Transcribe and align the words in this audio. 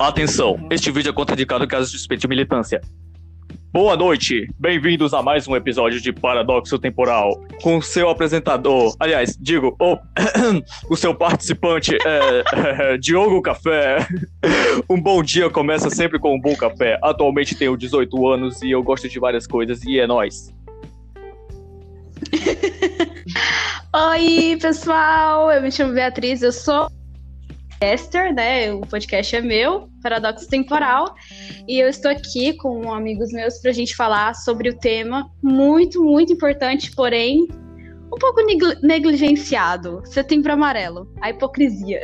Atenção, 0.00 0.64
este 0.70 0.92
vídeo 0.92 1.10
é 1.10 1.12
contraindicado 1.12 1.66
caso 1.66 1.90
suspeite 1.90 2.20
de 2.20 2.28
militância. 2.28 2.80
Boa 3.72 3.96
noite, 3.96 4.48
bem-vindos 4.56 5.12
a 5.12 5.20
mais 5.20 5.48
um 5.48 5.56
episódio 5.56 6.00
de 6.00 6.12
Paradoxo 6.12 6.78
Temporal, 6.78 7.32
com 7.60 7.82
seu 7.82 8.08
apresentador, 8.08 8.94
aliás, 9.00 9.36
digo, 9.40 9.76
o, 9.80 9.98
o 10.88 10.96
seu 10.96 11.12
participante 11.16 11.96
é, 11.96 12.44
é, 12.92 12.96
Diogo 12.96 13.42
Café. 13.42 14.06
Um 14.88 15.00
bom 15.00 15.20
dia 15.20 15.50
começa 15.50 15.90
sempre 15.90 16.18
com 16.20 16.36
um 16.36 16.40
bom 16.40 16.54
café. 16.54 16.98
Atualmente 17.02 17.56
tenho 17.56 17.76
18 17.76 18.28
anos 18.28 18.62
e 18.62 18.70
eu 18.70 18.82
gosto 18.82 19.08
de 19.08 19.18
várias 19.18 19.46
coisas 19.46 19.82
e 19.82 19.98
é 19.98 20.06
nóis. 20.06 20.54
Oi, 23.92 24.56
pessoal, 24.60 25.50
eu 25.50 25.60
me 25.60 25.72
chamo 25.72 25.92
Beatriz, 25.92 26.42
eu 26.42 26.52
sou 26.52 26.88
podcaster, 27.78 28.34
né? 28.34 28.72
O 28.72 28.80
podcast 28.80 29.36
é 29.36 29.40
meu, 29.40 29.88
Paradoxo 30.02 30.48
Temporal, 30.48 31.14
e 31.66 31.78
eu 31.78 31.88
estou 31.88 32.10
aqui 32.10 32.52
com 32.54 32.92
amigos 32.92 33.30
meus 33.32 33.58
para 33.58 33.70
a 33.70 33.74
gente 33.74 33.94
falar 33.94 34.34
sobre 34.34 34.68
o 34.70 34.76
tema 34.76 35.30
muito, 35.42 36.02
muito 36.02 36.32
importante, 36.32 36.90
porém 36.94 37.46
um 38.12 38.18
pouco 38.18 38.40
negligenciado, 38.82 40.02
setembro 40.04 40.52
amarelo, 40.52 41.08
a 41.20 41.30
hipocrisia. 41.30 42.00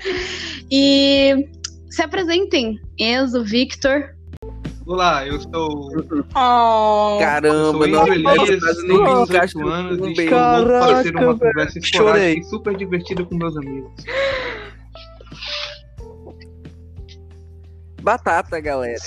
e 0.70 1.48
se 1.90 2.02
apresentem, 2.02 2.80
Enzo, 2.98 3.44
Victor. 3.44 4.14
Olá, 4.86 5.26
eu 5.26 5.40
sou. 5.40 5.90
Oh, 6.34 7.18
Caramba, 7.20 7.86
não, 7.86 8.08
Elias, 8.08 8.76
tenho 8.78 9.02
não 9.02 9.24
18 9.24 9.68
anos 9.68 10.00
um 10.00 10.08
e 10.08 10.12
estou 10.12 10.26
para 10.26 11.02
ter 11.02 11.16
uma 11.16 11.38
conversa 11.38 11.78
esporádica 11.78 12.40
e 12.40 12.44
super 12.44 12.76
divertida 12.76 13.24
com 13.24 13.36
meus 13.36 13.56
amigos. 13.56 13.92
Batata, 18.02 18.60
galera. 18.60 19.00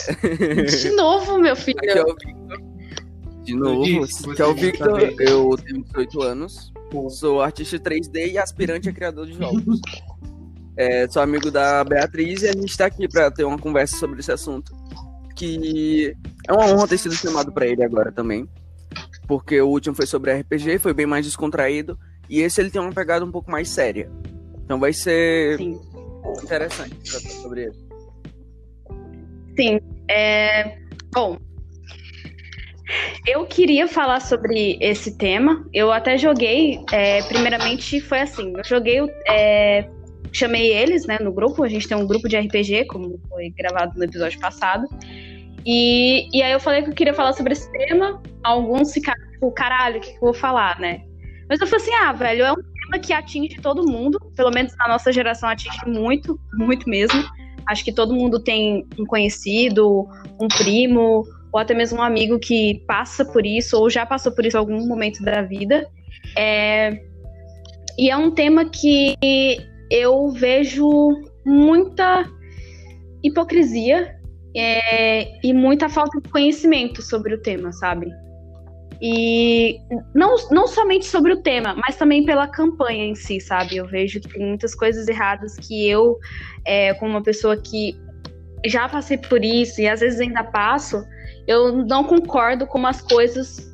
de 0.67 0.89
novo, 0.91 1.37
meu 1.37 1.55
filho. 1.55 1.77
Aqui 1.79 1.89
é 1.89 2.03
o 2.03 2.15
Victor. 2.15 2.75
De 3.43 3.55
novo, 3.55 3.85
Isso, 3.85 4.31
aqui 4.31 4.41
é 4.41 4.45
o 4.45 4.53
Victor. 4.55 4.99
Eu 5.19 5.57
tenho 5.57 5.83
18 5.83 6.21
anos. 6.23 6.73
Sou 7.09 7.41
artista 7.41 7.77
3D 7.77 8.31
e 8.31 8.37
aspirante 8.37 8.89
a 8.89 8.93
criador 8.93 9.27
de 9.27 9.33
jogos. 9.33 9.79
É, 10.77 11.07
sou 11.09 11.21
amigo 11.21 11.51
da 11.51 11.83
Beatriz 11.83 12.41
e 12.41 12.49
a 12.49 12.53
gente 12.53 12.75
tá 12.77 12.85
aqui 12.85 13.07
pra 13.07 13.29
ter 13.31 13.43
uma 13.43 13.57
conversa 13.57 13.97
sobre 13.97 14.19
esse 14.19 14.31
assunto. 14.31 14.73
Que 15.35 16.15
é 16.47 16.53
uma 16.53 16.65
honra 16.65 16.87
ter 16.87 16.97
sido 16.97 17.13
chamado 17.13 17.51
pra 17.51 17.67
ele 17.67 17.83
agora 17.83 18.11
também. 18.11 18.49
Porque 19.27 19.59
o 19.61 19.67
último 19.67 19.95
foi 19.95 20.05
sobre 20.05 20.33
RPG, 20.33 20.79
foi 20.79 20.93
bem 20.93 21.05
mais 21.05 21.25
descontraído. 21.25 21.97
E 22.29 22.41
esse 22.41 22.59
ele 22.61 22.71
tem 22.71 22.81
uma 22.81 22.91
pegada 22.91 23.23
um 23.23 23.31
pouco 23.31 23.51
mais 23.51 23.69
séria. 23.69 24.09
Então 24.63 24.79
vai 24.79 24.93
ser 24.93 25.57
Sim. 25.57 25.79
interessante 26.43 27.09
sobre 27.41 27.65
ele. 27.65 27.84
Sim. 29.55 29.79
É... 30.09 30.77
Bom, 31.13 31.37
eu 33.25 33.45
queria 33.45 33.87
falar 33.87 34.19
sobre 34.19 34.77
esse 34.79 35.17
tema. 35.17 35.65
Eu 35.73 35.91
até 35.91 36.17
joguei, 36.17 36.79
é, 36.91 37.21
primeiramente 37.23 37.99
foi 37.99 38.19
assim, 38.21 38.53
eu 38.55 38.63
joguei, 38.63 38.99
é, 39.27 39.89
chamei 40.31 40.71
eles, 40.71 41.05
né, 41.07 41.17
no 41.19 41.31
grupo. 41.31 41.63
A 41.63 41.67
gente 41.67 41.87
tem 41.87 41.97
um 41.97 42.05
grupo 42.05 42.27
de 42.27 42.37
RPG, 42.37 42.85
como 42.85 43.19
foi 43.29 43.49
gravado 43.51 43.97
no 43.97 44.03
episódio 44.03 44.39
passado. 44.39 44.87
E, 45.65 46.29
e 46.31 46.43
aí 46.43 46.51
eu 46.51 46.59
falei 46.59 46.83
que 46.83 46.89
eu 46.89 46.93
queria 46.93 47.13
falar 47.13 47.33
sobre 47.33 47.53
esse 47.53 47.71
tema. 47.71 48.21
Alguns 48.43 48.93
ficaram 48.93 49.25
tipo, 49.31 49.51
caralho, 49.51 49.97
o 49.97 50.01
que, 50.01 50.09
que 50.09 50.17
eu 50.17 50.21
vou 50.21 50.33
falar, 50.33 50.79
né? 50.79 51.03
Mas 51.49 51.59
eu 51.59 51.67
falei 51.67 51.83
assim, 51.83 51.95
ah, 51.95 52.11
velho, 52.11 52.43
é 52.43 52.51
um 52.51 52.55
tema 52.55 52.99
que 53.01 53.13
atinge 53.13 53.57
todo 53.61 53.89
mundo. 53.89 54.19
Pelo 54.35 54.51
menos 54.51 54.75
na 54.77 54.87
nossa 54.87 55.11
geração 55.11 55.49
atinge 55.49 55.79
muito, 55.87 56.39
muito 56.53 56.87
mesmo. 56.87 57.23
Acho 57.67 57.83
que 57.83 57.93
todo 57.93 58.13
mundo 58.13 58.39
tem 58.39 58.85
um 58.97 59.05
conhecido, 59.05 60.07
um 60.39 60.47
primo, 60.47 61.23
ou 61.51 61.59
até 61.59 61.73
mesmo 61.73 61.99
um 61.99 62.03
amigo 62.03 62.37
que 62.37 62.83
passa 62.87 63.23
por 63.23 63.45
isso, 63.45 63.77
ou 63.79 63.89
já 63.89 64.05
passou 64.05 64.31
por 64.33 64.45
isso 64.45 64.57
em 64.57 64.59
algum 64.59 64.87
momento 64.87 65.23
da 65.23 65.41
vida. 65.41 65.87
É, 66.37 66.99
E 67.97 68.09
é 68.09 68.17
um 68.17 68.31
tema 68.31 68.65
que 68.65 69.15
eu 69.89 70.29
vejo 70.31 71.11
muita 71.45 72.25
hipocrisia 73.23 74.15
é, 74.55 75.39
e 75.45 75.53
muita 75.53 75.89
falta 75.89 76.19
de 76.21 76.29
conhecimento 76.29 77.01
sobre 77.01 77.33
o 77.33 77.41
tema, 77.41 77.71
sabe? 77.71 78.07
E 79.07 79.79
não, 80.15 80.35
não 80.49 80.67
somente 80.67 81.05
sobre 81.05 81.31
o 81.31 81.43
tema, 81.43 81.75
mas 81.75 81.95
também 81.95 82.25
pela 82.25 82.47
campanha 82.47 83.05
em 83.05 83.13
si, 83.13 83.39
sabe? 83.39 83.77
Eu 83.77 83.85
vejo 83.85 84.19
que 84.19 84.27
tem 84.27 84.43
muitas 84.43 84.73
coisas 84.73 85.07
erradas 85.07 85.55
que 85.57 85.87
eu, 85.87 86.17
é, 86.65 86.91
como 86.95 87.11
uma 87.11 87.21
pessoa 87.21 87.55
que 87.55 87.95
já 88.65 88.89
passei 88.89 89.19
por 89.19 89.45
isso 89.45 89.79
e 89.79 89.87
às 89.87 89.99
vezes 89.99 90.19
ainda 90.19 90.43
passo, 90.43 91.05
eu 91.45 91.85
não 91.85 92.03
concordo 92.03 92.65
como 92.65 92.87
as 92.87 92.99
coisas 92.99 93.71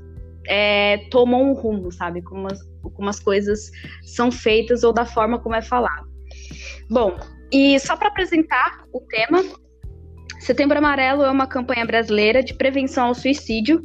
é, 0.49 0.97
tomam 1.09 1.49
um 1.49 1.53
rumo, 1.53 1.93
sabe? 1.93 2.21
Como 2.23 2.47
as, 2.47 2.59
como 2.93 3.07
as 3.07 3.21
coisas 3.21 3.71
são 4.03 4.29
feitas 4.33 4.83
ou 4.83 4.91
da 4.91 5.05
forma 5.05 5.39
como 5.39 5.55
é 5.55 5.61
falado. 5.61 6.11
Bom, 6.89 7.17
e 7.53 7.79
só 7.79 7.95
para 7.95 8.09
apresentar 8.09 8.83
o 8.91 8.99
tema, 8.99 9.41
Setembro 10.41 10.77
Amarelo 10.77 11.23
é 11.23 11.31
uma 11.31 11.47
campanha 11.47 11.85
brasileira 11.85 12.43
de 12.43 12.53
prevenção 12.53 13.07
ao 13.07 13.15
suicídio, 13.15 13.81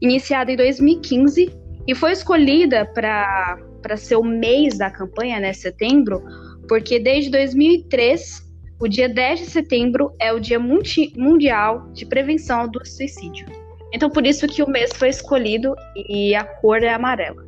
iniciada 0.00 0.52
em 0.52 0.56
2015 0.56 1.52
e 1.86 1.94
foi 1.94 2.12
escolhida 2.12 2.86
para 2.86 3.96
ser 3.96 4.16
o 4.16 4.24
mês 4.24 4.78
da 4.78 4.90
campanha, 4.90 5.38
né, 5.40 5.52
setembro, 5.52 6.22
porque 6.68 6.98
desde 6.98 7.30
2003, 7.30 8.42
o 8.80 8.88
dia 8.88 9.08
10 9.08 9.40
de 9.40 9.46
setembro 9.46 10.12
é 10.18 10.32
o 10.32 10.40
Dia 10.40 10.58
Mundial 10.58 11.88
de 11.92 12.06
Prevenção 12.06 12.68
do 12.68 12.84
Suicídio. 12.86 13.46
Então, 13.92 14.10
por 14.10 14.26
isso 14.26 14.46
que 14.48 14.62
o 14.62 14.68
mês 14.68 14.90
foi 14.94 15.08
escolhido 15.08 15.74
e 16.08 16.34
a 16.34 16.42
cor 16.42 16.82
é 16.82 16.92
amarela. 16.92 17.44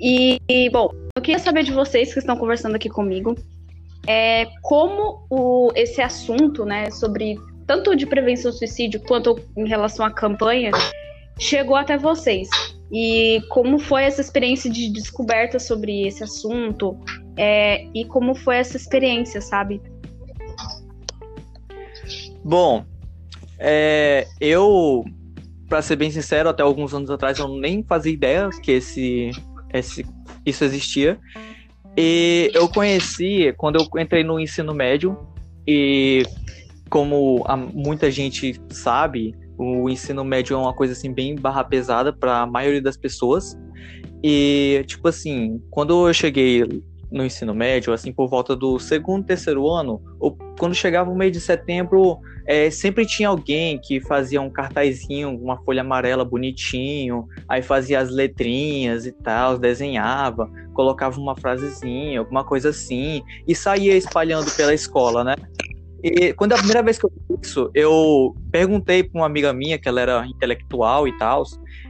E, 0.00 0.40
e, 0.48 0.68
bom, 0.70 0.90
eu 1.14 1.22
queria 1.22 1.38
saber 1.38 1.62
de 1.62 1.70
vocês 1.70 2.12
que 2.12 2.18
estão 2.18 2.36
conversando 2.36 2.74
aqui 2.74 2.88
comigo, 2.88 3.36
é, 4.06 4.48
como 4.62 5.24
o, 5.30 5.70
esse 5.76 6.00
assunto, 6.00 6.64
né, 6.64 6.90
sobre 6.90 7.36
tanto 7.66 7.94
de 7.94 8.04
prevenção 8.04 8.50
ao 8.50 8.56
suicídio 8.56 9.00
quanto 9.00 9.38
em 9.56 9.68
relação 9.68 10.04
à 10.04 10.10
campanha, 10.10 10.72
chegou 11.42 11.76
até 11.76 11.96
vocês. 11.98 12.48
E 12.90 13.42
como 13.48 13.78
foi 13.78 14.04
essa 14.04 14.20
experiência 14.20 14.70
de 14.70 14.90
descoberta 14.92 15.58
sobre 15.58 16.06
esse 16.06 16.22
assunto? 16.22 16.98
é, 17.36 17.86
e 17.94 18.04
como 18.04 18.34
foi 18.34 18.56
essa 18.56 18.76
experiência, 18.76 19.40
sabe? 19.40 19.80
Bom, 22.44 22.84
é, 23.58 24.26
eu, 24.40 25.04
pra 25.68 25.82
ser 25.82 25.96
bem 25.96 26.10
sincero, 26.10 26.48
até 26.48 26.62
alguns 26.62 26.92
anos 26.92 27.10
atrás 27.10 27.38
eu 27.38 27.48
nem 27.48 27.82
fazia 27.82 28.12
ideia 28.12 28.50
que 28.62 28.72
esse, 28.72 29.30
esse, 29.72 30.04
isso 30.44 30.64
existia. 30.64 31.18
E 31.96 32.50
eu 32.54 32.68
conheci 32.68 33.52
quando 33.56 33.76
eu 33.76 34.00
entrei 34.00 34.24
no 34.24 34.40
ensino 34.40 34.74
médio 34.74 35.16
e 35.66 36.24
como 36.88 37.44
muita 37.72 38.10
gente 38.10 38.60
sabe, 38.70 39.34
o 39.56 39.88
ensino 39.88 40.24
médio 40.24 40.54
é 40.54 40.58
uma 40.58 40.74
coisa 40.74 40.92
assim 40.92 41.12
bem 41.12 41.34
barra 41.34 41.64
pesada 41.64 42.12
para 42.12 42.42
a 42.42 42.46
maioria 42.46 42.82
das 42.82 42.96
pessoas. 42.96 43.58
E 44.22 44.84
tipo 44.86 45.08
assim, 45.08 45.60
quando 45.70 46.08
eu 46.08 46.14
cheguei 46.14 46.82
no 47.10 47.24
ensino 47.24 47.54
médio, 47.54 47.92
assim 47.92 48.12
por 48.12 48.28
volta 48.28 48.56
do 48.56 48.78
segundo, 48.78 49.26
terceiro 49.26 49.68
ano, 49.68 50.02
ou 50.18 50.36
quando 50.58 50.74
chegava 50.74 51.10
o 51.10 51.16
mês 51.16 51.30
de 51.30 51.40
setembro, 51.40 52.18
é, 52.46 52.70
sempre 52.70 53.04
tinha 53.04 53.28
alguém 53.28 53.78
que 53.78 54.00
fazia 54.00 54.40
um 54.40 54.50
cartazinho, 54.50 55.36
uma 55.36 55.58
folha 55.62 55.82
amarela 55.82 56.24
bonitinho, 56.24 57.28
aí 57.46 57.62
fazia 57.62 58.00
as 58.00 58.10
letrinhas 58.10 59.06
e 59.06 59.12
tal, 59.12 59.58
desenhava, 59.58 60.50
colocava 60.72 61.20
uma 61.20 61.36
frasezinha, 61.36 62.20
alguma 62.20 62.44
coisa 62.44 62.70
assim, 62.70 63.22
e 63.46 63.54
saía 63.54 63.96
espalhando 63.96 64.50
pela 64.56 64.72
escola, 64.72 65.22
né? 65.22 65.34
E 66.02 66.32
quando 66.32 66.52
a 66.52 66.56
primeira 66.56 66.82
vez 66.82 66.98
que 66.98 67.06
eu 67.06 67.10
vi 67.10 67.38
isso, 67.40 67.70
eu 67.74 68.34
perguntei 68.50 69.04
para 69.04 69.20
uma 69.20 69.26
amiga 69.26 69.52
minha, 69.52 69.78
que 69.78 69.88
ela 69.88 70.00
era 70.00 70.26
intelectual 70.26 71.06
e 71.06 71.16
tal, 71.16 71.44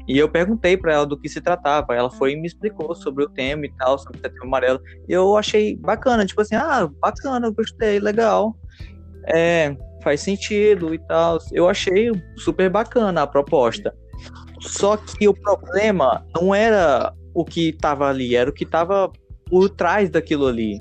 e 0.07 0.19
eu 0.19 0.29
perguntei 0.29 0.77
para 0.77 0.93
ela 0.93 1.07
do 1.07 1.19
que 1.19 1.29
se 1.29 1.41
tratava. 1.41 1.95
Ela 1.95 2.11
foi 2.11 2.33
e 2.33 2.37
me 2.37 2.47
explicou 2.47 2.95
sobre 2.95 3.25
o 3.25 3.29
tema 3.29 3.65
e 3.65 3.73
tal, 3.77 3.99
sobre 3.99 4.19
o 4.19 4.21
setembro 4.21 4.47
amarelo. 4.47 4.81
E 5.09 5.13
eu 5.13 5.37
achei 5.37 5.77
bacana, 5.77 6.27
tipo 6.27 6.43
assim, 6.43 6.57
ah, 6.57 6.89
bacana, 7.01 7.51
gostei, 7.51 7.99
legal. 8.01 8.55
É, 9.33 9.75
faz 10.03 10.21
sentido 10.21 10.93
e 10.93 10.99
tal. 10.99 11.39
Eu 11.51 11.69
achei 11.69 12.11
super 12.37 12.69
bacana 12.69 13.23
a 13.23 13.27
proposta. 13.27 13.95
Só 14.61 14.97
que 14.97 15.27
o 15.27 15.35
problema 15.35 16.25
não 16.35 16.55
era 16.55 17.13
o 17.35 17.45
que 17.45 17.71
estava 17.71 18.09
ali, 18.09 18.37
era 18.37 18.51
o 18.51 18.53
que 18.53 18.65
estava 18.65 19.11
por 19.47 19.71
trás 19.71 20.11
daquilo 20.11 20.47
ali. 20.47 20.81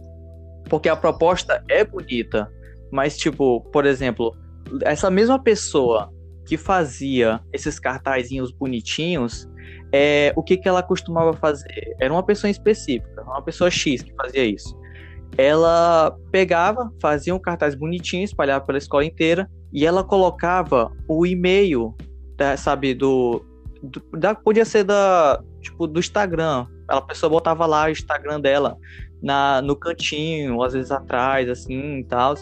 Porque 0.70 0.90
a 0.90 0.96
proposta 0.96 1.64
é 1.70 1.84
bonita, 1.84 2.52
mas 2.92 3.18
tipo, 3.18 3.62
por 3.72 3.86
exemplo, 3.86 4.36
essa 4.84 5.10
mesma 5.10 5.42
pessoa 5.42 6.12
que 6.46 6.58
fazia 6.58 7.40
esses 7.54 7.80
cartazinhos 7.80 8.52
bonitinhos, 8.52 9.48
é, 9.92 10.34
o 10.36 10.44
que, 10.44 10.58
que 10.58 10.68
ela 10.68 10.82
costumava 10.82 11.34
fazer? 11.34 11.96
Era 12.00 12.14
uma 12.14 12.24
pessoa 12.24 12.50
específica, 12.50 13.22
uma 13.24 13.42
pessoa 13.42 13.70
X 13.70 14.02
que 14.02 14.14
fazia 14.16 14.46
isso. 14.46 14.80
ela 15.38 16.14
pegava, 16.30 16.92
fazia 17.02 17.34
um 17.34 17.40
cartaz 17.40 17.74
bonitinho, 17.74 18.24
espalhava 18.24 18.66
pela 18.66 18.78
escola 18.78 19.06
inteira, 19.06 19.50
e 19.72 19.86
ela 19.86 20.04
colocava 20.04 20.92
o 21.08 21.26
e-mail, 21.26 21.96
da, 22.36 22.58
sabe, 22.58 22.94
do, 22.94 23.42
do, 23.82 24.02
da, 24.20 24.36
podia 24.36 24.66
ser 24.66 24.84
da, 24.84 25.42
tipo, 25.62 25.88
do 25.88 26.00
Instagram. 26.00 26.68
A 26.88 27.02
pessoa 27.02 27.30
botava 27.30 27.66
lá 27.66 27.86
o 27.86 27.90
Instagram 27.90 28.42
dela 28.42 28.76
na, 29.22 29.62
no 29.62 29.76
cantinho, 29.76 30.62
às 30.62 30.74
vezes 30.74 30.92
atrás, 30.92 31.48
assim, 31.48 32.00
e 32.00 32.04
tal. 32.04 32.36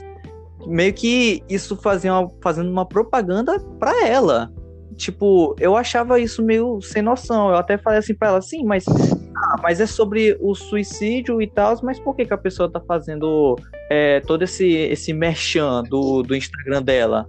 Meio 0.66 0.94
que 0.94 1.42
isso 1.50 1.76
fazia 1.78 2.14
uma, 2.14 2.30
fazendo 2.42 2.70
uma 2.70 2.86
propaganda 2.86 3.60
para 3.80 4.08
ela. 4.08 4.52
Tipo, 4.96 5.56
eu 5.60 5.78
achava 5.78 6.20
isso 6.20 6.44
meio 6.44 6.82
sem 6.82 7.02
noção. 7.02 7.50
Eu 7.50 7.56
até 7.56 7.78
falei 7.78 8.00
assim 8.00 8.14
para 8.14 8.30
ela, 8.30 8.42
sim, 8.42 8.64
mas 8.64 8.86
ah, 8.88 9.56
mas 9.64 9.80
é 9.80 9.86
sobre 9.86 10.38
o 10.42 10.54
suicídio 10.54 11.42
e 11.42 11.48
tal, 11.48 11.76
mas 11.82 12.00
por 12.00 12.16
que, 12.16 12.26
que 12.26 12.34
a 12.34 12.38
pessoa 12.38 12.70
tá 12.70 12.82
fazendo 12.82 13.56
é, 13.90 14.20
todo 14.22 14.44
esse, 14.44 14.68
esse 14.68 15.14
merchan 15.14 15.84
do, 15.84 16.22
do 16.22 16.36
Instagram 16.36 16.82
dela? 16.82 17.26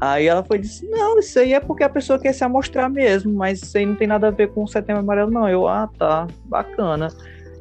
Aí 0.00 0.26
ela 0.26 0.42
foi 0.42 0.58
disse, 0.58 0.86
não, 0.88 1.18
isso 1.18 1.38
aí 1.38 1.52
é 1.52 1.60
porque 1.60 1.84
a 1.84 1.88
pessoa 1.88 2.18
quer 2.18 2.32
se 2.32 2.42
amostrar 2.42 2.90
mesmo, 2.90 3.32
mas 3.32 3.62
isso 3.62 3.76
aí 3.78 3.86
não 3.86 3.94
tem 3.94 4.08
nada 4.08 4.28
a 4.28 4.30
ver 4.30 4.48
com 4.48 4.64
o 4.64 4.68
setembro 4.68 5.02
amarelo, 5.02 5.30
não. 5.30 5.48
Eu, 5.48 5.68
ah, 5.68 5.88
tá, 5.98 6.26
bacana. 6.46 7.08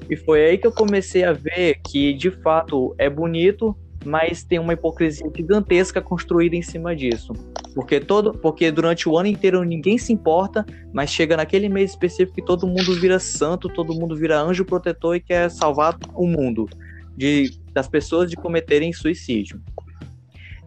E 0.09 0.15
foi 0.15 0.45
aí 0.45 0.57
que 0.57 0.67
eu 0.67 0.71
comecei 0.71 1.23
a 1.23 1.33
ver 1.33 1.79
que, 1.85 2.13
de 2.13 2.31
fato, 2.31 2.95
é 2.97 3.09
bonito, 3.09 3.75
mas 4.05 4.43
tem 4.43 4.59
uma 4.59 4.73
hipocrisia 4.73 5.29
gigantesca 5.35 6.01
construída 6.01 6.55
em 6.55 6.61
cima 6.61 6.95
disso. 6.95 7.33
Porque 7.73 7.99
todo, 7.99 8.33
porque 8.33 8.71
durante 8.71 9.09
o 9.09 9.17
ano 9.17 9.27
inteiro 9.27 9.63
ninguém 9.63 9.97
se 9.97 10.13
importa, 10.13 10.65
mas 10.93 11.09
chega 11.09 11.37
naquele 11.37 11.69
mês 11.69 11.91
específico 11.91 12.35
que 12.35 12.45
todo 12.45 12.67
mundo 12.67 12.93
vira 12.95 13.19
santo, 13.19 13.69
todo 13.69 13.93
mundo 13.93 14.15
vira 14.15 14.39
anjo 14.39 14.65
protetor 14.65 15.15
e 15.15 15.19
quer 15.19 15.49
salvar 15.49 15.97
o 16.13 16.27
mundo 16.27 16.67
de 17.15 17.51
das 17.73 17.87
pessoas 17.87 18.29
de 18.29 18.35
cometerem 18.35 18.93
suicídio. 18.93 19.59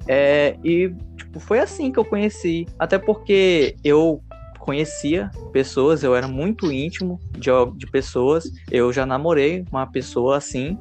É, 0.09 0.57
e 0.65 0.93
tipo, 1.17 1.39
foi 1.39 1.61
assim 1.61 1.93
que 1.93 1.99
eu 1.99 2.05
conheci, 2.05 2.67
até 2.79 2.99
porque 2.99 3.77
eu 3.85 4.21
conhecia 4.59 5.31
pessoas, 5.53 6.03
eu 6.03 6.17
era 6.17 6.27
muito 6.27 6.73
íntimo 6.73 7.21
de, 7.39 7.51
de 7.77 7.87
pessoas, 7.87 8.51
eu 8.69 8.93
já 8.93 9.07
namorei 9.07 9.65
uma 9.71 9.87
pessoa 9.87 10.37
assim, 10.37 10.77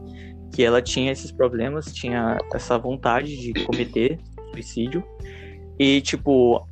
que 0.53 0.63
ela 0.63 0.81
tinha 0.81 1.11
esses 1.11 1.31
problemas, 1.31 1.93
tinha 1.93 2.37
essa 2.53 2.77
vontade 2.77 3.35
de 3.37 3.65
cometer 3.65 4.19
suicídio. 4.51 5.03
E, 5.77 6.01
tipo, 6.01 6.67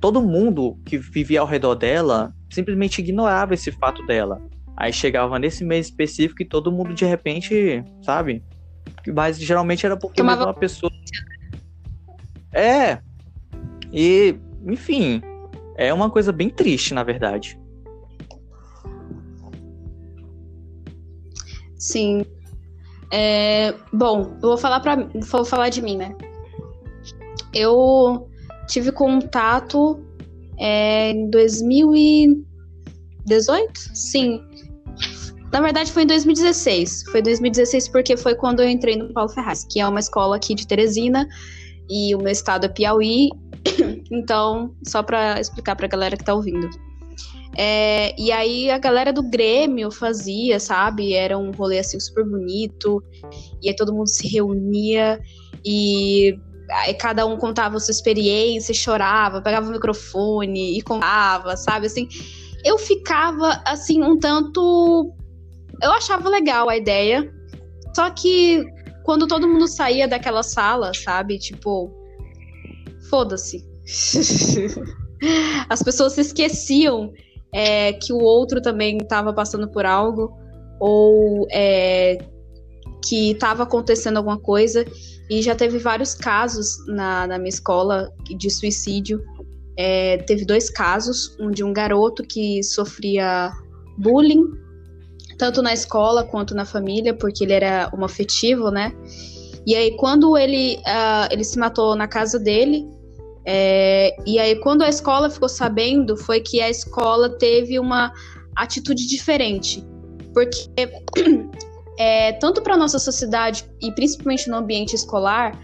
todo 0.00 0.22
mundo 0.22 0.78
que 0.84 0.98
vivia 0.98 1.40
ao 1.40 1.46
redor 1.46 1.74
dela 1.74 2.34
simplesmente 2.50 3.00
ignorava 3.00 3.54
esse 3.54 3.70
fato 3.70 4.04
dela. 4.06 4.40
Aí 4.76 4.92
chegava 4.92 5.38
nesse 5.38 5.64
mês 5.64 5.86
específico 5.86 6.42
e 6.42 6.46
todo 6.46 6.72
mundo 6.72 6.94
de 6.94 7.04
repente, 7.04 7.84
sabe? 8.02 8.42
Mas 9.14 9.38
geralmente 9.38 9.84
era 9.84 9.96
porque 9.96 10.20
Tomava... 10.20 10.44
uma 10.44 10.54
pessoa. 10.54 10.90
É. 12.52 12.98
E, 13.92 14.36
enfim, 14.66 15.20
é 15.76 15.92
uma 15.92 16.10
coisa 16.10 16.32
bem 16.32 16.48
triste, 16.48 16.94
na 16.94 17.02
verdade. 17.02 17.58
Sim, 21.76 22.24
é, 23.10 23.74
bom, 23.92 24.36
eu 24.42 24.48
vou 24.48 24.58
falar 24.58 24.80
para 24.80 25.08
vou 25.30 25.44
falar 25.44 25.68
de 25.68 25.80
mim, 25.82 25.96
né? 25.96 26.14
Eu 27.54 28.28
tive 28.66 28.92
contato 28.92 29.98
é, 30.58 31.10
em 31.12 31.30
2018? 31.30 32.46
Sim. 33.94 34.42
Na 35.50 35.60
verdade, 35.62 35.90
foi 35.90 36.02
em 36.02 36.06
2016. 36.06 37.04
Foi 37.10 37.22
2016 37.22 37.88
porque 37.88 38.16
foi 38.16 38.34
quando 38.34 38.60
eu 38.60 38.68
entrei 38.68 38.96
no 38.96 39.12
Paulo 39.12 39.30
Ferraz, 39.30 39.64
que 39.64 39.80
é 39.80 39.88
uma 39.88 40.00
escola 40.00 40.36
aqui 40.36 40.54
de 40.54 40.66
Teresina, 40.66 41.26
e 41.88 42.14
o 42.14 42.18
meu 42.18 42.32
estado 42.32 42.66
é 42.66 42.68
Piauí. 42.68 43.30
Então, 44.10 44.74
só 44.86 45.02
para 45.02 45.38
explicar 45.38 45.76
para 45.76 45.84
a 45.86 45.88
galera 45.88 46.16
que 46.16 46.24
tá 46.24 46.32
ouvindo. 46.34 46.68
É, 47.56 48.14
e 48.20 48.30
aí 48.30 48.70
a 48.70 48.78
galera 48.78 49.12
do 49.12 49.22
Grêmio 49.22 49.90
fazia, 49.90 50.60
sabe? 50.60 51.14
Era 51.14 51.36
um 51.38 51.50
rolê 51.50 51.78
assim 51.78 51.98
super 51.98 52.24
bonito. 52.24 53.02
E 53.62 53.68
aí 53.68 53.76
todo 53.76 53.92
mundo 53.92 54.08
se 54.08 54.28
reunia 54.28 55.20
e 55.64 56.38
aí 56.70 56.94
cada 56.94 57.26
um 57.26 57.36
contava 57.36 57.76
a 57.76 57.80
sua 57.80 57.92
experiência, 57.92 58.74
chorava, 58.74 59.42
pegava 59.42 59.68
o 59.68 59.72
microfone 59.72 60.78
e 60.78 60.82
contava, 60.82 61.56
sabe? 61.56 61.86
Assim, 61.86 62.08
eu 62.64 62.78
ficava 62.78 63.62
assim 63.64 64.02
um 64.02 64.18
tanto. 64.18 65.12
Eu 65.82 65.92
achava 65.92 66.28
legal 66.28 66.68
a 66.68 66.76
ideia. 66.76 67.32
Só 67.94 68.10
que 68.10 68.64
quando 69.04 69.26
todo 69.26 69.48
mundo 69.48 69.66
saía 69.66 70.06
daquela 70.06 70.42
sala, 70.42 70.92
sabe? 70.94 71.38
Tipo, 71.38 71.90
foda-se. 73.08 73.66
As 75.68 75.82
pessoas 75.82 76.12
se 76.12 76.20
esqueciam 76.20 77.12
é, 77.52 77.92
que 77.92 78.12
o 78.12 78.18
outro 78.18 78.60
também 78.60 78.98
estava 78.98 79.32
passando 79.32 79.68
por 79.68 79.86
algo 79.86 80.36
ou 80.80 81.46
é, 81.50 82.18
que 83.04 83.32
estava 83.32 83.62
acontecendo 83.62 84.16
alguma 84.16 84.38
coisa. 84.38 84.84
E 85.30 85.42
já 85.42 85.54
teve 85.54 85.78
vários 85.78 86.14
casos 86.14 86.84
na, 86.86 87.26
na 87.26 87.38
minha 87.38 87.48
escola 87.48 88.12
de 88.24 88.50
suicídio. 88.50 89.22
É, 89.76 90.18
teve 90.18 90.44
dois 90.44 90.70
casos, 90.70 91.36
um 91.38 91.50
de 91.50 91.62
um 91.62 91.72
garoto 91.72 92.22
que 92.22 92.62
sofria 92.62 93.52
bullying, 93.98 94.44
tanto 95.36 95.62
na 95.62 95.72
escola 95.72 96.24
quanto 96.24 96.54
na 96.54 96.64
família, 96.64 97.14
porque 97.14 97.44
ele 97.44 97.52
era 97.52 97.90
homoafetivo, 97.92 98.70
né? 98.70 98.92
E 99.66 99.74
aí, 99.74 99.96
quando 99.96 100.36
ele, 100.36 100.76
uh, 100.78 101.28
ele 101.30 101.44
se 101.44 101.58
matou 101.58 101.94
na 101.94 102.08
casa 102.08 102.38
dele, 102.38 102.86
é, 103.50 104.14
e 104.26 104.38
aí, 104.38 104.56
quando 104.56 104.82
a 104.82 104.90
escola 104.90 105.30
ficou 105.30 105.48
sabendo, 105.48 106.18
foi 106.18 106.38
que 106.38 106.60
a 106.60 106.68
escola 106.68 107.30
teve 107.30 107.78
uma 107.78 108.12
atitude 108.54 109.08
diferente. 109.08 109.82
Porque, 110.34 110.68
é, 111.98 112.34
tanto 112.34 112.60
para 112.60 112.76
nossa 112.76 112.98
sociedade 112.98 113.64
e 113.80 113.90
principalmente 113.92 114.50
no 114.50 114.58
ambiente 114.58 114.94
escolar, 114.94 115.58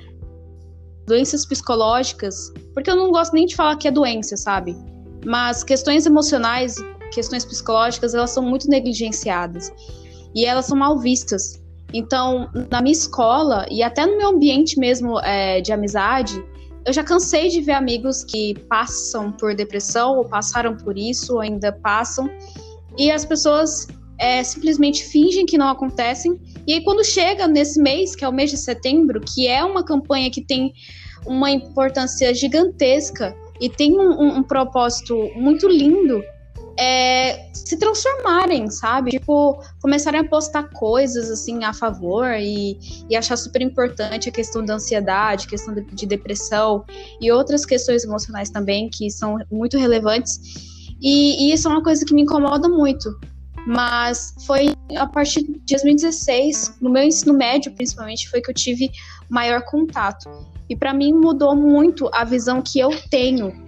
doenças 1.07 1.45
psicológicas, 1.45 2.51
porque 2.73 2.91
eu 2.91 2.97
não 2.97 3.11
gosto 3.11 3.35
nem 3.35 3.45
de 3.45 3.55
falar 3.55 3.77
que 3.77 3.87
é 3.87 3.91
doença, 3.91 4.35
sabe? 4.35 4.75
Mas 5.27 5.63
questões 5.63 6.07
emocionais, 6.07 6.77
questões 7.13 7.45
psicológicas, 7.45 8.15
elas 8.15 8.31
são 8.31 8.43
muito 8.43 8.67
negligenciadas. 8.67 9.71
E 10.35 10.47
elas 10.47 10.65
são 10.65 10.79
mal 10.79 10.99
vistas. 10.99 11.63
Então, 11.93 12.49
na 12.71 12.81
minha 12.81 12.95
escola 12.95 13.67
e 13.71 13.83
até 13.83 14.07
no 14.07 14.17
meu 14.17 14.29
ambiente 14.29 14.81
mesmo 14.81 15.21
é, 15.21 15.61
de 15.61 15.71
amizade, 15.71 16.43
eu 16.87 16.93
já 16.93 17.03
cansei 17.03 17.49
de 17.49 17.61
ver 17.61 17.73
amigos 17.73 18.25
que 18.25 18.55
passam 18.69 19.33
por 19.33 19.55
depressão, 19.55 20.17
ou 20.19 20.25
passaram 20.25 20.77
por 20.77 20.99
isso, 20.99 21.35
ou 21.35 21.41
ainda 21.41 21.73
passam, 21.73 22.29
e 22.99 23.11
as 23.11 23.25
pessoas 23.25 23.87
é, 24.19 24.43
simplesmente 24.43 25.05
fingem 25.05 25.47
que 25.47 25.59
não 25.59 25.69
acontecem. 25.69 26.39
E 26.67 26.75
aí, 26.75 26.85
quando 26.85 27.05
chega 27.05 27.49
nesse 27.49 27.81
mês, 27.81 28.15
que 28.15 28.25
é 28.25 28.29
o 28.29 28.33
mês 28.33 28.51
de 28.51 28.57
setembro, 28.57 29.21
que 29.21 29.49
é 29.49 29.65
uma 29.65 29.85
campanha 29.85 30.31
que 30.31 30.43
tem 30.43 30.73
uma 31.27 31.51
importância 31.51 32.35
gigantesca 32.35 33.35
e 33.61 33.69
tem 33.69 33.99
um, 33.99 34.11
um, 34.21 34.37
um 34.39 34.43
propósito 34.43 35.31
muito 35.37 35.67
lindo, 35.69 36.23
é, 36.79 37.51
se 37.53 37.77
transformarem, 37.77 38.71
sabe? 38.71 39.13
Tipo, 39.13 39.63
começarem 39.81 40.21
a 40.21 40.25
postar 40.25 40.65
coisas 40.71 41.31
assim 41.31 41.65
a 41.65 41.73
favor 41.73 42.27
e, 42.39 42.79
e 43.09 43.17
achar 43.17 43.37
super 43.37 43.63
importante 43.63 44.29
a 44.29 44.33
questão 44.33 44.65
da 44.65 44.75
ansiedade, 44.75 45.47
questão 45.47 45.75
de, 45.75 45.83
de, 45.83 46.07
depressão 46.07 46.85
e 47.21 47.31
outras 47.31 47.65
questões 47.65 48.05
emocionais 48.05 48.51
também 48.51 48.89
que 48.89 49.11
são 49.11 49.39
muito 49.51 49.79
relevantes. 49.79 50.41
E, 51.01 51.49
e, 51.49 51.53
isso 51.53 51.69
é 51.69 51.71
uma 51.71 51.83
coisa 51.83 52.05
que 52.05 52.15
me 52.15 52.23
incomoda 52.23 52.69
muito. 52.69 53.19
Mas 53.67 54.35
foi 54.47 54.75
a 54.97 55.07
partir 55.07 55.43
de 55.43 55.59
2016, 55.71 56.77
no 56.83 56.91
meu 56.91 57.03
ensino 57.03 57.33
médio 57.33 57.73
principalmente, 57.73 58.29
foi 58.29 58.43
que 58.43 58.51
eu 58.51 58.55
tive 58.55 58.91
maior 59.31 59.63
contato. 59.65 60.29
E 60.69 60.77
para 60.77 60.93
mim 60.93 61.13
mudou 61.13 61.55
muito 61.57 62.11
a 62.13 62.25
visão 62.25 62.61
que 62.61 62.79
eu 62.79 62.91
tenho 63.11 63.64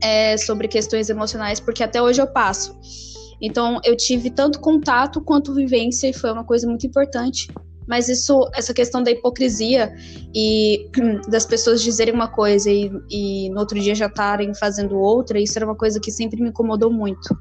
é, 0.00 0.36
sobre 0.36 0.68
questões 0.68 1.08
emocionais, 1.08 1.60
porque 1.60 1.82
até 1.82 2.02
hoje 2.02 2.20
eu 2.20 2.26
passo. 2.26 2.76
Então, 3.40 3.80
eu 3.84 3.96
tive 3.96 4.30
tanto 4.30 4.60
contato 4.60 5.20
quanto 5.20 5.52
vivência 5.54 6.08
e 6.08 6.12
foi 6.12 6.32
uma 6.32 6.44
coisa 6.44 6.66
muito 6.66 6.86
importante. 6.86 7.48
Mas 7.86 8.08
isso, 8.08 8.48
essa 8.54 8.72
questão 8.72 9.02
da 9.02 9.10
hipocrisia 9.10 9.94
e 10.34 10.88
das 11.28 11.44
pessoas 11.44 11.82
dizerem 11.82 12.14
uma 12.14 12.28
coisa 12.28 12.70
e, 12.70 12.90
e 13.10 13.50
no 13.50 13.60
outro 13.60 13.78
dia 13.78 13.94
já 13.94 14.06
estarem 14.06 14.54
fazendo 14.54 14.98
outra, 14.98 15.38
isso 15.38 15.58
era 15.58 15.66
uma 15.66 15.76
coisa 15.76 16.00
que 16.00 16.10
sempre 16.10 16.40
me 16.40 16.48
incomodou 16.48 16.90
muito. 16.90 17.36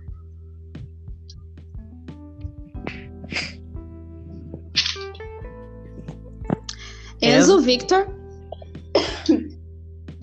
Enzo, 7.22 7.62
Victor. 7.62 8.06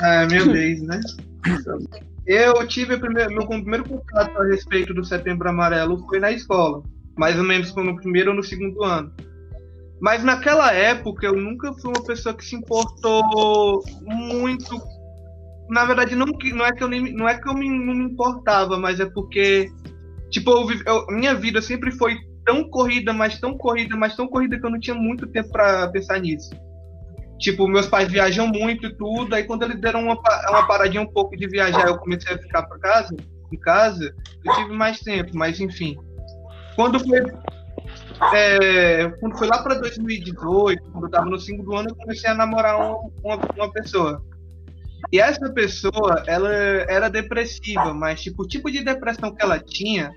É, 0.03 0.27
minha 0.27 0.45
vez, 0.45 0.83
né? 0.83 1.01
Eu 2.33 2.65
tive 2.65 2.95
o 2.95 3.01
primeiro, 3.01 3.33
meu 3.33 3.45
primeiro 3.45 3.83
contato 3.83 4.41
a 4.41 4.47
respeito 4.47 4.95
do 4.95 5.05
Setembro 5.05 5.49
Amarelo 5.49 5.99
foi 6.07 6.21
na 6.21 6.31
escola, 6.31 6.81
mais 7.19 7.37
ou 7.37 7.43
menos 7.43 7.75
no 7.75 7.97
primeiro 7.97 8.31
ou 8.31 8.37
no 8.37 8.43
segundo 8.45 8.85
ano. 8.85 9.13
Mas 10.01 10.23
naquela 10.23 10.73
época 10.73 11.27
eu 11.27 11.35
nunca 11.35 11.73
fui 11.73 11.91
uma 11.91 12.07
pessoa 12.07 12.33
que 12.33 12.45
se 12.45 12.55
importou 12.55 13.83
muito. 14.03 14.81
Na 15.71 15.85
verdade, 15.85 16.15
não, 16.15 16.27
não 16.55 16.65
é 16.65 16.71
que 16.71 16.85
eu, 16.85 16.89
nem, 16.89 17.13
não 17.13 17.29
é 17.29 17.37
que 17.37 17.49
eu 17.49 17.53
me, 17.55 17.69
não 17.69 17.97
me 17.97 18.05
importava, 18.05 18.79
mas 18.79 19.01
é 19.01 19.07
porque, 19.07 19.69
tipo, 20.31 20.53
eu, 20.53 20.69
eu, 20.87 21.07
minha 21.09 21.35
vida 21.35 21.61
sempre 21.61 21.91
foi 21.91 22.17
tão 22.45 22.63
corrida, 22.71 23.13
mas 23.13 23.41
tão 23.41 23.59
corrida, 23.59 23.97
mas 23.97 24.15
tão 24.15 24.29
corrida 24.29 24.57
que 24.57 24.65
eu 24.65 24.71
não 24.71 24.79
tinha 24.79 24.95
muito 24.95 25.27
tempo 25.27 25.51
para 25.51 25.89
pensar 25.89 26.21
nisso. 26.21 26.51
Tipo, 27.41 27.67
meus 27.67 27.87
pais 27.87 28.09
viajam 28.09 28.47
muito 28.47 28.87
e 28.87 28.95
tudo, 28.95 29.35
aí 29.35 29.45
quando 29.45 29.63
eles 29.63 29.81
deram 29.81 30.05
uma, 30.05 30.15
uma 30.51 30.67
paradinha 30.67 31.03
um 31.03 31.11
pouco 31.11 31.37
de 31.37 31.49
viajar, 31.49 31.89
eu 31.89 31.99
comecei 31.99 32.35
a 32.35 32.39
ficar 32.39 32.63
para 32.65 32.79
casa, 32.79 33.17
em 33.51 33.59
casa, 33.59 34.15
eu 34.45 34.55
tive 34.55 34.73
mais 34.73 35.01
tempo, 35.01 35.31
mas 35.35 35.59
enfim. 35.59 35.97
Quando 36.77 37.01
foi 37.01 37.21
é, 38.35 39.09
quando 39.19 39.39
foi 39.39 39.49
lá 39.49 39.63
para 39.63 39.77
2018, 39.77 40.83
quando 40.93 41.05
eu 41.05 41.07
estava 41.07 41.25
no 41.25 41.41
segundo 41.41 41.75
ano, 41.75 41.89
eu 41.89 41.97
comecei 41.97 42.29
a 42.29 42.35
namorar 42.35 42.79
uma, 42.79 43.37
uma 43.57 43.73
pessoa. 43.73 44.23
E 45.11 45.19
essa 45.19 45.51
pessoa, 45.51 46.23
ela 46.27 46.53
era 46.53 47.09
depressiva, 47.09 47.95
mas 47.95 48.21
tipo, 48.21 48.43
o 48.43 48.47
tipo 48.47 48.71
de 48.71 48.85
depressão 48.85 49.35
que 49.35 49.43
ela 49.43 49.59
tinha 49.59 50.13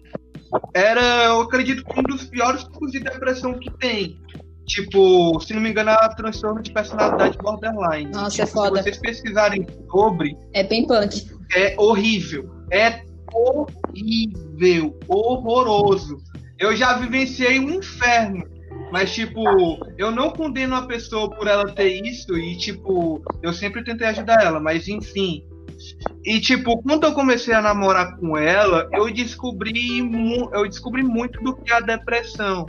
era, 0.74 1.26
eu 1.28 1.42
acredito, 1.42 1.84
um 1.98 2.04
dos 2.04 2.26
piores 2.26 2.64
tipos 2.66 2.92
de 2.92 3.00
depressão 3.00 3.58
que 3.58 3.72
tem. 3.78 4.22
Tipo, 4.66 5.40
se 5.42 5.54
não 5.54 5.62
me 5.62 5.70
engano, 5.70 5.92
é 5.92 6.16
transtorno 6.16 6.62
de 6.62 6.72
personalidade 6.72 7.38
borderline. 7.38 8.10
Nossa, 8.12 8.32
tipo, 8.32 8.44
é 8.44 8.46
foda. 8.48 8.78
Se 8.78 8.84
vocês 8.84 8.98
pesquisarem 8.98 9.68
sobre. 9.92 10.38
É 10.54 10.64
bem 10.64 10.88
punk. 10.88 11.30
É 11.56 11.76
horrível. 11.78 12.50
É 12.72 13.04
horrível. 13.34 14.98
Horroroso. 15.08 16.18
Eu 16.58 16.76
já 16.76 16.94
vivenciei 16.94 17.60
um 17.60 17.70
inferno. 17.70 18.54
Mas, 18.92 19.12
tipo, 19.14 19.42
eu 19.98 20.12
não 20.12 20.30
condeno 20.30 20.76
a 20.76 20.84
pessoa 20.84 21.30
por 21.30 21.48
ela 21.48 21.66
ter 21.66 22.06
isso 22.06 22.38
e, 22.38 22.56
tipo, 22.58 23.24
eu 23.42 23.52
sempre 23.52 23.84
tentei 23.84 24.08
ajudar 24.08 24.44
ela, 24.44 24.60
mas 24.60 24.88
enfim. 24.88 25.44
E, 26.24 26.40
tipo, 26.40 26.82
quando 26.84 27.06
eu 27.06 27.14
comecei 27.14 27.54
a 27.54 27.62
namorar 27.62 28.16
com 28.18 28.38
ela, 28.38 28.88
eu 28.94 29.12
descobri, 29.12 30.00
eu 30.54 30.68
descobri 30.68 31.02
muito 31.04 31.42
do 31.44 31.56
que 31.56 31.74
é 31.74 31.78
a 31.78 31.80
depressão. 31.80 32.68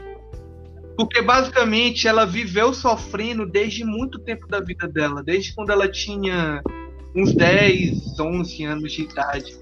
Porque, 0.97 1.21
basicamente, 1.21 2.07
ela 2.07 2.25
viveu 2.25 2.73
sofrendo 2.73 3.45
desde 3.45 3.83
muito 3.83 4.19
tempo 4.19 4.47
da 4.47 4.59
vida 4.59 4.87
dela, 4.87 5.21
desde 5.23 5.53
quando 5.53 5.71
ela 5.71 5.89
tinha 5.89 6.61
uns 7.15 7.33
10, 7.33 8.19
11 8.19 8.63
anos 8.63 8.91
de 8.91 9.03
idade. 9.03 9.57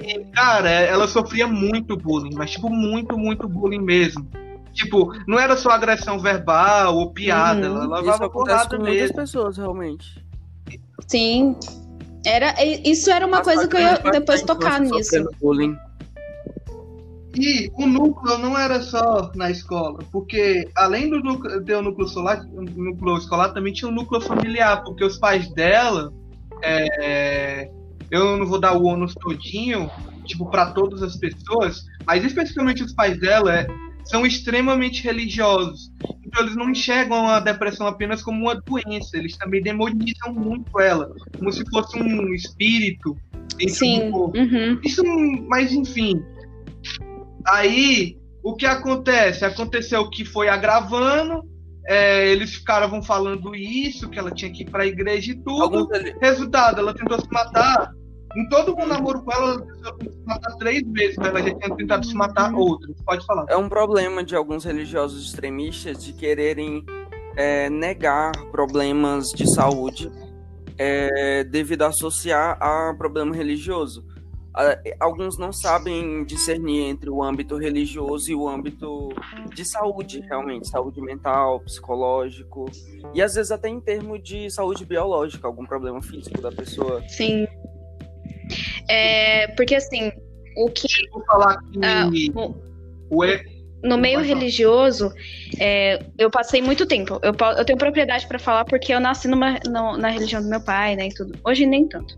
E, 0.00 0.20
cara, 0.32 0.70
ela 0.70 1.06
sofria 1.08 1.46
muito 1.46 1.96
bullying, 1.96 2.34
mas, 2.34 2.52
tipo, 2.52 2.70
muito, 2.70 3.18
muito 3.18 3.48
bullying 3.48 3.82
mesmo. 3.82 4.28
Tipo, 4.72 5.12
não 5.26 5.38
era 5.38 5.56
só 5.56 5.70
agressão 5.70 6.18
verbal 6.18 6.96
ou 6.96 7.10
piada, 7.12 7.70
Uhum. 7.70 7.82
ela 7.84 7.98
acontece 7.98 8.28
porrada 8.30 8.68
com 8.76 8.82
muitas 8.82 9.00
mesmo. 9.02 9.16
pessoas, 9.16 9.56
realmente. 9.58 10.24
Sim. 11.06 11.56
Era, 12.24 12.54
isso 12.64 13.10
era 13.10 13.26
uma 13.26 13.42
coisa 13.42 13.66
que 13.66 13.76
eu 13.76 13.80
ia 13.80 13.98
depois 13.98 14.42
tocar 14.42 14.80
nisso. 14.80 15.28
Bullying. 15.40 15.76
E 17.34 17.70
o 17.74 17.86
núcleo 17.86 18.36
não 18.38 18.58
era 18.58 18.82
só 18.82 19.30
na 19.34 19.50
escola, 19.50 20.00
porque 20.10 20.68
além 20.76 21.08
do 21.08 21.20
núcleo, 21.20 21.64
ter 21.64 21.76
o 21.76 21.82
núcleo 21.82 22.06
solar, 22.06 22.44
o 22.44 22.62
núcleo 22.62 23.16
escolar 23.16 23.50
também 23.54 23.72
tinha 23.72 23.90
o 23.90 23.94
núcleo 23.94 24.20
familiar, 24.20 24.82
porque 24.84 25.04
os 25.04 25.16
pais 25.16 25.50
dela, 25.54 26.12
é, 26.62 27.70
eu 28.10 28.36
não 28.36 28.46
vou 28.46 28.60
dar 28.60 28.76
o 28.76 28.84
ônus 28.84 29.14
todinho, 29.14 29.90
tipo, 30.26 30.50
para 30.50 30.72
todas 30.72 31.02
as 31.02 31.16
pessoas, 31.16 31.84
mas 32.06 32.22
especificamente 32.22 32.82
os 32.82 32.92
pais 32.92 33.18
dela 33.18 33.54
é, 33.54 33.66
são 34.04 34.26
extremamente 34.26 35.02
religiosos. 35.02 35.90
Então 36.24 36.42
eles 36.42 36.56
não 36.56 36.70
enxergam 36.70 37.28
a 37.28 37.40
depressão 37.40 37.86
apenas 37.86 38.22
como 38.22 38.42
uma 38.42 38.54
doença, 38.54 39.16
eles 39.16 39.36
também 39.38 39.62
demonizam 39.62 40.34
muito 40.34 40.78
ela, 40.78 41.10
como 41.38 41.50
se 41.50 41.64
fosse 41.70 41.98
um 41.98 42.34
espírito. 42.34 43.16
Sim. 43.68 44.10
corpo. 44.10 44.38
Uhum. 44.38 44.80
Isso, 44.82 45.02
mas 45.46 45.72
enfim. 45.72 46.22
Aí, 47.46 48.16
o 48.42 48.54
que 48.54 48.66
acontece? 48.66 49.44
Aconteceu 49.44 50.08
que 50.10 50.24
foi 50.24 50.48
agravando, 50.48 51.44
é, 51.86 52.28
eles 52.28 52.54
ficaram 52.54 53.02
falando 53.02 53.54
isso, 53.54 54.08
que 54.08 54.18
ela 54.18 54.30
tinha 54.30 54.52
que 54.52 54.62
ir 54.62 54.70
pra 54.70 54.86
igreja 54.86 55.32
e 55.32 55.36
tudo. 55.36 55.62
Alguns 55.62 55.88
Resultado, 56.20 56.80
ela 56.80 56.94
tentou 56.94 57.20
se 57.20 57.30
matar. 57.30 57.92
Em 58.34 58.48
todo 58.48 58.74
o 58.74 58.86
namoro 58.86 59.22
com 59.22 59.32
ela, 59.32 59.52
ela 59.52 59.98
tentou 59.98 60.12
se 60.12 60.24
matar 60.24 60.56
três 60.56 60.82
vezes, 60.92 61.16
mas 61.18 61.28
ela 61.28 61.42
já 61.42 61.54
tinha 61.54 61.76
tentado 61.76 62.06
se 62.06 62.14
matar 62.14 62.54
outras. 62.54 62.96
Pode 63.04 63.26
falar. 63.26 63.44
É 63.48 63.56
um 63.56 63.68
problema 63.68 64.24
de 64.24 64.34
alguns 64.34 64.64
religiosos 64.64 65.26
extremistas 65.26 66.02
de 66.02 66.12
quererem 66.14 66.84
é, 67.36 67.68
negar 67.68 68.32
problemas 68.50 69.32
de 69.32 69.52
saúde 69.52 70.10
é, 70.78 71.44
devido 71.44 71.82
a 71.82 71.88
associar 71.88 72.56
a 72.60 72.94
problema 72.96 73.34
religioso. 73.34 74.04
A- 74.54 74.78
Alguns 75.00 75.38
não 75.38 75.52
sabem 75.52 76.24
discernir 76.24 76.82
entre 76.82 77.08
o 77.08 77.22
âmbito 77.22 77.56
religioso 77.56 78.30
e 78.30 78.34
o 78.34 78.48
âmbito 78.48 79.08
de 79.54 79.64
saúde, 79.64 80.20
realmente, 80.20 80.68
saúde 80.68 81.00
mental, 81.00 81.60
psicológico, 81.60 82.66
e 83.14 83.22
às 83.22 83.34
vezes 83.34 83.50
até 83.50 83.68
em 83.68 83.80
termos 83.80 84.22
de 84.22 84.50
saúde 84.50 84.84
biológica, 84.84 85.46
algum 85.46 85.64
problema 85.64 86.02
físico 86.02 86.40
da 86.42 86.52
pessoa. 86.52 87.02
Sim. 87.08 87.46
É, 88.88 89.48
porque 89.56 89.74
assim, 89.74 90.10
o 90.56 90.68
que 90.70 90.86
Vou 91.12 91.24
falar 91.24 91.56
que 91.70 91.78
ah, 91.82 92.10
o- 92.34 92.54
o 93.10 93.24
no 93.82 93.98
meio 93.98 94.20
religioso, 94.20 95.12
é, 95.58 95.98
eu 96.16 96.30
passei 96.30 96.62
muito 96.62 96.86
tempo. 96.86 97.18
Eu, 97.22 97.34
eu 97.58 97.64
tenho 97.64 97.78
propriedade 97.78 98.26
pra 98.26 98.38
falar 98.38 98.64
porque 98.64 98.94
eu 98.94 99.00
nasci 99.00 99.26
numa, 99.28 99.58
no- 99.66 99.96
na 99.96 100.08
religião 100.08 100.40
do 100.40 100.48
meu 100.48 100.60
pai, 100.60 100.94
né, 100.96 101.08
e 101.08 101.14
tudo. 101.14 101.38
Hoje 101.44 101.66
nem 101.66 101.88
tanto. 101.88 102.16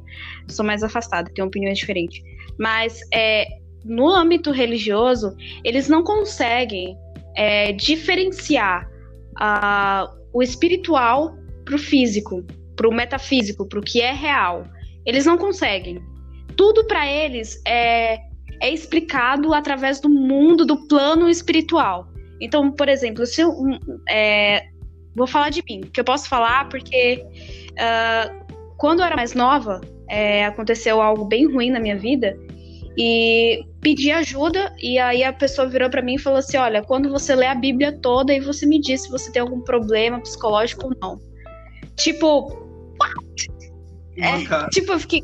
Sou 0.49 0.65
mais 0.65 0.83
afastada, 0.83 1.31
tenho 1.35 1.49
opiniões 1.49 1.79
diferentes. 1.79 2.21
Mas 2.59 3.01
é, 3.13 3.47
no 3.85 4.09
âmbito 4.09 4.51
religioso, 4.51 5.35
eles 5.65 5.89
não 5.89 6.03
conseguem 6.05 6.97
é, 7.37 7.73
diferenciar 7.73 8.89
ah, 9.41 10.11
o 10.33 10.43
espiritual 10.43 11.35
pro 11.65 11.79
físico, 11.79 12.45
pro 12.77 12.93
metafísico, 12.93 13.67
pro 13.67 13.81
que 13.81 14.01
é 14.01 14.13
real. 14.13 14.65
Eles 15.07 15.25
não 15.25 15.39
conseguem. 15.39 15.99
Tudo 16.57 16.87
pra 16.87 17.07
eles 17.11 17.61
é 17.67 18.19
é 18.61 18.71
explicado 18.71 19.53
através 19.53 20.01
do 20.01 20.09
mundo, 20.09 20.65
do 20.65 20.87
plano 20.87 21.29
espiritual. 21.29 22.09
Então, 22.41 22.71
por 22.71 22.89
exemplo, 22.89 23.27
se 23.27 23.41
eu. 23.41 23.53
é, 24.09 24.67
vou 25.15 25.27
falar 25.27 25.51
de 25.51 25.63
mim, 25.69 25.83
que 25.93 26.01
eu 26.01 26.05
posso 26.05 26.29
falar 26.29 26.69
porque 26.69 27.25
ah, 27.79 28.31
quando 28.77 29.01
eu 29.01 29.07
era 29.07 29.17
mais 29.17 29.35
nova, 29.35 29.81
é, 30.09 30.45
aconteceu 30.45 31.01
algo 31.01 31.25
bem 31.25 31.47
ruim 31.47 31.71
na 31.71 31.81
minha 31.81 31.97
vida 31.97 32.37
e 32.97 33.65
pedi 33.81 34.11
ajuda 34.11 34.73
e 34.81 34.99
aí 34.99 35.25
a 35.25 35.33
pessoa 35.33 35.69
virou 35.69 35.91
pra 35.91 36.03
mim 36.03 36.15
e 36.15 36.19
falou 36.19 36.39
assim, 36.39 36.57
olha, 36.57 36.83
quando 36.83 37.11
você 37.11 37.35
lê 37.35 37.47
a 37.47 37.55
Bíblia 37.55 37.93
toda 38.01 38.33
e 38.33 38.41
você 38.41 38.67
me 38.67 38.81
diz 38.81 39.03
se 39.03 39.11
você 39.11 39.31
tem 39.33 39.43
algum 39.43 39.61
problema 39.61 40.21
psicológico 40.21 40.87
ou 40.87 40.97
não. 41.01 41.21
Tipo, 41.97 42.67
Uma 44.17 44.45
cara. 44.47 44.69
tipo, 44.69 44.93
eu 44.93 44.99
fiquei, 44.99 45.23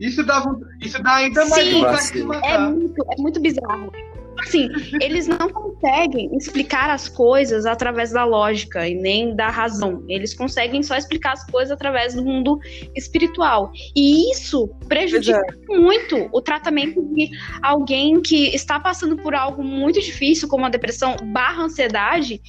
Isso 0.00 0.24
dá, 0.24 0.42
isso 0.80 1.02
dá 1.02 1.16
ainda 1.16 1.44
mais 1.46 1.64
Sim. 1.68 1.74
vontade 1.74 1.96
de 1.98 2.02
se 2.04 2.20
É 2.20 2.24
matar. 2.24 2.70
muito, 2.70 3.04
é 3.12 3.20
muito 3.20 3.40
bizarro. 3.40 3.92
Assim, 4.38 4.68
eles 5.02 5.26
não 5.26 5.50
conseguem 5.50 6.34
explicar 6.34 6.88
as 6.88 7.08
coisas 7.08 7.66
através 7.66 8.10
da 8.10 8.24
lógica 8.24 8.88
e 8.88 8.94
nem 8.94 9.36
da 9.36 9.50
razão. 9.50 10.02
Eles 10.08 10.32
conseguem 10.32 10.82
só 10.82 10.96
explicar 10.96 11.32
as 11.32 11.44
coisas 11.44 11.70
através 11.70 12.14
do 12.14 12.24
mundo 12.24 12.58
espiritual. 12.96 13.70
E 13.94 14.32
isso 14.32 14.68
prejudica 14.88 15.42
muito 15.68 16.28
o 16.32 16.40
tratamento 16.40 17.02
de 17.14 17.28
alguém 17.62 18.22
que 18.22 18.54
está 18.54 18.80
passando 18.80 19.16
por 19.16 19.34
algo 19.34 19.62
muito 19.62 20.00
difícil, 20.00 20.48
como 20.48 20.64
a 20.64 20.70
depressão 20.70 21.16
barra 21.32 21.64
ansiedade, 21.64 22.40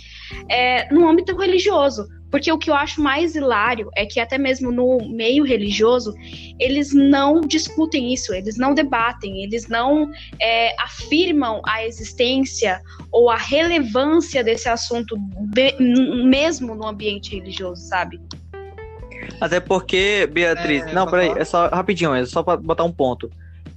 é, 0.50 0.92
no 0.94 1.10
âmbito 1.10 1.36
religioso. 1.36 2.08
Porque 2.32 2.52
o 2.52 2.58
que 2.58 2.70
eu 2.72 2.76
acho 2.76 3.02
mais 3.02 3.36
hilário 3.36 3.90
é 3.96 4.06
que 4.06 4.20
até 4.20 4.38
mesmo 4.38 4.72
no 4.72 4.98
meio 5.10 5.44
religioso, 5.44 6.16
eles 6.58 6.94
não 6.94 7.42
discutem 7.42 8.14
isso, 8.14 8.34
eles 8.34 8.58
não 8.58 8.74
debatem, 8.74 9.44
eles 9.44 9.68
não 9.68 10.10
é, 10.42 10.74
afirmam 10.82 11.62
a 11.68 11.86
existência 11.86 12.82
ou 13.12 13.30
a 13.30 13.36
relevância 13.38 14.44
desse 14.44 14.70
assunto 14.70 15.16
be- 15.54 15.76
mesmo 15.80 16.74
no 16.74 16.88
ambiente 16.88 17.36
religioso, 17.36 17.82
sabe? 17.82 18.20
Até 19.40 19.60
porque, 19.60 20.28
Beatriz. 20.32 20.84
É, 20.84 20.94
não, 20.94 21.10
peraí, 21.10 21.34
é 21.36 21.44
só 21.44 21.68
rapidinho, 21.68 22.14
é 22.14 22.26
só 22.26 22.42
pra 22.42 22.56
botar 22.56 22.84
um 22.84 22.92
ponto. 22.92 23.30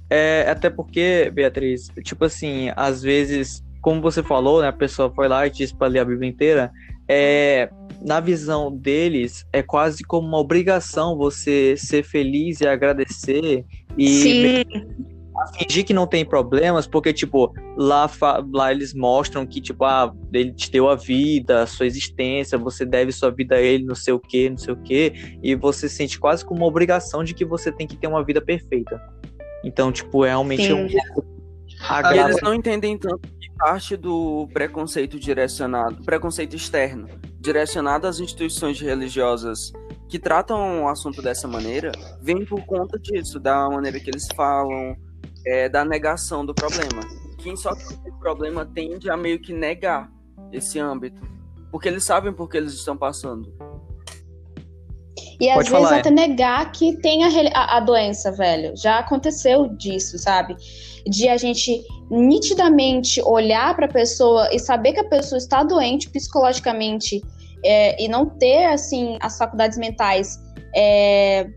É, 0.09 0.45
até 0.47 0.69
porque, 0.69 1.29
Beatriz, 1.33 1.91
tipo 2.03 2.23
assim, 2.25 2.71
às 2.75 3.01
vezes, 3.01 3.63
como 3.81 4.01
você 4.01 4.23
falou, 4.23 4.61
né, 4.61 4.67
a 4.67 4.73
pessoa 4.73 5.11
foi 5.13 5.27
lá 5.27 5.45
e 5.45 5.49
disse 5.49 5.75
pra 5.75 5.87
ler 5.87 5.99
a 5.99 6.05
Bíblia 6.05 6.29
inteira, 6.29 6.71
é, 7.07 7.69
na 8.01 8.19
visão 8.19 8.75
deles, 8.75 9.45
é 9.53 9.61
quase 9.61 10.03
como 10.03 10.27
uma 10.27 10.39
obrigação 10.39 11.17
você 11.17 11.75
ser 11.77 12.03
feliz 12.03 12.61
e 12.61 12.67
agradecer 12.67 13.63
e 13.97 14.65
fingir 15.57 15.85
que 15.85 15.93
não 15.93 16.07
tem 16.07 16.25
problemas, 16.25 16.87
porque, 16.87 17.13
tipo, 17.13 17.53
lá, 17.77 18.09
lá 18.53 18.71
eles 18.71 18.93
mostram 18.93 19.45
que, 19.45 19.61
tipo, 19.61 19.83
ah, 19.83 20.13
ele 20.33 20.51
te 20.53 20.71
deu 20.71 20.89
a 20.89 20.95
vida, 20.95 21.63
a 21.63 21.67
sua 21.67 21.85
existência, 21.85 22.57
você 22.57 22.85
deve 22.85 23.11
sua 23.11 23.29
vida 23.31 23.55
a 23.55 23.61
ele, 23.61 23.83
não 23.83 23.95
sei 23.95 24.13
o 24.13 24.19
que, 24.19 24.49
não 24.49 24.57
sei 24.57 24.73
o 24.73 24.77
que, 24.77 25.37
e 25.43 25.55
você 25.55 25.89
sente 25.89 26.19
quase 26.19 26.43
como 26.43 26.61
uma 26.61 26.67
obrigação 26.67 27.23
de 27.23 27.33
que 27.33 27.45
você 27.45 27.71
tem 27.71 27.85
que 27.85 27.97
ter 27.97 28.07
uma 28.07 28.23
vida 28.23 28.41
perfeita. 28.41 28.99
Então, 29.63 29.91
tipo, 29.91 30.23
é 30.23 30.29
realmente 30.29 30.71
um 30.71 30.87
Agrava... 31.87 32.29
Eles 32.29 32.41
não 32.41 32.53
entendem 32.53 32.97
tanto 32.97 33.27
parte 33.57 33.95
do 33.95 34.47
preconceito 34.53 35.19
direcionado, 35.19 36.03
preconceito 36.03 36.55
externo, 36.55 37.07
direcionado 37.39 38.07
às 38.07 38.19
instituições 38.19 38.79
religiosas 38.79 39.71
que 40.09 40.19
tratam 40.19 40.83
o 40.83 40.87
assunto 40.87 41.21
dessa 41.21 41.47
maneira, 41.47 41.91
vem 42.21 42.45
por 42.45 42.63
conta 42.65 42.99
disso, 42.99 43.39
da 43.39 43.69
maneira 43.69 43.99
que 43.99 44.09
eles 44.09 44.27
falam, 44.35 44.95
é, 45.45 45.69
da 45.69 45.85
negação 45.85 46.45
do 46.45 46.53
problema. 46.53 47.01
Quem 47.41 47.55
só 47.55 47.73
tem 47.75 48.11
o 48.11 48.19
problema 48.19 48.65
tende 48.65 49.09
a 49.09 49.17
meio 49.17 49.39
que 49.39 49.53
negar 49.53 50.09
esse 50.51 50.79
âmbito, 50.79 51.21
porque 51.71 51.87
eles 51.87 52.03
sabem 52.03 52.33
por 52.33 52.49
que 52.49 52.57
eles 52.57 52.73
estão 52.73 52.97
passando. 52.97 53.53
E 55.39 55.49
às 55.49 55.55
Pode 55.55 55.69
vezes 55.69 55.85
falar, 55.85 55.99
até 55.99 56.09
é. 56.09 56.11
negar 56.11 56.71
que 56.71 56.95
tem 56.97 57.23
a, 57.23 57.49
a, 57.53 57.77
a, 57.77 57.79
doença, 57.79 58.31
velho. 58.31 58.75
Já 58.75 58.99
aconteceu 58.99 59.67
disso, 59.75 60.17
sabe? 60.17 60.55
De 61.07 61.27
a 61.29 61.37
gente 61.37 61.83
nitidamente 62.09 63.21
olhar 63.21 63.75
para 63.75 63.85
a 63.85 63.91
pessoa 63.91 64.49
e 64.51 64.59
saber 64.59 64.93
que 64.93 64.99
a 64.99 65.09
pessoa 65.09 65.37
está 65.37 65.63
doente 65.63 66.09
psicologicamente 66.09 67.21
é, 67.63 68.03
e 68.03 68.07
não 68.07 68.25
ter, 68.25 68.65
assim, 68.65 69.17
as 69.21 69.37
faculdades 69.37 69.77
mentais 69.77 70.39
é, 70.75 71.47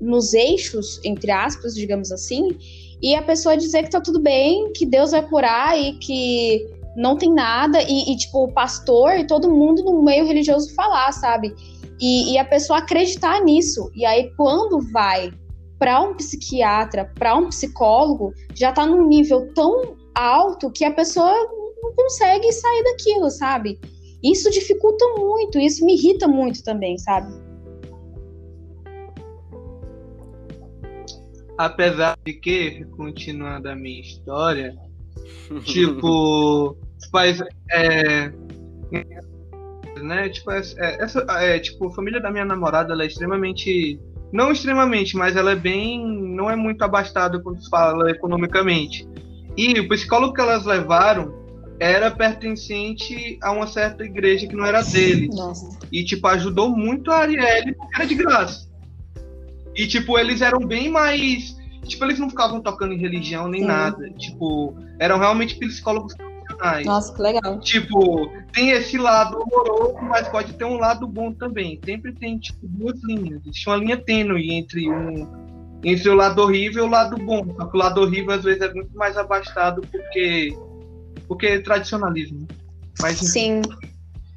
nos 0.00 0.34
eixos, 0.34 1.00
entre 1.04 1.30
aspas, 1.30 1.74
digamos 1.74 2.12
assim, 2.12 2.56
e 3.02 3.14
a 3.14 3.22
pessoa 3.22 3.56
dizer 3.56 3.84
que 3.84 3.90
tá 3.90 4.00
tudo 4.00 4.20
bem, 4.20 4.72
que 4.72 4.84
Deus 4.84 5.12
vai 5.12 5.26
curar 5.26 5.78
e 5.78 5.98
que 5.98 6.66
não 6.96 7.16
tem 7.16 7.32
nada, 7.32 7.80
e, 7.82 8.12
e 8.12 8.16
tipo, 8.16 8.44
o 8.44 8.52
pastor 8.52 9.18
e 9.18 9.26
todo 9.26 9.50
mundo 9.50 9.84
no 9.84 10.02
meio 10.02 10.26
religioso 10.26 10.74
falar, 10.74 11.12
sabe? 11.12 11.54
E, 12.00 12.32
e 12.32 12.38
a 12.38 12.44
pessoa 12.44 12.80
acreditar 12.80 13.40
nisso. 13.42 13.90
E 13.94 14.04
aí, 14.04 14.30
quando 14.36 14.80
vai 14.92 15.32
para 15.78 16.00
um 16.00 16.14
psiquiatra, 16.14 17.10
para 17.14 17.36
um 17.36 17.48
psicólogo, 17.48 18.34
já 18.54 18.70
está 18.70 18.84
num 18.84 19.06
nível 19.06 19.52
tão 19.54 19.96
alto 20.14 20.70
que 20.70 20.84
a 20.84 20.92
pessoa 20.92 21.32
não 21.82 21.94
consegue 21.94 22.50
sair 22.52 22.82
daquilo, 22.84 23.30
sabe? 23.30 23.78
Isso 24.22 24.50
dificulta 24.50 25.04
muito, 25.16 25.58
isso 25.58 25.84
me 25.84 25.94
irrita 25.94 26.26
muito 26.26 26.62
também, 26.64 26.98
sabe? 26.98 27.32
Apesar 31.56 32.16
de 32.24 32.34
que, 32.34 32.84
continuando 32.96 33.68
a 33.68 33.76
minha 33.76 34.00
história, 34.00 34.76
tipo, 35.64 36.76
faz. 37.10 37.40
É, 37.72 38.32
né? 40.02 40.28
Tipo, 40.28 40.52
é, 40.52 40.58
essa, 40.58 41.26
é, 41.40 41.58
tipo, 41.58 41.88
a 41.88 41.94
família 41.94 42.20
da 42.20 42.30
minha 42.30 42.44
namorada 42.44 42.92
ela 42.92 43.02
é 43.02 43.06
extremamente. 43.06 44.00
Não 44.32 44.52
extremamente, 44.52 45.16
mas 45.16 45.36
ela 45.36 45.52
é 45.52 45.56
bem. 45.56 46.06
Não 46.06 46.50
é 46.50 46.56
muito 46.56 46.82
abastada 46.82 47.40
quando 47.40 47.62
se 47.62 47.70
fala 47.70 48.10
economicamente. 48.10 49.08
E 49.56 49.78
o 49.80 49.88
psicólogo 49.88 50.34
que 50.34 50.40
elas 50.40 50.64
levaram 50.64 51.34
era 51.80 52.10
pertencente 52.10 53.38
a 53.42 53.52
uma 53.52 53.66
certa 53.66 54.04
igreja 54.04 54.46
que 54.46 54.54
não 54.54 54.64
era 54.64 54.82
dele. 54.82 55.28
Nossa. 55.28 55.78
E, 55.90 56.04
tipo, 56.04 56.26
ajudou 56.28 56.70
muito 56.70 57.10
a 57.10 57.18
Arielle 57.18 57.74
porque 57.74 57.96
era 57.96 58.06
de 58.06 58.14
graça. 58.14 58.68
E, 59.74 59.86
tipo, 59.86 60.18
eles 60.18 60.42
eram 60.42 60.60
bem 60.60 60.90
mais. 60.90 61.56
Tipo, 61.84 62.04
eles 62.04 62.18
não 62.18 62.28
ficavam 62.28 62.60
tocando 62.60 62.92
em 62.92 62.98
religião 62.98 63.48
nem 63.48 63.62
Sim. 63.62 63.66
nada. 63.68 64.10
Tipo, 64.10 64.76
eram 64.98 65.18
realmente 65.18 65.54
psicólogos 65.56 66.14
profissionais. 66.58 66.86
Nossa, 66.86 67.14
que 67.14 67.22
legal. 67.22 67.60
Tipo, 67.60 68.30
tem 68.52 68.70
esse 68.70 68.98
lado 68.98 69.38
horroroso, 69.38 69.98
mas 70.02 70.28
pode 70.28 70.52
ter 70.54 70.64
um 70.64 70.76
lado 70.76 71.06
bom 71.06 71.32
também. 71.32 71.80
Sempre 71.84 72.12
tem, 72.12 72.38
tipo, 72.38 72.58
duas 72.62 73.00
linhas. 73.04 73.40
Existe 73.46 73.68
uma 73.68 73.76
linha 73.76 73.96
tênue 73.96 74.52
entre 74.52 74.90
um. 74.90 75.48
Entre 75.84 76.08
o 76.08 76.14
lado 76.14 76.42
horrível 76.42 76.84
e 76.84 76.86
o 76.88 76.90
lado 76.90 77.16
bom. 77.24 77.54
Só 77.56 77.66
que 77.66 77.76
o 77.76 77.78
lado 77.78 78.00
horrível 78.00 78.32
às 78.32 78.42
vezes 78.42 78.60
é 78.60 78.74
muito 78.74 78.96
mais 78.96 79.16
abastado 79.16 79.82
porque. 79.90 80.56
Porque 81.28 81.46
é 81.46 81.60
tradicionalismo. 81.60 82.40
Né? 82.40 82.46
Mas, 83.00 83.18
Sim. 83.18 83.62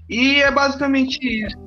E 0.09 0.41
é 0.41 0.51
basicamente 0.51 1.17
isso. 1.21 1.57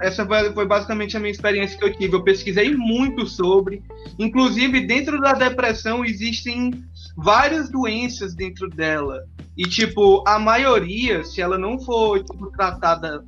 Essa 0.00 0.26
foi 0.52 0.66
basicamente 0.66 1.16
a 1.16 1.20
minha 1.20 1.30
experiência 1.30 1.78
que 1.78 1.84
eu 1.84 1.92
tive. 1.96 2.14
Eu 2.14 2.22
pesquisei 2.22 2.74
muito 2.76 3.26
sobre. 3.26 3.82
Inclusive, 4.18 4.86
dentro 4.86 5.20
da 5.20 5.32
depressão 5.32 6.04
existem 6.04 6.84
várias 7.16 7.70
doenças 7.70 8.34
dentro 8.34 8.68
dela. 8.68 9.24
E, 9.56 9.64
tipo, 9.64 10.24
a 10.26 10.38
maioria, 10.38 11.24
se 11.24 11.40
ela 11.40 11.56
não 11.56 11.78
for 11.78 12.22
tipo, 12.22 12.50
tratada, 12.50 13.24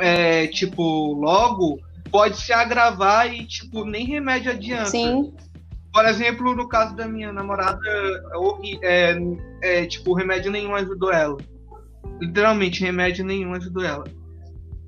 é, 0.00 0.46
tipo, 0.48 1.14
logo, 1.14 1.78
pode 2.10 2.36
se 2.36 2.52
agravar 2.52 3.32
e, 3.32 3.46
tipo, 3.46 3.84
nem 3.84 4.04
remédio 4.06 4.50
adianta. 4.50 4.90
Sim. 4.90 5.32
Por 5.92 6.04
exemplo, 6.06 6.56
no 6.56 6.68
caso 6.68 6.96
da 6.96 7.06
minha 7.06 7.32
namorada, 7.32 7.80
é, 8.82 9.16
é, 9.62 9.86
tipo, 9.86 10.12
remédio 10.12 10.50
nenhum 10.50 10.74
ajudou 10.74 11.12
ela. 11.12 11.38
Literalmente, 12.20 12.82
remédio 12.82 13.24
nenhum 13.24 13.54
ajudou 13.54 13.84
ela. 13.84 14.04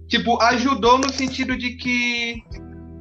Tipo, 0.09 0.41
ajudou 0.43 0.99
no 0.99 1.12
sentido 1.12 1.57
de 1.57 1.71
que, 1.77 2.43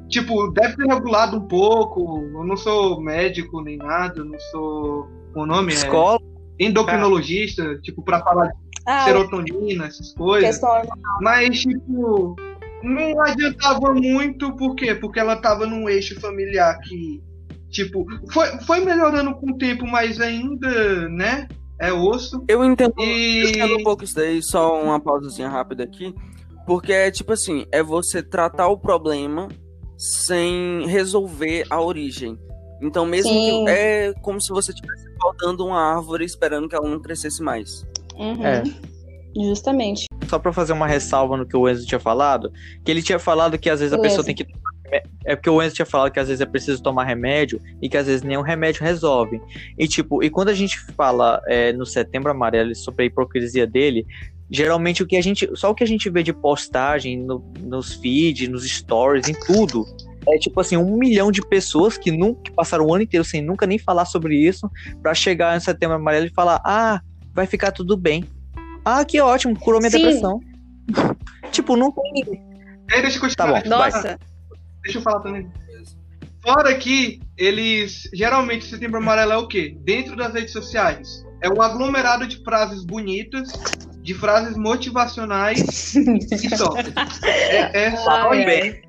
tipo, 0.08 0.52
deve 0.52 0.76
ser 0.76 0.88
regulado 0.88 1.38
um 1.38 1.48
pouco. 1.48 2.20
Eu 2.20 2.44
não 2.44 2.58
sou 2.58 3.02
médico 3.02 3.62
nem 3.62 3.78
nada, 3.78 4.20
eu 4.20 4.26
não 4.26 4.40
sou. 4.52 5.08
O 5.36 5.46
nome 5.46 5.74
é 5.74 5.76
Escola. 5.76 6.20
é 6.60 6.66
endocrinologista, 6.66 7.64
é. 7.64 7.78
tipo, 7.80 8.04
para 8.04 8.22
falar 8.22 8.48
de 8.48 8.54
ah, 8.86 9.04
serotonina, 9.04 9.86
essas 9.86 10.14
coisas. 10.14 10.60
Mas, 11.22 11.60
tipo, 11.60 12.36
não 12.84 13.22
adiantava 13.22 13.94
muito, 13.94 14.56
por 14.56 14.76
quê? 14.76 14.96
Porque 14.96 15.20
ela 15.20 15.36
tava 15.36 15.66
num 15.66 15.90
eixo 15.90 16.20
familiar 16.20 16.80
que, 16.82 17.22
tipo, 17.70 18.06
foi, 18.32 18.48
foi 18.62 18.80
melhorando 18.80 19.36
com 19.36 19.52
o 19.52 19.58
tempo, 19.58 19.86
mas 19.86 20.22
ainda, 20.22 21.10
né? 21.10 21.48
É 21.80 21.92
osso. 21.92 22.44
Eu 22.48 22.64
entendo, 22.64 22.94
e... 23.00 23.44
eu 23.44 23.50
entendo 23.50 23.78
um 23.78 23.84
pouco 23.84 24.04
isso 24.04 24.16
daí, 24.16 24.42
só 24.42 24.82
uma 24.82 25.00
pausazinha 25.00 25.50
rápida 25.50 25.84
aqui. 25.84 26.16
Porque 26.66 26.92
é 26.92 27.12
tipo 27.12 27.34
assim, 27.34 27.66
é 27.72 27.84
você 27.84 28.24
tratar 28.24 28.68
o 28.70 28.78
problema 28.78 29.50
sem 29.98 30.88
resolver 30.88 31.66
a 31.70 31.80
origem. 31.82 32.38
Então, 32.82 33.06
mesmo 33.06 33.32
Sim. 33.32 33.66
que 33.66 33.72
é 33.72 34.14
como 34.22 34.40
se 34.42 34.50
você 34.50 34.72
estivesse 34.72 35.10
podando 35.20 35.66
uma 35.66 35.80
árvore 35.80 36.26
esperando 36.26 36.68
que 36.68 36.76
ela 36.76 36.88
não 36.88 37.00
crescesse 37.00 37.42
mais. 37.42 37.86
Uhum. 38.16 38.46
É. 38.46 38.64
Justamente. 39.36 40.06
Só 40.30 40.40
para 40.40 40.54
fazer 40.54 40.74
uma 40.74 40.88
ressalva 40.88 41.36
no 41.36 41.46
que 41.46 41.58
o 41.58 41.70
Enzo 41.70 41.86
tinha 41.86 42.00
falado, 42.00 42.52
que 42.84 42.92
ele 42.92 43.02
tinha 43.02 43.20
falado 43.20 43.58
que 43.58 43.70
às 43.70 43.80
vezes 43.80 43.94
a 43.94 44.00
pessoa 44.00 44.24
tem 44.24 44.34
que 44.34 44.46
é 45.26 45.36
porque 45.36 45.50
o 45.50 45.62
Enzo 45.62 45.76
tinha 45.76 45.86
falado 45.86 46.12
que 46.12 46.20
às 46.20 46.28
vezes 46.28 46.42
é 46.42 46.46
preciso 46.46 46.82
tomar 46.82 47.04
remédio 47.04 47.60
e 47.82 47.90
que 47.90 47.98
às 47.98 48.06
vezes 48.06 48.22
nenhum 48.22 48.42
remédio 48.42 48.84
resolve. 48.84 49.42
E 49.78 49.88
tipo, 49.88 50.24
e 50.24 50.30
quando 50.30 50.50
a 50.50 50.54
gente 50.54 50.80
fala 50.96 51.42
é, 51.48 51.74
no 51.74 51.86
Setembro 51.86 52.32
Amarelo 52.32 52.74
sobre 52.76 53.04
a 53.04 53.08
hipocrisia 53.08 53.66
dele, 53.66 54.06
geralmente 54.50 55.02
o 55.02 55.08
que 55.08 55.18
a 55.18 55.22
gente, 55.22 55.50
só 55.56 55.72
o 55.72 55.76
que 55.76 55.84
a 55.84 55.88
gente 55.88 56.10
vê 56.10 56.22
de 56.22 56.32
postagem 56.32 57.18
no, 57.18 57.44
nos 57.62 57.94
feeds, 57.96 58.48
nos 58.48 58.70
stories, 58.70 59.28
em 59.28 59.34
tudo, 59.34 59.86
é 60.28 60.38
tipo 60.38 60.60
assim, 60.60 60.78
um 60.78 60.98
milhão 60.98 61.32
de 61.32 61.42
pessoas 61.42 61.98
que 61.98 62.12
nunca 62.12 62.44
que 62.44 62.52
passaram 62.52 62.86
o 62.86 62.94
ano 62.94 63.04
inteiro 63.04 63.24
sem 63.24 63.42
nunca 63.42 63.66
nem 63.66 63.78
falar 63.78 64.06
sobre 64.06 64.36
isso, 64.36 64.70
para 65.02 65.14
chegar 65.14 65.56
em 65.56 65.60
setembro 65.60 65.96
amarelo 65.96 66.26
e 66.26 66.34
falar: 66.34 66.62
"Ah, 66.64 67.02
vai 67.34 67.46
ficar 67.46 67.72
tudo 67.72 67.96
bem". 67.98 68.26
Ah, 68.84 69.04
que 69.04 69.20
ótimo, 69.20 69.58
curou 69.60 69.80
minha 69.80 69.92
Sim. 69.92 69.98
depressão. 69.98 70.40
tipo, 71.52 71.76
não 71.76 71.92
tem. 71.92 72.24
É, 72.92 73.02
deixa 73.02 73.18
eu 73.18 73.22
continuar. 73.22 73.64
Tá 73.64 73.64
bom, 73.64 73.70
Nossa. 73.70 74.02
Vai. 74.02 74.18
Deixa 74.84 75.00
eu 75.00 75.02
falar 75.02 75.22
também. 75.22 75.50
Fora 76.44 76.76
que 76.76 77.20
eles 77.36 78.08
geralmente 78.14 78.66
setembro 78.66 79.00
amarelo 79.00 79.32
é 79.32 79.38
o 79.38 79.48
quê? 79.48 79.76
Dentro 79.84 80.16
das 80.16 80.32
redes 80.32 80.54
sociais. 80.54 81.26
É 81.42 81.50
um 81.50 81.60
aglomerado 81.62 82.28
de 82.28 82.44
frases 82.44 82.86
bonitas 82.86 83.52
de 84.04 84.14
frases 84.14 84.56
motivacionais 84.56 85.96
e 85.98 86.56
só. 86.56 86.76
É, 87.24 87.86
é 87.86 87.96
só 87.98 88.12
ah, 88.12 88.30
bem. 88.30 88.82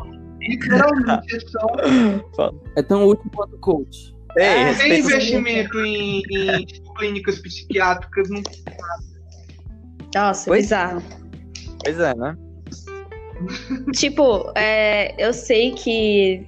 Literalmente 0.48 1.36
é 1.36 1.40
só. 1.40 2.52
É 2.76 2.82
tão 2.82 3.06
útil 3.06 3.30
quanto 3.34 3.58
coach. 3.58 4.14
É, 4.38 4.74
tem 4.74 5.00
investimento 5.00 5.78
em, 5.80 6.22
em 6.30 6.66
tipo, 6.66 6.92
clínicas 6.94 7.38
psiquiátricas. 7.38 8.28
Não... 8.28 8.42
Nossa, 10.14 10.44
pois, 10.46 10.64
bizarro. 10.64 11.02
Pois 11.82 11.98
é, 11.98 12.14
né? 12.14 12.36
tipo, 13.94 14.52
é, 14.54 15.14
eu 15.22 15.32
sei 15.32 15.72
que. 15.72 16.46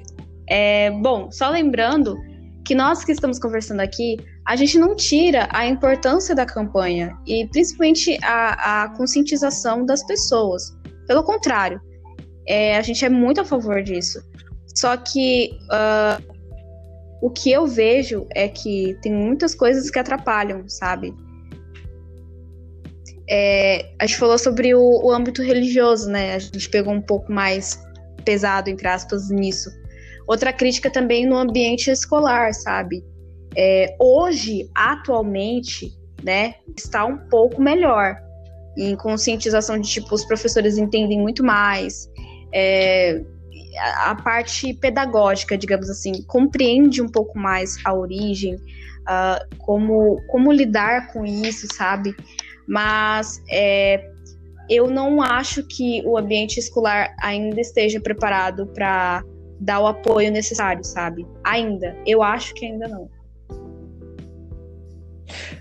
É, 0.49 0.91
bom, 0.91 1.31
só 1.31 1.51
lembrando 1.51 2.17
que 2.65 2.75
nós 2.75 3.05
que 3.05 3.13
estamos 3.13 3.39
conversando 3.39 3.81
aqui, 3.81 4.19
a 4.47 4.57
gente 4.57 4.79
não 4.79 4.95
tira 4.95 5.49
a 5.51 5.67
importância 5.67 6.35
da 6.35 6.45
campanha 6.45 7.17
e 7.27 7.47
principalmente 7.49 8.19
a, 8.23 8.85
a 8.85 8.89
conscientização 8.91 9.85
das 9.85 10.05
pessoas. 10.07 10.77
Pelo 11.07 11.23
contrário, 11.23 11.81
é, 12.49 12.77
a 12.79 12.83
gente 12.83 13.05
é 13.05 13.09
muito 13.11 13.43
a 13.43 13.45
favor 13.45 13.83
disso. 13.83 14.23
Só 14.75 14.97
que 14.97 15.59
uh, 15.65 16.35
o 17.21 17.31
que 17.31 17.53
eu 17.53 17.67
vejo 17.67 18.27
é 18.35 18.49
que 18.49 18.97
tem 19.03 19.13
muitas 19.13 19.55
coisas 19.55 19.91
que 19.91 19.99
atrapalham, 19.99 20.67
sabe? 20.67 21.15
É, 23.29 23.91
a 23.99 24.07
gente 24.07 24.19
falou 24.19 24.39
sobre 24.39 24.75
o, 24.75 24.81
o 24.81 25.13
âmbito 25.13 25.43
religioso, 25.43 26.09
né? 26.09 26.37
A 26.37 26.39
gente 26.39 26.71
pegou 26.71 26.95
um 26.95 27.03
pouco 27.03 27.31
mais 27.31 27.79
pesado, 28.25 28.71
entre 28.71 28.89
aspas, 28.89 29.29
nisso. 29.29 29.71
Outra 30.27 30.53
crítica 30.53 30.91
também 30.91 31.27
no 31.27 31.37
ambiente 31.37 31.91
escolar, 31.91 32.55
sabe? 32.55 33.05
É, 33.55 33.95
hoje, 33.99 34.71
atualmente, 34.75 35.93
né, 36.23 36.55
está 36.77 37.05
um 37.05 37.19
pouco 37.29 37.61
melhor 37.61 38.17
em 38.77 38.95
conscientização 38.95 39.79
de 39.81 39.89
tipo 39.89 40.15
os 40.15 40.25
professores 40.25 40.79
entendem 40.79 41.21
muito 41.21 41.45
mais, 41.45 42.09
é, 42.53 43.23
a 43.99 44.15
parte 44.15 44.75
pedagógica, 44.75 45.57
digamos 45.57 45.89
assim, 45.89 46.23
compreende 46.23 47.01
um 47.03 47.09
pouco 47.09 47.39
mais 47.39 47.77
a 47.85 47.95
origem, 47.95 48.55
uh, 48.55 49.57
como, 49.59 50.21
como 50.29 50.53
lidar 50.53 51.13
com 51.13 51.25
isso, 51.25 51.67
sabe? 51.75 52.15
Mas 52.67 53.43
é, 53.51 54.11
eu 54.69 54.89
não 54.91 55.23
acho 55.23 55.63
que 55.67 56.03
o 56.05 56.19
ambiente 56.19 56.59
escolar 56.59 57.15
ainda 57.23 57.61
esteja 57.61 58.01
preparado 58.01 58.67
para 58.67 59.25
dar 59.61 59.81
o 59.81 59.87
apoio 59.87 60.31
necessário, 60.31 60.85
sabe? 60.85 61.27
Ainda. 61.45 61.97
Eu 62.07 62.23
acho 62.23 62.55
que 62.55 62.67
ainda 62.67 62.87
não. 62.87 63.09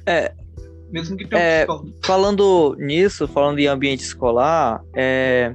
É, 0.06 0.34
mesmo 0.90 1.18
que 1.18 1.28
tenha 1.28 1.42
é, 1.42 1.68
Falando 2.06 2.76
nisso, 2.80 3.28
falando 3.28 3.60
em 3.60 3.68
ambiente 3.68 4.02
escolar, 4.02 4.84
é, 4.96 5.54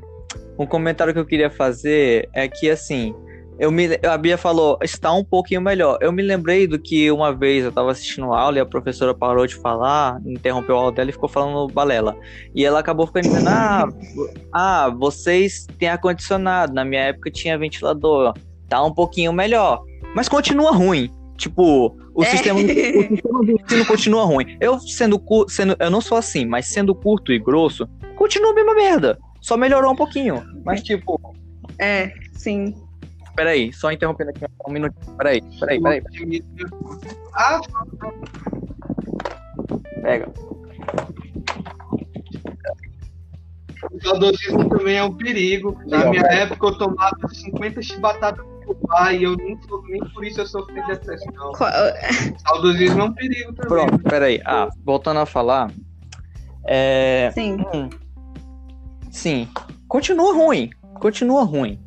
um 0.63 0.67
comentário 0.67 1.13
que 1.13 1.19
eu 1.19 1.27
queria 1.27 1.51
fazer 1.51 2.29
é 2.33 2.49
que, 2.49 2.71
assim, 2.71 3.15
eu 3.59 3.71
me, 3.71 3.89
a 4.05 4.17
Bia 4.17 4.39
falou, 4.39 4.79
está 4.83 5.13
um 5.13 5.25
pouquinho 5.25 5.61
melhor. 5.61 5.99
Eu 6.01 6.11
me 6.13 6.23
lembrei 6.23 6.67
do 6.67 6.79
que 6.79 7.11
uma 7.11 7.33
vez 7.33 7.65
eu 7.65 7.69
estava 7.69 7.91
assistindo 7.91 8.33
aula 8.33 8.59
e 8.59 8.61
a 8.61 8.67
professora 8.67 9.15
parou 9.15 9.47
de 9.47 9.55
falar, 9.57 10.21
interrompeu 10.25 10.77
a 10.77 10.79
aula 10.79 10.93
dela 10.93 11.11
e 11.11 11.13
ficou 11.13 11.29
falando 11.29 11.73
balela. 11.73 12.17
E 12.55 12.65
ela 12.65 12.81
acabou 12.81 13.07
ficando 13.07 13.25
dizendo, 13.25 13.49
ah, 13.49 13.89
ah, 14.53 14.91
vocês 14.91 15.67
têm 15.79 15.89
ar-condicionado, 15.89 16.73
na 16.73 16.85
minha 16.85 17.03
época 17.03 17.31
tinha 17.31 17.59
ventilador, 17.59 18.33
tá 18.69 18.83
um 18.83 18.93
pouquinho 18.93 19.33
melhor. 19.33 19.83
Mas 20.15 20.29
continua 20.29 20.73
ruim. 20.73 21.11
Tipo, 21.37 21.97
o, 22.15 22.23
é. 22.23 22.27
sistema, 22.27 22.61
o 22.61 22.63
sistema 22.63 23.45
de 23.45 23.53
ensino 23.53 23.87
continua 23.87 24.25
ruim. 24.25 24.57
Eu 24.61 24.79
sendo, 24.79 25.21
sendo, 25.49 25.77
eu 25.79 25.91
não 25.91 26.01
sou 26.01 26.17
assim, 26.17 26.45
mas 26.45 26.67
sendo 26.67 26.95
curto 26.95 27.33
e 27.33 27.39
grosso, 27.39 27.89
continua 28.17 28.53
a 28.53 28.55
mesma 28.55 28.75
merda. 28.75 29.19
Só 29.43 29.57
melhorou 29.57 29.93
um 29.93 29.97
pouquinho. 29.97 30.43
Mas, 30.65 30.83
tipo. 30.83 31.21
É, 31.79 32.15
sim. 32.33 32.75
Peraí, 33.35 33.73
só 33.73 33.91
interrompendo 33.91 34.31
aqui 34.31 34.45
um 34.67 34.73
minutinho. 34.73 35.17
Peraí, 35.17 35.43
peraí, 35.59 35.81
peraí. 35.81 36.03
peraí. 36.03 36.45
Ah! 37.35 37.61
Pega. 40.03 40.33
O 43.91 44.01
saudosismo 44.01 44.69
também 44.69 44.97
é 44.97 45.05
um 45.05 45.15
perigo. 45.15 45.77
Na 45.87 46.07
minha 46.07 46.23
época 46.23 46.67
eu 46.67 46.79
tomava 46.79 47.29
50 47.29 47.83
chibatadas 47.83 48.47
por 48.65 48.77
pai 48.77 49.19
e 49.19 49.25
eu 49.25 49.35
nem, 49.37 49.59
nem 49.89 50.01
por 50.13 50.25
isso 50.25 50.41
eu 50.41 50.47
sofri 50.47 50.85
depressão. 50.87 51.53
Saudosismo 52.47 53.01
é 53.01 53.05
um 53.05 53.13
perigo 53.13 53.53
também. 53.55 53.69
Pronto, 53.69 53.99
peraí. 54.05 54.41
Ah, 54.45 54.69
voltando 54.85 55.21
a 55.21 55.27
falar. 55.27 55.73
É... 56.65 57.31
Sim. 57.35 57.57
Hum, 57.75 57.89
Sim. 59.13 59.47
Continua 59.87 60.33
ruim. 60.33 60.71
Continua 60.95 61.45
ruim. 61.45 61.79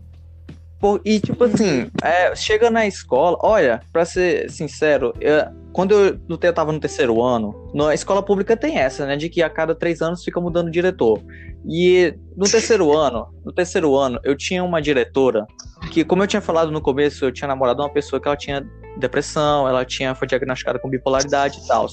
Por, 0.79 1.01
e, 1.03 1.19
tipo 1.19 1.43
assim, 1.43 1.89
é, 2.03 2.35
chega 2.35 2.69
na 2.69 2.85
escola. 2.85 3.37
Olha, 3.41 3.81
pra 3.91 4.05
ser 4.05 4.49
sincero, 4.51 5.13
eu, 5.19 5.43
quando 5.73 5.93
eu, 5.93 6.19
eu 6.29 6.53
tava 6.53 6.71
no 6.71 6.79
terceiro 6.79 7.21
ano, 7.21 7.69
na 7.73 7.93
escola 7.93 8.21
pública 8.21 8.55
tem 8.55 8.77
essa, 8.77 9.05
né? 9.05 9.17
De 9.17 9.27
que 9.27 9.41
a 9.41 9.49
cada 9.49 9.73
três 9.73 10.01
anos 10.01 10.23
fica 10.23 10.39
mudando 10.39 10.69
diretor. 10.69 11.19
E 11.67 12.13
no 12.37 12.45
terceiro 12.47 12.93
ano, 12.95 13.27
no 13.43 13.51
terceiro 13.51 13.95
ano, 13.95 14.19
eu 14.23 14.37
tinha 14.37 14.63
uma 14.63 14.81
diretora 14.81 15.47
que, 15.91 16.05
como 16.05 16.21
eu 16.21 16.27
tinha 16.27 16.41
falado 16.41 16.71
no 16.71 16.81
começo, 16.81 17.25
eu 17.25 17.31
tinha 17.31 17.47
namorado 17.47 17.81
uma 17.81 17.91
pessoa 17.91 18.21
que 18.21 18.27
ela 18.27 18.37
tinha 18.37 18.63
depressão, 18.97 19.67
ela 19.67 19.83
tinha 19.83 20.13
foi 20.13 20.27
diagnosticada 20.27 20.77
com 20.77 20.89
bipolaridade 20.89 21.59
e 21.59 21.67
tal. 21.67 21.87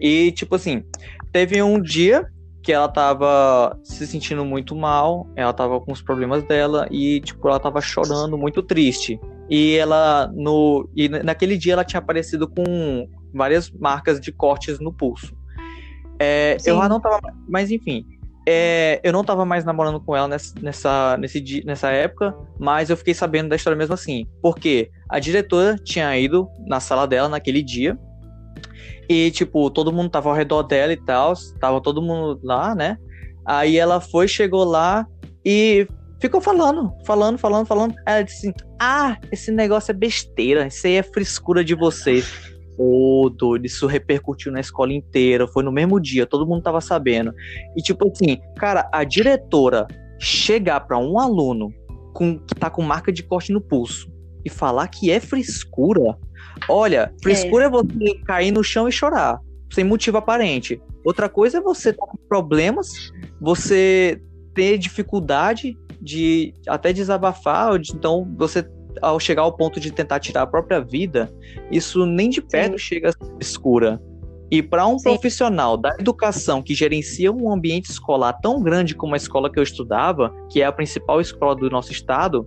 E, 0.00 0.32
tipo 0.32 0.56
assim, 0.56 0.82
teve 1.32 1.62
um 1.62 1.80
dia 1.80 2.26
que 2.66 2.72
ela 2.72 2.88
tava 2.88 3.78
se 3.84 4.04
sentindo 4.08 4.44
muito 4.44 4.74
mal, 4.74 5.30
ela 5.36 5.52
tava 5.52 5.80
com 5.80 5.92
os 5.92 6.02
problemas 6.02 6.42
dela 6.42 6.88
e, 6.90 7.20
tipo, 7.20 7.46
ela 7.46 7.60
tava 7.60 7.80
chorando, 7.80 8.36
muito 8.36 8.60
triste. 8.60 9.20
E 9.48 9.76
ela, 9.76 10.28
no, 10.34 10.90
e 10.96 11.08
naquele 11.08 11.56
dia, 11.56 11.74
ela 11.74 11.84
tinha 11.84 12.00
aparecido 12.00 12.48
com 12.48 13.08
várias 13.32 13.70
marcas 13.70 14.20
de 14.20 14.32
cortes 14.32 14.80
no 14.80 14.92
pulso. 14.92 15.32
É, 16.18 16.56
eu 16.66 16.76
já 16.76 16.88
não 16.88 16.98
tava, 16.98 17.20
mas 17.48 17.70
enfim, 17.70 18.04
é, 18.44 19.00
eu 19.04 19.12
não 19.12 19.22
tava 19.22 19.44
mais 19.44 19.64
namorando 19.64 20.00
com 20.00 20.16
ela 20.16 20.26
nessa, 20.26 20.52
nessa, 20.60 21.16
nesse 21.18 21.40
dia, 21.40 21.62
nessa 21.64 21.90
época, 21.90 22.34
mas 22.58 22.90
eu 22.90 22.96
fiquei 22.96 23.14
sabendo 23.14 23.48
da 23.48 23.54
história 23.54 23.78
mesmo 23.78 23.94
assim. 23.94 24.26
Porque 24.42 24.90
a 25.08 25.20
diretora 25.20 25.76
tinha 25.84 26.18
ido 26.18 26.48
na 26.66 26.80
sala 26.80 27.06
dela 27.06 27.28
naquele 27.28 27.62
dia 27.62 27.96
e, 29.08 29.30
tipo, 29.30 29.70
todo 29.70 29.92
mundo 29.92 30.10
tava 30.10 30.28
ao 30.28 30.34
redor 30.34 30.62
dela 30.64 30.92
e 30.92 30.96
tal, 30.96 31.34
tava 31.60 31.80
todo 31.80 32.02
mundo 32.02 32.40
lá, 32.42 32.74
né? 32.74 32.98
Aí 33.44 33.76
ela 33.76 34.00
foi, 34.00 34.26
chegou 34.26 34.64
lá 34.64 35.06
e 35.44 35.86
ficou 36.20 36.40
falando, 36.40 36.92
falando, 37.04 37.38
falando, 37.38 37.66
falando. 37.66 37.94
Ela 38.04 38.22
disse 38.22 38.48
assim: 38.48 38.56
Ah, 38.80 39.16
esse 39.30 39.52
negócio 39.52 39.92
é 39.92 39.94
besteira, 39.94 40.66
isso 40.66 40.86
aí 40.86 40.94
é 40.94 41.02
frescura 41.02 41.64
de 41.64 41.74
vocês. 41.74 42.28
Ô, 42.78 43.24
oh, 43.24 43.30
doido, 43.30 43.64
isso 43.64 43.86
repercutiu 43.86 44.52
na 44.52 44.60
escola 44.60 44.92
inteira, 44.92 45.48
foi 45.48 45.64
no 45.64 45.72
mesmo 45.72 45.98
dia, 45.98 46.26
todo 46.26 46.46
mundo 46.46 46.62
tava 46.62 46.80
sabendo. 46.80 47.32
E, 47.74 47.80
tipo 47.80 48.10
assim, 48.10 48.38
cara, 48.58 48.86
a 48.92 49.02
diretora 49.02 49.86
chegar 50.18 50.80
para 50.80 50.98
um 50.98 51.18
aluno 51.18 51.72
com, 52.12 52.38
que 52.38 52.54
tá 52.54 52.68
com 52.68 52.82
marca 52.82 53.10
de 53.10 53.22
corte 53.22 53.50
no 53.50 53.62
pulso 53.62 54.12
e 54.44 54.50
falar 54.50 54.88
que 54.88 55.10
é 55.10 55.20
frescura, 55.20 56.18
Olha, 56.68 57.12
frescura 57.22 57.64
é. 57.64 57.66
é 57.66 57.70
você 57.70 58.14
cair 58.24 58.50
no 58.50 58.62
chão 58.62 58.88
e 58.88 58.92
chorar, 58.92 59.38
sem 59.72 59.84
motivo 59.84 60.18
aparente. 60.18 60.80
Outra 61.04 61.28
coisa 61.28 61.58
é 61.58 61.60
você 61.60 61.90
estar 61.90 62.06
com 62.06 62.16
problemas, 62.28 63.12
você 63.40 64.20
ter 64.54 64.78
dificuldade 64.78 65.76
de 66.00 66.54
até 66.66 66.92
desabafar, 66.92 67.78
então 67.94 68.26
você 68.36 68.66
ao 69.02 69.20
chegar 69.20 69.42
ao 69.42 69.52
ponto 69.52 69.78
de 69.78 69.92
tentar 69.92 70.20
tirar 70.20 70.42
a 70.42 70.46
própria 70.46 70.80
vida, 70.80 71.30
isso 71.70 72.06
nem 72.06 72.30
de 72.30 72.40
perto 72.40 72.72
Sim. 72.72 72.78
chega 72.78 73.10
a 73.10 73.12
ser 73.12 73.36
escura. 73.40 74.00
E 74.50 74.62
para 74.62 74.86
um 74.86 74.98
Sim. 74.98 75.10
profissional 75.10 75.76
da 75.76 75.94
educação 75.98 76.62
que 76.62 76.74
gerencia 76.74 77.32
um 77.32 77.52
ambiente 77.52 77.90
escolar 77.90 78.32
tão 78.34 78.62
grande 78.62 78.94
como 78.94 79.14
a 79.14 79.16
escola 79.16 79.50
que 79.50 79.58
eu 79.58 79.62
estudava, 79.62 80.32
que 80.50 80.62
é 80.62 80.64
a 80.64 80.72
principal 80.72 81.20
escola 81.20 81.56
do 81.56 81.68
nosso 81.68 81.90
estado, 81.90 82.46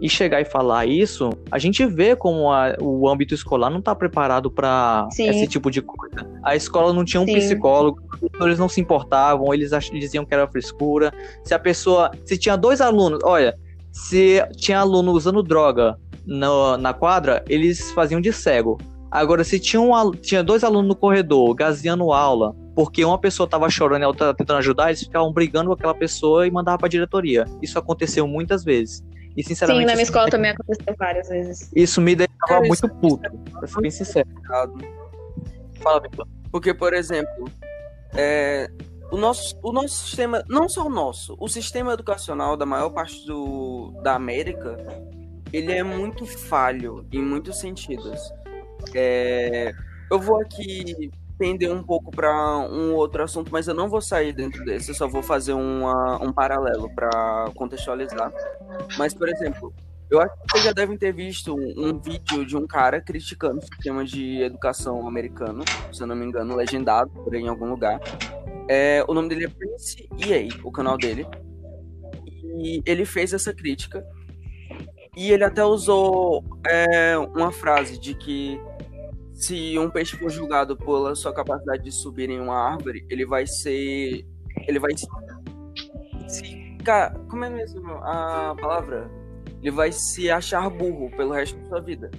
e 0.00 0.08
chegar 0.08 0.40
e 0.40 0.44
falar 0.44 0.86
isso, 0.86 1.30
a 1.50 1.58
gente 1.58 1.84
vê 1.86 2.14
como 2.14 2.52
a, 2.52 2.76
o 2.80 3.08
âmbito 3.08 3.34
escolar 3.34 3.70
não 3.70 3.78
está 3.78 3.94
preparado 3.94 4.50
para 4.50 5.08
esse 5.18 5.46
tipo 5.46 5.70
de 5.70 5.80
coisa. 5.80 6.28
A 6.42 6.54
escola 6.54 6.92
não 6.92 7.04
tinha 7.04 7.20
um 7.20 7.26
Sim. 7.26 7.34
psicólogo, 7.34 8.02
eles 8.40 8.58
não 8.58 8.68
se 8.68 8.80
importavam, 8.80 9.52
eles 9.54 9.70
diziam 9.92 10.24
que 10.24 10.34
era 10.34 10.46
frescura. 10.46 11.12
Se 11.44 11.54
a 11.54 11.58
pessoa, 11.58 12.10
se 12.24 12.36
tinha 12.36 12.56
dois 12.56 12.80
alunos, 12.80 13.20
olha, 13.24 13.56
se 13.90 14.42
tinha 14.56 14.80
aluno 14.80 15.12
usando 15.12 15.42
droga 15.42 15.98
no, 16.26 16.76
na 16.76 16.92
quadra, 16.92 17.42
eles 17.48 17.90
faziam 17.92 18.20
de 18.20 18.32
cego. 18.32 18.78
Agora, 19.10 19.44
se 19.44 19.58
tinha, 19.58 19.80
um, 19.80 20.10
tinha 20.10 20.42
dois 20.42 20.62
alunos 20.62 20.88
no 20.88 20.96
corredor 20.96 21.54
gaseando 21.54 22.12
aula, 22.12 22.54
porque 22.74 23.02
uma 23.04 23.18
pessoa 23.18 23.46
estava 23.46 23.70
chorando 23.70 24.02
e 24.02 24.04
a 24.04 24.08
outra 24.08 24.34
tentando 24.34 24.58
ajudar, 24.58 24.88
eles 24.88 25.00
ficavam 25.00 25.32
brigando 25.32 25.68
com 25.68 25.74
aquela 25.74 25.94
pessoa 25.94 26.46
e 26.46 26.50
mandavam 26.50 26.78
para 26.78 26.86
a 26.86 26.90
diretoria. 26.90 27.46
Isso 27.62 27.78
aconteceu 27.78 28.26
muitas 28.26 28.62
vezes. 28.62 29.02
E 29.36 29.44
sinceramente. 29.44 29.82
Sim, 29.82 29.86
na 29.86 29.92
minha 29.92 30.02
escola 30.02 30.28
também 30.30 30.50
aconteceu 30.52 30.94
várias 30.98 31.28
vezes. 31.28 31.70
Isso 31.74 32.00
me 32.00 32.16
deixava 32.16 32.64
é, 32.64 32.68
muito 32.68 32.88
puto, 32.88 33.30
pra 33.52 33.66
ser 33.66 33.80
bem 33.80 33.90
sincero. 33.90 34.28
Fala. 35.80 36.02
Porque, 36.50 36.72
por 36.72 36.94
exemplo, 36.94 37.50
é, 38.14 38.70
o, 39.10 39.16
nosso, 39.16 39.58
o 39.62 39.72
nosso 39.72 40.06
sistema, 40.06 40.42
não 40.48 40.68
só 40.68 40.86
o 40.86 40.90
nosso, 40.90 41.36
o 41.38 41.48
sistema 41.48 41.92
educacional 41.92 42.56
da 42.56 42.64
maior 42.64 42.90
parte 42.90 43.26
do, 43.26 43.92
da 44.02 44.14
América, 44.14 44.76
ele 45.52 45.72
é 45.72 45.82
muito 45.82 46.24
falho 46.24 47.06
em 47.12 47.22
muitos 47.22 47.60
sentidos. 47.60 48.32
É, 48.94 49.72
eu 50.10 50.18
vou 50.18 50.40
aqui 50.40 51.10
pender 51.38 51.72
um 51.72 51.82
pouco 51.82 52.10
para 52.10 52.58
um 52.70 52.94
outro 52.94 53.22
assunto, 53.22 53.50
mas 53.52 53.68
eu 53.68 53.74
não 53.74 53.88
vou 53.88 54.00
sair 54.00 54.32
dentro 54.32 54.64
desse, 54.64 54.90
eu 54.90 54.94
só 54.94 55.06
vou 55.06 55.22
fazer 55.22 55.52
uma, 55.52 56.22
um 56.22 56.32
paralelo 56.32 56.88
para 56.94 57.50
contextualizar. 57.54 58.32
Mas, 58.96 59.12
por 59.14 59.28
exemplo, 59.28 59.72
eu 60.10 60.20
acho 60.20 60.32
que 60.34 60.52
vocês 60.52 60.64
já 60.64 60.72
devem 60.72 60.96
ter 60.96 61.12
visto 61.12 61.54
um, 61.54 61.98
vídeo 62.00 62.46
de 62.46 62.56
um 62.56 62.66
cara 62.66 63.00
criticando 63.00 63.58
o 63.58 63.62
sistema 63.62 64.04
de 64.04 64.40
educação 64.40 65.06
americano, 65.06 65.64
se 65.92 66.00
eu 66.00 66.06
não 66.06 66.14
me 66.14 66.24
engano, 66.24 66.54
legendado 66.54 67.10
por 67.10 67.34
aí 67.34 67.42
em 67.42 67.48
algum 67.48 67.68
lugar. 67.68 68.00
É, 68.68 69.04
o 69.08 69.14
nome 69.14 69.28
dele 69.28 69.46
é 69.46 69.48
Prince 69.48 70.08
EA, 70.18 70.48
o 70.62 70.70
canal 70.70 70.96
dele. 70.96 71.26
E 72.58 72.82
ele 72.86 73.04
fez 73.04 73.32
essa 73.32 73.52
crítica. 73.52 74.04
E 75.16 75.32
ele 75.32 75.44
até 75.44 75.64
usou 75.64 76.44
é, 76.66 77.18
uma 77.18 77.50
frase 77.50 77.98
de 77.98 78.14
que 78.14 78.60
se 79.36 79.78
um 79.78 79.90
peixe 79.90 80.16
for 80.16 80.30
julgado 80.30 80.74
pela 80.76 81.14
sua 81.14 81.32
capacidade 81.32 81.84
de 81.84 81.92
subir 81.92 82.30
em 82.30 82.40
uma 82.40 82.56
árvore, 82.56 83.06
ele 83.10 83.26
vai 83.26 83.46
ser. 83.46 84.26
Ele 84.66 84.78
vai 84.78 84.90
se. 84.96 85.06
Como 87.28 87.44
é 87.44 87.50
mesmo 87.50 87.86
a 87.96 88.56
palavra? 88.58 89.10
Ele 89.60 89.70
vai 89.70 89.92
se 89.92 90.30
achar 90.30 90.70
burro 90.70 91.10
pelo 91.16 91.32
resto 91.32 91.58
da 91.58 91.68
sua 91.68 91.80
vida. 91.80 92.10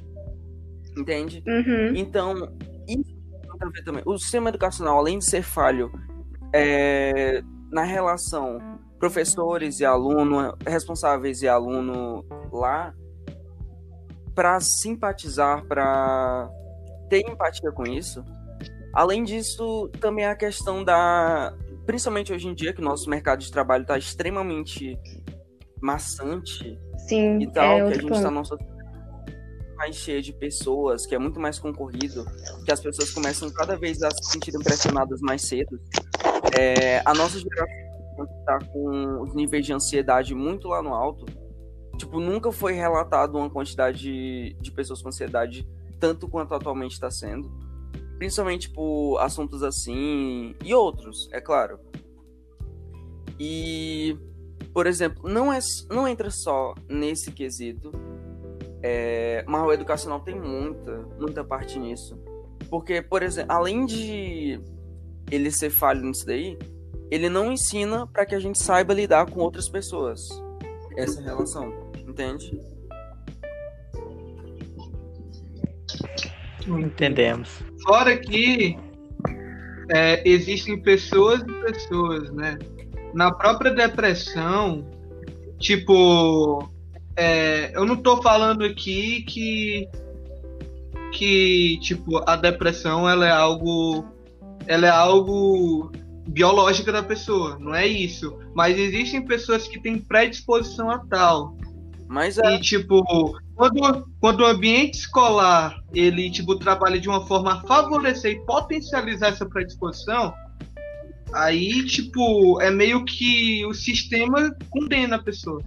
Entende? 0.95 1.43
Uhum. 1.47 1.95
Então, 1.95 2.35
isso 2.87 3.15
tem 3.31 3.67
a 3.67 3.69
ver 3.69 3.83
também. 3.83 4.03
O 4.05 4.17
sistema 4.17 4.49
educacional, 4.49 4.99
além 4.99 5.17
de 5.17 5.25
ser 5.25 5.41
falho 5.41 5.91
é, 6.53 7.41
na 7.71 7.83
relação 7.83 8.59
professores 8.99 9.79
e 9.79 9.85
aluno, 9.85 10.55
responsáveis 10.65 11.41
e 11.41 11.47
aluno 11.47 12.25
lá, 12.51 12.93
para 14.35 14.59
simpatizar, 14.59 15.65
para 15.65 16.49
ter 17.09 17.27
empatia 17.29 17.71
com 17.71 17.83
isso. 17.83 18.23
Além 18.93 19.23
disso, 19.23 19.89
também 19.99 20.25
a 20.25 20.35
questão 20.35 20.83
da. 20.83 21.55
Principalmente 21.85 22.33
hoje 22.33 22.47
em 22.47 22.53
dia, 22.53 22.73
que 22.73 22.81
o 22.81 22.83
nosso 22.83 23.09
mercado 23.09 23.39
de 23.39 23.51
trabalho 23.51 23.83
está 23.83 23.97
extremamente 23.97 24.97
maçante 25.81 26.77
Sim, 27.07 27.39
e 27.39 27.47
tal, 27.51 27.77
é 27.77 27.91
que 27.91 27.97
a 27.99 28.01
gente 28.01 28.13
está 28.13 28.31
numa 28.31 28.43
sociedade 28.43 28.77
mais 29.77 29.95
cheia 29.95 30.21
de 30.21 30.33
pessoas, 30.33 31.05
que 31.05 31.13
é 31.13 31.19
muito 31.19 31.39
mais 31.39 31.59
concorrido, 31.59 32.25
que 32.65 32.71
as 32.71 32.79
pessoas 32.79 33.11
começam 33.11 33.49
cada 33.51 33.77
vez 33.77 34.01
a 34.01 34.09
se 34.09 34.31
sentirem 34.31 34.59
pressionadas 34.59 35.21
mais 35.21 35.43
cedo. 35.43 35.79
É, 36.57 37.01
a 37.05 37.13
nossa 37.13 37.39
geração 37.39 38.25
está 38.39 38.59
com 38.71 39.21
os 39.21 39.35
níveis 39.35 39.65
de 39.65 39.73
ansiedade 39.73 40.33
muito 40.33 40.67
lá 40.67 40.81
no 40.81 40.93
alto. 40.93 41.25
Tipo, 41.97 42.19
nunca 42.19 42.51
foi 42.51 42.73
relatado 42.73 43.37
uma 43.37 43.49
quantidade 43.49 43.99
de, 43.99 44.57
de 44.59 44.71
pessoas 44.71 45.01
com 45.01 45.09
ansiedade 45.09 45.67
tanto 45.99 46.27
quanto 46.27 46.53
atualmente 46.53 46.93
está 46.93 47.09
sendo. 47.09 47.51
Principalmente 48.17 48.69
por 48.69 49.19
assuntos 49.19 49.61
assim 49.61 50.55
e 50.63 50.73
outros, 50.73 51.29
é 51.31 51.39
claro. 51.39 51.79
E, 53.39 54.17
por 54.73 54.87
exemplo, 54.87 55.29
não, 55.29 55.53
é, 55.53 55.59
não 55.89 56.07
entra 56.07 56.29
só 56.31 56.73
nesse 56.89 57.31
quesito. 57.31 57.91
É, 58.81 59.43
mas 59.47 59.63
o 59.63 59.73
educacional 59.73 60.19
tem 60.19 60.39
muita, 60.39 60.99
muita 61.19 61.43
parte 61.43 61.77
nisso. 61.79 62.17
Porque, 62.69 63.01
por 63.01 63.23
exemplo, 63.23 63.51
além 63.51 63.85
de 63.85 64.59
ele 65.31 65.51
ser 65.51 65.69
falho 65.69 66.01
nisso 66.01 66.25
daí, 66.25 66.57
ele 67.09 67.29
não 67.29 67.51
ensina 67.51 68.07
para 68.07 68.25
que 68.25 68.35
a 68.35 68.39
gente 68.39 68.61
saiba 68.61 68.93
lidar 68.93 69.29
com 69.29 69.39
outras 69.39 69.69
pessoas. 69.69 70.19
Essa 70.95 71.21
relação, 71.21 71.71
entende? 72.07 72.59
Entendemos. 76.67 77.49
Fora 77.83 78.17
que 78.17 78.77
é, 79.89 80.21
existem 80.27 80.81
pessoas 80.81 81.41
e 81.41 81.71
pessoas, 81.71 82.31
né? 82.33 82.57
Na 83.13 83.31
própria 83.31 83.71
depressão, 83.71 84.85
tipo, 85.59 86.69
é, 87.15 87.71
eu 87.75 87.85
não 87.85 87.95
tô 87.95 88.21
falando 88.21 88.63
aqui 88.63 89.23
que 89.23 89.87
que 91.13 91.79
tipo 91.81 92.21
a 92.29 92.35
depressão 92.35 93.09
ela 93.09 93.25
é 93.25 93.31
algo 93.31 94.05
ela 94.67 94.87
é 94.87 94.89
algo 94.89 95.89
biológica 96.27 96.91
da 96.91 97.01
pessoa, 97.01 97.57
não 97.59 97.73
é 97.73 97.87
isso. 97.87 98.37
Mas 98.53 98.77
existem 98.77 99.25
pessoas 99.25 99.67
que 99.67 99.81
têm 99.81 99.97
predisposição 99.97 100.91
a 100.91 100.99
tal. 100.99 101.55
Mas 102.07 102.37
é, 102.37 102.55
E 102.55 102.61
tipo, 102.61 103.37
quando, 103.57 104.07
quando 104.21 104.41
o 104.41 104.45
ambiente 104.45 104.99
escolar 104.99 105.83
ele 105.93 106.29
tipo 106.29 106.55
trabalha 106.57 106.99
de 106.99 107.09
uma 107.09 107.25
forma 107.25 107.53
a 107.53 107.61
favorecer 107.61 108.33
e 108.33 108.45
potencializar 108.45 109.29
essa 109.29 109.47
predisposição, 109.47 110.31
aí 111.33 111.83
tipo 111.85 112.61
é 112.61 112.69
meio 112.69 113.03
que 113.03 113.65
o 113.65 113.73
sistema 113.73 114.55
condena 114.69 115.15
a 115.15 115.23
pessoa. 115.23 115.61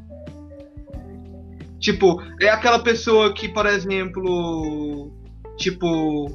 Tipo, 1.81 2.23
é 2.39 2.51
aquela 2.51 2.79
pessoa 2.79 3.33
que, 3.33 3.49
por 3.49 3.65
exemplo, 3.65 5.11
tipo, 5.57 6.31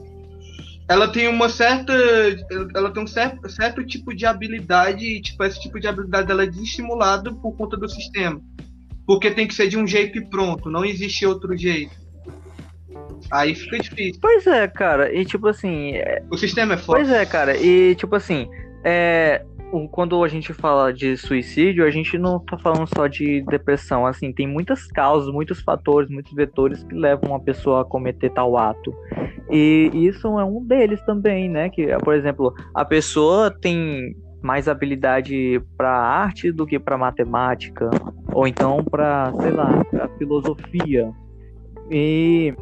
ela 0.89 1.08
tem 1.08 1.28
uma 1.28 1.50
certa, 1.50 1.94
ela 2.76 2.91
tem 2.91 3.04
um 3.04 3.08
certo, 3.08 3.48
certo 3.48 3.86
tipo 3.86 4.13
de 4.13 4.26
habilidade 4.26 5.06
e 5.06 5.22
tipo 5.22 5.44
esse 5.44 5.62
tipo 5.62 5.80
de 5.80 5.88
habilidade 5.88 6.32
ela 6.32 6.44
é 6.44 6.48
desestimulada 6.48 7.32
por 7.32 7.56
conta 7.56 7.78
do 7.78 7.88
sistema 7.88 8.41
porque 9.06 9.32
tem 9.32 9.48
que 9.48 9.54
ser 9.54 9.68
de 9.68 9.78
um 9.78 9.86
jeito 9.88 10.18
e 10.18 10.26
pronto, 10.30 10.70
não 10.70 10.84
existe 10.84 11.26
outro 11.26 11.56
jeito. 11.58 11.94
Aí 13.32 13.56
fica 13.56 13.80
difícil. 13.80 14.20
Pois 14.22 14.46
é, 14.46 14.68
cara, 14.68 15.13
e 15.13 15.26
tipo 15.26 15.48
assim, 15.48 15.96
é- 15.96 16.24
O 16.32 16.38
sistema 16.38 16.76
é 16.76 16.78
forte. 16.78 17.06
Pois 17.06 17.12
é, 17.12 17.26
cara, 17.26 17.58
e 17.58 17.96
tipo 17.96 18.15
assim, 18.15 18.48
é, 18.84 19.44
quando 19.91 20.24
a 20.24 20.28
gente 20.28 20.54
fala 20.54 20.94
de 20.94 21.18
suicídio, 21.18 21.86
a 21.86 21.89
gente 21.89 22.18
não 22.18 22.39
tá 22.39 22.58
falando 22.58 22.88
só 22.96 23.08
de 23.08 23.41
depressão, 23.50 24.06
assim, 24.06 24.32
tem 24.32 24.48
muitas 24.48 24.88
causas, 24.88 25.34
muitos 25.34 25.60
fatores, 25.62 26.10
muitos 26.10 26.34
vetores 26.34 26.84
que 26.84 26.96
levam 26.96 27.32
uma 27.32 27.39
pessoa 27.39 27.82
a 27.82 27.86
cometer 27.86 28.30
tal 28.30 28.58
ato. 28.58 28.94
E 29.50 29.91
isso 29.94 30.28
é 30.39 30.46
um 30.46 30.63
deles 30.63 31.02
também, 31.06 31.50
né? 31.50 31.70
Que, 31.70 31.88
por 32.04 32.13
exemplo, 32.13 32.54
a 32.74 32.86
pessoa 32.86 33.52
tem 33.52 34.15
mais 34.41 34.68
habilidade 34.68 35.62
para 35.76 35.89
arte 35.91 36.52
do 36.52 36.65
que 36.65 36.78
para 36.80 36.98
matemática, 36.98 37.89
ou 38.36 38.45
então 38.45 38.84
para, 38.84 39.34
sei 39.39 39.52
lá, 39.52 39.84
pra 39.86 40.10
filosofia. 40.17 41.10
E 41.89 42.54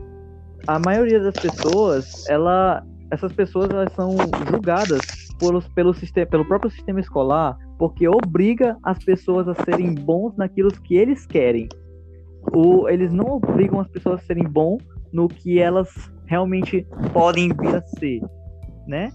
a 0.67 0.77
maioria 0.77 1.19
das 1.19 1.33
pessoas, 1.33 2.29
ela 2.29 2.85
essas 3.09 3.33
pessoas 3.33 3.69
elas 3.69 3.91
são 3.93 4.15
julgadas 4.49 5.01
pelos, 5.39 5.67
pelo, 5.69 5.93
sistema, 5.93 6.25
pelo 6.27 6.45
próprio 6.45 6.71
sistema 6.71 6.99
escolar 6.99 7.57
porque 7.77 8.07
obriga 8.07 8.77
as 8.83 9.03
pessoas 9.03 9.47
a 9.47 9.55
serem 9.55 9.93
bons 9.93 10.35
naquilo 10.37 10.71
que 10.71 10.95
eles 10.95 11.25
querem. 11.25 11.67
O, 12.53 12.87
eles 12.87 13.11
não 13.11 13.25
obrigam 13.35 13.79
as 13.79 13.87
pessoas 13.87 14.21
a 14.21 14.23
serem 14.23 14.45
bons 14.45 14.81
no 15.11 15.27
que 15.27 15.59
elas 15.59 15.89
realmente 16.25 16.87
podem 17.11 17.49
vir 17.49 17.75
a 17.75 17.81
ser, 17.81 18.21
né? 18.87 19.11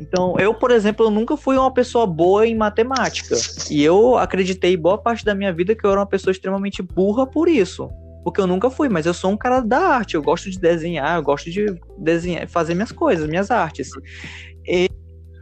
Então, 0.00 0.34
eu, 0.38 0.54
por 0.54 0.70
exemplo, 0.70 1.06
eu 1.06 1.10
nunca 1.10 1.36
fui 1.36 1.56
uma 1.58 1.72
pessoa 1.72 2.06
boa 2.06 2.46
em 2.46 2.54
matemática. 2.56 3.36
E 3.70 3.82
eu 3.84 4.16
acreditei 4.16 4.76
boa 4.76 4.96
parte 4.96 5.24
da 5.24 5.34
minha 5.34 5.52
vida 5.52 5.74
que 5.74 5.84
eu 5.84 5.90
era 5.90 6.00
uma 6.00 6.06
pessoa 6.06 6.32
extremamente 6.32 6.82
burra 6.82 7.26
por 7.26 7.48
isso. 7.48 7.90
Porque 8.24 8.40
eu 8.40 8.46
nunca 8.46 8.70
fui, 8.70 8.88
mas 8.88 9.04
eu 9.06 9.12
sou 9.14 9.30
um 9.30 9.36
cara 9.36 9.60
da 9.60 9.78
arte. 9.78 10.14
Eu 10.14 10.22
gosto 10.22 10.50
de 10.50 10.58
desenhar, 10.58 11.16
eu 11.16 11.22
gosto 11.22 11.50
de 11.50 11.66
desenhar, 11.98 12.48
fazer 12.48 12.74
minhas 12.74 12.92
coisas, 12.92 13.28
minhas 13.28 13.50
artes. 13.50 13.90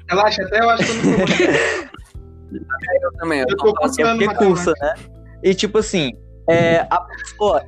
Relaxa, 0.09 0.42
até 0.42 0.61
eu 0.61 0.71
acho 0.71 0.85
que 0.85 1.07
eu 1.07 1.12
não 1.12 1.18
eu 3.03 3.12
também. 3.18 3.40
Eu 3.40 3.47
Eu 3.49 3.57
tô 3.57 3.75
faço- 3.77 4.01
É 4.01 4.35
cursa, 4.35 4.73
né? 4.81 4.94
E 5.42 5.55
tipo 5.55 5.79
assim, 5.79 6.12
é, 6.49 6.87
a 6.90 7.01
pessoa. 7.01 7.62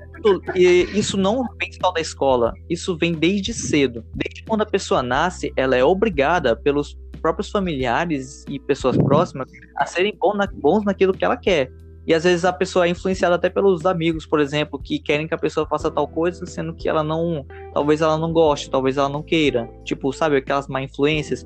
E 0.55 0.89
Isso 0.95 1.17
não 1.17 1.47
vem 1.59 1.73
só 1.73 1.91
da 1.91 2.01
escola, 2.01 2.53
isso 2.69 2.97
vem 2.97 3.13
desde 3.13 3.53
cedo. 3.53 4.05
Desde 4.15 4.43
quando 4.45 4.63
a 4.63 4.67
pessoa 4.67 5.03
nasce, 5.03 5.53
ela 5.57 5.77
é 5.77 5.85
obrigada 5.85 6.57
pelos 6.57 6.97
próprios 7.21 7.51
familiares 7.51 8.45
e 8.49 8.59
pessoas 8.59 8.97
próximas 8.97 9.51
a 9.77 9.87
serem 9.87 10.17
bons 10.55 10.85
naquilo 10.85 11.13
que 11.13 11.25
ela 11.25 11.37
quer. 11.37 11.71
E 12.07 12.15
às 12.15 12.25
vezes 12.25 12.45
a 12.45 12.53
pessoa 12.53 12.87
é 12.87 12.89
influenciada 12.89 13.35
até 13.35 13.49
pelos 13.49 13.85
amigos, 13.85 14.27
por 14.27 14.41
exemplo, 14.41 14.81
que 14.83 14.99
querem 14.99 15.29
que 15.29 15.35
a 15.35 15.39
pessoa 15.39 15.67
faça 15.67 15.91
tal 15.91 16.09
coisa, 16.09 16.45
sendo 16.47 16.75
que 16.75 16.89
ela 16.89 17.05
não. 17.05 17.47
Talvez 17.73 18.01
ela 18.01 18.17
não 18.17 18.33
goste, 18.33 18.71
talvez 18.71 18.97
ela 18.97 19.09
não 19.09 19.23
queira. 19.23 19.71
Tipo, 19.85 20.13
sabe, 20.13 20.37
aquelas 20.37 20.67
má 20.67 20.83
influências. 20.83 21.45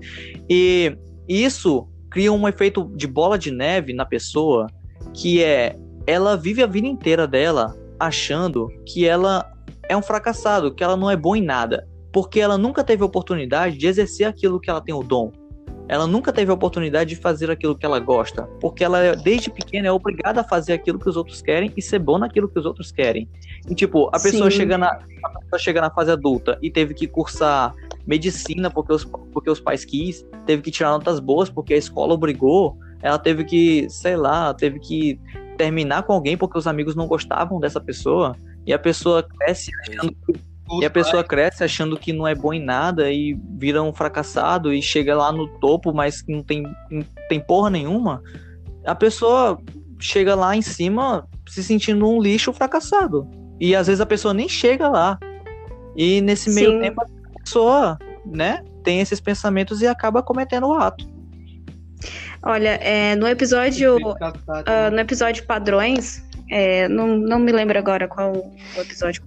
E 0.48 0.96
isso 1.28 1.88
cria 2.10 2.32
um 2.32 2.48
efeito 2.48 2.90
de 2.94 3.06
bola 3.06 3.36
de 3.36 3.50
neve 3.50 3.92
na 3.92 4.06
pessoa, 4.06 4.68
que 5.12 5.42
é 5.42 5.76
ela 6.06 6.36
vive 6.36 6.62
a 6.62 6.66
vida 6.66 6.86
inteira 6.86 7.26
dela 7.26 7.76
achando 7.98 8.68
que 8.86 9.06
ela 9.06 9.50
é 9.88 9.96
um 9.96 10.02
fracassado, 10.02 10.74
que 10.74 10.82
ela 10.82 10.96
não 10.96 11.10
é 11.10 11.16
boa 11.16 11.38
em 11.38 11.42
nada, 11.42 11.86
porque 12.12 12.40
ela 12.40 12.56
nunca 12.56 12.84
teve 12.84 13.02
a 13.02 13.06
oportunidade 13.06 13.76
de 13.76 13.86
exercer 13.86 14.26
aquilo 14.26 14.60
que 14.60 14.70
ela 14.70 14.80
tem 14.80 14.94
o 14.94 15.02
dom. 15.02 15.32
Ela 15.86 16.06
nunca 16.06 16.32
teve 16.32 16.50
a 16.50 16.54
oportunidade 16.54 17.10
de 17.10 17.16
fazer 17.16 17.50
aquilo 17.50 17.76
que 17.76 17.84
ela 17.84 17.98
gosta, 17.98 18.44
porque 18.60 18.82
ela 18.82 19.14
desde 19.14 19.50
pequena 19.50 19.88
é 19.88 19.92
obrigada 19.92 20.40
a 20.40 20.44
fazer 20.44 20.72
aquilo 20.72 20.98
que 20.98 21.08
os 21.08 21.16
outros 21.16 21.42
querem 21.42 21.70
e 21.76 21.82
ser 21.82 21.98
bom 21.98 22.16
naquilo 22.16 22.48
que 22.48 22.58
os 22.58 22.64
outros 22.64 22.90
querem. 22.90 23.28
E 23.68 23.74
tipo, 23.74 24.08
a 24.08 24.18
pessoa 24.18 24.50
Sim. 24.50 24.58
chega 24.58 24.78
na 24.78 24.86
a 24.88 25.40
pessoa 25.40 25.58
chega 25.58 25.80
na 25.80 25.90
fase 25.90 26.10
adulta 26.10 26.58
e 26.62 26.70
teve 26.70 26.94
que 26.94 27.06
cursar 27.06 27.74
medicina 28.06 28.70
porque 28.70 28.92
os, 28.92 29.04
porque 29.04 29.50
os 29.50 29.60
pais 29.60 29.84
quis, 29.84 30.26
teve 30.46 30.62
que 30.62 30.70
tirar 30.70 30.90
notas 30.90 31.20
boas 31.20 31.50
porque 31.50 31.74
a 31.74 31.76
escola 31.76 32.14
obrigou, 32.14 32.78
ela 33.02 33.18
teve 33.18 33.44
que, 33.44 33.86
sei 33.90 34.16
lá, 34.16 34.54
teve 34.54 34.78
que 34.78 35.20
terminar 35.56 36.02
com 36.02 36.12
alguém 36.12 36.36
porque 36.36 36.58
os 36.58 36.66
amigos 36.66 36.94
não 36.94 37.06
gostavam 37.06 37.60
dessa 37.60 37.80
pessoa, 37.80 38.36
e 38.66 38.72
a 38.72 38.78
pessoa 38.78 39.22
cresce 39.22 39.70
achando 39.80 40.16
e 40.80 40.84
a 40.84 40.90
pessoa 40.90 41.22
cresce 41.22 41.62
achando 41.62 41.96
que 41.96 42.12
não 42.12 42.26
é 42.26 42.34
bom 42.34 42.52
em 42.52 42.62
nada 42.62 43.12
e 43.12 43.38
vira 43.58 43.82
um 43.82 43.92
fracassado 43.92 44.72
e 44.72 44.80
chega 44.80 45.14
lá 45.14 45.30
no 45.30 45.46
topo, 45.58 45.92
mas 45.92 46.24
não 46.26 46.42
tem, 46.42 46.62
não 46.90 47.04
tem 47.28 47.38
porra 47.38 47.68
nenhuma. 47.68 48.22
A 48.84 48.94
pessoa 48.94 49.60
chega 50.00 50.34
lá 50.34 50.56
em 50.56 50.62
cima 50.62 51.28
se 51.46 51.62
sentindo 51.62 52.08
um 52.08 52.20
lixo 52.20 52.52
fracassado. 52.52 53.28
E 53.60 53.76
às 53.76 53.86
vezes 53.86 54.00
a 54.00 54.06
pessoa 54.06 54.32
nem 54.32 54.48
chega 54.48 54.88
lá. 54.88 55.18
E 55.94 56.20
nesse 56.22 56.50
meio 56.50 56.72
Sim. 56.72 56.80
tempo 56.80 57.02
a 57.02 57.38
pessoa, 57.40 57.98
né, 58.24 58.64
tem 58.82 59.00
esses 59.00 59.20
pensamentos 59.20 59.82
e 59.82 59.86
acaba 59.86 60.22
cometendo 60.22 60.66
o 60.66 60.74
ato. 60.74 61.06
Olha, 62.46 62.78
é, 62.82 63.16
no 63.16 63.26
episódio 63.26 63.96
ah, 64.66 64.90
no 64.90 64.98
episódio 64.98 65.46
padrões, 65.46 66.22
é, 66.50 66.86
não, 66.88 67.16
não 67.16 67.38
me 67.38 67.50
lembro 67.50 67.78
agora 67.78 68.06
qual 68.06 68.32
o 68.32 68.80
episódio, 68.80 69.22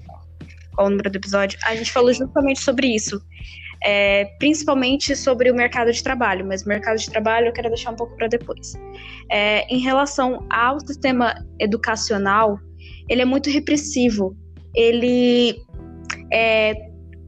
qual 0.76 0.88
o 0.88 0.90
número 0.90 1.10
do 1.10 1.16
episódio, 1.16 1.58
a 1.66 1.76
gente 1.76 1.92
falou 1.92 2.14
justamente 2.14 2.62
sobre 2.62 2.88
isso. 2.88 3.22
É, 3.84 4.26
principalmente 4.40 5.16
sobre 5.16 5.52
o 5.52 5.56
mercado 5.56 5.92
de 5.92 6.02
trabalho, 6.02 6.44
mas 6.46 6.64
o 6.64 6.68
mercado 6.68 6.98
de 6.98 7.08
trabalho 7.12 7.48
eu 7.48 7.54
quero 7.54 7.70
deixar 7.70 7.92
um 7.92 7.96
pouco 7.96 8.16
para 8.18 8.28
depois. 8.28 8.74
É, 9.32 9.72
em 9.72 9.80
relação 9.80 10.46
ao 10.50 10.80
sistema 10.80 11.36
educacional, 11.60 12.60
ele 13.08 13.22
é 13.22 13.26
muito 13.26 13.50
repressivo. 13.50 14.36
Ele 14.76 15.56
é, 16.32 16.74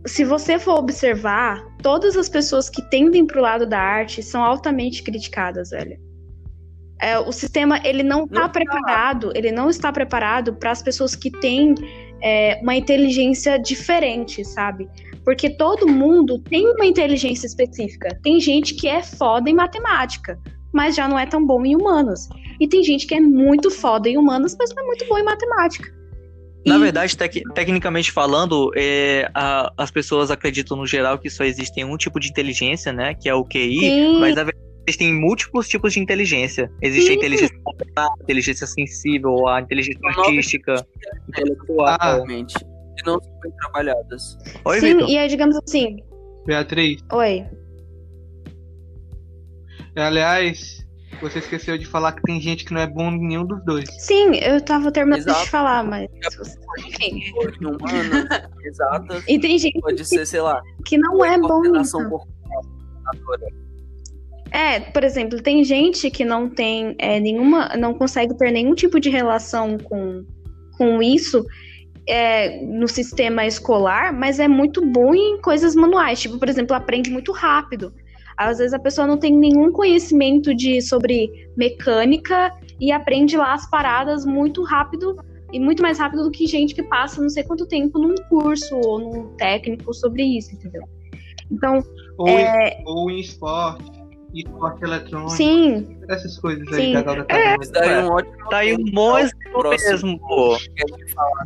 se 0.05 0.23
você 0.23 0.57
for 0.57 0.79
observar, 0.79 1.65
todas 1.81 2.15
as 2.15 2.29
pessoas 2.29 2.69
que 2.69 2.81
tendem 2.89 3.25
para 3.25 3.39
o 3.39 3.41
lado 3.41 3.65
da 3.65 3.79
arte 3.79 4.23
são 4.23 4.43
altamente 4.43 5.03
criticadas, 5.03 5.71
velho. 5.71 5.97
É, 7.01 7.17
o 7.17 7.31
sistema 7.31 7.79
ele 7.85 8.03
não 8.03 8.25
está 8.25 8.41
tá. 8.41 8.49
preparado, 8.49 9.31
ele 9.33 9.51
não 9.51 9.69
está 9.69 9.91
preparado 9.91 10.53
para 10.55 10.71
as 10.71 10.81
pessoas 10.81 11.15
que 11.15 11.31
têm 11.31 11.73
é, 12.21 12.59
uma 12.61 12.75
inteligência 12.75 13.57
diferente, 13.57 14.43
sabe? 14.43 14.89
Porque 15.23 15.49
todo 15.49 15.87
mundo 15.87 16.39
tem 16.39 16.67
uma 16.67 16.85
inteligência 16.85 17.47
específica. 17.47 18.17
Tem 18.21 18.39
gente 18.39 18.75
que 18.75 18.87
é 18.87 19.01
foda 19.01 19.49
em 19.49 19.53
matemática, 19.53 20.37
mas 20.73 20.95
já 20.95 21.07
não 21.07 21.17
é 21.17 21.25
tão 21.25 21.45
bom 21.45 21.65
em 21.65 21.75
humanas. 21.75 22.27
E 22.59 22.67
tem 22.67 22.83
gente 22.83 23.07
que 23.07 23.15
é 23.15 23.21
muito 23.21 23.71
foda 23.71 24.09
em 24.09 24.17
humanas, 24.17 24.55
mas 24.59 24.73
não 24.75 24.83
é 24.83 24.85
muito 24.85 25.07
bom 25.07 25.17
em 25.17 25.23
matemática. 25.23 25.99
Na 26.65 26.75
E- 26.75 26.79
verdade, 26.79 27.15
tec- 27.17 27.41
tecnicamente 27.55 28.11
falando, 28.11 28.71
é, 28.75 29.29
a- 29.33 29.71
as 29.77 29.89
pessoas 29.89 30.29
acreditam 30.29 30.75
no 30.77 30.85
geral 30.85 31.17
que 31.17 31.29
só 31.29 31.43
existe 31.43 31.83
um 31.83 31.95
tipo 31.97 32.19
de 32.19 32.29
inteligência, 32.29 32.91
né? 32.91 33.13
Que 33.13 33.29
é 33.29 33.33
o 33.33 33.45
QI, 33.45 33.79
Sim. 33.79 34.19
mas 34.19 34.35
na 34.35 34.43
verdade 34.43 34.59
existem 34.87 35.13
múltiplos 35.13 35.67
tipos 35.69 35.93
de 35.93 35.99
inteligência. 35.99 36.69
Existe 36.81 37.09
a 37.09 37.13
Sim. 37.13 37.17
inteligência 37.17 37.55
motor, 37.65 37.87
a 37.95 38.07
inteligência 38.23 38.67
sensível, 38.67 39.47
a 39.47 39.61
inteligência 39.61 39.99
artística, 40.03 40.85
intelectual. 41.29 41.87
Ah. 41.99 42.13
Realmente. 42.15 42.55
E 42.57 43.05
não 43.05 43.21
são 43.21 43.39
bem 43.41 43.51
trabalhadas. 43.61 44.37
Oi, 44.65 44.79
Sim, 44.81 44.93
Vitor. 44.95 45.09
e 45.09 45.15
é, 45.17 45.27
digamos 45.27 45.55
assim, 45.57 45.97
Beatriz, 46.45 47.01
oi. 47.13 47.45
aliás, 49.95 50.85
você 51.21 51.39
esqueceu 51.39 51.77
de 51.77 51.85
falar 51.85 52.13
que 52.13 52.21
tem 52.23 52.39
gente 52.39 52.65
que 52.65 52.73
não 52.73 52.81
é 52.81 52.87
bom 52.87 53.11
em 53.11 53.27
nenhum 53.27 53.45
dos 53.45 53.63
dois. 53.63 53.89
Sim, 53.99 54.35
eu 54.35 54.61
tava 54.61 54.91
terminando 54.91 55.19
Exato. 55.19 55.43
de 55.43 55.49
falar, 55.49 55.83
mas. 55.83 56.07
Enfim. 56.79 57.21
Exatas, 58.63 59.23
E 59.27 59.39
tem 59.39 59.57
gente 59.57 59.79
pode 59.79 60.05
ser, 60.05 60.25
sei 60.25 60.41
lá, 60.41 60.61
que 60.85 60.97
não 60.97 61.23
é 61.23 61.37
bom 61.37 61.61
nisso. 61.61 61.97
Agora, 61.97 63.47
É, 64.51 64.79
por 64.79 65.03
exemplo, 65.03 65.41
tem 65.41 65.63
gente 65.63 66.09
que 66.11 66.23
não 66.23 66.49
tem 66.49 66.95
é, 66.99 67.19
nenhuma. 67.19 67.69
não 67.77 67.93
consegue 67.93 68.37
ter 68.37 68.51
nenhum 68.51 68.75
tipo 68.75 68.99
de 68.99 69.09
relação 69.09 69.77
com, 69.77 70.23
com 70.77 71.01
isso 71.01 71.45
é, 72.07 72.61
no 72.65 72.87
sistema 72.87 73.45
escolar, 73.45 74.11
mas 74.11 74.39
é 74.39 74.47
muito 74.47 74.83
bom 74.85 75.13
em 75.13 75.39
coisas 75.41 75.75
manuais. 75.75 76.19
Tipo, 76.19 76.39
por 76.39 76.49
exemplo, 76.49 76.75
aprende 76.75 77.11
muito 77.11 77.31
rápido. 77.31 77.93
Às 78.39 78.57
vezes 78.59 78.73
a 78.73 78.79
pessoa 78.79 79.05
não 79.05 79.17
tem 79.17 79.35
nenhum 79.35 79.69
conhecimento 79.69 80.55
de 80.55 80.81
sobre 80.81 81.29
mecânica 81.57 82.53
e 82.79 82.89
aprende 82.89 83.35
lá 83.35 83.53
as 83.53 83.69
paradas 83.69 84.25
muito 84.25 84.63
rápido 84.63 85.17
e 85.51 85.59
muito 85.59 85.83
mais 85.83 85.99
rápido 85.99 86.23
do 86.23 86.31
que 86.31 86.47
gente 86.47 86.73
que 86.73 86.81
passa 86.83 87.21
não 87.21 87.29
sei 87.29 87.43
quanto 87.43 87.67
tempo 87.67 87.99
num 87.99 88.15
curso 88.29 88.77
ou 88.77 88.97
num 88.97 89.35
técnico 89.35 89.93
sobre 89.93 90.23
isso, 90.23 90.53
entendeu? 90.55 90.83
Então, 91.51 91.83
Ou, 92.17 92.29
é, 92.29 92.79
em, 92.79 92.83
ou 92.85 93.11
em 93.11 93.19
esporte, 93.19 93.91
esporte 94.33 94.85
eletrônico, 94.85 95.31
sim, 95.31 95.97
essas 96.07 96.37
coisas 96.37 96.65
aí 96.69 96.85
Sim. 96.85 96.91
que 96.91 96.97
a 96.97 97.01
Galda 97.01 97.25
tá 97.25 97.37
É. 97.37 97.55
isso 97.61 97.71
daí 97.73 97.89
é 97.89 98.03
um 98.05 98.09
ótimo 98.09 98.49
Tá 98.49 98.57
aí 98.59 98.73
um 98.73 98.85
bom 98.85 99.17
exemplo 99.17 99.51
próximo 99.51 99.91
mesmo, 99.91 100.19
pô. 100.19 100.57
fala 101.13 101.43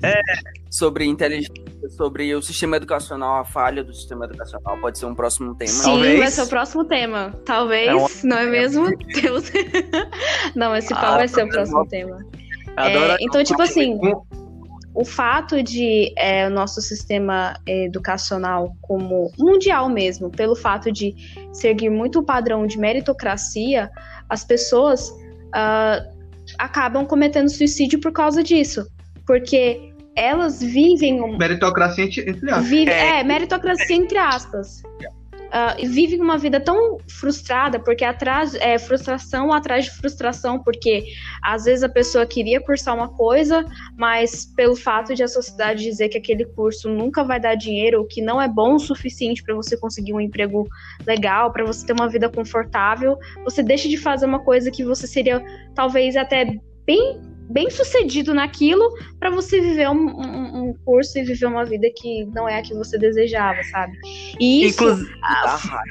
sobre 0.73 1.05
inteligência, 1.05 1.53
sobre 1.91 2.33
o 2.33 2.41
sistema 2.41 2.77
educacional, 2.77 3.41
a 3.41 3.45
falha 3.45 3.83
do 3.83 3.93
sistema 3.93 4.25
educacional. 4.25 4.75
Pode 4.79 4.97
ser 4.97 5.05
um 5.05 5.13
próximo 5.13 5.53
tema. 5.53 5.69
Sim, 5.71 5.83
Talvez. 5.83 6.19
vai 6.19 6.31
ser 6.31 6.41
o 6.41 6.47
próximo 6.47 6.86
tema. 6.86 7.31
Talvez, 7.45 7.88
É 7.89 7.93
um- 7.95 8.07
não 8.23 8.38
é 8.39 8.45
mesmo? 8.47 8.88
Deus. 9.21 9.51
não, 10.55 10.75
esse 10.75 10.89
pau 10.89 11.13
Ah, 11.13 11.17
vai 11.17 11.27
ser 11.27 11.43
o 11.43 11.49
próximo 11.49 11.88
tema. 11.88 12.17
Adoro 12.75 13.12
É, 13.12 13.17
então, 13.21 13.43
tipo 13.43 13.62
assim, 13.62 13.99
o 14.95 15.05
fato 15.05 15.62
de 15.62 16.12
é, 16.17 16.47
o 16.47 16.49
nosso 16.49 16.81
sistema 16.81 17.55
educacional 17.67 18.75
como 18.81 19.31
mundial 19.38 19.88
mesmo, 19.89 20.31
pelo 20.31 20.55
fato 20.55 20.91
de 20.91 21.13
seguir 21.53 21.91
muito 21.91 22.21
o 22.21 22.23
padrão 22.25 22.65
de 22.65 22.79
meritocracia, 22.79 23.91
as 24.27 24.43
pessoas 24.43 25.13
ah, 25.53 26.03
acabam 26.57 27.05
cometendo 27.05 27.47
suicídio 27.47 27.99
por 27.99 28.12
causa 28.12 28.41
disso. 28.41 28.88
Porque 29.27 29.92
elas 30.15 30.62
vivem 30.62 31.21
um, 31.21 31.38
Meritocracia 31.38 32.04
entre 32.06 32.30
entre 32.30 32.49
aspas. 32.49 32.67
Vive, 32.67 32.91
É. 32.91 33.19
é, 33.19 33.23
meritocracia 33.23 33.95
entre 33.95 34.17
aspas. 34.17 34.84
Ah, 35.56 35.76
e 35.78 35.88
vive 35.88 36.19
uma 36.19 36.36
vida 36.36 36.60
tão 36.60 36.97
frustrada, 37.08 37.80
porque 37.80 38.04
atrás 38.04 38.56
é 38.56 38.80
frustração 38.80 39.54
atrás 39.54 39.86
de 39.86 39.91
frustração, 39.91 40.58
porque 40.58 41.06
às 41.43 41.65
vezes 41.65 41.84
a 41.84 41.89
pessoa 41.89 42.26
queria 42.26 42.60
cursar 42.60 42.95
uma 42.95 43.08
coisa, 43.08 43.63
mas 43.95 44.45
pelo 44.56 44.76
fato 44.76 45.13
de 45.13 45.21
a 45.21 45.28
sociedade 45.28 45.84
dizer 45.84 46.10
que 46.10 46.17
aquele 46.17 46.43
curso 46.43 46.89
nunca 46.89 47.23
vai 47.23 47.39
dar 47.39 47.54
dinheiro, 47.54 47.99
ou 47.99 48.08
que 48.08 48.19
não 48.19 48.41
é 48.41 48.47
bom 48.47 48.73
o 48.73 48.80
suficiente 48.80 49.43
para 49.43 49.54
você 49.54 49.78
conseguir 49.78 50.12
um 50.12 50.19
emprego 50.19 50.67
legal, 51.06 51.52
para 51.52 51.63
você 51.63 51.86
ter 51.86 51.93
uma 51.93 52.10
vida 52.10 52.28
confortável, 52.28 53.15
você 53.43 53.62
deixa 53.62 53.88
de 53.88 53.97
fazer 53.97 54.26
uma 54.26 54.39
coisa 54.39 54.71
que 54.71 54.84
você 54.84 55.06
seria 55.06 55.39
talvez 55.76 56.15
até 56.15 56.58
bem 56.84 57.21
bem 57.54 57.70
sucedido 57.70 58.34
naquilo 58.34 58.84
para 59.20 59.30
você 59.30 59.62
viver 59.62 59.88
um, 59.89 59.94
um- 59.94 60.70
um 60.70 60.74
curso 60.84 61.20
e 61.20 61.24
viver 61.24 61.46
uma 61.46 61.63
vida 61.63 61.88
que 61.96 62.26
não 62.34 62.50
é 62.50 62.58
a 62.58 62.62
que 62.63 62.74
você 62.74 62.98
desejava, 62.98 63.62
sabe? 63.66 63.94
E 64.39 64.66
isso 64.66 64.84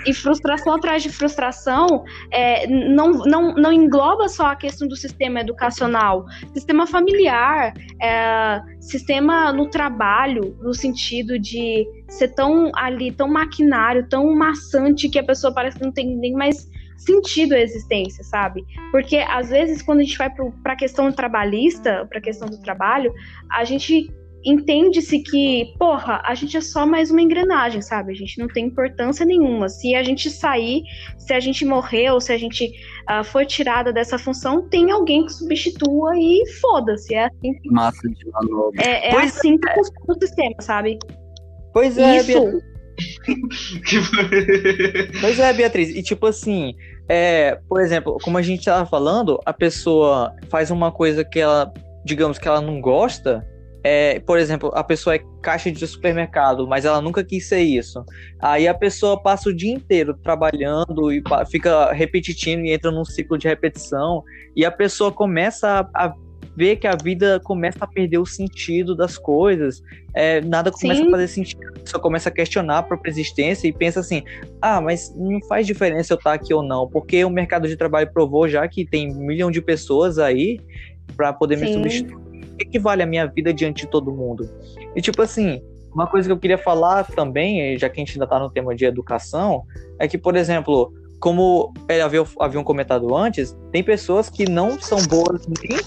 e 0.07 0.13
frustração 0.13 0.75
atrás 0.75 1.03
de 1.03 1.09
frustração 1.09 2.05
é, 2.31 2.67
não, 2.67 3.13
não, 3.25 3.55
não 3.55 3.73
engloba 3.73 4.29
só 4.29 4.47
a 4.47 4.57
questão 4.57 4.89
do 4.89 4.97
sistema 4.97 5.41
educacional, 5.41 6.27
sistema 6.53 6.87
familiar, 6.87 7.73
é, 8.03 8.61
sistema 8.81 9.53
no 9.53 9.69
trabalho, 9.71 10.57
no 10.61 10.75
sentido 10.75 11.39
de 11.39 11.87
ser 12.09 12.29
tão 12.35 12.73
ali, 12.75 13.13
tão 13.13 13.29
maquinário, 13.29 14.09
tão 14.09 14.35
maçante 14.35 15.09
que 15.09 15.19
a 15.19 15.25
pessoa 15.25 15.55
parece 15.55 15.79
que 15.79 15.85
não 15.85 15.93
tem 15.93 16.17
nem 16.17 16.33
mais 16.33 16.69
sentido 17.05 17.55
a 17.55 17.61
existência, 17.61 18.23
sabe? 18.25 18.65
Porque 18.91 19.17
às 19.17 19.51
vezes 19.51 19.83
quando 19.83 20.01
a 20.01 20.03
gente 20.05 20.19
vai 20.19 20.31
para 20.63 20.73
a 20.73 20.77
questão 20.77 21.11
trabalhista, 21.13 22.07
para 22.09 22.19
a 22.19 22.23
questão 22.23 22.49
do 22.49 22.61
trabalho, 22.61 23.13
a 23.51 23.65
gente 23.65 24.11
entende-se 24.45 25.21
que, 25.21 25.73
porra, 25.79 26.21
a 26.25 26.35
gente 26.35 26.57
é 26.57 26.61
só 26.61 26.85
mais 26.85 27.11
uma 27.13 27.23
engrenagem, 27.23 27.81
sabe? 27.81 28.13
A 28.13 28.15
gente 28.17 28.39
não 28.41 28.49
tem 28.49 28.67
importância 28.67 29.25
nenhuma. 29.25 29.69
Se 29.69 29.95
a 29.95 30.03
gente 30.03 30.29
sair, 30.31 30.83
se 31.17 31.33
a 31.33 31.39
gente 31.39 31.65
morrer 31.65 32.11
ou 32.11 32.21
se 32.21 32.33
a 32.33 32.39
gente 32.39 32.73
ah, 33.07 33.23
for 33.23 33.47
tirada 33.47 33.93
dessa 33.93 34.19
função, 34.19 34.69
tem 34.69 34.91
alguém 34.91 35.27
que 35.27 35.33
substitua 35.33 36.17
e 36.19 36.45
foda-se. 36.61 37.15
É 37.15 37.27
assim, 37.27 37.53
que- 37.55 37.71
Massa 37.71 38.09
de 38.09 38.31
manobra. 38.33 38.83
é, 38.83 39.09
é 39.09 39.11
Pois 39.13 39.37
assim 39.37 39.57
que 39.59 39.73
funciona 39.75 40.07
o 40.09 40.21
sistema, 40.21 40.57
sabe? 40.61 40.99
pois 41.73 41.97
é, 41.97 42.17
Isso. 42.17 42.27
Beatriz. 42.27 42.73
Pois 45.21 45.39
é, 45.39 45.53
Beatriz. 45.53 45.89
E 45.91 46.03
tipo 46.03 46.27
assim, 46.27 46.75
é, 47.09 47.59
por 47.69 47.81
exemplo, 47.81 48.19
como 48.23 48.39
a 48.39 48.43
gente 48.43 48.65
tava 48.65 48.87
falando, 48.87 49.39
a 49.45 49.53
pessoa 49.53 50.35
faz 50.49 50.71
uma 50.71 50.91
coisa 50.93 51.25
que 51.25 51.41
ela, 51.41 51.73
digamos 52.05 52.39
que 52.39 52.49
ela 52.49 52.61
não 52.61 52.81
gosta. 52.81 53.47
É, 53.85 54.21
por 54.21 54.39
exemplo, 54.39 54.71
a 54.75 54.85
pessoa 54.85 55.17
é 55.17 55.21
caixa 55.43 55.71
de 55.73 55.85
supermercado, 55.85 56.69
mas 56.69 56.85
ela 56.85 57.01
nunca 57.01 57.25
quis 57.25 57.49
ser 57.49 57.63
isso. 57.63 58.05
Aí 58.41 58.69
a 58.69 58.75
pessoa 58.75 59.21
passa 59.21 59.49
o 59.49 59.55
dia 59.55 59.75
inteiro 59.75 60.15
trabalhando 60.23 61.11
e 61.13 61.21
fica 61.51 61.93
repetitivo 61.93 62.63
e 62.63 62.73
entra 62.73 62.93
num 62.93 63.05
ciclo 63.05 63.37
de 63.37 63.49
repetição. 63.49 64.23
E 64.55 64.65
a 64.65 64.71
pessoa 64.71 65.11
começa 65.11 65.81
a, 65.93 66.07
a 66.07 66.15
ver 66.57 66.77
que 66.77 66.87
a 66.87 66.97
vida 66.97 67.41
começa 67.45 67.79
a 67.85 67.87
perder 67.87 68.19
o 68.19 68.27
sentido 68.27 68.95
das 68.95 69.17
coisas. 69.17 69.83
É, 70.15 70.41
nada 70.43 70.71
começa 70.71 71.01
Sim. 71.01 71.09
a 71.09 71.11
fazer 71.11 71.29
sentido. 71.29 71.73
Pessoa 71.73 72.01
começa 72.01 72.29
a 72.29 72.33
questionar 72.33 72.79
a 72.79 72.83
própria 72.83 73.11
existência 73.11 73.67
e 73.67 73.73
pensa 73.73 74.01
assim: 74.01 74.23
ah, 74.61 74.81
mas 74.81 75.15
não 75.17 75.41
faz 75.49 75.67
diferença 75.67 76.13
eu 76.13 76.19
estar 76.19 76.33
aqui 76.33 76.53
ou 76.53 76.63
não, 76.63 76.89
porque 76.89 77.25
o 77.25 77.31
mercado 77.31 77.67
de 77.67 77.77
trabalho 77.77 78.11
provou 78.13 78.49
já 78.49 78.67
que 78.69 78.85
tem 78.85 79.13
um 79.13 79.27
milhão 79.27 79.51
de 79.51 79.61
pessoas 79.61 80.19
aí 80.19 80.61
para 81.17 81.33
poder 81.33 81.57
me 81.57 81.67
Sim. 81.67 81.75
substituir. 81.75 82.17
O 82.53 82.57
que, 82.57 82.65
que 82.67 82.79
vale 82.79 83.03
a 83.03 83.07
minha 83.07 83.27
vida 83.27 83.53
diante 83.53 83.85
de 83.85 83.91
todo 83.91 84.13
mundo? 84.13 84.49
E 84.95 85.01
tipo 85.01 85.21
assim, 85.23 85.63
uma 85.95 86.07
coisa 86.07 86.29
que 86.29 86.33
eu 86.33 86.39
queria 86.39 86.59
falar 86.59 87.05
também, 87.05 87.79
já 87.79 87.89
que 87.89 88.01
a 88.01 88.05
gente 88.05 88.15
ainda 88.15 88.27
tá 88.27 88.39
no 88.39 88.51
tema 88.51 88.75
de 88.75 88.85
educação, 88.85 89.65
é 89.99 90.09
que, 90.09 90.17
por 90.17 90.37
exemplo, 90.37 90.93
como 91.23 91.73
é, 91.87 92.03
havia, 92.03 92.25
haviam 92.41 92.65
comentado 92.65 93.15
antes, 93.15 93.57
tem 93.71 93.81
pessoas 93.81 94.29
que 94.29 94.45
não 94.51 94.81
são 94.81 94.99
boas 95.07 95.47
nem, 95.47 95.79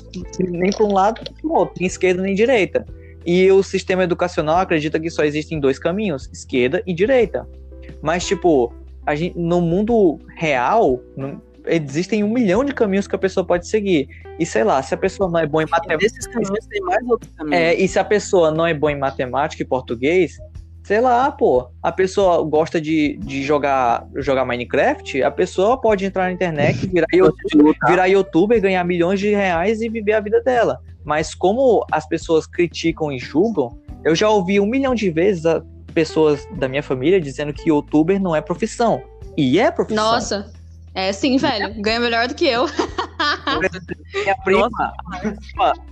nem 0.50 0.72
para 0.72 0.86
um 0.86 0.94
lado 0.94 1.22
nem 1.26 1.34
para 1.34 1.50
o 1.50 1.54
outro, 1.54 1.76
nem 1.78 1.88
esquerda 1.88 2.22
nem 2.22 2.34
direita. 2.34 2.86
E 3.26 3.52
o 3.52 3.62
sistema 3.62 4.06
educacional 4.06 4.60
acredita 4.60 4.98
que 4.98 5.10
só 5.10 5.26
existem 5.26 5.60
dois 5.60 5.78
caminhos, 5.78 6.30
esquerda 6.32 6.82
e 6.88 6.94
direita. 6.94 7.46
Mas, 8.02 8.26
tipo, 8.26 8.74
a 9.06 9.14
gente, 9.14 9.38
no 9.38 9.60
mundo 9.60 10.20
real, 10.38 11.02
no, 11.18 11.42
existem 11.68 12.24
um 12.24 12.32
milhão 12.32 12.64
de 12.64 12.74
caminhos 12.74 13.06
que 13.06 13.16
a 13.16 13.20
pessoa 13.20 13.46
pode 13.46 13.68
seguir. 13.68 14.08
E 14.40 14.46
sei 14.46 14.64
lá, 14.64 14.82
se 14.82 14.94
a 14.94 14.98
pessoa 14.98 15.30
não 15.30 15.40
é 15.40 15.46
boa 15.46 15.64
em 15.64 15.70
matemática. 15.70 15.98
Desses 15.98 16.28
caminhos 16.28 16.66
tem 16.68 16.80
mais 16.80 17.06
outros 17.10 17.30
caminhos. 17.36 17.60
É, 17.60 17.74
e 17.74 17.86
se 17.90 18.00
a 18.00 18.06
pessoa 18.06 18.52
não 18.52 18.66
é 18.66 18.74
boa 18.74 18.94
em 18.94 18.98
matemática 18.98 19.62
e 19.62 19.66
português, 19.66 20.38
sei 20.86 21.02
lá, 21.02 21.32
pô, 21.32 21.68
a 21.82 21.92
pessoa 21.92 22.44
gosta 22.44 22.80
de, 22.80 23.18
de 23.18 23.42
jogar, 23.42 24.08
jogar 24.18 24.46
Minecraft, 24.46 25.24
a 25.24 25.32
pessoa 25.32 25.82
pode 25.82 26.06
entrar 26.06 26.26
na 26.26 26.32
internet, 26.32 26.86
virar, 26.86 27.08
YouTube, 27.12 27.76
virar 27.88 28.06
youtuber, 28.06 28.62
ganhar 28.62 28.84
milhões 28.84 29.20
de 29.20 29.32
reais 29.32 29.82
e 29.82 29.90
viver 29.90 30.14
a 30.14 30.20
vida 30.20 30.44
dela. 30.44 30.80
Mas 31.04 31.34
como 31.34 31.84
as 31.92 32.08
pessoas 32.08 32.46
criticam 32.46 33.12
e 33.12 33.18
julgam, 33.18 33.80
eu 34.04 34.16
já 34.16 34.30
ouvi 34.30 34.60
um 34.60 34.68
milhão 34.68 34.94
de 34.94 35.10
vezes 35.10 35.44
pessoas 35.92 36.48
da 36.58 36.68
minha 36.68 36.84
família 36.84 37.20
dizendo 37.20 37.52
que 37.52 37.70
youtuber 37.70 38.22
não 38.22 38.36
é 38.36 38.42
profissão. 38.42 39.02
E 39.36 39.60
é 39.60 39.72
profissão. 39.72 40.04
Nossa, 40.04 40.54
é 40.96 41.12
sim, 41.12 41.38
velho. 41.38 41.74
Ganha 41.82 42.00
melhor 42.00 42.28
do 42.28 42.34
que 42.34 42.48
eu. 42.48 42.66
minha 44.16 44.36
prima. 44.44 44.70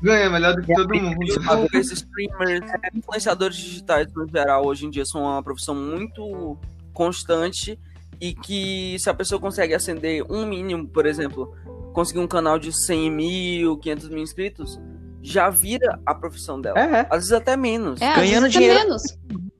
Ganha 0.01 0.29
melhor 0.29 0.55
do 0.55 0.61
que 0.61 0.73
todo 0.73 0.95
mundo. 0.95 1.23
Youtubers, 1.23 1.91
streamers, 1.91 2.71
influenciadores 2.95 3.57
digitais 3.57 4.07
no 4.13 4.27
geral, 4.27 4.65
hoje 4.65 4.85
em 4.85 4.89
dia 4.89 5.05
são 5.05 5.23
uma 5.23 5.43
profissão 5.43 5.75
muito 5.75 6.57
constante 6.93 7.77
e 8.21 8.33
que 8.33 8.95
se 8.97 9.09
a 9.09 9.13
pessoa 9.13 9.41
consegue 9.41 9.73
acender 9.73 10.23
um 10.31 10.45
mínimo, 10.45 10.87
por 10.87 11.05
exemplo, 11.05 11.53
conseguir 11.91 12.19
um 12.19 12.27
canal 12.27 12.57
de 12.57 12.71
100 12.71 13.11
mil, 13.11 13.77
500 13.77 14.09
mil 14.09 14.23
inscritos, 14.23 14.79
já 15.23 15.49
vira 15.49 15.97
a 16.05 16.13
profissão 16.13 16.59
dela. 16.59 16.77
É. 16.79 17.07
Às 17.09 17.17
vezes 17.19 17.31
até 17.31 17.55
menos. 17.57 18.01
É, 18.01 18.13
Ganhando 18.15 18.49
dinheiro. 18.49 18.77
menos. 18.79 19.03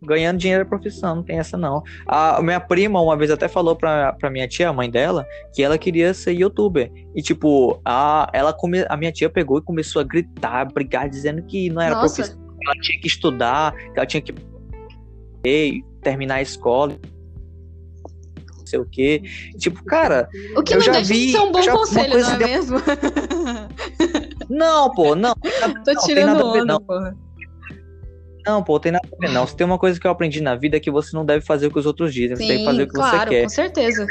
ganhando 0.05 0.37
dinheiro 0.37 0.63
é 0.63 0.65
profissão, 0.65 1.15
não 1.15 1.23
tem 1.23 1.39
essa 1.39 1.57
não. 1.57 1.81
A 2.05 2.41
minha 2.41 2.59
prima 2.59 2.99
uma 3.01 3.15
vez 3.15 3.31
até 3.31 3.47
falou 3.47 3.73
pra, 3.73 4.11
pra 4.13 4.29
minha 4.29 4.45
tia, 4.47 4.67
a 4.67 4.73
mãe 4.73 4.89
dela, 4.91 5.25
que 5.55 5.63
ela 5.63 5.77
queria 5.77 6.13
ser 6.13 6.33
youtuber. 6.33 6.91
E 7.15 7.21
tipo, 7.21 7.79
a, 7.85 8.29
ela 8.33 8.51
come, 8.51 8.85
a 8.89 8.97
minha 8.97 9.13
tia 9.13 9.29
pegou 9.29 9.59
e 9.59 9.61
começou 9.61 10.01
a 10.01 10.03
gritar, 10.03 10.65
brigar, 10.73 11.09
dizendo 11.09 11.41
que 11.43 11.69
não 11.69 11.81
era 11.81 11.95
Nossa. 11.95 12.15
profissão, 12.21 12.37
que 12.59 12.65
ela 12.67 12.75
tinha 12.81 12.99
que 12.99 13.07
estudar, 13.07 13.73
que 13.75 13.93
ela 13.97 14.05
tinha 14.05 14.21
que 14.21 14.35
terminar 16.01 16.35
a 16.35 16.41
escola. 16.41 16.97
Não 18.57 18.65
sei 18.67 18.79
o 18.79 18.85
quê. 18.85 19.21
E, 19.53 19.57
tipo, 19.57 19.83
cara, 19.85 20.27
O 20.57 20.63
que 20.63 20.73
Eu 20.73 20.77
não 20.79 20.85
já 20.85 20.91
deixa 20.93 21.13
vi- 21.13 21.25
de 21.27 21.31
ser 21.31 21.39
um 21.39 21.51
bom 21.51 21.61
conselho, 21.65 22.19
não 22.19 22.29
é 22.33 22.37
de- 22.37 22.43
mesmo? 22.43 22.77
não, 24.57 24.91
pô, 24.91 25.15
não. 25.15 25.33
Tô 25.85 25.93
não, 25.93 26.01
tirando 26.03 26.25
nada 26.27 26.49
a 26.49 26.51
ver, 26.53 26.61
onda, 26.61 26.73
não. 26.73 26.81
porra. 26.81 27.17
Não, 28.45 28.63
pô, 28.63 28.79
tem 28.79 28.91
nada 28.91 29.07
a 29.11 29.15
ver, 29.25 29.33
não. 29.33 29.47
Se 29.47 29.55
tem 29.55 29.65
uma 29.65 29.79
coisa 29.79 29.99
que 29.99 30.05
eu 30.05 30.11
aprendi 30.11 30.41
na 30.41 30.55
vida 30.55 30.77
é 30.77 30.79
que 30.79 30.91
você 30.91 31.15
não 31.15 31.25
deve 31.25 31.45
fazer 31.45 31.67
o 31.67 31.71
que 31.71 31.79
os 31.79 31.85
outros 31.85 32.13
dizem, 32.13 32.35
você 32.35 32.45
tem 32.45 32.59
que 32.59 32.65
fazer 32.65 32.77
Sim, 32.77 32.83
o 32.83 32.87
que 32.87 32.93
claro, 32.93 33.17
você 33.17 33.29
quer. 33.29 33.43
com 33.43 33.49
certeza. 33.49 34.07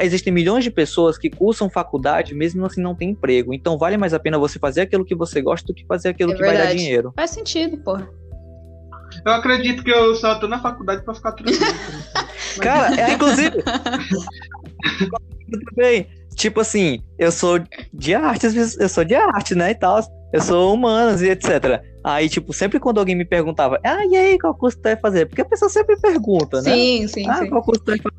Existem 0.00 0.32
milhões 0.32 0.64
de 0.64 0.70
pessoas 0.70 1.18
que 1.18 1.28
cursam 1.28 1.68
faculdade 1.68 2.34
mesmo 2.34 2.64
assim 2.64 2.80
não 2.80 2.94
tem 2.94 3.10
emprego. 3.10 3.52
Então 3.52 3.76
vale 3.76 3.96
mais 3.96 4.14
a 4.14 4.18
pena 4.18 4.38
você 4.38 4.58
fazer 4.58 4.82
aquilo 4.82 5.04
que 5.04 5.14
você 5.14 5.42
gosta 5.42 5.66
do 5.66 5.74
que 5.74 5.84
fazer 5.86 6.10
aquilo 6.10 6.32
É 6.32 6.34
que 6.34 6.40
vai 6.40 6.52
dar 6.52 6.58
verdade. 6.58 6.78
dinheiro. 6.78 7.12
Faz 7.16 7.30
sentido, 7.30 7.76
porra. 7.78 8.08
Eu 9.26 9.32
acredito 9.32 9.84
que 9.84 9.90
eu 9.90 10.14
só 10.14 10.36
tô 10.36 10.48
na 10.48 10.60
faculdade 10.60 11.04
pra 11.04 11.14
ficar 11.14 11.32
tranquilo. 11.32 11.60
Cara, 12.62 12.98
é, 13.00 13.12
inclusive. 13.12 13.62
Tudo 15.50 15.66
bem. 15.76 16.06
Tipo 16.34 16.60
assim, 16.60 17.02
eu 17.18 17.30
sou 17.30 17.60
de 17.92 18.14
artes, 18.14 18.76
eu 18.78 18.88
sou 18.88 19.04
de 19.04 19.14
arte, 19.14 19.54
né? 19.54 19.70
E 19.70 19.74
tal. 19.74 20.00
Eu 20.32 20.40
sou 20.40 20.72
humanas 20.74 21.20
e 21.20 21.28
etc. 21.28 21.82
Aí, 22.02 22.28
tipo, 22.28 22.52
sempre 22.52 22.80
quando 22.80 22.98
alguém 22.98 23.14
me 23.14 23.24
perguntava, 23.24 23.78
ah, 23.84 24.04
e 24.06 24.16
aí, 24.16 24.38
qual 24.38 24.54
curso 24.54 24.78
tu 24.78 24.84
vai 24.84 24.96
fazer? 24.96 25.26
Porque 25.26 25.42
a 25.42 25.44
pessoa 25.44 25.68
sempre 25.68 25.96
pergunta, 25.96 26.62
né? 26.62 26.72
Sim, 26.74 27.06
sim, 27.06 27.28
Ah, 27.28 27.36
sim. 27.38 27.50
qual 27.50 27.62
curso 27.62 27.82
tu 27.84 27.88
vai 27.88 27.98
fazer? 27.98 28.16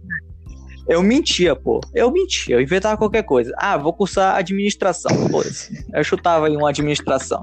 Eu 0.88 1.01
mentia, 1.01 1.55
pô. 1.55 1.80
Eu 1.93 2.11
mentia, 2.11 2.55
eu 2.55 2.61
inventava 2.61 2.97
qualquer 2.97 3.24
coisa. 3.24 3.53
Ah, 3.57 3.78
vou 3.78 3.93
cursar 3.93 4.36
administração. 4.36 5.11
Foda-se. 5.30 5.86
Eu 5.93 6.03
chutava 6.03 6.49
em 6.49 6.57
uma 6.57 6.70
administração. 6.70 7.41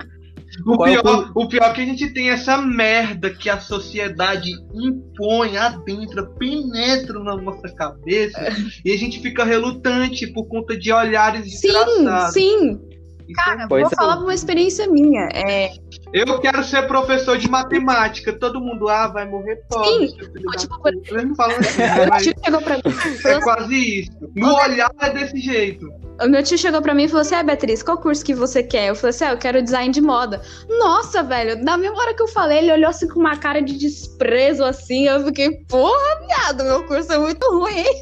O 0.66 0.76
Qual 0.76 0.88
é 0.88 0.98
o 0.98 1.02
pior, 1.02 1.32
o 1.34 1.48
pior 1.48 1.70
é 1.70 1.72
que 1.72 1.80
a 1.80 1.84
gente 1.84 2.12
tem 2.12 2.30
essa 2.30 2.58
merda 2.58 3.30
que 3.30 3.48
a 3.48 3.58
sociedade 3.58 4.50
impõe, 4.74 5.56
adentra, 5.56 6.26
penetra 6.26 7.18
na 7.20 7.36
nossa 7.36 7.68
cabeça 7.74 8.40
e 8.84 8.92
a 8.92 8.96
gente 8.96 9.20
fica 9.20 9.44
relutante 9.44 10.26
por 10.28 10.46
conta 10.46 10.76
de 10.76 10.92
olhares 10.92 11.60
Sim, 11.60 11.68
desgraçados. 11.68 12.34
sim. 12.34 12.80
É 12.90 12.99
Cara, 13.34 13.66
Pois 13.68 13.82
vou 13.84 13.90
é. 13.92 13.96
falar 13.96 14.18
uma 14.22 14.34
experiência 14.34 14.86
minha. 14.88 15.28
É, 15.32 15.70
Eu 16.12 16.40
quero 16.40 16.62
ser 16.64 16.86
professor 16.86 17.38
de 17.38 17.48
matemática. 17.48 18.32
Todo 18.32 18.60
mundo, 18.60 18.88
ah, 18.88 19.08
vai 19.08 19.26
morrer 19.28 19.56
pobre. 19.68 20.08
Sim, 20.08 20.16
tipo. 20.58 20.88
Eles 20.88 21.24
não 21.38 21.46
assim, 21.46 21.82
meu 21.82 22.08
mas 22.08 22.22
tio 22.22 22.34
chegou 22.44 22.60
pra 22.62 22.74
mim. 22.76 22.82
e 22.86 22.90
falou 22.92 23.16
é 23.24 23.32
assim- 23.32 23.40
quase 23.44 24.00
isso. 24.00 24.10
No 24.34 24.54
olhar 24.54 24.90
é 25.00 25.10
desse 25.10 25.38
jeito. 25.40 25.86
O 26.22 26.28
meu 26.28 26.42
tio 26.42 26.58
chegou 26.58 26.82
pra 26.82 26.92
mim 26.94 27.04
e 27.04 27.08
falou 27.08 27.22
assim: 27.22 27.34
Ah, 27.34 27.42
Beatriz, 27.42 27.82
qual 27.82 27.96
curso 27.96 28.22
que 28.24 28.34
você 28.34 28.62
quer? 28.62 28.88
Eu 28.88 28.94
falei 28.94 29.10
assim: 29.10 29.24
Ah, 29.24 29.30
eu 29.32 29.38
quero 29.38 29.62
design 29.62 29.90
de 29.92 30.00
moda. 30.02 30.42
Nossa, 30.68 31.22
velho, 31.22 31.62
na 31.64 31.76
mesma 31.78 31.96
hora 31.98 32.12
que 32.14 32.22
eu 32.22 32.28
falei, 32.28 32.58
ele 32.58 32.72
olhou 32.72 32.90
assim 32.90 33.08
com 33.08 33.20
uma 33.20 33.36
cara 33.36 33.62
de 33.62 33.78
desprezo, 33.78 34.62
assim. 34.64 35.06
Eu 35.06 35.24
fiquei, 35.24 35.50
porra, 35.68 36.20
viado, 36.26 36.62
meu 36.64 36.84
curso 36.84 37.10
é 37.12 37.18
muito 37.18 37.42
ruim, 37.50 37.78
hein? 37.78 38.00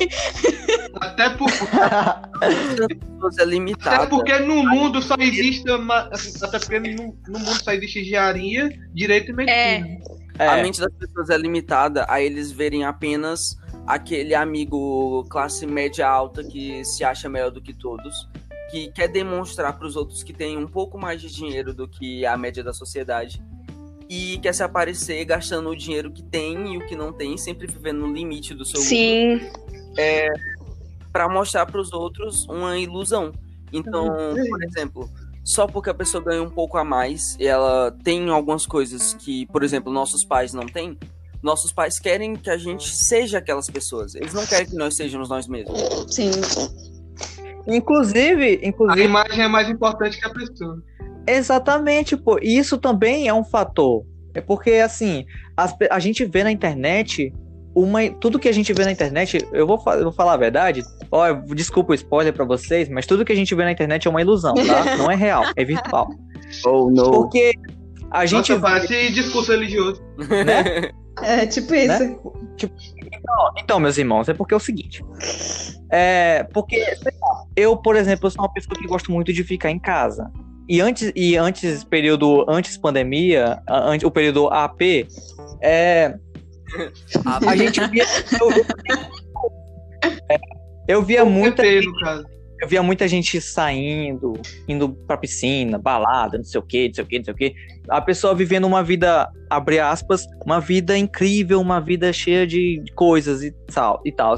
Até, 1.01 1.31
por, 1.31 1.49
pessoas 2.41 3.39
é 3.39 3.43
até 3.43 3.45
limitada. 3.51 4.07
porque 4.09 4.37
no 4.41 4.63
mundo 4.69 5.01
só 5.03 5.17
existe. 5.23 5.71
uma- 5.71 6.11
até 6.43 6.59
porque 6.59 6.79
no, 6.81 7.17
no 7.29 7.39
mundo 7.39 7.63
só 7.63 7.73
existe 7.73 8.01
engenharia, 8.01 8.69
direito 8.93 9.31
e 9.31 9.35
medicina. 9.35 9.99
A 10.39 10.59
É, 10.59 10.63
mente 10.63 10.81
das 10.81 10.93
pessoas 10.95 11.31
é 11.31 11.37
limitada 11.37 12.07
a 12.09 12.21
eles 12.23 12.53
verem 12.53 12.85
apenas 12.85 13.57
aquele 13.87 14.35
amigo 14.35 15.25
classe 15.31 15.67
média 15.67 16.07
alta 16.09 16.45
que 16.45 16.85
se 16.85 17.03
acha 17.03 17.29
melhor 17.29 17.51
do 17.51 17.61
que 17.61 17.73
todos, 17.75 18.29
que 18.71 18.93
quer 18.93 19.09
demonstrar 19.09 19.77
para 19.77 19.87
os 19.87 19.97
outros 19.97 20.23
que 20.23 20.33
tem 20.33 20.57
um 20.57 20.67
pouco 20.69 20.97
mais 20.99 21.21
de 21.21 21.29
dinheiro 21.33 21.75
do 21.75 21.89
que 21.89 22.25
a 22.25 22.37
média 22.37 22.63
da 22.63 22.73
sociedade 22.73 23.43
e 24.09 24.39
quer 24.39 24.55
se 24.55 24.63
aparecer 24.63 25.25
gastando 25.25 25.71
o 25.71 25.77
dinheiro 25.77 26.13
que 26.13 26.23
tem 26.23 26.75
e 26.75 26.77
o 26.79 26.87
que 26.87 26.95
não 26.95 27.13
tem, 27.13 27.37
sempre 27.37 27.67
vivendo 27.67 27.99
no 28.07 28.13
limite 28.15 28.55
do 28.55 28.65
seu 28.65 28.81
Sim. 28.81 29.41
para 31.13 31.29
mostrar 31.29 31.67
para 31.67 31.81
os 31.81 31.93
outros 31.93 32.47
uma 32.47 32.79
ilusão. 32.79 33.33
Então, 33.73 34.07
por 34.49 34.63
exemplo, 34.65 35.11
só 35.45 35.67
porque 35.67 35.91
a 35.91 35.95
pessoa 35.95 36.23
ganha 36.23 36.43
um 36.43 36.51
pouco 36.51 36.77
a 36.79 36.85
mais 36.85 37.37
e 37.39 37.47
ela 37.47 37.91
tem 38.05 38.29
algumas 38.31 38.67
coisas 38.67 39.15
que, 39.15 39.47
por 39.47 39.63
exemplo, 39.63 39.93
nossos 39.93 40.25
pais 40.25 40.53
não 40.53 40.67
têm, 40.67 40.99
nossos 41.43 41.73
pais 41.73 41.99
querem 41.99 42.35
que 42.35 42.51
a 42.51 42.57
gente 42.59 42.89
seja 42.95 43.39
aquelas 43.39 43.69
pessoas. 43.71 44.15
Eles 44.15 44.35
não 44.35 44.45
querem 44.47 44.67
que 44.67 44.75
nós 44.77 44.97
sejamos 44.97 45.29
nós 45.29 45.47
mesmos. 45.47 45.79
Sim. 46.15 46.31
inclusive, 47.67 48.61
A 48.63 48.67
inclusive, 48.69 49.05
imagem 49.05 49.43
é 49.43 49.49
mais 49.49 49.69
importante 49.69 50.19
que 50.19 50.27
a 50.27 50.31
pessoa. 50.31 50.83
exatamente, 51.27 52.17
pô. 52.17 52.39
E 52.43 52.57
isso 52.59 52.79
também 52.79 53.29
é 53.29 53.35
um 53.35 53.45
fator. 53.45 54.05
É 54.35 54.41
porque, 54.41 54.73
assim, 54.73 55.25
as 55.57 55.73
pe- 55.77 55.89
a 55.91 55.99
gente 55.99 56.25
vê 56.25 56.45
na 56.45 56.53
internet 56.53 57.33
uma, 57.75 58.09
tudo 58.11 58.39
que 58.39 58.49
a 58.49 58.53
gente 58.53 58.73
vê 58.73 58.85
na 58.85 58.93
internet, 58.93 59.47
eu 59.53 59.67
vou, 59.67 59.83
eu 59.95 60.05
vou 60.05 60.13
falar 60.13 60.35
a 60.35 60.37
verdade. 60.37 60.83
Ó, 61.11 61.33
desculpa 61.55 61.93
o 61.93 61.95
spoiler 61.95 62.33
pra 62.33 62.45
vocês, 62.45 62.89
mas 62.89 63.07
tudo 63.07 63.25
que 63.25 63.33
a 63.33 63.37
gente 63.37 63.55
vê 63.55 63.65
na 63.65 63.73
internet 63.73 64.07
é 64.07 64.11
uma 64.11 64.21
ilusão, 64.21 64.55
tá? 64.55 64.97
Não 64.97 65.11
é 65.11 65.15
real, 65.15 65.45
é 65.57 65.65
virtual. 65.65 66.09
Oh, 66.65 66.91
no. 66.91 67.11
Porque 67.11 67.53
a 68.11 68.27
gente 68.27 68.51
Nossa, 68.53 68.61
parece 68.61 69.13
discurso 69.13 69.53
religioso. 69.53 70.03
né? 70.19 70.91
É, 71.23 71.47
tipo 71.47 71.75
isso. 71.75 72.05
Né? 72.05 72.17
Tipo, 72.57 72.75
então, 72.97 73.53
então, 73.59 73.81
meus 73.81 73.99
irmãos, 73.99 74.29
é 74.29 74.35
porque 74.35 74.55
é 74.55 74.57
o 74.57 74.61
seguinte. 74.61 75.05
É, 75.91 76.45
porque, 76.53 76.85
eu, 77.57 77.77
por 77.77 77.97
exemplo, 77.97 78.31
sou 78.31 78.43
uma 78.43 78.53
pessoa 78.53 78.77
que 78.77 78.87
gosto 78.87 79.11
muito 79.13 79.33
de 79.33 79.45
ficar 79.45 79.71
em 79.71 79.79
casa. 79.79 80.31
E 80.69 80.81
antes, 80.81 81.11
e 81.17 81.37
antes 81.37 81.83
período 81.83 82.45
antes 82.49 82.77
pandemia, 82.77 83.63
antes, 83.69 84.05
o 84.05 84.11
período 84.11 84.49
AP, 84.49 85.09
é, 85.63 86.15
a 87.47 87.57
gente 87.57 87.81
via, 87.89 88.05
eu, 88.41 88.51
é, 90.31 90.39
eu 90.89 91.03
via 91.03 91.25
muita 91.25 91.63
eu 92.61 92.67
via 92.67 92.83
muita 92.83 93.07
gente 93.07 93.41
saindo, 93.41 94.33
indo 94.67 94.89
pra 95.07 95.17
piscina, 95.17 95.79
balada, 95.79 96.39
não 96.39 96.45
sei 96.45 96.61
o 96.61 96.63
que, 96.63 96.89
não 96.89 96.95
sei 96.95 97.05
o 97.05 97.07
que, 97.07 97.19
não 97.19 97.25
sei 97.25 97.35
o 97.35 97.37
que. 97.37 97.55
A 97.89 98.01
pessoa 98.01 98.35
vivendo 98.35 98.67
uma 98.67 98.83
vida, 98.83 99.31
abre 99.49 99.79
aspas, 99.79 100.27
uma 100.45 100.61
vida 100.61 100.99
incrível, 100.99 101.61
uma 101.61 101.81
vida 101.81 102.13
cheia 102.13 102.47
de 102.47 102.83
coisas 102.97 103.45
e 103.45 103.53
tal. 103.73 104.03
E, 104.05 104.11
tal. 104.11 104.35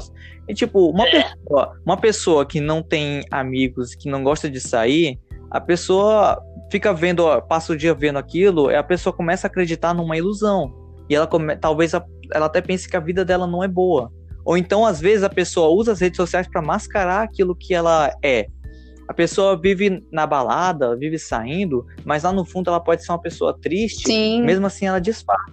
e 0.47 0.53
tipo, 0.53 0.91
uma, 0.91 1.05
pessoa, 1.05 1.81
uma 1.83 1.97
pessoa 1.97 2.45
que 2.45 2.61
não 2.61 2.83
tem 2.83 3.23
amigos, 3.31 3.95
que 3.95 4.07
não 4.07 4.23
gosta 4.23 4.47
de 4.47 4.59
sair, 4.59 5.19
a 5.49 5.59
pessoa 5.59 6.39
fica 6.71 6.93
vendo, 6.93 7.25
ó, 7.25 7.41
passa 7.41 7.73
o 7.73 7.77
dia 7.77 7.93
vendo 7.93 8.17
aquilo, 8.17 8.69
e 8.69 8.75
a 8.75 8.83
pessoa 8.83 9.11
começa 9.11 9.47
a 9.47 9.49
acreditar 9.49 9.93
numa 9.95 10.15
ilusão. 10.15 10.80
E 11.11 11.15
ela 11.15 11.27
come, 11.27 11.57
talvez 11.57 11.93
a- 11.93 12.05
ela 12.33 12.45
até 12.45 12.61
pense 12.61 12.87
que 12.87 12.95
a 12.95 12.99
vida 13.01 13.25
dela 13.25 13.45
não 13.45 13.61
é 13.61 13.67
boa. 13.67 14.09
Ou 14.45 14.55
então, 14.57 14.85
às 14.85 15.01
vezes, 15.01 15.23
a 15.25 15.29
pessoa 15.29 15.67
usa 15.67 15.91
as 15.91 15.99
redes 15.99 16.15
sociais 16.15 16.47
para 16.47 16.61
mascarar 16.61 17.21
aquilo 17.23 17.53
que 17.53 17.73
ela 17.73 18.09
é. 18.23 18.47
a 19.09 19.13
pessoa 19.13 19.59
vive 19.59 20.01
na 20.09 20.25
balada, 20.25 20.95
vive 20.95 21.19
saindo, 21.19 21.85
mas 22.05 22.23
lá 22.23 22.31
no 22.31 22.45
fundo 22.45 22.69
ela 22.69 22.79
pode 22.79 23.03
ser 23.03 23.11
uma 23.11 23.19
pessoa 23.19 23.53
triste, 23.61 24.05
Sim. 24.07 24.41
mesmo 24.41 24.65
assim 24.65 24.85
ela 24.85 25.01
disfarça. 25.01 25.51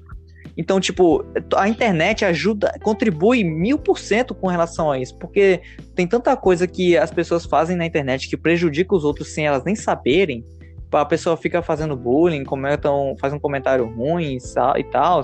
Então, 0.57 0.79
tipo, 0.79 1.25
a 1.57 1.69
internet 1.69 2.25
ajuda, 2.25 2.73
contribui 2.85 3.43
mil 3.43 3.77
por 3.77 3.99
cento 3.99 4.33
com 4.33 4.47
relação 4.47 4.93
a 4.93 4.99
isso, 5.01 5.19
porque 5.19 5.61
tem 5.93 6.07
tanta 6.07 6.37
coisa 6.37 6.69
que 6.69 6.97
as 6.97 7.11
pessoas 7.11 7.45
fazem 7.47 7.77
na 7.77 7.85
internet 7.85 8.29
que 8.29 8.37
prejudica 8.37 8.95
os 8.95 9.03
outros 9.03 9.35
sem 9.35 9.45
elas 9.45 9.65
nem 9.65 9.75
saberem. 9.75 10.45
A 10.93 11.05
pessoa 11.05 11.37
fica 11.37 11.61
fazendo 11.63 11.97
bullying, 11.97 12.45
comentam, 12.45 13.15
faz 13.21 13.33
um 13.33 13.39
comentário 13.39 13.87
ruim 13.87 14.39
e 14.77 14.85
tal, 14.85 15.23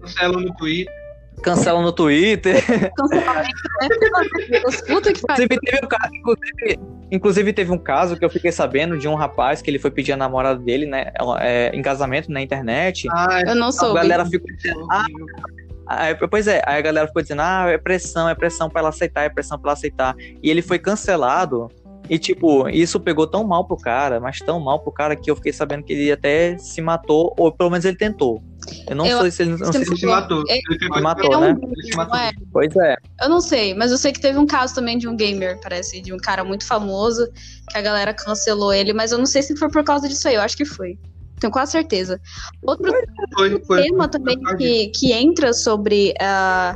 Cancela 0.00 0.40
no 0.40 0.52
Twitter. 0.54 0.92
cancela 1.42 1.80
no 1.82 1.92
Twitter. 1.92 2.56
Cancelamento, 2.96 3.48
né? 3.80 3.88
Deus, 4.50 4.80
Puta 4.82 5.12
que 5.12 5.20
pariu. 5.22 5.48
Inclusive 7.10 7.52
teve, 7.52 7.70
um 7.70 7.78
caso, 7.78 8.16
que 8.16 8.24
eu 8.24 8.30
fiquei 8.30 8.50
sabendo 8.50 8.98
de 8.98 9.06
um 9.06 9.14
rapaz 9.14 9.62
que 9.62 9.70
ele 9.70 9.78
foi 9.78 9.90
pedir 9.90 10.12
a 10.12 10.16
namorada 10.16 10.58
dele, 10.58 10.86
né, 10.86 11.12
é, 11.40 11.70
em 11.72 11.80
casamento 11.82 12.30
na 12.32 12.40
internet. 12.40 13.06
Ah, 13.12 13.42
Eu 13.46 13.54
não 13.54 13.68
A 13.68 13.72
soube. 13.72 13.94
galera 13.94 14.26
ficou 14.26 14.50
dizendo, 14.56 14.86
ah, 14.90 15.04
Aí, 15.86 16.14
pois 16.14 16.46
é, 16.48 16.62
aí 16.64 16.78
a 16.78 16.80
galera 16.80 17.06
ficou 17.06 17.20
dizendo, 17.20 17.42
ah, 17.42 17.66
é 17.68 17.76
pressão, 17.76 18.26
é 18.28 18.34
pressão 18.34 18.70
pra 18.70 18.80
ela 18.80 18.88
aceitar, 18.88 19.24
é 19.24 19.28
pressão 19.28 19.58
pra 19.58 19.70
ela 19.70 19.72
aceitar. 19.74 20.14
E 20.42 20.50
ele 20.50 20.62
foi 20.62 20.78
cancelado. 20.78 21.68
E, 22.08 22.18
tipo, 22.18 22.68
isso 22.68 23.00
pegou 23.00 23.26
tão 23.26 23.44
mal 23.44 23.66
pro 23.66 23.76
cara, 23.76 24.20
mas 24.20 24.38
tão 24.38 24.60
mal 24.60 24.78
pro 24.80 24.92
cara 24.92 25.16
que 25.16 25.30
eu 25.30 25.36
fiquei 25.36 25.52
sabendo 25.52 25.82
que 25.84 25.92
ele 25.92 26.12
até 26.12 26.56
se 26.58 26.82
matou, 26.82 27.34
ou 27.38 27.50
pelo 27.50 27.70
menos 27.70 27.84
ele 27.84 27.96
tentou. 27.96 28.42
Eu 28.88 28.96
não 28.96 29.06
Eu- 29.06 29.20
sei 29.20 29.30
se 29.30 29.42
ele. 29.42 29.50
Não 29.56 29.72
sei 29.72 29.82
Ele 29.82 29.84
se... 29.90 29.96
se 29.96 30.06
matou. 30.06 30.42
É- 30.48 30.54
Ele 30.54 30.78
ficou 30.78 30.96
Se 30.96 31.02
matou, 31.02 31.32
É 31.32 31.36
um 31.36 31.40
né? 31.40 31.48
Ele 31.62 31.82
se 31.82 31.90
gamer, 31.90 31.96
matou. 31.96 32.14
não 32.16 32.24
é? 32.24 32.32
Pois 32.52 32.76
é. 32.76 32.96
Eu 33.22 33.28
não 33.28 33.40
sei, 33.40 33.74
mas 33.74 33.90
eu 33.90 33.98
sei 33.98 34.12
que 34.12 34.20
teve 34.20 34.38
um 34.38 34.46
caso 34.46 34.74
também 34.74 34.96
de 34.98 35.06
um 35.08 35.16
gamer, 35.16 35.58
parece, 35.62 36.00
de 36.00 36.12
um 36.12 36.16
cara 36.18 36.44
muito 36.44 36.66
famoso, 36.66 37.26
que 37.70 37.78
a 37.78 37.82
galera 37.82 38.12
cancelou 38.14 38.72
ele, 38.72 38.92
mas 38.92 39.12
eu 39.12 39.18
não 39.18 39.26
sei 39.26 39.42
se 39.42 39.56
foi 39.56 39.70
por 39.70 39.84
causa 39.84 40.08
disso 40.08 40.26
aí, 40.28 40.34
eu 40.34 40.40
acho 40.40 40.56
que 40.56 40.64
foi. 40.64 40.98
Tenho 41.40 41.52
quase 41.52 41.72
certeza. 41.72 42.18
Outro 42.62 42.90
Foi, 43.34 43.60
foi. 43.66 43.82
tema 43.82 44.08
também 44.08 44.38
que, 44.56 44.88
que 44.88 45.12
entra 45.12 45.52
sobre 45.52 46.14
a, 46.20 46.74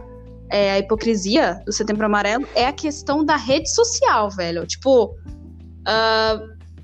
é, 0.51 0.73
a 0.73 0.79
hipocrisia 0.79 1.61
do 1.67 1.73
Setembro 1.73 2.07
Amarelo 2.07 2.47
é 2.55 2.67
a 2.67 2.73
questão 2.73 3.25
da 3.25 3.37
rede 3.37 3.73
social, 3.73 4.31
velho. 4.31 4.67
Tipo, 4.67 5.15
ah, 5.87 6.41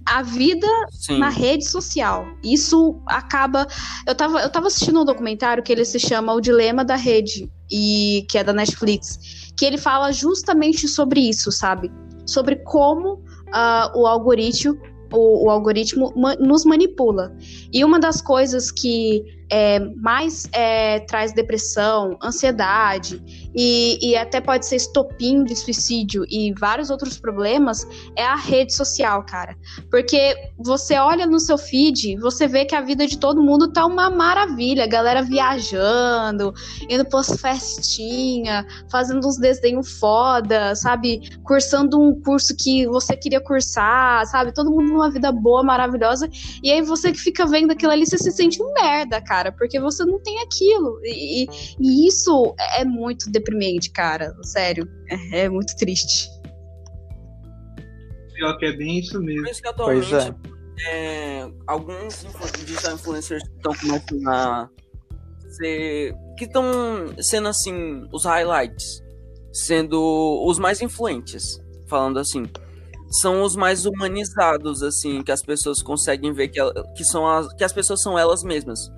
a 0.07 0.23
vida 0.23 0.67
Sim. 0.91 1.19
na 1.19 1.29
rede 1.29 1.67
social. 1.67 2.27
Isso 2.43 3.01
acaba. 3.07 3.67
Eu 4.07 4.15
tava, 4.15 4.41
eu 4.41 4.51
tava 4.51 4.67
assistindo 4.67 5.01
um 5.01 5.05
documentário 5.05 5.62
que 5.62 5.73
ele 5.73 5.85
se 5.85 5.99
chama 5.99 6.33
O 6.35 6.41
Dilema 6.41 6.85
da 6.85 6.97
Rede, 6.97 7.51
e 7.71 8.27
que 8.29 8.39
é 8.39 8.45
da 8.45 8.53
Netflix, 8.53 9.53
que 9.57 9.65
ele 9.65 9.79
fala 9.79 10.12
justamente 10.12 10.87
sobre 10.87 11.21
isso, 11.21 11.51
sabe? 11.51 11.91
Sobre 12.27 12.57
como 12.57 13.23
ah, 13.53 13.91
o 13.95 14.07
algoritmo. 14.07 14.79
O, 15.12 15.47
o 15.47 15.51
algoritmo 15.51 16.12
ma- 16.17 16.35
nos 16.35 16.65
manipula. 16.65 17.33
E 17.73 17.85
uma 17.85 18.01
das 18.01 18.21
coisas 18.21 18.73
que 18.73 19.23
é, 19.49 19.79
mais 19.79 20.49
é, 20.51 20.99
traz 21.01 21.33
depressão, 21.33 22.19
ansiedade 22.21 23.23
e, 23.55 23.99
e 24.11 24.17
até 24.17 24.41
pode 24.41 24.67
ser 24.67 24.77
estopim 24.77 25.45
de 25.45 25.55
suicídio 25.55 26.25
e 26.29 26.53
vários 26.59 26.91
outros 26.91 27.19
problemas 27.19 27.87
é 28.17 28.25
a 28.25 28.37
rede 28.37 28.75
social, 28.75 29.25
cara. 29.25 29.57
Porque 29.91 30.35
você 30.59 30.97
olha 30.99 31.27
no 31.27 31.39
seu 31.39 31.57
feed, 31.57 32.17
você 32.19 32.47
vê 32.47 32.65
que 32.65 32.75
a 32.75 32.81
vida 32.81 33.07
de 33.07 33.19
todo 33.19 33.43
mundo 33.43 33.73
tá 33.73 33.87
uma 33.87 34.11
maravilha. 34.11 34.87
Galera 34.87 35.23
viajando, 35.23 36.53
indo 36.89 37.05
pras 37.05 37.29
festinha, 37.41 38.67
fazendo 38.91 39.27
uns 39.27 39.37
desenhos 39.39 39.99
foda, 39.99 40.75
sabe? 40.75 41.21
Cursando 41.43 42.01
um 42.01 42.21
curso 42.21 42.55
que 42.57 42.87
você 42.87 43.17
queria 43.17 43.41
cursar, 43.41 44.27
sabe? 44.27 44.53
Todo 44.53 44.71
mundo 44.71 44.93
numa 44.93 45.11
vida 45.11 45.31
boa, 45.31 45.63
maravilhosa. 45.63 46.29
E 46.63 46.71
aí 46.71 46.83
você 46.83 47.13
que 47.13 47.19
fica 47.19 47.47
vendo 47.47 47.73
aquilo 47.73 47.93
ali, 47.93 48.07
você 48.07 48.19
se 48.19 48.33
sente 48.33 48.63
um 48.63 48.73
merda, 48.73 49.21
cara, 49.21 49.53
porque 49.53 49.79
você 49.81 50.05
não 50.05 50.19
tem 50.21 50.41
aquilo. 50.41 51.01
E, 51.05 51.45
e- 51.45 52.07
isso 52.09 52.55
é 52.77 52.85
muito 52.85 53.31
deprimente, 53.45 53.90
cara. 53.90 54.34
Sério. 54.42 54.88
É, 55.09 55.40
é 55.40 55.49
muito 55.49 55.76
triste. 55.76 56.28
Pior 58.32 58.57
que 58.59 58.66
é 58.66 58.72
bem 58.72 58.99
isso 58.99 59.20
mesmo. 59.20 59.42
Por 59.42 59.51
isso 59.51 59.62
que 59.62 59.72
Pois 59.74 60.12
atualmente 60.12 60.40
é. 60.80 61.42
é, 61.42 61.51
alguns 61.66 62.26
digital 62.64 62.95
influencers 62.95 63.42
estão 63.45 63.72
começando 63.74 64.28
a 64.28 64.68
ser. 65.51 66.14
que 66.36 66.45
estão 66.45 66.64
sendo 67.20 67.49
assim, 67.49 68.09
os 68.12 68.24
highlights, 68.24 69.01
sendo 69.53 70.45
os 70.45 70.59
mais 70.59 70.80
influentes, 70.80 71.61
falando 71.86 72.18
assim. 72.18 72.45
São 73.20 73.42
os 73.42 73.55
mais 73.55 73.86
humanizados, 73.86 74.82
assim, 74.82 75.22
que 75.22 75.30
as 75.30 75.40
pessoas 75.40 75.80
conseguem 75.80 76.32
ver 76.32 76.49
que, 76.49 76.59
que, 76.97 77.05
são 77.05 77.24
as, 77.28 77.53
que 77.55 77.62
as 77.62 77.72
pessoas 77.72 78.03
são 78.03 78.18
elas 78.18 78.42
mesmas. 78.42 78.90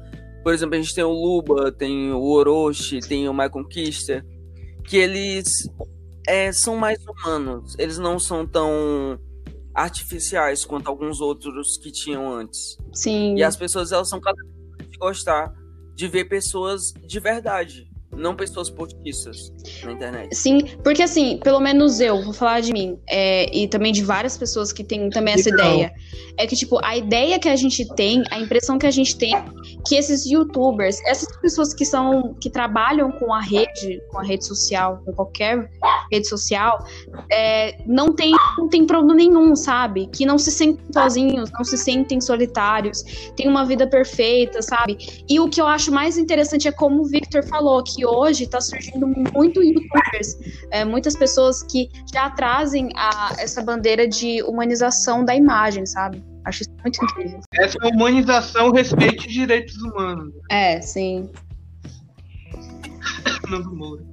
Por 0.43 0.55
exemplo, 0.55 0.77
a 0.77 0.81
gente 0.81 0.95
tem 0.95 1.05
o 1.05 1.11
Luba, 1.11 1.71
tem 1.71 2.13
o 2.13 2.23
Orochi, 2.23 3.01
tem 3.01 3.29
o 3.29 3.35
My 3.35 3.51
Conquista, 3.51 4.25
que 4.87 4.97
eles 4.97 5.49
é, 6.27 6.53
são 6.53 6.77
mais 6.77 6.99
humanos. 7.07 7.75
Eles 7.79 7.99
não 7.99 8.19
são 8.19 8.47
tão 8.47 9.19
artificiais 9.75 10.65
quanto 10.65 10.89
alguns 10.89 11.21
outros 11.21 11.79
que 11.79 11.93
tinham 11.93 12.33
antes. 12.33 12.79
Sim. 12.95 13.37
E 13.37 13.43
as 13.43 13.57
pessoas 13.57 13.93
elas 13.93 14.09
são 14.09 14.21
cada 14.21 14.43
vez 14.43 14.55
mais 14.79 14.91
de 14.91 14.99
gostar 14.99 15.53
de 15.95 16.09
ver 16.09 16.27
pessoas 16.27 16.93
de 17.07 17.19
verdade, 17.19 17.86
não 18.17 18.35
pessoas 18.35 18.71
postiças 18.71 19.53
na 19.85 19.93
internet. 19.93 20.35
Sim, 20.35 20.63
porque 20.83 21.03
assim, 21.03 21.39
pelo 21.43 21.61
menos 21.61 22.01
eu, 22.01 22.23
vou 22.23 22.33
falar 22.33 22.61
de 22.61 22.73
mim, 22.73 22.99
é, 23.09 23.55
e 23.57 23.69
também 23.69 23.93
de 23.93 24.03
várias 24.03 24.37
pessoas 24.37 24.73
que 24.73 24.83
têm 24.83 25.11
também 25.11 25.35
essa 25.35 25.51
Então. 25.51 25.75
ideia. 25.75 25.93
É 26.39 26.47
que, 26.47 26.55
tipo, 26.55 26.79
a 26.85 26.97
ideia 26.97 27.39
que 27.39 27.49
a 27.49 27.57
gente 27.57 27.87
tem, 27.95 28.23
a 28.31 28.39
impressão 28.39 28.79
que 28.79 28.87
a 28.87 28.91
gente 28.91 29.17
tem, 29.17 29.35
que 29.87 29.95
esses 29.95 30.27
youtubers, 30.27 31.01
essas 31.07 31.35
pessoas 31.41 31.73
que 31.73 31.85
são, 31.85 32.35
que 32.41 32.51
trabalham 32.51 33.11
com 33.11 33.33
a 33.33 33.41
rede, 33.41 34.03
com 34.11 34.19
a 34.19 34.23
rede 34.23 34.45
social, 34.45 35.01
com 35.05 35.13
qualquer 35.13 35.71
rede 36.13 36.29
social, 36.29 36.85
é, 37.33 37.79
não, 37.87 38.13
tem, 38.13 38.33
não 38.59 38.69
tem 38.69 38.85
problema 38.85 39.15
nenhum, 39.15 39.57
sabe? 39.57 40.09
Que 40.09 40.27
não 40.27 40.37
se 40.37 40.51
sentem 40.51 40.85
sozinhos, 40.93 41.51
não 41.53 41.65
se 41.65 41.79
sentem 41.79 42.21
solitários, 42.21 43.03
têm 43.35 43.49
uma 43.49 43.65
vida 43.65 43.87
perfeita, 43.87 44.61
sabe? 44.61 44.99
E 45.29 45.41
o 45.41 45.49
que 45.49 45.61
eu 45.61 45.67
acho 45.67 45.91
mais 45.91 46.19
interessante 46.19 46.69
é 46.69 46.73
como 46.73 47.03
o 47.03 47.07
Victor 47.07 47.43
falou, 47.45 47.83
que 47.83 48.06
hoje 48.07 48.47
tá 48.47 48.61
surgindo 48.61 49.07
muito 49.07 49.63
youtubers, 49.63 50.39
é, 50.71 50.85
muitas 50.85 51.17
pessoas 51.17 51.63
que 51.63 51.89
já 52.13 52.31
trazem 52.31 52.91
a, 52.95 53.35
essa 53.39 53.63
bandeira 53.63 54.07
de 54.09 54.43
humanização 54.43 55.25
da 55.25 55.35
imagem, 55.35 55.85
sabe? 55.87 56.23
Acho 56.45 56.63
isso 56.63 56.71
muito 56.83 57.05
incrível. 57.05 57.41
Essa 57.55 57.79
humanização, 57.89 58.71
respeito 58.71 59.25
e 59.25 59.29
direitos 59.29 59.77
humanos. 59.83 60.33
É, 60.51 60.81
sim. 60.81 61.29
Nando 63.51 63.75
Moura. 63.75 64.05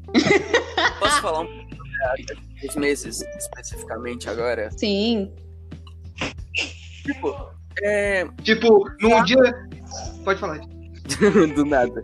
Posso 1.00 1.22
falar 1.22 1.42
um 1.42 1.46
pouco 1.46 1.86
sobre 1.86 2.68
os 2.68 2.76
meses 2.76 3.22
especificamente 3.38 4.30
agora? 4.30 4.70
Sim. 4.78 5.32
Tipo, 7.04 7.54
é, 7.82 8.28
Tipo, 8.42 8.86
num 9.02 9.24
dia. 9.24 9.68
Pode 10.24 10.40
falar. 10.40 10.60
do 11.56 11.66
nada. 11.66 12.04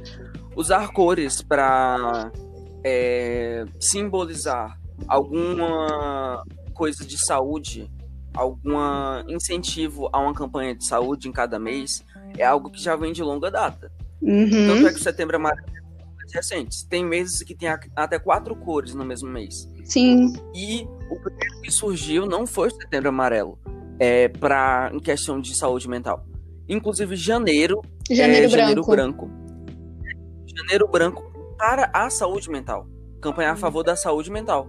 Usar 0.59 0.89
cores 0.91 1.41
para 1.41 2.29
simbolizar 3.79 4.77
alguma 5.07 6.43
coisa 6.73 7.05
de 7.05 7.17
saúde, 7.25 7.89
algum 8.35 8.75
incentivo 9.29 10.09
a 10.11 10.19
uma 10.19 10.33
campanha 10.33 10.75
de 10.75 10.85
saúde 10.85 11.29
em 11.29 11.31
cada 11.31 11.57
mês, 11.57 12.03
é 12.37 12.43
algo 12.43 12.69
que 12.69 12.81
já 12.83 12.97
vem 12.97 13.13
de 13.13 13.23
longa 13.23 13.49
data. 13.49 13.89
Tanto 14.19 14.81
Uhum. 14.81 14.87
é 14.87 14.89
que 14.91 14.99
o 14.99 15.01
setembro 15.01 15.37
amarelo 15.37 15.65
é 15.69 16.05
mais 16.17 16.33
recente. 16.33 16.85
Tem 16.89 17.05
meses 17.05 17.41
que 17.41 17.55
tem 17.55 17.69
até 17.95 18.19
quatro 18.19 18.53
cores 18.53 18.93
no 18.93 19.05
mesmo 19.05 19.29
mês. 19.29 19.65
Sim. 19.85 20.33
E 20.53 20.85
o 21.09 21.21
primeiro 21.21 21.61
que 21.63 21.71
surgiu 21.71 22.25
não 22.25 22.45
foi 22.45 22.67
o 22.67 22.71
setembro 22.71 23.07
amarelo, 23.07 23.57
é 23.97 24.27
para 24.27 24.91
em 24.93 24.99
questão 24.99 25.39
de 25.39 25.57
saúde 25.57 25.87
mental. 25.87 26.25
Inclusive 26.67 27.15
janeiro 27.15 27.81
Janeiro, 28.11 28.47
é, 28.47 28.49
Janeiro 28.49 28.83
branco. 28.85 29.31
Branco. 30.69 30.87
Janeiro 30.87 30.87
Branco 30.87 31.55
para 31.57 31.89
a 31.93 32.09
saúde 32.09 32.49
mental. 32.49 32.87
Campanha 33.21 33.51
a 33.51 33.55
favor 33.55 33.83
da 33.83 33.95
saúde 33.95 34.31
mental. 34.31 34.67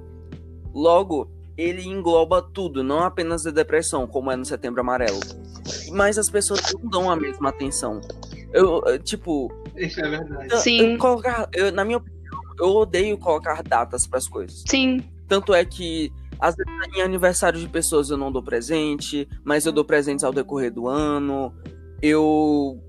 Logo, 0.75 1.31
ele 1.57 1.83
engloba 1.87 2.41
tudo, 2.43 2.83
não 2.83 3.01
apenas 3.01 3.47
a 3.47 3.51
depressão, 3.51 4.07
como 4.07 4.31
é 4.31 4.37
no 4.37 4.45
Setembro 4.45 4.81
Amarelo. 4.81 5.21
Mas 5.93 6.19
as 6.19 6.31
pessoas 6.31 6.61
não 6.75 6.89
dão 6.91 7.11
a 7.11 7.17
mesma 7.17 7.51
atenção. 7.51 8.01
Eu, 8.53 8.83
eu, 8.87 8.99
tipo, 8.99 9.53
Isso 9.77 10.01
é 10.01 10.09
verdade. 10.09 10.49
eu- 10.51 10.59
Sim. 10.59 10.93
eu 10.93 10.99
colocar, 10.99 11.49
eu- 11.53 11.71
na 11.71 11.85
minha 11.85 11.99
opinião, 11.99 12.41
eu 12.59 12.69
odeio 12.71 13.17
colocar 13.19 13.63
datas 13.63 14.07
para 14.07 14.19
as 14.19 14.27
coisas. 14.27 14.65
Sim. 14.67 15.01
Tanto 15.29 15.55
é 15.55 15.65
que, 15.65 16.11
às 16.41 16.57
vezes, 16.57 16.97
em 16.97 17.03
aniversário 17.03 17.61
de 17.61 17.69
pessoas 17.69 18.11
eu 18.11 18.17
não 18.17 18.33
dou 18.33 18.43
presente, 18.43 19.29
mas 19.45 19.65
eu 19.67 19.71
dou 19.73 19.85
presentes 19.85 20.25
ao 20.25 20.33
decorrer 20.33 20.73
do 20.73 20.89
ano. 20.89 21.55
Eu 22.03 22.83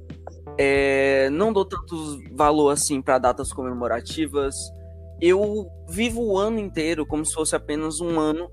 é, 0.58 1.30
não 1.30 1.54
dou 1.54 1.66
tanto 1.66 2.20
valor 2.34 2.70
assim 2.70 3.02
para 3.02 3.18
datas 3.18 3.52
comemorativas. 3.52 4.56
Eu 5.20 5.70
vivo 5.89 6.22
o 6.22 6.38
ano 6.38 6.60
inteiro 6.60 7.06
como 7.06 7.26
se 7.26 7.34
fosse 7.34 7.56
apenas 7.56 7.99
um 7.99 8.20
ano 8.20 8.49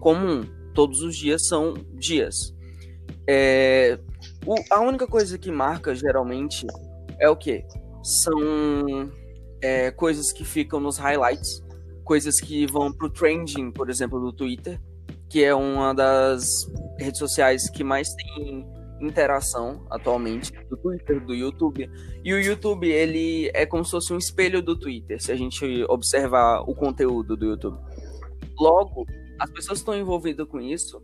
comum. 0.00 0.42
todos 0.74 1.02
os 1.02 1.16
dias 1.16 1.46
são 1.46 1.74
dias. 1.94 2.54
É, 3.26 3.98
o, 4.46 4.54
a 4.70 4.80
única 4.80 5.06
coisa 5.06 5.38
que 5.38 5.50
marca 5.50 5.94
geralmente 5.94 6.66
é 7.18 7.28
o 7.28 7.36
que? 7.36 7.64
São 8.02 9.10
é, 9.60 9.90
coisas 9.90 10.32
que 10.32 10.44
ficam 10.44 10.80
nos 10.80 10.96
highlights, 10.96 11.62
coisas 12.04 12.40
que 12.40 12.66
vão 12.66 12.92
pro 12.92 13.10
trending, 13.10 13.70
por 13.70 13.90
exemplo, 13.90 14.18
do 14.20 14.32
Twitter, 14.32 14.80
que 15.28 15.44
é 15.44 15.54
uma 15.54 15.94
das 15.94 16.70
redes 16.98 17.18
sociais 17.18 17.68
que 17.68 17.84
mais 17.84 18.12
tem 18.14 18.66
interação 19.00 19.86
atualmente 19.90 20.52
do 20.68 20.76
Twitter, 20.76 21.24
do 21.24 21.34
YouTube. 21.34 21.90
E 22.24 22.32
o 22.32 22.40
YouTube, 22.40 22.88
ele 22.88 23.50
é 23.54 23.64
como 23.66 23.84
se 23.84 23.90
fosse 23.92 24.12
um 24.12 24.18
espelho 24.18 24.62
do 24.62 24.76
Twitter, 24.76 25.20
se 25.22 25.32
a 25.32 25.36
gente 25.36 25.84
observar 25.88 26.62
o 26.62 26.74
conteúdo 26.74 27.36
do 27.36 27.46
YouTube. 27.46 27.78
Logo, 28.58 29.06
as 29.38 29.50
pessoas 29.50 29.78
que 29.78 29.82
estão 29.82 29.96
envolvidas 29.96 30.46
com 30.46 30.60
isso, 30.60 31.02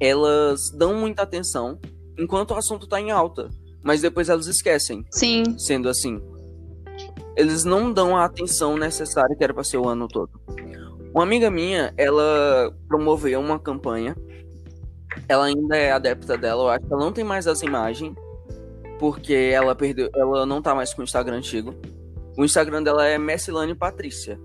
elas 0.00 0.70
dão 0.70 0.94
muita 0.94 1.22
atenção 1.22 1.78
enquanto 2.18 2.50
o 2.50 2.56
assunto 2.56 2.84
está 2.84 3.00
em 3.00 3.10
alta, 3.10 3.48
mas 3.82 4.02
depois 4.02 4.28
elas 4.28 4.46
esquecem. 4.46 5.04
Sim. 5.10 5.58
Sendo 5.58 5.88
assim, 5.88 6.20
eles 7.36 7.64
não 7.64 7.92
dão 7.92 8.16
a 8.16 8.24
atenção 8.24 8.76
necessária 8.76 9.34
que 9.36 9.44
era 9.44 9.54
para 9.54 9.64
ser 9.64 9.78
o 9.78 9.88
ano 9.88 10.08
todo. 10.08 10.32
Uma 11.14 11.22
amiga 11.22 11.50
minha, 11.50 11.92
ela 11.96 12.74
promoveu 12.86 13.40
uma 13.40 13.58
campanha 13.58 14.16
ela 15.28 15.46
ainda 15.46 15.76
é 15.76 15.92
adepta 15.92 16.36
dela, 16.36 16.64
eu 16.64 16.68
acho 16.68 16.86
que 16.86 16.92
ela 16.92 17.04
não 17.04 17.12
tem 17.12 17.24
mais 17.24 17.46
essa 17.46 17.64
imagem, 17.64 18.14
porque 18.98 19.34
ela 19.34 19.74
perdeu, 19.74 20.10
ela 20.14 20.44
não 20.44 20.60
tá 20.60 20.74
mais 20.74 20.92
com 20.92 21.00
o 21.00 21.04
Instagram 21.04 21.36
antigo. 21.36 21.74
O 22.36 22.44
Instagram 22.44 22.82
dela 22.82 23.06
é 23.06 23.18
Messilane 23.18 23.74
Patrícia. 23.74 24.38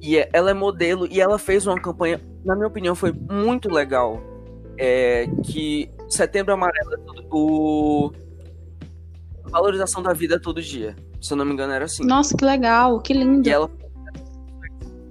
E 0.00 0.16
é, 0.18 0.28
ela 0.32 0.50
é 0.50 0.54
modelo 0.54 1.06
e 1.10 1.20
ela 1.20 1.38
fez 1.38 1.66
uma 1.66 1.80
campanha, 1.80 2.20
na 2.44 2.54
minha 2.54 2.68
opinião, 2.68 2.94
foi 2.94 3.12
muito 3.12 3.68
legal. 3.68 4.22
É, 4.78 5.26
que 5.42 5.90
Setembro 6.08 6.52
Amarelo 6.52 6.94
é 6.94 6.98
tudo, 6.98 7.26
o 7.30 8.12
valorização 9.50 10.02
da 10.02 10.12
vida 10.12 10.40
todo 10.40 10.60
dia. 10.60 10.94
Se 11.20 11.32
eu 11.32 11.36
não 11.36 11.44
me 11.44 11.52
engano, 11.52 11.72
era 11.72 11.86
assim. 11.86 12.04
Nossa, 12.04 12.36
que 12.36 12.44
legal, 12.44 13.00
que 13.00 13.12
lindo. 13.12 13.48
E 13.48 13.50
ela, 13.50 13.70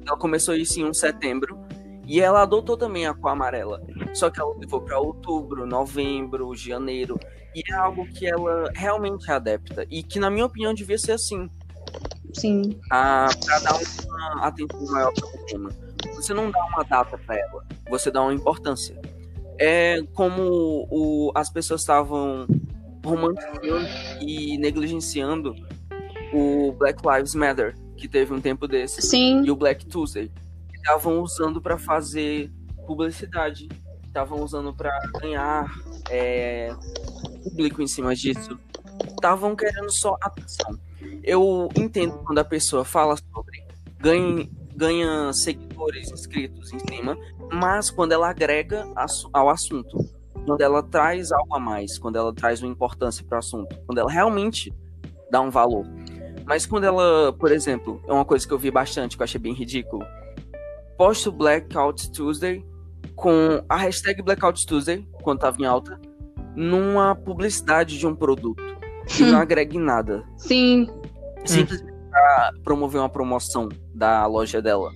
ela 0.07 0.17
começou 0.17 0.55
isso 0.55 0.79
em 0.79 0.85
um 0.85 0.93
setembro. 0.93 1.57
E 2.07 2.21
ela 2.21 2.41
adotou 2.41 2.77
também 2.77 3.07
a 3.07 3.13
cor 3.13 3.31
amarela. 3.31 3.81
Só 4.13 4.29
que 4.29 4.39
ela 4.39 4.55
levou 4.57 4.81
para 4.81 4.99
outubro, 4.99 5.65
novembro, 5.65 6.55
janeiro. 6.55 7.19
E 7.55 7.61
é 7.71 7.75
algo 7.75 8.05
que 8.07 8.27
ela 8.27 8.71
realmente 8.75 9.29
é 9.29 9.33
adepta. 9.33 9.85
E 9.89 10.03
que, 10.03 10.19
na 10.19 10.29
minha 10.29 10.45
opinião, 10.45 10.73
devia 10.73 10.97
ser 10.97 11.13
assim. 11.13 11.49
Sim. 12.33 12.79
Ah, 12.91 13.27
para 13.45 13.59
dar 13.59 13.73
uma 13.73 14.45
atenção 14.45 14.85
maior 14.91 15.13
para 15.13 15.25
o 15.25 15.45
tema. 15.45 15.69
Você 16.15 16.33
não 16.33 16.51
dá 16.51 16.63
uma 16.65 16.83
data 16.83 17.17
para 17.17 17.39
ela, 17.39 17.65
você 17.89 18.11
dá 18.11 18.21
uma 18.21 18.33
importância. 18.33 18.99
É 19.57 20.01
como 20.13 20.87
o, 20.91 21.31
as 21.33 21.49
pessoas 21.49 21.81
estavam 21.81 22.45
romantizando 23.03 23.87
e 24.21 24.57
negligenciando 24.57 25.55
o 26.33 26.73
Black 26.73 27.01
Lives 27.07 27.33
Matter, 27.35 27.75
que 27.95 28.07
teve 28.07 28.33
um 28.33 28.41
tempo 28.41 28.67
desse. 28.67 29.01
Sim. 29.01 29.43
E 29.45 29.51
o 29.51 29.55
Black 29.55 29.85
Tuesday 29.85 30.29
estavam 30.85 31.19
usando 31.19 31.59
para 31.59 31.79
fazer 31.79 32.51
publicidade, 32.85 33.67
estavam 34.05 34.43
usando 34.43 34.71
para 34.71 34.91
ganhar 35.19 35.65
é, 36.11 36.71
público 37.43 37.81
em 37.81 37.87
cima 37.87 38.13
disso, 38.15 38.59
estavam 39.09 39.55
querendo 39.55 39.91
só 39.91 40.15
atenção. 40.21 40.77
Eu 41.23 41.67
entendo 41.75 42.19
quando 42.19 42.37
a 42.37 42.45
pessoa 42.45 42.85
fala 42.85 43.17
sobre 43.17 43.63
ganha, 43.97 44.47
ganha 44.75 45.33
seguidores 45.33 46.11
inscritos 46.11 46.71
em 46.71 46.77
cima, 46.79 47.17
mas 47.51 47.89
quando 47.89 48.11
ela 48.11 48.29
agrega 48.29 48.87
ao 49.33 49.49
assunto, 49.49 49.97
quando 50.45 50.61
ela 50.61 50.83
traz 50.83 51.31
algo 51.31 51.55
a 51.55 51.59
mais, 51.59 51.97
quando 51.97 52.17
ela 52.17 52.31
traz 52.31 52.61
uma 52.61 52.71
importância 52.71 53.25
para 53.25 53.37
o 53.37 53.39
assunto, 53.39 53.75
quando 53.87 53.97
ela 53.97 54.11
realmente 54.11 54.71
dá 55.31 55.41
um 55.41 55.49
valor. 55.49 55.83
Mas 56.45 56.67
quando 56.67 56.83
ela, 56.83 57.33
por 57.33 57.51
exemplo, 57.51 57.99
é 58.07 58.13
uma 58.13 58.23
coisa 58.23 58.47
que 58.47 58.53
eu 58.53 58.59
vi 58.59 58.69
bastante, 58.69 59.17
que 59.17 59.23
eu 59.23 59.23
achei 59.23 59.41
bem 59.41 59.53
ridículo, 59.53 60.05
posto 60.97 61.31
Blackout 61.31 62.11
Tuesday 62.11 62.63
com 63.15 63.63
a 63.69 63.77
hashtag 63.77 64.21
Blackout 64.21 64.65
Tuesday, 64.65 65.07
quando 65.23 65.39
tava 65.39 65.61
em 65.61 65.65
alta, 65.65 65.99
numa 66.55 67.15
publicidade 67.15 67.97
de 67.97 68.05
um 68.05 68.15
produto 68.15 68.63
que 69.07 69.23
não 69.23 69.39
agrega 69.39 69.75
em 69.75 69.79
nada. 69.79 70.23
Sim. 70.37 70.89
Simplesmente 71.45 71.93
pra 72.09 72.51
promover 72.63 73.01
uma 73.01 73.09
promoção 73.09 73.69
da 73.93 74.25
loja 74.25 74.61
dela. 74.61 74.91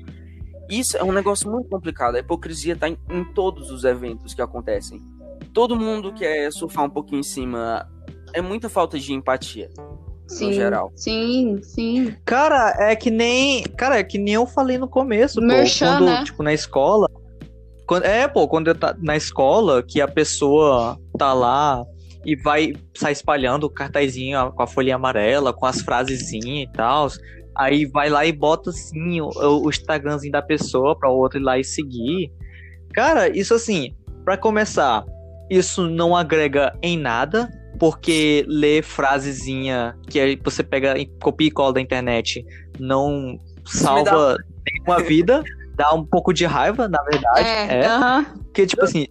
Isso 0.69 0.97
é 0.97 1.03
um 1.03 1.11
negócio 1.11 1.49
muito 1.49 1.69
complicado. 1.69 2.15
A 2.15 2.19
hipocrisia 2.19 2.75
tá 2.75 2.87
em, 2.87 2.97
em 3.09 3.23
todos 3.33 3.71
os 3.71 3.83
eventos 3.83 4.33
que 4.33 4.41
acontecem. 4.41 5.01
Todo 5.53 5.75
mundo 5.75 6.13
quer 6.13 6.51
surfar 6.51 6.85
um 6.85 6.89
pouquinho 6.89 7.19
em 7.19 7.23
cima. 7.23 7.89
É 8.33 8.41
muita 8.41 8.69
falta 8.69 8.99
de 8.99 9.13
empatia 9.13 9.69
sim, 10.29 10.47
no 10.47 10.53
geral. 10.53 10.91
Sim, 10.95 11.59
sim. 11.63 12.15
Cara, 12.25 12.75
é 12.79 12.95
que 12.95 13.09
nem. 13.11 13.63
Cara, 13.63 13.99
é 13.99 14.03
que 14.03 14.17
nem 14.17 14.35
eu 14.35 14.45
falei 14.45 14.77
no 14.77 14.87
começo, 14.87 15.41
Merchan, 15.41 15.93
pô. 15.93 15.97
Quando, 15.97 16.05
né? 16.05 16.23
tipo, 16.23 16.43
na 16.43 16.53
escola. 16.53 17.09
Quando, 17.85 18.05
é, 18.05 18.27
pô, 18.27 18.47
quando 18.47 18.67
eu 18.67 18.75
tá 18.75 18.95
na 19.01 19.17
escola, 19.17 19.81
que 19.81 19.99
a 19.99 20.07
pessoa 20.07 20.97
tá 21.17 21.33
lá 21.33 21.83
e 22.23 22.35
vai 22.35 22.73
sair 22.95 23.13
espalhando 23.13 23.65
o 23.65 23.69
cartazinho 23.69 24.51
com 24.51 24.61
a 24.61 24.67
folhinha 24.67 24.95
amarela, 24.95 25.53
com 25.53 25.65
as 25.65 25.81
frasezinhas 25.81 26.69
e 26.69 26.73
tal. 26.73 27.07
Aí 27.57 27.85
vai 27.85 28.09
lá 28.09 28.25
e 28.25 28.31
bota 28.31 28.69
assim 28.69 29.19
o, 29.21 29.29
o 29.35 29.69
Instagramzinho 29.69 30.31
da 30.31 30.41
pessoa 30.41 30.97
para 30.97 31.09
o 31.09 31.17
outro 31.17 31.39
ir 31.39 31.43
lá 31.43 31.57
e 31.57 31.63
seguir. 31.63 32.31
Cara, 32.93 33.29
isso 33.29 33.53
assim, 33.53 33.95
para 34.23 34.37
começar, 34.37 35.03
isso 35.49 35.87
não 35.89 36.15
agrega 36.15 36.73
em 36.81 36.97
nada, 36.97 37.49
porque 37.79 38.45
ler 38.47 38.83
frasezinha 38.83 39.97
que 40.07 40.19
aí 40.19 40.39
você 40.43 40.61
pega, 40.61 40.93
copia 41.21 41.47
e 41.47 41.51
cola 41.51 41.73
da 41.73 41.81
internet, 41.81 42.45
não 42.77 43.39
salva 43.65 44.37
nenhuma 44.67 45.01
vida, 45.01 45.41
dá 45.75 45.93
um 45.93 46.05
pouco 46.05 46.33
de 46.33 46.45
raiva, 46.45 46.87
na 46.87 47.01
verdade. 47.03 47.47
É, 47.47 47.81
É, 47.81 47.85
aham. 47.87 48.25
porque, 48.43 48.67
tipo 48.67 48.83
assim, 48.83 49.07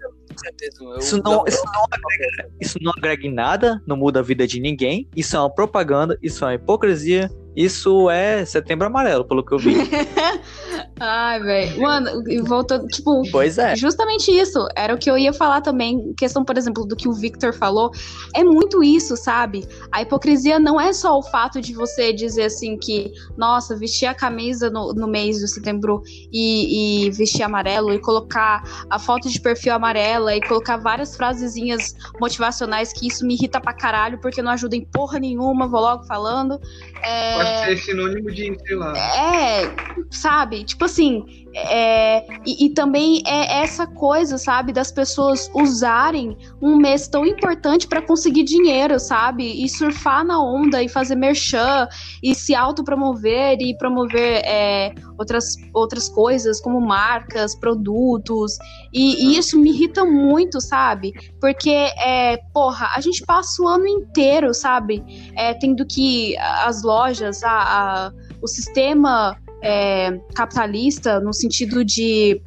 isso 0.98 1.20
não, 1.24 1.44
isso, 1.46 1.62
não 1.64 1.84
agrega, 1.90 2.50
isso 2.60 2.78
não 2.80 2.92
agrega 2.96 3.26
em 3.26 3.32
nada, 3.32 3.82
não 3.86 3.96
muda 3.96 4.20
a 4.20 4.22
vida 4.22 4.46
de 4.46 4.60
ninguém. 4.60 5.08
Isso 5.16 5.34
é 5.34 5.40
uma 5.40 5.50
propaganda, 5.50 6.18
isso 6.22 6.44
é 6.44 6.48
uma 6.48 6.54
hipocrisia. 6.54 7.30
Isso 7.58 8.08
é 8.08 8.44
setembro 8.44 8.86
amarelo, 8.86 9.24
pelo 9.24 9.44
que 9.44 9.52
eu 9.52 9.58
vi. 9.58 9.74
Ai, 11.00 11.40
velho. 11.40 11.82
Mano, 11.82 12.22
voltando, 12.44 12.86
tipo, 12.86 13.28
pois 13.32 13.58
é. 13.58 13.74
Justamente 13.74 14.30
isso, 14.30 14.68
era 14.76 14.94
o 14.94 14.98
que 14.98 15.10
eu 15.10 15.18
ia 15.18 15.32
falar 15.32 15.60
também, 15.60 16.12
questão, 16.16 16.44
por 16.44 16.56
exemplo, 16.56 16.86
do 16.86 16.94
que 16.94 17.08
o 17.08 17.12
Victor 17.12 17.52
falou, 17.52 17.90
é 18.32 18.44
muito 18.44 18.80
isso, 18.80 19.16
sabe? 19.16 19.66
A 19.90 20.02
hipocrisia 20.02 20.60
não 20.60 20.80
é 20.80 20.92
só 20.92 21.18
o 21.18 21.22
fato 21.22 21.60
de 21.60 21.74
você 21.74 22.12
dizer 22.12 22.44
assim 22.44 22.76
que, 22.76 23.12
nossa, 23.36 23.76
vestir 23.76 24.06
a 24.06 24.14
camisa 24.14 24.70
no, 24.70 24.92
no 24.94 25.08
mês 25.08 25.38
de 25.38 25.48
setembro 25.48 26.00
e, 26.32 27.06
e 27.06 27.10
vestir 27.10 27.42
amarelo 27.42 27.92
e 27.92 27.98
colocar 27.98 28.62
a 28.88 29.00
foto 29.00 29.28
de 29.28 29.40
perfil 29.40 29.74
amarela 29.74 30.36
e 30.36 30.40
colocar 30.40 30.76
várias 30.76 31.16
frasezinhas 31.16 31.96
motivacionais 32.20 32.92
que 32.92 33.08
isso 33.08 33.26
me 33.26 33.34
irrita 33.34 33.60
pra 33.60 33.72
caralho 33.72 34.20
porque 34.20 34.40
não 34.40 34.52
ajuda 34.52 34.76
em 34.76 34.84
porra 34.84 35.18
nenhuma, 35.18 35.66
vou 35.66 35.80
logo 35.80 36.04
falando. 36.04 36.60
É... 37.02 37.47
Pode 37.48 37.64
ser 37.64 37.76
sinônimo 37.78 38.30
de, 38.30 38.56
sei 38.66 38.76
lá. 38.76 38.92
É, 38.96 39.74
sabe? 40.10 40.64
Tipo 40.64 40.84
assim, 40.84 41.47
é, 41.54 42.26
e, 42.46 42.66
e, 42.66 42.70
também 42.70 43.22
é 43.26 43.62
essa 43.62 43.86
coisa, 43.86 44.38
sabe, 44.38 44.72
das 44.72 44.92
pessoas 44.92 45.50
usarem 45.54 46.36
um 46.60 46.76
mês 46.76 47.08
tão 47.08 47.24
importante 47.26 47.86
para 47.86 48.02
conseguir 48.02 48.44
dinheiro, 48.44 48.98
sabe? 49.00 49.64
E 49.64 49.68
surfar 49.68 50.24
na 50.24 50.40
onda 50.40 50.82
e 50.82 50.88
fazer 50.88 51.16
merchan 51.16 51.88
e 52.22 52.34
se 52.34 52.54
autopromover 52.54 53.58
e 53.60 53.76
promover 53.76 54.42
é, 54.44 54.94
outras, 55.18 55.56
outras 55.72 56.08
coisas 56.08 56.60
como 56.60 56.80
marcas, 56.80 57.54
produtos. 57.54 58.58
E, 58.92 59.26
e, 59.26 59.38
isso 59.38 59.58
me 59.58 59.70
irrita 59.70 60.04
muito, 60.04 60.60
sabe? 60.60 61.12
Porque, 61.40 61.70
é, 61.70 62.36
porra, 62.52 62.90
a 62.94 63.00
gente 63.00 63.24
passa 63.24 63.62
o 63.62 63.68
ano 63.68 63.86
inteiro, 63.86 64.52
sabe? 64.52 65.02
É, 65.36 65.54
tendo 65.54 65.86
que 65.86 66.36
as 66.38 66.82
lojas, 66.82 67.42
a, 67.42 67.50
a 68.06 68.12
o 68.40 68.46
sistema 68.46 69.36
é, 69.62 70.18
capitalista, 70.34 71.20
no 71.20 71.32
sentido 71.32 71.84
de 71.84 72.40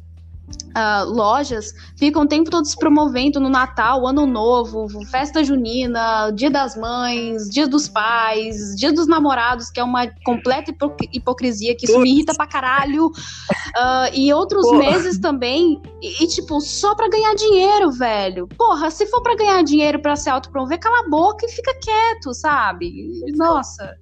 uh, 0.76 1.10
lojas, 1.10 1.72
ficam 1.96 2.22
o 2.22 2.26
tempo 2.26 2.50
todo 2.50 2.64
se 2.64 2.76
promovendo 2.76 3.40
no 3.40 3.48
Natal, 3.48 4.06
Ano 4.06 4.26
Novo, 4.26 4.88
festa 5.06 5.44
junina, 5.44 6.30
Dia 6.30 6.50
das 6.50 6.76
Mães, 6.76 7.48
Dia 7.48 7.66
dos 7.66 7.88
Pais, 7.88 8.74
Dia 8.76 8.92
dos 8.92 9.06
Namorados, 9.06 9.70
que 9.70 9.80
é 9.80 9.84
uma 9.84 10.08
completa 10.24 10.70
hipo 10.70 10.94
hipocrisia, 11.12 11.76
que 11.76 11.86
isso 11.86 11.98
me 12.00 12.10
irrita 12.10 12.34
pra 12.34 12.46
caralho. 12.46 13.06
Uh, 13.06 14.14
e 14.14 14.32
outros 14.32 14.64
Porra. 14.66 14.78
meses 14.78 15.18
também, 15.18 15.80
e, 16.02 16.24
e, 16.24 16.26
tipo, 16.26 16.60
só 16.60 16.94
pra 16.94 17.08
ganhar 17.08 17.34
dinheiro, 17.34 17.90
velho. 17.90 18.46
Porra, 18.48 18.90
se 18.90 19.06
for 19.06 19.22
pra 19.22 19.34
ganhar 19.34 19.62
dinheiro 19.62 20.00
pra 20.00 20.16
se 20.16 20.28
autopromover, 20.28 20.78
cala 20.78 21.00
a 21.00 21.08
boca 21.08 21.46
e 21.46 21.50
fica 21.50 21.74
quieto, 21.80 22.34
sabe? 22.34 23.10
Nossa. 23.34 23.96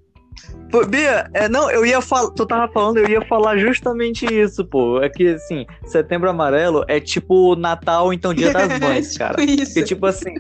Pô, 0.71 0.87
Bia, 0.87 1.29
é, 1.35 1.49
não, 1.49 1.71
eu 1.71 1.85
ia 1.85 2.01
falar. 2.01 2.31
Tu 2.31 2.47
tava 2.47 2.73
falando, 2.73 2.99
eu 2.99 3.09
ia 3.09 3.25
falar 3.27 3.57
justamente 3.59 4.25
isso, 4.27 4.65
pô. 4.65 5.03
É 5.03 5.09
que, 5.09 5.29
assim, 5.29 5.67
setembro 5.85 6.31
amarelo 6.31 6.85
é 6.87 7.01
tipo 7.01 7.57
Natal, 7.57 8.13
então 8.13 8.33
Dia 8.33 8.53
das 8.53 8.79
Mães, 8.79 9.19
cara. 9.19 9.35
Tipo 9.35 9.63
isso. 9.63 9.75
Que, 9.75 9.83
tipo 9.83 10.07
assim. 10.07 10.35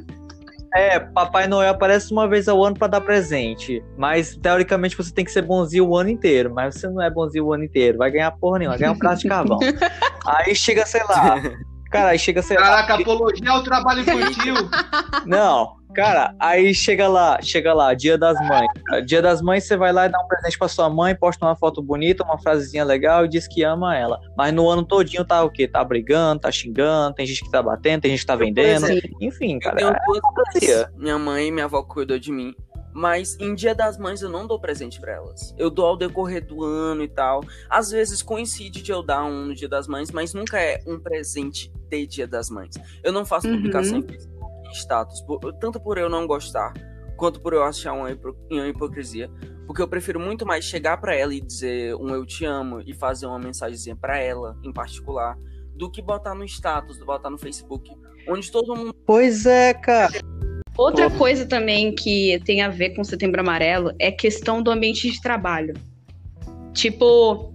É, 0.72 1.01
Papai 1.01 1.49
Noel 1.49 1.70
aparece 1.70 2.12
uma 2.12 2.28
vez 2.28 2.47
ao 2.49 2.64
ano 2.64 2.76
pra 2.76 2.86
dar 2.86 3.01
presente. 3.01 3.82
Mas, 3.99 4.36
teoricamente, 4.36 4.97
você 4.97 5.12
tem 5.12 5.24
que 5.24 5.32
ser 5.32 5.43
bonzinho 5.43 5.88
o 5.88 5.97
ano 5.97 6.11
inteiro. 6.11 6.53
Mas 6.55 6.76
você 6.76 6.88
não 6.88 7.03
é 7.03 7.11
bonzinho 7.11 7.47
o 7.47 7.53
ano 7.53 7.64
inteiro. 7.64 7.99
Vai 7.99 8.12
ganhar 8.12 8.30
porra 8.30 8.61
nenhuma, 8.61 8.74
vai 8.74 8.78
ganhar 8.78 8.93
um 8.93 8.99
prato 8.99 9.20
de 9.20 9.28
carvão. 9.28 9.59
aí 10.24 10.55
chega, 10.55 10.86
sei 10.86 11.03
lá. 11.03 11.43
Cara, 11.91 12.11
aí 12.11 12.18
chega, 12.20 12.41
sei 12.41 12.57
lá. 12.57 12.62
Caraca, 12.62 12.95
apologia 12.95 13.51
ao 13.51 13.64
trabalho 13.64 14.03
infantil. 14.03 14.55
Não, 15.26 15.80
cara, 15.95 16.34
aí 16.38 16.74
chega 16.74 17.09
lá, 17.09 17.41
chega 17.43 17.72
lá, 17.74 17.95
dia 17.95 18.16
das 18.16 18.36
mães. 18.49 18.68
Dia 19.07 19.20
das 19.22 19.41
mães, 19.43 19.64
você 19.64 19.76
vai 19.76 19.93
lá 19.93 20.07
e 20.07 20.09
dá 20.09 20.18
um 20.20 20.26
presente 20.28 20.59
pra 20.59 20.68
sua 20.68 20.88
mãe, 20.88 21.14
posta 21.14 21.45
uma 21.45 21.57
foto 21.57 21.82
bonita, 21.82 22.24
uma 22.24 22.38
frasezinha 22.38 22.84
legal 22.84 23.24
e 23.24 23.28
diz 23.28 23.47
que 23.47 23.62
ama 23.62 23.97
ela. 23.97 24.20
Mas 24.36 24.53
no 24.53 24.68
ano 24.68 24.84
todinho 24.84 25.24
tá 25.24 25.43
o 25.43 25.51
quê? 25.51 25.66
Tá 25.68 25.82
brigando, 25.84 26.41
tá 26.41 26.51
xingando, 26.51 27.14
tem 27.14 27.26
gente 27.26 27.43
que 27.45 27.51
tá 27.51 27.62
batendo, 27.62 28.03
tem 28.03 28.11
gente 28.12 28.20
que 28.20 28.26
tá 28.26 28.36
vendendo. 28.36 28.86
Sim. 28.86 29.01
Enfim, 29.20 29.55
Eu 29.55 29.61
cara. 29.61 29.76
tenho 29.76 29.91
é 29.91 29.97
mães. 30.07 30.86
Minha 30.97 31.18
mãe 31.18 31.49
e 31.49 31.53
minha 31.53 31.64
avó 31.66 31.82
cuidam 31.82 32.18
de 32.18 32.30
mim. 32.32 32.55
Mas 32.93 33.38
em 33.38 33.55
dia 33.55 33.72
das 33.72 33.97
mães 33.97 34.20
eu 34.20 34.28
não 34.28 34.49
dou 34.49 34.59
presente 34.59 35.01
pra 35.01 35.12
elas. 35.12 35.55
Eu 35.57 35.70
dou 35.70 35.86
ao 35.86 35.97
decorrer 35.97 36.45
do 36.45 36.64
ano 36.64 37.05
e 37.05 37.09
tal. 37.09 37.41
Às 37.68 37.91
vezes 37.93 38.20
coincide 38.20 38.82
de 38.82 38.91
eu 38.91 39.01
dar 39.01 39.24
um 39.24 39.47
no 39.47 39.55
dia 39.55 39.68
das 39.68 39.86
mães, 39.86 40.11
mas 40.11 40.34
nunca 40.34 40.59
é 40.61 40.80
um 40.86 40.99
presente 40.99 41.72
de 41.88 42.05
dia 42.07 42.26
das 42.26 42.51
mães. 42.51 42.74
Eu 43.05 43.12
não 43.12 43.24
faço 43.24 43.47
Uhum. 43.47 43.57
publicação 43.57 43.99
em 43.99 44.03
Facebook, 44.03 44.39
status, 44.74 45.20
por- 45.22 45.52
tanto 45.54 45.80
por 45.80 45.98
eu 45.98 46.08
não 46.08 46.26
gostar, 46.26 46.72
quanto 47.16 47.40
por 47.40 47.52
eu 47.52 47.62
achar 47.62 47.92
uma, 47.92 48.10
hipro- 48.10 48.36
uma 48.50 48.66
hipocrisia. 48.68 49.30
Porque 49.66 49.80
eu 49.82 49.88
prefiro 49.88 50.18
muito 50.18 50.44
mais 50.46 50.64
chegar 50.64 50.96
pra 51.00 51.14
ela 51.14 51.32
e 51.34 51.40
dizer 51.40 51.94
um 51.94 52.08
eu 52.10 52.26
te 52.26 52.44
amo 52.44 52.80
e 52.84 52.92
fazer 52.92 53.26
uma 53.26 53.38
mensagenzinha 53.38 53.94
pra 53.94 54.18
ela, 54.18 54.56
em 54.64 54.72
particular, 54.72 55.36
do 55.76 55.90
que 55.90 56.02
botar 56.02 56.34
no 56.34 56.44
status, 56.44 56.98
botar 56.98 57.30
no 57.30 57.38
Facebook, 57.38 57.90
onde 58.28 58.50
todo 58.50 58.74
mundo 58.74 58.94
Pois 59.06 59.46
é, 59.46 59.72
cara. 59.74 60.12
Outra 60.76 61.10
coisa 61.10 61.46
também 61.46 61.94
que 61.94 62.40
tem 62.44 62.62
a 62.62 62.68
ver 62.68 62.90
com 62.96 63.04
Setembro 63.04 63.40
Amarelo 63.40 63.92
é 63.98 64.10
questão 64.10 64.62
do 64.62 64.70
ambiente 64.70 65.10
de 65.10 65.20
trabalho. 65.20 65.74
Tipo, 66.72 67.52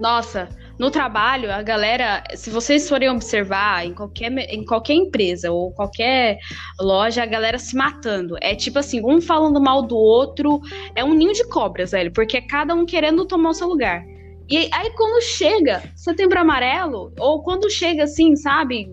nossa, 0.00 0.48
no 0.82 0.90
trabalho, 0.90 1.48
a 1.52 1.62
galera, 1.62 2.24
se 2.34 2.50
vocês 2.50 2.88
forem 2.88 3.08
observar 3.08 3.86
em 3.86 3.94
qualquer, 3.94 4.32
em 4.52 4.64
qualquer 4.64 4.94
empresa 4.94 5.52
ou 5.52 5.70
qualquer 5.70 6.38
loja, 6.80 7.22
a 7.22 7.26
galera 7.26 7.56
se 7.56 7.76
matando. 7.76 8.36
É 8.40 8.56
tipo 8.56 8.80
assim, 8.80 9.00
um 9.00 9.20
falando 9.20 9.60
mal 9.60 9.82
do 9.82 9.96
outro, 9.96 10.60
é 10.96 11.04
um 11.04 11.14
ninho 11.14 11.34
de 11.34 11.48
cobras, 11.48 11.92
velho, 11.92 12.12
porque 12.12 12.38
é 12.38 12.40
cada 12.40 12.74
um 12.74 12.84
querendo 12.84 13.24
tomar 13.24 13.50
o 13.50 13.54
seu 13.54 13.68
lugar. 13.68 14.02
E 14.50 14.68
aí 14.72 14.90
quando 14.96 15.22
chega 15.22 15.84
Setembro 15.94 16.40
Amarelo, 16.40 17.12
ou 17.16 17.44
quando 17.44 17.70
chega 17.70 18.02
assim, 18.02 18.34
sabe, 18.34 18.88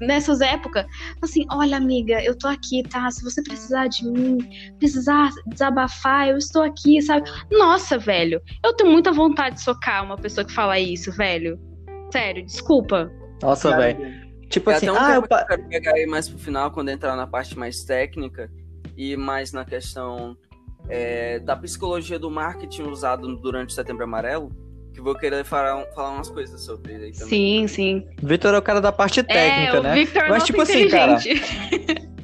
nessas 0.00 0.40
épocas, 0.40 0.86
assim, 1.22 1.44
olha, 1.50 1.76
amiga, 1.76 2.22
eu 2.22 2.36
tô 2.36 2.48
aqui, 2.48 2.82
tá? 2.82 3.10
Se 3.10 3.22
você 3.22 3.42
precisar 3.42 3.88
de 3.88 4.04
mim, 4.08 4.38
precisar 4.78 5.30
desabafar, 5.46 6.28
eu 6.28 6.36
estou 6.38 6.62
aqui, 6.62 7.00
sabe? 7.02 7.28
Nossa, 7.50 7.98
velho, 7.98 8.40
eu 8.64 8.74
tenho 8.74 8.90
muita 8.90 9.12
vontade 9.12 9.56
de 9.56 9.62
socar 9.62 10.04
uma 10.04 10.16
pessoa 10.16 10.44
que 10.44 10.52
fala 10.52 10.78
isso, 10.78 11.10
velho. 11.12 11.58
Sério, 12.12 12.44
desculpa. 12.44 13.10
Nossa, 13.42 13.76
velho. 13.76 14.26
Tipo 14.48 14.70
É 14.70 14.74
assim, 14.74 14.88
até 14.88 14.98
um 14.98 15.04
ah, 15.04 15.14
eu 15.16 15.22
pa- 15.26 15.44
quero 15.44 15.68
pegar 15.68 15.92
aí 15.94 16.06
mais 16.06 16.28
pro 16.28 16.38
final, 16.38 16.70
quando 16.70 16.88
entrar 16.88 17.16
na 17.16 17.26
parte 17.26 17.58
mais 17.58 17.82
técnica 17.84 18.50
e 18.96 19.16
mais 19.16 19.52
na 19.52 19.64
questão 19.64 20.36
é, 20.88 21.40
da 21.40 21.56
psicologia 21.56 22.18
do 22.18 22.30
marketing 22.30 22.82
usado 22.84 23.36
durante 23.36 23.70
o 23.70 23.72
Setembro 23.72 24.04
Amarelo, 24.04 24.50
que 24.96 25.02
vou 25.02 25.14
querer 25.14 25.44
falar, 25.44 25.84
falar 25.94 26.10
umas 26.12 26.30
coisas 26.30 26.58
sobre 26.62 26.94
ele 26.94 27.04
aí 27.04 27.12
também. 27.12 27.28
Sim, 27.28 27.68
sim. 27.68 28.06
Vitor 28.22 28.54
é 28.54 28.58
o 28.58 28.62
cara 28.62 28.80
da 28.80 28.90
parte 28.90 29.22
técnica, 29.22 29.76
é, 29.76 29.78
o 29.78 29.82
né? 29.82 29.94
Victor 29.94 30.22
é 30.22 30.28
Mas, 30.30 30.44
tipo 30.44 30.60
assim, 30.62 30.88
cara. 30.88 31.18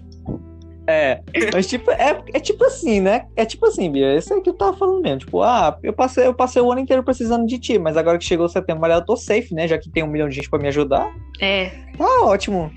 É, 0.84 1.22
mas 1.54 1.68
tipo, 1.68 1.92
é, 1.92 2.20
é 2.34 2.40
tipo 2.40 2.64
assim, 2.64 3.00
né? 3.00 3.26
É 3.36 3.44
tipo 3.44 3.64
assim, 3.66 3.88
Bia, 3.88 4.16
isso 4.16 4.34
aí 4.34 4.40
que 4.42 4.50
eu 4.50 4.54
tava 4.54 4.76
falando 4.76 5.00
mesmo. 5.00 5.20
Tipo, 5.20 5.40
ah, 5.40 5.78
eu 5.80 5.92
passei, 5.92 6.26
eu 6.26 6.34
passei 6.34 6.60
o 6.60 6.72
ano 6.72 6.80
inteiro 6.80 7.04
precisando 7.04 7.46
de 7.46 7.56
ti, 7.56 7.78
mas 7.78 7.96
agora 7.96 8.18
que 8.18 8.24
chegou 8.24 8.46
o 8.46 8.48
setembro 8.48 8.90
eu 8.90 9.04
tô 9.04 9.14
safe, 9.14 9.54
né? 9.54 9.68
Já 9.68 9.78
que 9.78 9.88
tem 9.88 10.02
um 10.02 10.08
milhão 10.08 10.28
de 10.28 10.34
gente 10.34 10.50
pra 10.50 10.58
me 10.58 10.66
ajudar. 10.66 11.08
É, 11.40 11.70
Tá 11.96 12.24
ótimo. 12.24 12.68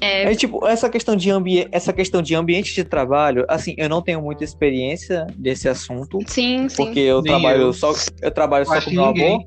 É, 0.00 0.30
É 0.30 0.34
tipo, 0.34 0.66
essa 0.66 0.88
questão 0.88 1.16
de 1.16 1.30
ambiente, 1.30 1.68
essa 1.72 1.92
questão 1.92 2.20
de 2.22 2.34
ambiente 2.34 2.74
de 2.74 2.84
trabalho, 2.84 3.44
assim, 3.48 3.74
eu 3.78 3.88
não 3.88 4.02
tenho 4.02 4.20
muita 4.20 4.44
experiência 4.44 5.26
desse 5.36 5.68
assunto, 5.68 6.18
sim, 6.26 6.68
sim. 6.68 6.76
porque 6.84 7.00
eu 7.00 7.22
Nem 7.22 7.32
trabalho 7.32 7.62
eu. 7.62 7.72
só 7.72 7.92
eu 8.22 8.30
trabalho 8.30 8.66
só 8.66 8.80
com 8.80 8.90
meu 8.90 9.04
avô. 9.04 9.44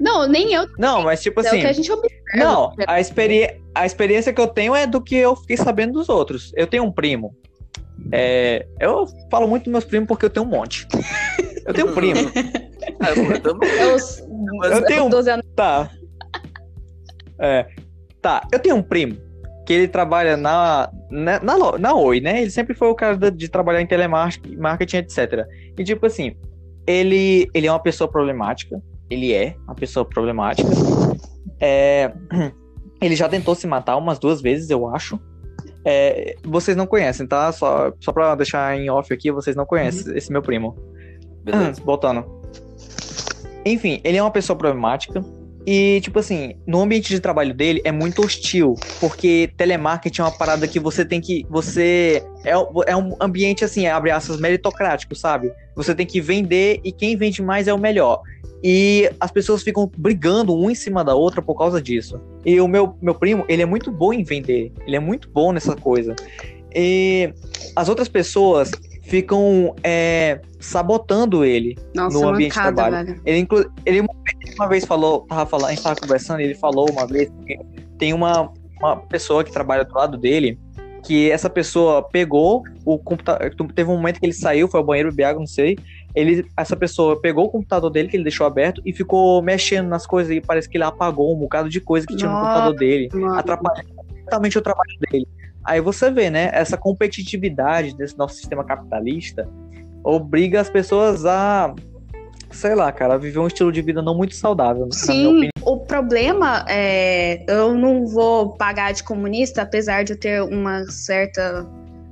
Não, 0.00 0.26
nem 0.28 0.52
eu. 0.52 0.66
Não, 0.78 1.02
mas 1.02 1.22
tipo 1.22 1.40
é 1.40 1.44
o 1.44 1.46
assim, 1.46 1.60
que 1.60 1.66
a 1.66 1.72
gente 1.72 1.90
observa. 1.90 2.22
Não, 2.34 2.74
a, 2.86 3.00
experi 3.00 3.60
a 3.74 3.86
experiência 3.86 4.32
que 4.32 4.40
eu 4.40 4.46
tenho 4.46 4.74
é 4.74 4.86
do 4.86 5.00
que 5.00 5.16
eu 5.16 5.34
fiquei 5.36 5.56
sabendo 5.56 5.94
dos 5.94 6.08
outros. 6.08 6.52
Eu 6.56 6.66
tenho 6.66 6.84
um 6.84 6.92
primo. 6.92 7.34
É, 8.10 8.66
eu 8.80 9.06
falo 9.30 9.46
muito 9.46 9.64
dos 9.64 9.70
meus 9.72 9.84
primos 9.84 10.08
porque 10.08 10.26
eu 10.26 10.30
tenho 10.30 10.44
um 10.44 10.48
monte. 10.48 10.86
Eu 11.64 11.72
tenho 11.72 11.88
um 11.90 11.94
primo. 11.94 12.20
Ah, 13.00 13.10
eu. 13.10 14.72
É 14.72 14.76
Eu 14.76 14.84
tenho 14.84 15.04
um- 15.04 15.08
12 15.08 15.30
anos. 15.30 15.46
Tá. 15.54 15.88
É. 17.38 17.66
Tá, 18.20 18.46
eu 18.52 18.58
tenho 18.58 18.76
um 18.76 18.82
primo 18.82 19.16
que 19.66 19.72
ele 19.72 19.88
trabalha 19.88 20.36
na, 20.36 20.90
na, 21.10 21.40
na, 21.40 21.78
na 21.78 21.94
Oi, 21.94 22.20
né? 22.20 22.42
Ele 22.42 22.50
sempre 22.50 22.74
foi 22.74 22.88
o 22.88 22.94
cara 22.94 23.16
da- 23.16 23.30
de 23.30 23.48
trabalhar 23.48 23.80
em 23.80 23.86
telemarketing, 23.86 24.56
marketing, 24.56 24.96
etc. 24.98 25.46
E 25.78 25.84
tipo 25.84 26.04
assim, 26.06 26.34
ele, 26.86 27.48
ele 27.54 27.66
é 27.66 27.72
uma 27.72 27.82
pessoa 27.82 28.10
problemática. 28.10 28.80
Ele 29.08 29.32
é 29.32 29.54
uma 29.64 29.74
pessoa 29.74 30.04
problemática. 30.04 30.68
É, 31.60 32.12
ele 33.00 33.14
já 33.14 33.28
tentou 33.28 33.54
se 33.54 33.66
matar 33.66 33.96
umas 33.96 34.18
duas 34.18 34.40
vezes, 34.40 34.68
eu 34.70 34.88
acho. 34.88 35.20
É, 35.84 36.34
vocês 36.44 36.76
não 36.76 36.86
conhecem, 36.86 37.26
tá? 37.26 37.50
Só, 37.52 37.92
só 38.00 38.12
pra 38.12 38.34
deixar 38.34 38.76
em 38.78 38.88
off 38.90 39.12
aqui, 39.12 39.30
vocês 39.30 39.54
não 39.56 39.66
conhecem 39.66 40.16
esse 40.16 40.32
meu 40.32 40.42
primo. 40.42 40.76
Beleza. 41.44 41.80
Voltando. 41.84 42.24
Enfim, 43.64 44.00
ele 44.02 44.16
é 44.16 44.22
uma 44.22 44.30
pessoa 44.30 44.56
problemática. 44.56 45.24
E, 45.66 46.00
tipo 46.00 46.18
assim, 46.18 46.56
no 46.66 46.80
ambiente 46.80 47.08
de 47.08 47.20
trabalho 47.20 47.54
dele 47.54 47.80
é 47.84 47.92
muito 47.92 48.22
hostil. 48.22 48.74
Porque 48.98 49.50
telemarketing 49.56 50.20
é 50.20 50.24
uma 50.24 50.36
parada 50.36 50.66
que 50.66 50.80
você 50.80 51.04
tem 51.04 51.20
que. 51.20 51.46
Você. 51.48 52.24
É, 52.44 52.52
é 52.86 52.96
um 52.96 53.16
ambiente, 53.20 53.64
assim, 53.64 53.86
abre 53.86 54.10
aspas, 54.10 54.40
meritocrático, 54.40 55.14
sabe? 55.14 55.52
Você 55.76 55.94
tem 55.94 56.06
que 56.06 56.20
vender 56.20 56.80
e 56.82 56.90
quem 56.90 57.16
vende 57.16 57.40
mais 57.40 57.68
é 57.68 57.74
o 57.74 57.78
melhor. 57.78 58.22
E 58.62 59.10
as 59.18 59.30
pessoas 59.30 59.62
ficam 59.62 59.90
brigando 59.96 60.56
um 60.56 60.70
em 60.70 60.74
cima 60.74 61.04
da 61.04 61.14
outra 61.14 61.42
por 61.42 61.56
causa 61.56 61.82
disso. 61.82 62.20
E 62.44 62.60
o 62.60 62.68
meu, 62.68 62.96
meu 63.02 63.14
primo, 63.14 63.44
ele 63.48 63.62
é 63.62 63.66
muito 63.66 63.90
bom 63.90 64.12
em 64.12 64.22
vender. 64.22 64.72
Ele 64.86 64.96
é 64.96 65.00
muito 65.00 65.28
bom 65.28 65.52
nessa 65.52 65.74
coisa. 65.74 66.14
E 66.74 67.32
as 67.74 67.88
outras 67.88 68.08
pessoas 68.08 68.70
ficam 69.02 69.74
é, 69.82 70.40
sabotando 70.60 71.44
ele 71.44 71.76
Nossa, 71.94 72.18
no 72.18 72.28
ambiente 72.28 72.52
de 72.52 72.58
mancada, 72.58 72.76
trabalho. 72.76 73.06
velho. 73.06 73.22
Ele, 73.26 73.38
inclu... 73.38 73.72
ele 73.84 74.00
uma 74.56 74.68
vez- 74.68 74.84
falou, 74.84 75.22
tava 75.22 75.44
falando, 75.46 75.66
a 75.66 75.70
gente 75.70 75.82
tava 75.82 75.96
conversando, 76.00 76.40
ele 76.40 76.54
falou 76.54 76.88
uma 76.90 77.06
vez 77.06 77.30
que 77.46 77.58
tem 77.98 78.12
uma, 78.12 78.50
uma 78.80 78.96
pessoa 78.96 79.44
que 79.44 79.52
trabalha 79.52 79.84
do 79.84 79.94
lado 79.94 80.16
dele, 80.16 80.58
que 81.04 81.30
essa 81.30 81.50
pessoa 81.50 82.02
pegou 82.02 82.62
o 82.84 82.98
computador. 82.98 83.52
Teve 83.74 83.90
um 83.90 83.96
momento 83.96 84.20
que 84.20 84.26
ele 84.26 84.32
saiu, 84.32 84.68
foi 84.68 84.78
ao 84.78 84.86
banheiro 84.86 85.10
beber 85.10 85.24
água, 85.24 85.40
não 85.40 85.46
sei. 85.46 85.76
Ele, 86.14 86.46
essa 86.56 86.76
pessoa 86.76 87.20
pegou 87.20 87.46
o 87.46 87.50
computador 87.50 87.90
dele, 87.90 88.08
que 88.08 88.16
ele 88.16 88.22
deixou 88.22 88.46
aberto, 88.46 88.80
e 88.84 88.92
ficou 88.92 89.42
mexendo 89.42 89.88
nas 89.88 90.06
coisas, 90.06 90.32
e 90.34 90.40
parece 90.40 90.68
que 90.68 90.76
ele 90.76 90.84
apagou 90.84 91.34
um 91.34 91.38
bocado 91.38 91.68
de 91.68 91.80
coisa 91.80 92.06
que 92.06 92.14
tinha 92.14 92.30
no 92.30 92.38
computador 92.38 92.74
dele 92.76 93.08
atrapalhando 93.34 93.94
completamente 93.94 94.58
o 94.58 94.62
trabalho 94.62 94.98
dele. 95.10 95.26
Aí 95.64 95.80
você 95.80 96.10
vê, 96.10 96.28
né, 96.30 96.50
essa 96.52 96.76
competitividade 96.76 97.96
desse 97.96 98.16
nosso 98.18 98.36
sistema 98.36 98.64
capitalista 98.64 99.48
obriga 100.04 100.60
as 100.60 100.68
pessoas 100.68 101.24
a, 101.24 101.74
sei 102.50 102.74
lá, 102.74 102.90
cara, 102.90 103.14
a 103.14 103.18
viver 103.18 103.38
um 103.38 103.46
estilo 103.46 103.70
de 103.70 103.80
vida 103.80 104.02
não 104.02 104.16
muito 104.16 104.34
saudável, 104.34 104.86
na 104.86 104.88
minha 104.88 104.92
Sim, 104.92 105.26
opinião. 105.26 105.50
o 105.62 105.78
problema 105.78 106.64
é. 106.68 107.44
Eu 107.48 107.74
não 107.74 108.06
vou 108.06 108.56
pagar 108.56 108.92
de 108.92 109.04
comunista, 109.04 109.62
apesar 109.62 110.02
de 110.04 110.14
eu 110.14 110.18
ter 110.18 110.42
uma 110.42 110.84
certa 110.90 111.66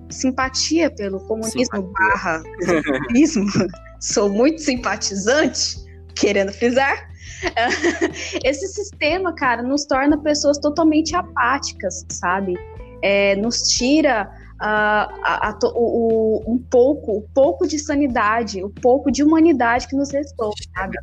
simpatia 0.08 0.90
pelo 0.90 1.20
comunismo 1.20 1.60
Simpatia. 1.60 1.92
barra 1.92 2.42
comunismo. 2.84 3.46
Sou 4.00 4.28
muito 4.28 4.60
simpatizante, 4.62 5.76
querendo 6.14 6.52
frisar. 6.52 7.10
Esse 8.44 8.66
sistema, 8.68 9.34
cara, 9.34 9.62
nos 9.62 9.84
torna 9.84 10.18
pessoas 10.18 10.58
totalmente 10.58 11.14
apáticas, 11.14 12.04
sabe? 12.08 12.54
É, 13.02 13.36
nos 13.36 13.58
tira 13.62 14.30
a- 14.62 15.48
a 15.48 15.58
o- 15.74 16.42
o- 16.46 16.52
um 16.54 16.58
pouco, 16.58 17.12
o 17.16 17.22
pouco 17.34 17.66
de 17.66 17.78
sanidade, 17.78 18.62
o 18.62 18.68
pouco 18.68 19.10
de 19.10 19.22
humanidade 19.22 19.88
que 19.88 19.96
nos 19.96 20.10
restou, 20.12 20.52
sabe? 20.76 20.98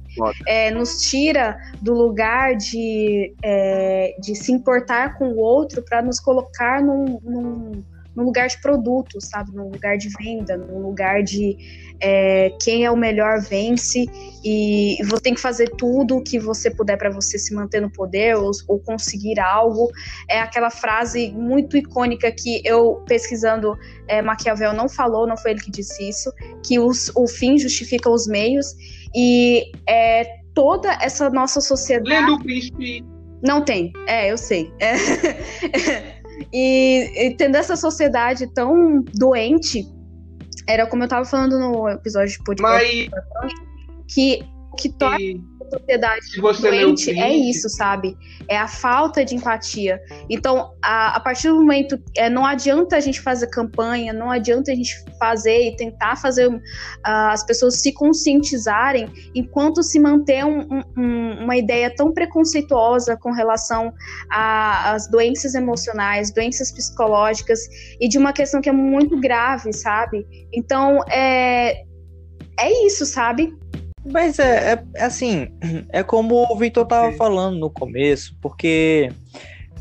É, 0.47 0.69
nos 0.69 0.99
tira 1.01 1.57
do 1.81 1.93
lugar 1.93 2.55
de, 2.55 3.35
é, 3.43 4.15
de 4.21 4.35
se 4.35 4.51
importar 4.51 5.17
com 5.17 5.29
o 5.29 5.37
outro 5.37 5.83
para 5.83 6.01
nos 6.03 6.19
colocar 6.19 6.83
num, 6.83 7.19
num, 7.23 7.83
no 8.17 8.23
lugar 8.23 8.47
de 8.47 8.59
produto, 8.59 9.21
sabe? 9.21 9.55
No 9.55 9.69
lugar 9.69 9.95
de 9.95 10.09
venda, 10.19 10.57
no 10.57 10.81
lugar 10.81 11.21
de 11.21 11.55
é, 12.01 12.49
quem 12.59 12.83
é 12.83 12.89
o 12.89 12.97
melhor 12.97 13.39
vence 13.39 14.07
e 14.43 14.97
você 15.05 15.21
tem 15.21 15.35
que 15.35 15.39
fazer 15.39 15.69
tudo 15.77 16.17
o 16.17 16.23
que 16.23 16.39
você 16.39 16.71
puder 16.71 16.97
para 16.97 17.11
você 17.11 17.37
se 17.37 17.53
manter 17.53 17.79
no 17.79 17.91
poder 17.91 18.35
ou, 18.35 18.49
ou, 18.67 18.79
conseguir 18.79 19.39
algo. 19.39 19.91
É 20.27 20.39
aquela 20.39 20.71
frase 20.71 21.29
muito 21.29 21.77
icônica 21.77 22.31
que 22.31 22.59
eu 22.65 23.03
pesquisando 23.07 23.77
é, 24.07 24.19
Maquiavel 24.19 24.73
não 24.73 24.89
falou, 24.89 25.27
não 25.27 25.37
foi 25.37 25.51
ele 25.51 25.61
que 25.61 25.69
disse 25.69 26.09
isso, 26.09 26.33
que 26.65 26.79
os, 26.79 27.11
o 27.15 27.27
fim 27.27 27.55
justifica 27.59 28.09
os 28.09 28.25
meios 28.25 28.73
e 29.15 29.71
é, 29.87 30.39
toda 30.55 30.91
essa 31.03 31.29
nossa 31.29 31.61
sociedade. 31.61 32.09
Lendo 32.09 32.33
o 32.33 32.43
príncipe. 32.43 33.05
Não 33.43 33.63
tem, 33.63 33.93
é, 34.07 34.31
eu 34.31 34.37
sei. 34.39 34.73
É. 34.79 34.95
e, 36.51 37.27
e 37.27 37.35
tendo 37.35 37.55
essa 37.55 37.75
sociedade 37.75 38.47
tão 38.53 39.03
doente, 39.13 39.85
era 40.67 40.85
como 40.85 41.03
eu 41.03 41.07
tava 41.07 41.25
falando 41.25 41.59
no 41.59 41.89
episódio 41.89 42.37
de 42.37 42.43
podcast, 42.43 43.09
Mas... 43.41 43.53
que 44.13 44.45
que 44.77 44.89
torna 44.89 45.17
sociedade 45.69 46.25
doente 46.61 47.11
é 47.11 47.33
isso, 47.33 47.69
sabe? 47.69 48.17
É 48.47 48.57
a 48.57 48.67
falta 48.67 49.23
de 49.23 49.35
empatia. 49.35 49.99
Então, 50.29 50.73
a, 50.81 51.15
a 51.15 51.19
partir 51.19 51.49
do 51.49 51.55
momento, 51.55 52.01
é, 52.15 52.29
não 52.29 52.45
adianta 52.45 52.95
a 52.95 52.99
gente 52.99 53.21
fazer 53.21 53.47
campanha, 53.47 54.13
não 54.13 54.29
adianta 54.31 54.71
a 54.71 54.75
gente 54.75 55.03
fazer 55.19 55.69
e 55.69 55.75
tentar 55.75 56.15
fazer 56.15 56.47
uh, 56.47 56.61
as 57.03 57.45
pessoas 57.45 57.81
se 57.81 57.91
conscientizarem 57.93 59.07
enquanto 59.35 59.83
se 59.83 59.99
manter 59.99 60.45
um, 60.45 60.83
um, 60.97 61.43
uma 61.43 61.57
ideia 61.57 61.93
tão 61.93 62.13
preconceituosa 62.13 63.17
com 63.17 63.31
relação 63.31 63.93
às 64.29 65.09
doenças 65.09 65.55
emocionais, 65.55 66.31
doenças 66.31 66.71
psicológicas 66.71 67.59
e 67.99 68.07
de 68.07 68.17
uma 68.17 68.33
questão 68.33 68.61
que 68.61 68.69
é 68.69 68.73
muito 68.73 69.19
grave, 69.19 69.73
sabe? 69.73 70.25
Então, 70.53 71.03
é, 71.09 71.83
é 72.59 72.85
isso, 72.85 73.05
sabe? 73.05 73.53
Mas 74.11 74.39
é, 74.39 74.73
é, 74.73 74.83
é 74.95 75.03
assim, 75.03 75.49
é 75.89 76.03
como 76.03 76.45
o 76.49 76.57
Victor 76.57 76.85
tava 76.85 77.11
falando 77.13 77.57
no 77.57 77.69
começo, 77.69 78.35
porque 78.41 79.11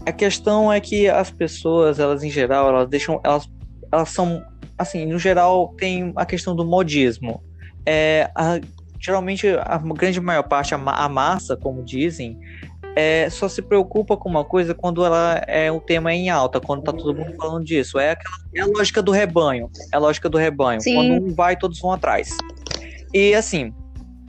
a 0.04 0.12
questão 0.12 0.72
é 0.72 0.80
que 0.80 1.08
as 1.08 1.30
pessoas, 1.30 1.98
elas 1.98 2.22
em 2.22 2.30
geral, 2.30 2.68
elas 2.68 2.88
deixam, 2.88 3.20
elas, 3.24 3.48
elas 3.92 4.10
são, 4.10 4.44
assim, 4.78 5.06
no 5.06 5.18
geral 5.18 5.74
tem 5.78 6.12
a 6.16 6.24
questão 6.24 6.54
do 6.54 6.64
modismo. 6.64 7.42
É, 7.84 8.30
a, 8.34 8.60
geralmente 8.98 9.48
a 9.48 9.78
grande 9.78 10.20
maior 10.20 10.42
parte, 10.42 10.74
a, 10.74 10.78
a 10.78 11.08
massa, 11.08 11.56
como 11.56 11.84
dizem, 11.84 12.38
é, 12.96 13.28
só 13.28 13.46
se 13.46 13.60
preocupa 13.60 14.16
com 14.16 14.28
uma 14.28 14.44
coisa 14.44 14.74
quando 14.74 15.04
ela 15.04 15.42
é 15.46 15.70
um 15.70 15.78
tema 15.78 16.14
em 16.14 16.30
alta, 16.30 16.58
quando 16.58 16.82
tá 16.82 16.92
todo 16.92 17.14
mundo 17.14 17.34
falando 17.36 17.64
disso. 17.64 17.98
É, 17.98 18.12
aquela, 18.12 18.36
é 18.54 18.60
a 18.62 18.66
lógica 18.66 19.02
do 19.02 19.12
rebanho. 19.12 19.70
É 19.92 19.96
a 19.96 19.98
lógica 19.98 20.28
do 20.28 20.38
rebanho. 20.38 20.80
Sim. 20.80 20.94
Quando 20.94 21.26
um 21.26 21.34
vai, 21.34 21.56
todos 21.56 21.78
vão 21.78 21.92
atrás. 21.92 22.30
E 23.12 23.34
assim, 23.34 23.72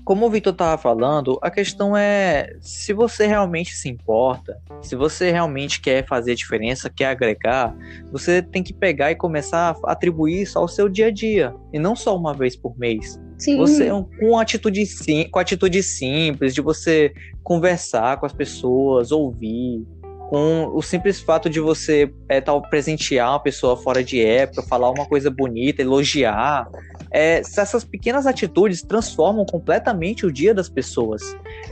como 0.07 0.25
o 0.25 0.29
Vitor 0.29 0.53
estava 0.53 0.81
falando, 0.81 1.37
a 1.41 1.51
questão 1.51 1.95
é 1.97 2.55
se 2.61 2.93
você 2.93 3.27
realmente 3.27 3.75
se 3.75 3.89
importa, 3.89 4.57
se 4.81 4.95
você 4.95 5.31
realmente 5.31 5.81
quer 5.81 6.07
fazer 6.07 6.33
diferença, 6.33 6.89
quer 6.89 7.07
agregar, 7.07 7.75
você 8.09 8.41
tem 8.41 8.63
que 8.63 8.73
pegar 8.73 9.11
e 9.11 9.15
começar 9.15 9.75
a 9.83 9.91
atribuir 9.91 10.43
isso 10.43 10.57
ao 10.57 10.65
seu 10.65 10.87
dia 10.87 11.07
a 11.07 11.11
dia, 11.11 11.53
e 11.73 11.77
não 11.77 11.93
só 11.93 12.15
uma 12.15 12.33
vez 12.33 12.55
por 12.55 12.79
mês. 12.79 13.19
Sim. 13.37 13.57
Você 13.57 13.89
com 14.17 14.39
atitude 14.39 14.85
sim, 14.85 15.27
com 15.29 15.39
atitude 15.39 15.83
simples 15.83 16.55
de 16.55 16.61
você 16.61 17.11
conversar 17.43 18.17
com 18.17 18.25
as 18.25 18.31
pessoas, 18.31 19.11
ouvir, 19.11 19.85
com 20.29 20.71
o 20.73 20.81
simples 20.81 21.19
fato 21.19 21.49
de 21.49 21.59
você 21.59 22.09
é, 22.29 22.39
tal, 22.39 22.61
presentear 22.61 23.31
uma 23.31 23.39
pessoa 23.41 23.75
fora 23.75 24.01
de 24.01 24.21
época, 24.21 24.61
falar 24.63 24.89
uma 24.89 25.05
coisa 25.05 25.29
bonita, 25.29 25.81
elogiar, 25.81 26.69
é, 27.11 27.39
essas 27.39 27.83
pequenas 27.83 28.25
atitudes 28.25 28.81
transformam 28.81 29.45
completamente 29.45 30.25
o 30.25 30.31
dia 30.31 30.53
das 30.53 30.69
pessoas. 30.69 31.21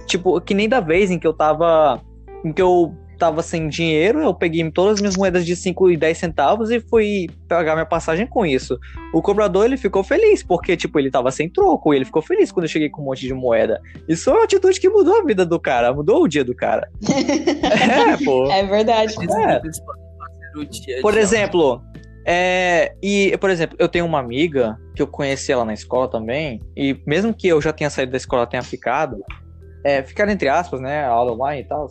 Tipo, 0.06 0.40
que 0.42 0.54
nem 0.54 0.70
da 0.70 0.80
vez 0.80 1.12
em 1.12 1.20
que 1.20 1.28
eu 1.28 1.34
tava. 1.34 2.02
Em 2.44 2.54
que 2.54 2.62
eu 2.62 2.96
tava 3.18 3.42
sem 3.42 3.68
dinheiro, 3.68 4.22
eu 4.22 4.34
peguei 4.34 4.70
todas 4.72 4.96
as 4.96 5.00
minhas 5.02 5.16
moedas 5.16 5.46
de 5.46 5.56
5 5.56 5.92
e 5.92 5.98
10 5.98 6.18
centavos 6.18 6.70
e 6.70 6.80
fui 6.80 7.28
pagar 7.48 7.74
minha 7.74 7.86
passagem 7.86 8.28
com 8.28 8.46
isso. 8.46 8.78
O 9.14 9.22
cobrador, 9.22 9.66
ele 9.66 9.78
ficou 9.78 10.04
feliz, 10.04 10.44
porque, 10.44 10.76
tipo, 10.76 11.00
ele 11.00 11.10
tava 11.10 11.32
sem 11.32 11.50
troco, 11.50 11.94
e 11.94 11.98
ele 11.98 12.06
ficou 12.06 12.22
feliz 12.22 12.52
quando 12.52 12.66
eu 12.66 12.70
cheguei 12.70 12.90
com 12.90 13.02
um 13.02 13.06
monte 13.06 13.22
de 13.22 13.34
moeda. 13.34 13.82
Isso 14.08 14.30
é 14.30 14.34
uma 14.34 14.44
atitude 14.44 14.80
que 14.80 14.90
mudou 14.90 15.22
a 15.22 15.24
vida 15.24 15.46
do 15.46 15.60
cara, 15.60 15.94
mudou 15.94 16.24
o 16.24 16.28
dia 16.28 16.44
do 16.44 16.56
cara. 16.56 16.90
é, 17.10 18.24
pô. 18.24 18.52
É 18.52 18.64
verdade. 18.64 19.16
É. 19.38 19.62
Por 21.02 21.18
exemplo, 21.18 21.82
é, 22.26 22.96
e, 23.04 23.38
por 23.38 23.52
exemplo, 23.52 23.78
eu 23.80 23.88
tenho 23.88 24.06
uma 24.06 24.20
amiga 24.20 24.80
que 24.96 25.02
eu 25.02 25.08
conheci 25.08 25.52
ela 25.52 25.64
na 25.64 25.74
escola 25.74 26.08
também, 26.08 26.60
e 26.76 27.00
mesmo 27.06 27.34
que 27.34 27.48
eu 27.48 27.62
já 27.62 27.72
tenha 27.72 27.90
saído 27.90 28.12
da 28.12 28.18
escola, 28.18 28.48
tenha 28.48 28.64
ficado, 28.64 29.24
é, 29.84 30.02
ficar 30.02 30.28
entre 30.30 30.50
aspas, 30.50 30.82
né, 30.82 31.06
aula 31.06 31.34
online 31.34 31.62
e 31.62 31.66
tal, 31.66 31.88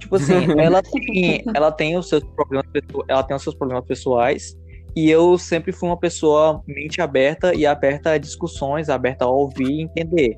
tipo 0.00 0.16
assim, 0.16 0.34
ela 0.58 0.82
tem, 0.82 1.44
ela 1.54 1.70
tem 1.70 1.96
os 1.96 2.08
seus 2.08 2.24
problemas, 2.24 2.66
ela 3.08 3.22
tem 3.22 3.36
os 3.36 3.42
seus 3.44 3.54
problemas 3.54 3.84
pessoais, 3.84 4.58
e 4.96 5.08
eu 5.08 5.38
sempre 5.38 5.70
fui 5.70 5.88
uma 5.88 5.96
pessoa 5.96 6.62
mente 6.66 7.00
aberta 7.00 7.54
e 7.54 7.64
aberta 7.64 8.12
a 8.12 8.18
discussões, 8.18 8.88
aberta 8.88 9.24
a 9.26 9.28
ouvir 9.28 9.70
e 9.70 9.82
entender. 9.82 10.36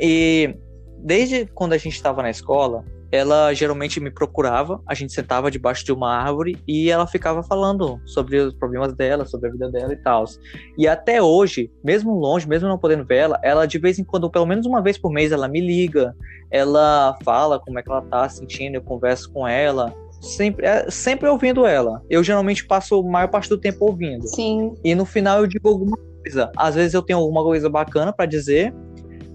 E 0.00 0.56
desde 0.98 1.46
quando 1.46 1.74
a 1.74 1.78
gente 1.78 1.94
estava 1.94 2.20
na 2.20 2.28
escola, 2.28 2.84
ela 3.14 3.54
geralmente 3.54 4.00
me 4.00 4.10
procurava, 4.10 4.82
a 4.88 4.92
gente 4.92 5.12
sentava 5.12 5.48
debaixo 5.48 5.84
de 5.84 5.92
uma 5.92 6.12
árvore 6.12 6.58
e 6.66 6.90
ela 6.90 7.06
ficava 7.06 7.44
falando 7.44 8.00
sobre 8.04 8.38
os 8.38 8.52
problemas 8.54 8.92
dela, 8.92 9.24
sobre 9.24 9.48
a 9.48 9.52
vida 9.52 9.70
dela 9.70 9.92
e 9.92 9.96
tal. 9.96 10.24
E 10.76 10.88
até 10.88 11.22
hoje, 11.22 11.70
mesmo 11.84 12.12
longe, 12.18 12.48
mesmo 12.48 12.68
não 12.68 12.76
podendo 12.76 13.04
ver 13.04 13.18
ela, 13.18 13.38
ela 13.40 13.66
de 13.66 13.78
vez 13.78 14.00
em 14.00 14.04
quando, 14.04 14.28
pelo 14.28 14.44
menos 14.44 14.66
uma 14.66 14.82
vez 14.82 14.98
por 14.98 15.12
mês, 15.12 15.30
ela 15.30 15.46
me 15.46 15.60
liga, 15.60 16.12
ela 16.50 17.16
fala 17.24 17.60
como 17.60 17.78
é 17.78 17.84
que 17.84 17.88
ela 17.88 18.02
tá 18.02 18.28
sentindo, 18.28 18.74
eu 18.74 18.82
converso 18.82 19.30
com 19.32 19.46
ela. 19.46 19.94
Sempre, 20.20 20.66
é, 20.66 20.90
sempre 20.90 21.28
ouvindo 21.28 21.64
ela. 21.64 22.02
Eu 22.10 22.24
geralmente 22.24 22.66
passo 22.66 22.96
a 22.98 23.02
maior 23.04 23.28
parte 23.28 23.48
do 23.48 23.58
tempo 23.58 23.84
ouvindo. 23.84 24.26
Sim. 24.26 24.74
E 24.82 24.92
no 24.92 25.04
final 25.04 25.38
eu 25.38 25.46
digo 25.46 25.68
alguma 25.68 25.96
coisa. 26.20 26.50
Às 26.56 26.74
vezes 26.74 26.94
eu 26.94 27.02
tenho 27.02 27.20
alguma 27.20 27.44
coisa 27.44 27.70
bacana 27.70 28.12
para 28.12 28.26
dizer. 28.26 28.74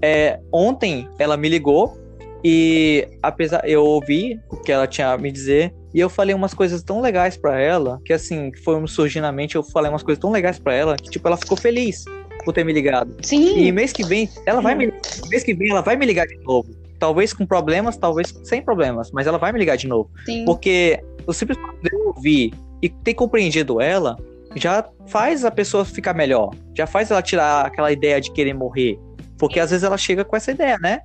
É, 0.02 0.38
ontem 0.52 1.08
ela 1.18 1.38
me 1.38 1.48
ligou 1.48 2.09
e 2.44 3.08
apesar 3.22 3.68
eu 3.68 3.84
ouvi 3.84 4.40
o 4.50 4.58
que 4.58 4.72
ela 4.72 4.88
tinha 4.88 5.12
a 5.12 5.18
me 5.18 5.32
dizer 5.32 5.74
e 5.94 6.00
eu 6.00 6.10
falei 6.10 6.36
umas 6.36 6.54
coisas 6.54 6.84
tão 6.84 7.02
legais 7.02 7.36
para 7.36 7.60
ela, 7.60 8.00
que 8.06 8.14
assim, 8.14 8.52
foi 8.64 8.86
surgindo 8.88 9.24
na 9.24 9.32
mente, 9.32 9.56
eu 9.56 9.64
falei 9.64 9.90
umas 9.90 10.04
coisas 10.04 10.22
tão 10.22 10.32
legais 10.32 10.60
para 10.60 10.74
ela, 10.74 10.96
que 10.96 11.10
tipo 11.10 11.28
ela 11.28 11.38
ficou 11.38 11.58
feliz 11.58 12.06
por 12.46 12.54
ter 12.54 12.64
me 12.64 12.72
ligado. 12.72 13.16
Sim. 13.22 13.58
E 13.58 13.72
mês 13.72 13.92
que 13.92 14.06
vem, 14.06 14.30
ela 14.46 14.62
vai 14.62 14.76
me 14.76 14.94
mês 15.30 15.44
que 15.44 15.54
vem 15.54 15.72
ela 15.72 15.82
vai 15.82 15.96
me 15.96 16.06
ligar 16.06 16.28
de 16.28 16.38
novo. 16.44 16.70
Talvez 17.00 17.34
com 17.34 17.46
problemas, 17.46 17.98
talvez 17.98 18.34
sem 18.44 18.62
problemas, 18.62 19.10
mas 19.12 19.26
ela 19.26 19.38
vai 19.38 19.52
me 19.52 19.60
ligar 19.60 19.78
de 19.78 19.88
novo. 19.88 20.10
Sim. 20.26 20.46
Porque 20.46 21.00
o 21.26 21.34
simples 21.34 21.58
fato 21.60 21.78
de 21.82 21.90
eu 21.94 22.08
ouvir 22.08 22.54
e 22.82 22.90
ter 22.90 23.14
compreendido 23.14 23.82
ela 23.82 24.18
já 24.56 24.88
faz 25.08 25.46
a 25.46 25.52
pessoa 25.52 25.86
ficar 25.86 26.14
melhor, 26.14 26.50
já 26.76 26.88
faz 26.88 27.12
ela 27.12 27.22
tirar 27.22 27.66
aquela 27.66 27.92
ideia 27.92 28.20
de 28.20 28.32
querer 28.32 28.54
morrer, 28.54 29.00
porque 29.38 29.60
às 29.60 29.70
vezes 29.70 29.84
ela 29.84 29.98
chega 29.98 30.26
com 30.26 30.36
essa 30.36 30.52
ideia, 30.52 30.78
né? 30.80 31.02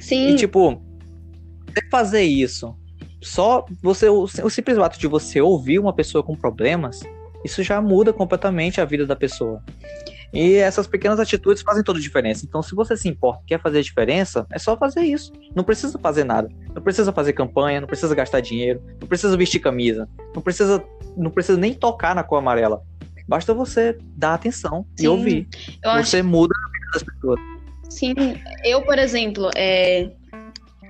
Sim. 0.00 0.30
E 0.30 0.36
tipo, 0.36 0.82
fazer 1.90 2.22
isso, 2.22 2.76
só 3.22 3.64
você 3.82 4.08
o, 4.08 4.22
o 4.22 4.50
simples 4.50 4.78
ato 4.78 4.98
de 4.98 5.06
você 5.06 5.40
ouvir 5.40 5.78
uma 5.78 5.92
pessoa 5.92 6.22
com 6.22 6.34
problemas, 6.34 7.00
isso 7.44 7.62
já 7.62 7.80
muda 7.80 8.12
completamente 8.12 8.80
a 8.80 8.84
vida 8.84 9.06
da 9.06 9.16
pessoa. 9.16 9.62
E 10.32 10.56
essas 10.56 10.86
pequenas 10.86 11.18
atitudes 11.18 11.62
fazem 11.62 11.82
toda 11.82 11.98
a 11.98 12.02
diferença. 12.02 12.44
Então, 12.44 12.62
se 12.62 12.74
você 12.74 12.96
se 12.96 13.08
importa, 13.08 13.42
quer 13.46 13.60
fazer 13.60 13.78
a 13.78 13.82
diferença, 13.82 14.46
é 14.52 14.58
só 14.58 14.76
fazer 14.76 15.00
isso. 15.00 15.32
Não 15.54 15.64
precisa 15.64 15.98
fazer 15.98 16.24
nada. 16.24 16.50
Não 16.74 16.82
precisa 16.82 17.12
fazer 17.12 17.32
campanha, 17.32 17.80
não 17.80 17.88
precisa 17.88 18.14
gastar 18.14 18.40
dinheiro, 18.40 18.82
não 19.00 19.08
precisa 19.08 19.36
vestir 19.36 19.60
camisa, 19.60 20.06
não 20.34 20.42
precisa, 20.42 20.84
não 21.16 21.30
precisa 21.30 21.58
nem 21.58 21.72
tocar 21.72 22.14
na 22.14 22.22
cor 22.22 22.38
amarela. 22.38 22.82
Basta 23.26 23.54
você 23.54 23.96
dar 24.16 24.34
atenção 24.34 24.86
Sim, 24.96 25.04
e 25.04 25.08
ouvir. 25.08 25.48
Você 26.02 26.18
acho... 26.18 26.24
muda 26.24 26.54
a 26.54 26.72
vida 26.72 26.90
das 26.92 27.02
pessoas. 27.02 27.40
Sim, 27.88 28.14
eu, 28.64 28.82
por 28.82 28.98
exemplo, 28.98 29.50
é, 29.56 30.10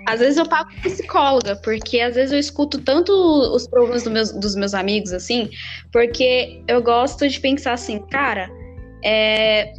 às 0.06 0.20
vezes 0.20 0.38
eu 0.38 0.48
pago 0.48 0.70
psicóloga, 0.82 1.56
porque 1.56 2.00
às 2.00 2.14
vezes 2.14 2.32
eu 2.32 2.38
escuto 2.38 2.78
tanto 2.80 3.12
os 3.12 3.68
problemas 3.68 4.02
do 4.04 4.10
meus, 4.10 4.32
dos 4.32 4.56
meus 4.56 4.74
amigos, 4.74 5.12
assim, 5.12 5.50
porque 5.92 6.62
eu 6.66 6.82
gosto 6.82 7.28
de 7.28 7.38
pensar 7.38 7.74
assim, 7.74 7.98
cara, 8.10 8.50
é, 9.04 9.72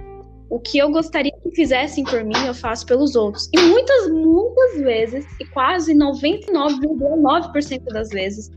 o 0.49 0.59
que 0.59 0.77
eu 0.77 0.91
gostaria 0.91 1.31
que 1.31 1.51
fizessem 1.55 2.03
por 2.03 2.23
mim, 2.23 2.37
eu 2.45 2.53
faço 2.53 2.85
pelos 2.85 3.15
outros. 3.15 3.49
E 3.53 3.59
muitas, 3.59 4.09
muitas 4.09 4.79
vezes, 4.81 5.25
e 5.39 5.45
quase 5.45 5.93
99,9% 5.93 7.83
das 7.85 8.09
vezes, 8.09 8.51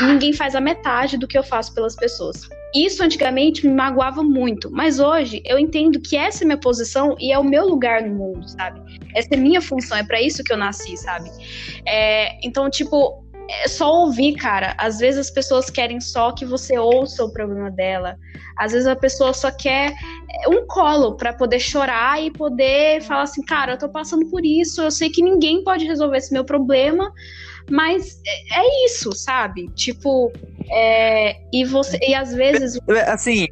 ninguém 0.00 0.32
faz 0.32 0.54
a 0.54 0.60
metade 0.60 1.16
do 1.16 1.26
que 1.26 1.36
eu 1.36 1.42
faço 1.42 1.74
pelas 1.74 1.96
pessoas. 1.96 2.48
Isso 2.74 3.02
antigamente 3.02 3.66
me 3.66 3.72
magoava 3.72 4.22
muito, 4.22 4.70
mas 4.70 5.00
hoje 5.00 5.42
eu 5.44 5.58
entendo 5.58 6.00
que 6.00 6.16
essa 6.16 6.44
é 6.44 6.46
minha 6.46 6.58
posição 6.58 7.16
e 7.18 7.32
é 7.32 7.38
o 7.38 7.44
meu 7.44 7.66
lugar 7.66 8.02
no 8.02 8.14
mundo, 8.14 8.46
sabe? 8.48 8.80
Essa 9.14 9.28
é 9.32 9.36
minha 9.36 9.60
função, 9.62 9.96
é 9.96 10.04
para 10.04 10.20
isso 10.20 10.44
que 10.44 10.52
eu 10.52 10.56
nasci, 10.56 10.96
sabe? 10.98 11.30
É, 11.86 12.38
então, 12.46 12.68
tipo, 12.68 13.24
é 13.48 13.66
só 13.66 13.90
ouvir, 13.90 14.34
cara. 14.34 14.74
Às 14.76 14.98
vezes 14.98 15.20
as 15.20 15.30
pessoas 15.30 15.70
querem 15.70 16.00
só 16.00 16.32
que 16.32 16.44
você 16.44 16.78
ouça 16.78 17.24
o 17.24 17.32
problema 17.32 17.70
dela. 17.70 18.16
Às 18.58 18.72
vezes 18.72 18.86
a 18.86 18.94
pessoa 18.94 19.32
só 19.32 19.50
quer 19.50 19.94
é, 20.44 20.48
um 20.48 20.66
colo 20.66 21.16
para 21.16 21.32
poder 21.32 21.60
chorar 21.60 22.22
e 22.22 22.30
poder 22.30 23.00
falar 23.02 23.22
assim, 23.22 23.42
cara, 23.42 23.72
eu 23.72 23.78
tô 23.78 23.88
passando 23.88 24.28
por 24.28 24.44
isso, 24.44 24.82
eu 24.82 24.90
sei 24.90 25.08
que 25.08 25.22
ninguém 25.22 25.64
pode 25.64 25.86
resolver 25.86 26.18
esse 26.18 26.32
meu 26.32 26.44
problema, 26.44 27.10
mas 27.70 28.20
é, 28.26 28.60
é 28.60 28.86
isso, 28.86 29.12
sabe? 29.12 29.68
Tipo, 29.74 30.32
é, 30.70 31.36
e 31.52 31.64
você 31.64 31.98
e 32.02 32.14
às 32.14 32.34
vezes 32.34 32.78
assim, 33.06 33.46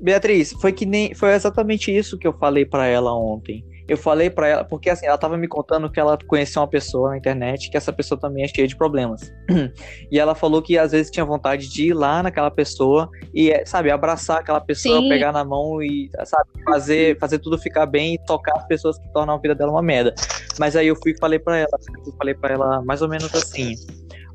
Beatriz, 0.00 0.52
foi 0.52 0.72
que 0.72 0.84
nem 0.84 1.14
foi 1.14 1.32
exatamente 1.34 1.96
isso 1.96 2.18
que 2.18 2.26
eu 2.26 2.32
falei 2.32 2.64
para 2.64 2.86
ela 2.86 3.14
ontem 3.14 3.64
eu 3.92 3.96
falei 3.98 4.30
para 4.30 4.48
ela, 4.48 4.64
porque 4.64 4.88
assim, 4.88 5.04
ela 5.04 5.18
tava 5.18 5.36
me 5.36 5.46
contando 5.46 5.90
que 5.90 6.00
ela 6.00 6.16
conheceu 6.26 6.62
uma 6.62 6.68
pessoa 6.68 7.10
na 7.10 7.18
internet, 7.18 7.70
que 7.70 7.76
essa 7.76 7.92
pessoa 7.92 8.18
também 8.18 8.42
é 8.42 8.48
cheia 8.48 8.66
de 8.66 8.74
problemas. 8.74 9.30
e 10.10 10.18
ela 10.18 10.34
falou 10.34 10.62
que 10.62 10.78
às 10.78 10.92
vezes 10.92 11.10
tinha 11.10 11.26
vontade 11.26 11.68
de 11.68 11.88
ir 11.88 11.92
lá 11.92 12.22
naquela 12.22 12.50
pessoa 12.50 13.10
e, 13.34 13.52
sabe, 13.66 13.90
abraçar 13.90 14.38
aquela 14.38 14.62
pessoa, 14.62 14.98
Sim. 15.00 15.10
pegar 15.10 15.30
na 15.30 15.44
mão 15.44 15.82
e, 15.82 16.08
sabe, 16.24 16.48
fazer, 16.64 17.18
fazer 17.18 17.38
tudo 17.38 17.58
ficar 17.58 17.84
bem 17.84 18.14
e 18.14 18.18
tocar 18.24 18.56
as 18.56 18.66
pessoas 18.66 18.98
que 18.98 19.12
tornam 19.12 19.34
a 19.34 19.38
vida 19.38 19.54
dela 19.54 19.72
uma 19.72 19.82
merda. 19.82 20.14
Mas 20.58 20.74
aí 20.74 20.86
eu 20.86 20.96
fui 20.96 21.12
e 21.12 21.18
falei 21.18 21.38
para 21.38 21.58
ela, 21.58 21.78
eu 22.06 22.12
falei 22.14 22.34
para 22.34 22.54
ela 22.54 22.82
mais 22.82 23.02
ou 23.02 23.10
menos 23.10 23.34
assim: 23.34 23.74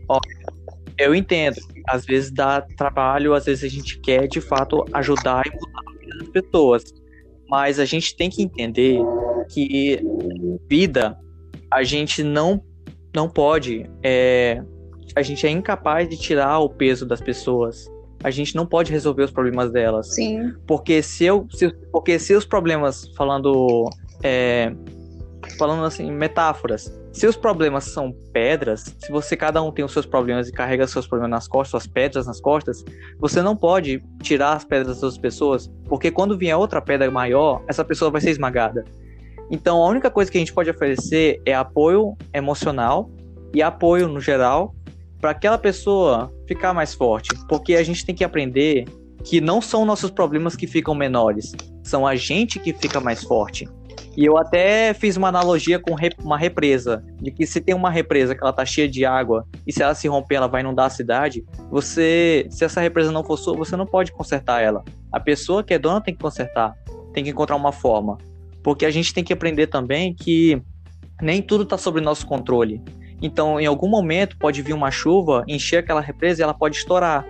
ó, 0.08 0.20
eu 1.00 1.16
entendo, 1.16 1.58
às 1.88 2.06
vezes 2.06 2.30
dá 2.32 2.62
trabalho, 2.78 3.34
às 3.34 3.46
vezes 3.46 3.64
a 3.64 3.76
gente 3.76 4.00
quer 4.02 4.28
de 4.28 4.40
fato 4.40 4.86
ajudar 4.94 5.42
e 5.48 5.50
mudar 5.50 5.82
a 5.88 6.00
vida 6.00 6.18
das 6.20 6.30
pessoas 6.30 7.07
mas 7.50 7.80
a 7.80 7.86
gente 7.86 8.16
tem 8.16 8.30
que 8.30 8.42
entender 8.42 9.00
que 9.50 10.02
vida 10.70 11.18
a 11.72 11.84
gente 11.84 12.24
não 12.24 12.64
não 13.16 13.30
pode 13.30 13.90
é, 14.04 14.62
a 15.16 15.22
gente 15.22 15.48
é 15.48 15.50
incapaz 15.50 16.08
de 16.08 16.18
tirar 16.18 16.60
o 16.60 16.70
peso 16.70 17.06
das 17.06 17.20
pessoas. 17.20 17.90
A 18.24 18.30
gente 18.30 18.56
não 18.56 18.66
pode 18.66 18.92
resolver 18.92 19.24
os 19.24 19.32
problemas 19.32 19.72
delas. 19.72 20.14
Sim. 20.14 20.54
Porque 20.68 21.02
se 21.02 21.26
eu 21.26 21.48
se, 21.52 21.70
porque 21.92 22.20
se 22.20 22.36
os 22.36 22.46
problemas 22.46 23.12
falando 23.16 23.90
é, 24.24 24.72
falando 25.58 25.84
assim 25.86 26.12
metáforas 26.12 26.92
se 27.18 27.26
os 27.26 27.36
problemas 27.36 27.86
são 27.86 28.16
pedras, 28.32 28.96
se 29.00 29.12
você 29.12 29.36
cada 29.36 29.60
um 29.64 29.72
tem 29.72 29.84
os 29.84 29.92
seus 29.92 30.06
problemas 30.06 30.48
e 30.48 30.52
carrega 30.52 30.86
seus 30.86 31.08
problemas 31.08 31.32
nas 31.32 31.48
costas, 31.48 31.72
suas 31.72 31.88
pedras 31.88 32.28
nas 32.28 32.40
costas, 32.40 32.86
você 33.18 33.42
não 33.42 33.56
pode 33.56 34.04
tirar 34.22 34.54
as 34.54 34.64
pedras 34.64 35.02
das 35.02 35.18
pessoas, 35.18 35.68
porque 35.86 36.12
quando 36.12 36.38
vier 36.38 36.56
outra 36.56 36.80
pedra 36.80 37.10
maior, 37.10 37.64
essa 37.68 37.84
pessoa 37.84 38.12
vai 38.12 38.22
ser 38.22 38.30
esmagada. 38.30 38.86
Então, 39.50 39.82
a 39.82 39.88
única 39.88 40.12
coisa 40.12 40.30
que 40.30 40.38
a 40.38 40.42
gente 40.42 40.54
pode 40.54 40.70
oferecer 40.70 41.42
é 41.44 41.56
apoio 41.56 42.16
emocional 42.32 43.10
e 43.52 43.64
apoio 43.64 44.08
no 44.08 44.22
geral 44.22 44.76
para 45.20 45.32
aquela 45.32 45.58
pessoa 45.58 46.32
ficar 46.48 46.72
mais 46.72 46.94
forte, 46.94 47.30
porque 47.50 47.74
a 47.74 47.82
gente 47.82 48.06
tem 48.06 48.14
que 48.14 48.24
aprender 48.24 48.86
que 49.24 49.42
não 49.42 49.60
são 49.60 49.86
nossos 49.86 50.12
problemas 50.12 50.56
que 50.56 50.68
ficam 50.68 50.94
menores, 50.94 51.52
são 51.82 52.06
a 52.06 52.16
gente 52.16 52.60
que 52.60 52.74
fica 52.74 53.00
mais 53.00 53.24
forte. 53.24 53.68
E 54.18 54.26
eu 54.26 54.36
até 54.36 54.96
fiz 54.96 55.16
uma 55.16 55.28
analogia 55.28 55.78
com 55.78 55.96
uma 56.24 56.38
represa, 56.40 57.04
de 57.22 57.30
que 57.30 57.46
se 57.46 57.62
tem 57.62 57.76
uma 57.76 57.92
represa 57.92 58.34
que 58.34 58.44
ela 58.44 58.52
tá 58.52 58.66
cheia 58.66 58.90
de 58.90 59.06
água 59.06 59.46
e 59.66 59.72
se 59.72 59.84
ela 59.84 59.94
se 59.94 60.08
romper 60.08 60.36
ela 60.36 60.48
vai 60.48 60.62
inundar 60.62 60.88
a 60.88 60.90
cidade, 60.90 61.46
você, 61.70 62.48
se 62.50 62.66
essa 62.66 62.82
represa 62.82 63.12
não 63.12 63.24
for 63.24 63.38
sua, 63.38 63.56
você 63.56 63.76
não 63.76 63.86
pode 63.86 64.12
consertar 64.12 64.64
ela. 64.64 64.84
A 65.12 65.20
pessoa 65.20 65.64
que 65.64 65.72
é 65.72 65.78
dona 65.78 66.02
tem 66.02 66.16
que 66.16 66.20
consertar, 66.20 66.74
tem 67.14 67.24
que 67.24 67.30
encontrar 67.30 67.56
uma 67.56 67.72
forma. 67.72 68.18
Porque 68.64 68.88
a 68.88 68.92
gente 68.92 69.14
tem 69.14 69.24
que 69.24 69.32
aprender 69.32 69.68
também 69.68 70.16
que 70.16 70.60
nem 71.22 71.40
tudo 71.40 71.64
está 71.64 71.78
sob 71.78 72.02
nosso 72.02 72.26
controle. 72.26 72.82
Então, 73.22 73.60
em 73.60 73.68
algum 73.68 73.88
momento 73.88 74.36
pode 74.40 74.64
vir 74.64 74.74
uma 74.74 74.90
chuva, 74.90 75.44
encher 75.48 75.78
aquela 75.78 76.02
represa 76.02 76.42
e 76.42 76.44
ela 76.44 76.56
pode 76.56 76.76
estourar. 76.76 77.24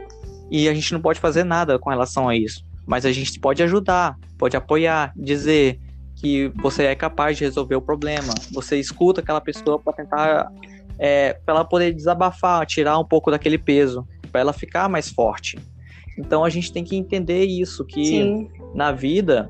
E 0.50 0.70
a 0.70 0.74
gente 0.74 0.94
não 0.94 1.02
pode 1.02 1.20
fazer 1.20 1.44
nada 1.44 1.78
com 1.78 1.90
relação 1.90 2.30
a 2.30 2.36
isso. 2.36 2.64
Mas 2.86 3.06
a 3.06 3.12
gente 3.12 3.38
pode 3.42 3.62
ajudar, 3.62 4.16
pode 4.38 4.56
apoiar, 4.56 5.12
dizer: 5.18 5.82
que 6.18 6.52
você 6.56 6.84
é 6.84 6.96
capaz 6.96 7.38
de 7.38 7.44
resolver 7.44 7.76
o 7.76 7.82
problema. 7.82 8.34
Você 8.52 8.78
escuta 8.80 9.22
aquela 9.22 9.40
pessoa 9.40 9.80
para 9.80 9.94
tentar, 9.94 10.52
é, 10.98 11.34
para 11.34 11.56
ela 11.56 11.66
poder 11.66 11.94
desabafar, 11.94 12.66
tirar 12.66 13.00
um 13.00 13.06
pouco 13.06 13.32
daquele 13.32 13.58
peso, 13.58 14.06
para 14.32 14.42
ela 14.42 14.54
ficar 14.54 14.90
mais 14.90 15.10
forte. 15.10 15.58
Então 16.18 16.44
a 16.44 16.50
gente 16.50 16.72
tem 16.74 16.84
que 16.84 16.96
entender 16.96 17.46
isso 17.46 17.86
que 17.86 18.06
Sim. 18.06 18.50
na 18.74 18.92
vida, 18.92 19.50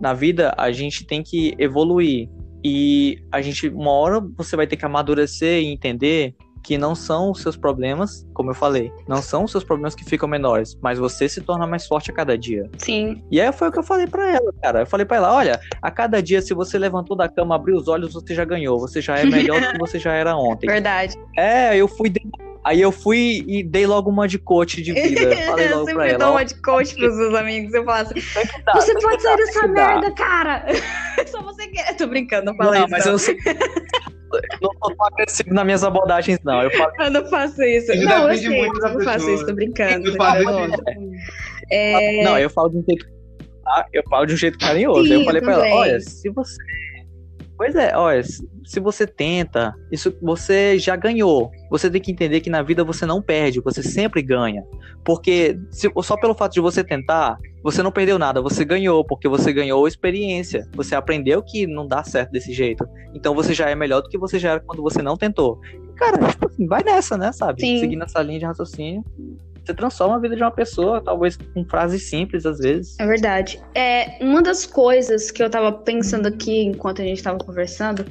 na 0.00 0.14
vida 0.14 0.54
a 0.56 0.72
gente 0.72 1.04
tem 1.06 1.22
que 1.22 1.54
evoluir 1.58 2.28
e 2.64 3.18
a 3.30 3.42
gente 3.42 3.68
uma 3.68 3.92
hora 3.92 4.20
você 4.36 4.56
vai 4.56 4.66
ter 4.66 4.76
que 4.76 4.84
amadurecer 4.84 5.62
e 5.62 5.66
entender 5.66 6.34
que 6.62 6.76
não 6.78 6.94
são 6.94 7.30
os 7.30 7.40
seus 7.40 7.56
problemas, 7.56 8.26
como 8.34 8.50
eu 8.50 8.54
falei, 8.54 8.92
não 9.08 9.22
são 9.22 9.44
os 9.44 9.50
seus 9.50 9.64
problemas 9.64 9.94
que 9.94 10.04
ficam 10.04 10.28
menores, 10.28 10.78
mas 10.82 10.98
você 10.98 11.28
se 11.28 11.40
torna 11.40 11.66
mais 11.66 11.86
forte 11.86 12.10
a 12.10 12.14
cada 12.14 12.36
dia. 12.36 12.70
Sim. 12.78 13.22
E 13.30 13.40
aí 13.40 13.52
foi 13.52 13.68
o 13.68 13.72
que 13.72 13.78
eu 13.78 13.82
falei 13.82 14.06
para 14.06 14.30
ela, 14.30 14.52
cara. 14.62 14.80
Eu 14.80 14.86
falei 14.86 15.06
para 15.06 15.16
ela, 15.18 15.34
olha, 15.34 15.60
a 15.80 15.90
cada 15.90 16.22
dia 16.22 16.42
se 16.42 16.54
você 16.54 16.78
levantou 16.78 17.16
da 17.16 17.28
cama, 17.28 17.54
abriu 17.54 17.76
os 17.76 17.88
olhos, 17.88 18.12
você 18.12 18.34
já 18.34 18.44
ganhou, 18.44 18.78
você 18.78 19.00
já 19.00 19.18
é 19.18 19.24
melhor 19.24 19.60
do 19.60 19.72
que 19.72 19.78
você 19.78 19.98
já 19.98 20.12
era 20.12 20.36
ontem. 20.36 20.66
Verdade. 20.66 21.16
É, 21.36 21.76
eu 21.76 21.88
fui 21.88 22.12
Aí 22.62 22.80
eu 22.80 22.92
fui 22.92 23.42
e 23.48 23.62
dei 23.62 23.86
logo 23.86 24.10
uma 24.10 24.28
de 24.28 24.38
coach 24.38 24.82
de 24.82 24.92
vida. 24.92 25.36
Falei 25.46 25.68
logo 25.72 25.80
eu 25.80 25.84
sempre 25.86 25.94
pra 25.94 26.08
ela. 26.08 26.18
dou 26.18 26.30
uma 26.32 26.44
de 26.44 26.54
coach 26.56 26.94
pros 26.94 27.16
meus 27.16 27.34
amigos. 27.34 27.72
Eu 27.72 27.84
falo 27.84 28.02
assim: 28.02 28.20
você 28.74 29.00
pode 29.00 29.22
sair 29.22 29.36
dessa 29.36 29.66
merda, 29.66 30.10
cara. 30.12 30.66
Só 31.26 31.42
você 31.42 31.66
quer. 31.68 31.96
Tô 31.96 32.06
brincando, 32.06 32.46
não 32.46 32.56
fala 32.56 32.72
não, 32.72 32.80
isso. 32.82 32.90
Mas 32.90 33.04
não. 33.06 33.12
eu 33.12 33.18
sei 33.18 33.38
não 34.60 34.70
tô 34.80 34.94
tão 34.94 35.06
agressivo 35.06 35.52
nas 35.52 35.64
minhas 35.64 35.84
abordagens, 35.84 36.38
não. 36.44 36.62
Eu, 36.62 36.70
falo... 36.70 36.92
eu 37.00 37.10
não 37.10 37.26
faço 37.26 37.62
isso. 37.62 37.92
Ele 37.92 38.04
não, 38.04 38.30
eu 38.30 38.36
sei, 38.36 38.48
muito 38.48 38.86
eu 38.86 38.94
não 38.94 39.00
faço 39.04 39.30
isso, 39.30 39.46
tô 39.46 39.54
brincando. 39.54 40.08
Eu 40.08 40.16
é... 41.70 42.24
Não, 42.24 42.38
eu 42.38 42.50
falo 42.50 42.68
de 42.68 42.78
um 42.78 42.84
jeito. 42.88 43.06
Eu 43.92 44.02
falo 44.08 44.26
de 44.26 44.34
um 44.34 44.36
jeito 44.36 44.58
carinhoso. 44.58 45.06
Sim, 45.06 45.20
eu 45.20 45.24
falei 45.24 45.40
eu 45.40 45.44
pra 45.44 45.52
ela, 45.54 45.74
olha, 45.74 46.00
se 46.00 46.28
você. 46.30 46.56
Pois 47.60 47.74
é, 47.74 47.94
olha, 47.94 48.22
se 48.22 48.80
você 48.80 49.06
tenta, 49.06 49.74
isso 49.92 50.16
você 50.22 50.78
já 50.78 50.96
ganhou. 50.96 51.50
Você 51.70 51.90
tem 51.90 52.00
que 52.00 52.10
entender 52.10 52.40
que 52.40 52.48
na 52.48 52.62
vida 52.62 52.82
você 52.82 53.04
não 53.04 53.20
perde, 53.20 53.60
você 53.60 53.82
sempre 53.82 54.22
ganha. 54.22 54.64
Porque 55.04 55.60
se, 55.70 55.92
só 56.02 56.16
pelo 56.16 56.34
fato 56.34 56.54
de 56.54 56.60
você 56.60 56.82
tentar, 56.82 57.36
você 57.62 57.82
não 57.82 57.92
perdeu 57.92 58.18
nada, 58.18 58.40
você 58.40 58.64
ganhou, 58.64 59.04
porque 59.04 59.28
você 59.28 59.52
ganhou 59.52 59.86
experiência. 59.86 60.66
Você 60.74 60.94
aprendeu 60.94 61.42
que 61.42 61.66
não 61.66 61.86
dá 61.86 62.02
certo 62.02 62.30
desse 62.30 62.50
jeito. 62.50 62.88
Então 63.14 63.34
você 63.34 63.52
já 63.52 63.68
é 63.68 63.74
melhor 63.74 64.00
do 64.00 64.08
que 64.08 64.16
você 64.16 64.38
já 64.38 64.52
era 64.52 64.60
quando 64.60 64.80
você 64.80 65.02
não 65.02 65.18
tentou. 65.18 65.60
Cara, 65.96 66.16
tipo 66.28 66.46
assim, 66.46 66.66
vai 66.66 66.82
nessa, 66.82 67.18
né, 67.18 67.30
sabe? 67.30 67.60
Sim. 67.60 67.78
Seguindo 67.78 68.04
essa 68.04 68.22
linha 68.22 68.38
de 68.38 68.46
raciocínio. 68.46 69.04
Você 69.64 69.74
transforma 69.74 70.16
a 70.16 70.18
vida 70.18 70.36
de 70.36 70.42
uma 70.42 70.50
pessoa, 70.50 71.00
talvez 71.00 71.36
com 71.36 71.64
frases 71.64 72.08
simples 72.08 72.46
às 72.46 72.58
vezes. 72.58 72.98
É 72.98 73.06
verdade. 73.06 73.60
É, 73.74 74.18
uma 74.20 74.42
das 74.42 74.66
coisas 74.66 75.30
que 75.30 75.42
eu 75.42 75.50
tava 75.50 75.72
pensando 75.72 76.26
aqui 76.26 76.62
enquanto 76.62 77.02
a 77.02 77.04
gente 77.04 77.22
tava 77.22 77.38
conversando 77.38 78.04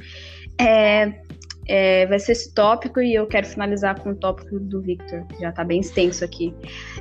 é, 0.58 1.20
é, 1.66 2.06
vai 2.06 2.18
ser 2.18 2.32
esse 2.32 2.52
tópico 2.52 3.00
e 3.00 3.14
eu 3.14 3.26
quero 3.26 3.46
finalizar 3.46 4.00
com 4.00 4.10
o 4.10 4.14
tópico 4.14 4.58
do 4.58 4.80
Victor, 4.80 5.26
que 5.28 5.40
já 5.40 5.52
tá 5.52 5.64
bem 5.64 5.80
extenso 5.80 6.24
aqui. 6.24 6.54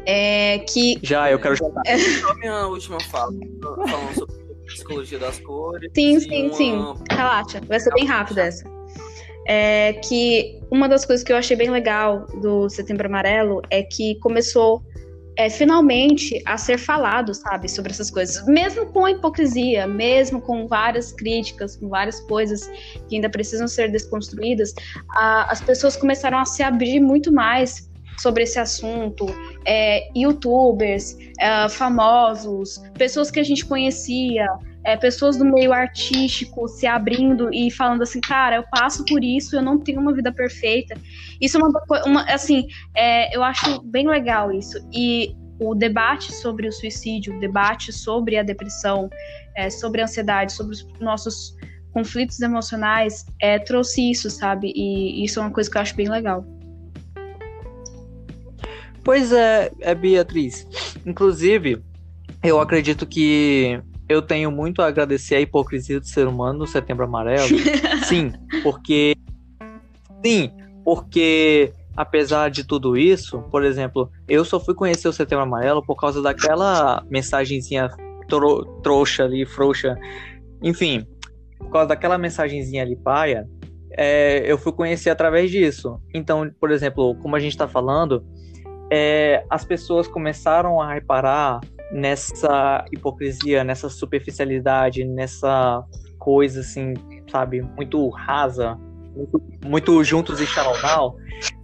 É 0.06 0.60
que. 0.60 1.00
Já, 1.02 1.32
eu 1.32 1.40
quero. 1.40 1.56
É... 1.86 1.98
Só 1.98 2.34
minha 2.36 2.68
última 2.68 3.00
fala, 3.02 3.34
falando 3.62 4.14
sobre 4.14 4.40
psicologia 4.68 5.20
das 5.20 5.40
cores. 5.40 5.92
Sim, 5.96 6.20
sim, 6.20 6.46
uma... 6.46 6.54
sim. 6.54 7.04
Relaxa, 7.10 7.62
vai 7.68 7.80
ser 7.80 7.92
bem 7.94 8.06
rápido 8.06 8.38
essa. 8.38 8.79
É 9.52 9.94
que 9.94 10.60
uma 10.70 10.88
das 10.88 11.06
coisas 11.06 11.24
que 11.24 11.34
eu 11.34 11.38
achei 11.38 11.58
bem 11.58 11.72
legal 11.72 12.28
do 12.40 12.70
Setembro 12.70 13.08
Amarelo 13.08 13.64
é 13.72 13.82
que 13.82 14.14
começou 14.20 14.84
é, 15.40 15.50
finalmente 15.50 16.42
a 16.46 16.58
ser 16.58 16.78
falado, 16.78 17.34
sabe, 17.34 17.70
sobre 17.70 17.92
essas 17.94 18.12
coisas, 18.12 18.46
mesmo 18.46 18.86
com 18.88 19.06
a 19.06 19.12
hipocrisia, 19.12 19.88
mesmo 19.88 20.42
com 20.42 20.68
várias 20.68 21.14
críticas, 21.14 21.78
com 21.78 21.88
várias 21.88 22.20
coisas 22.20 22.70
que 23.08 23.16
ainda 23.16 23.30
precisam 23.30 23.66
ser 23.66 23.90
desconstruídas, 23.90 24.74
a, 25.12 25.50
as 25.50 25.62
pessoas 25.62 25.96
começaram 25.96 26.38
a 26.38 26.46
se 26.46 26.62
abrir 26.62 27.00
muito 27.00 27.32
mais 27.32 27.90
sobre 28.18 28.44
esse 28.44 28.60
assunto, 28.60 29.28
é, 29.66 30.10
youtubers, 30.14 31.18
é, 31.40 31.70
famosos, 31.70 32.82
pessoas 32.98 33.32
que 33.32 33.40
a 33.40 33.44
gente 33.44 33.66
conhecia, 33.66 34.46
é, 34.84 34.96
pessoas 34.96 35.38
do 35.38 35.46
meio 35.46 35.74
artístico 35.74 36.68
se 36.68 36.88
abrindo 36.88 37.54
e 37.54 37.70
falando 37.70 38.02
assim, 38.02 38.22
cara, 38.22 38.58
eu 38.58 38.64
passo 38.72 39.04
por 39.06 39.24
isso, 39.24 39.56
eu 39.56 39.62
não 39.62 39.80
tenho 39.80 40.00
uma 40.00 40.14
vida 40.14 40.32
perfeita. 40.32 40.96
Isso 41.42 41.58
é 41.58 41.62
uma, 41.62 41.84
uma 42.06 42.24
assim, 42.24 42.68
é, 42.96 43.36
eu 43.36 43.44
acho 43.44 43.82
bem 43.84 44.08
legal 44.08 44.52
isso. 44.52 44.78
E 44.94 45.36
o 45.60 45.76
debate 45.76 46.32
sobre 46.32 46.68
o 46.68 46.72
suicídio, 46.72 47.36
o 47.36 47.40
debate 47.40 47.92
sobre 47.92 48.38
a 48.38 48.44
depressão, 48.44 49.10
é, 49.56 49.70
sobre 49.70 50.02
a 50.02 50.06
ansiedade, 50.06 50.54
sobre 50.54 50.74
os 50.74 50.88
nossos 51.00 51.56
conflitos 51.92 52.40
emocionais, 52.40 53.26
é, 53.42 53.60
trouxe 53.60 54.10
isso, 54.10 54.30
sabe? 54.30 54.72
E 54.76 55.24
isso 55.24 55.40
é 55.40 55.44
uma 55.44 55.52
coisa 55.52 55.70
que 55.70 55.78
eu 55.78 55.82
acho 55.82 55.96
bem 55.96 56.08
legal. 56.08 56.46
Pois 59.04 59.34
é, 59.34 59.72
é 59.82 59.96
Beatriz. 59.96 60.68
Inclusive, 61.06 61.82
eu 62.44 62.60
acredito 62.62 63.06
que 63.06 63.82
eu 64.10 64.22
tenho 64.24 64.52
muito 64.52 64.82
a 64.82 64.88
agradecer 64.88 65.36
a 65.36 65.42
hipocrisia 65.42 66.00
do 66.00 66.08
ser 66.08 66.28
humano 66.28 66.60
no 66.60 66.68
Setembro 66.68 67.06
Amarelo. 67.06 67.48
sim, 68.06 68.34
porque. 68.64 69.16
Sim, 70.26 70.52
porque 70.84 71.72
apesar 71.96 72.50
de 72.50 72.64
tudo 72.64 72.98
isso, 72.98 73.40
por 73.52 73.64
exemplo, 73.64 74.12
eu 74.28 74.44
só 74.44 74.60
fui 74.60 74.74
conhecer 74.74 75.08
o 75.08 75.14
Setembro 75.14 75.44
Amarelo 75.44 75.86
por 75.86 75.96
causa 75.96 76.22
daquela 76.22 77.04
mensagenzinha 77.10 77.90
tro 78.28 78.66
trouxa 78.82 79.24
ali, 79.26 79.46
frouxa, 79.46 79.98
enfim, 80.62 81.06
por 81.58 81.70
causa 81.70 81.90
daquela 81.90 82.18
mensagenzinha 82.18 82.84
ali 82.84 82.96
paia, 82.96 83.48
é, 83.92 84.44
eu 84.46 84.58
fui 84.58 84.72
conhecer 84.72 85.10
através 85.10 85.52
disso. 85.52 86.00
Então, 86.14 86.50
por 86.60 86.72
exemplo, 86.72 87.16
como 87.16 87.36
a 87.36 87.40
gente 87.40 87.52
está 87.52 87.68
falando, 87.68 88.24
é, 88.92 89.44
as 89.50 89.64
pessoas 89.66 90.08
começaram 90.08 90.82
a 90.82 90.94
reparar 90.94 91.60
nessa 91.92 92.86
hipocrisia, 92.92 93.64
nessa 93.64 93.90
superficialidade, 93.90 95.04
nessa 95.06 95.84
coisa 96.18 96.62
assim, 96.62 96.94
sabe, 97.32 97.62
muito 97.62 98.10
rasa, 98.10 98.78
muito, 99.16 99.44
muito 99.66 100.04
juntos 100.04 100.40
e 100.40 100.46
shalom 100.46 101.16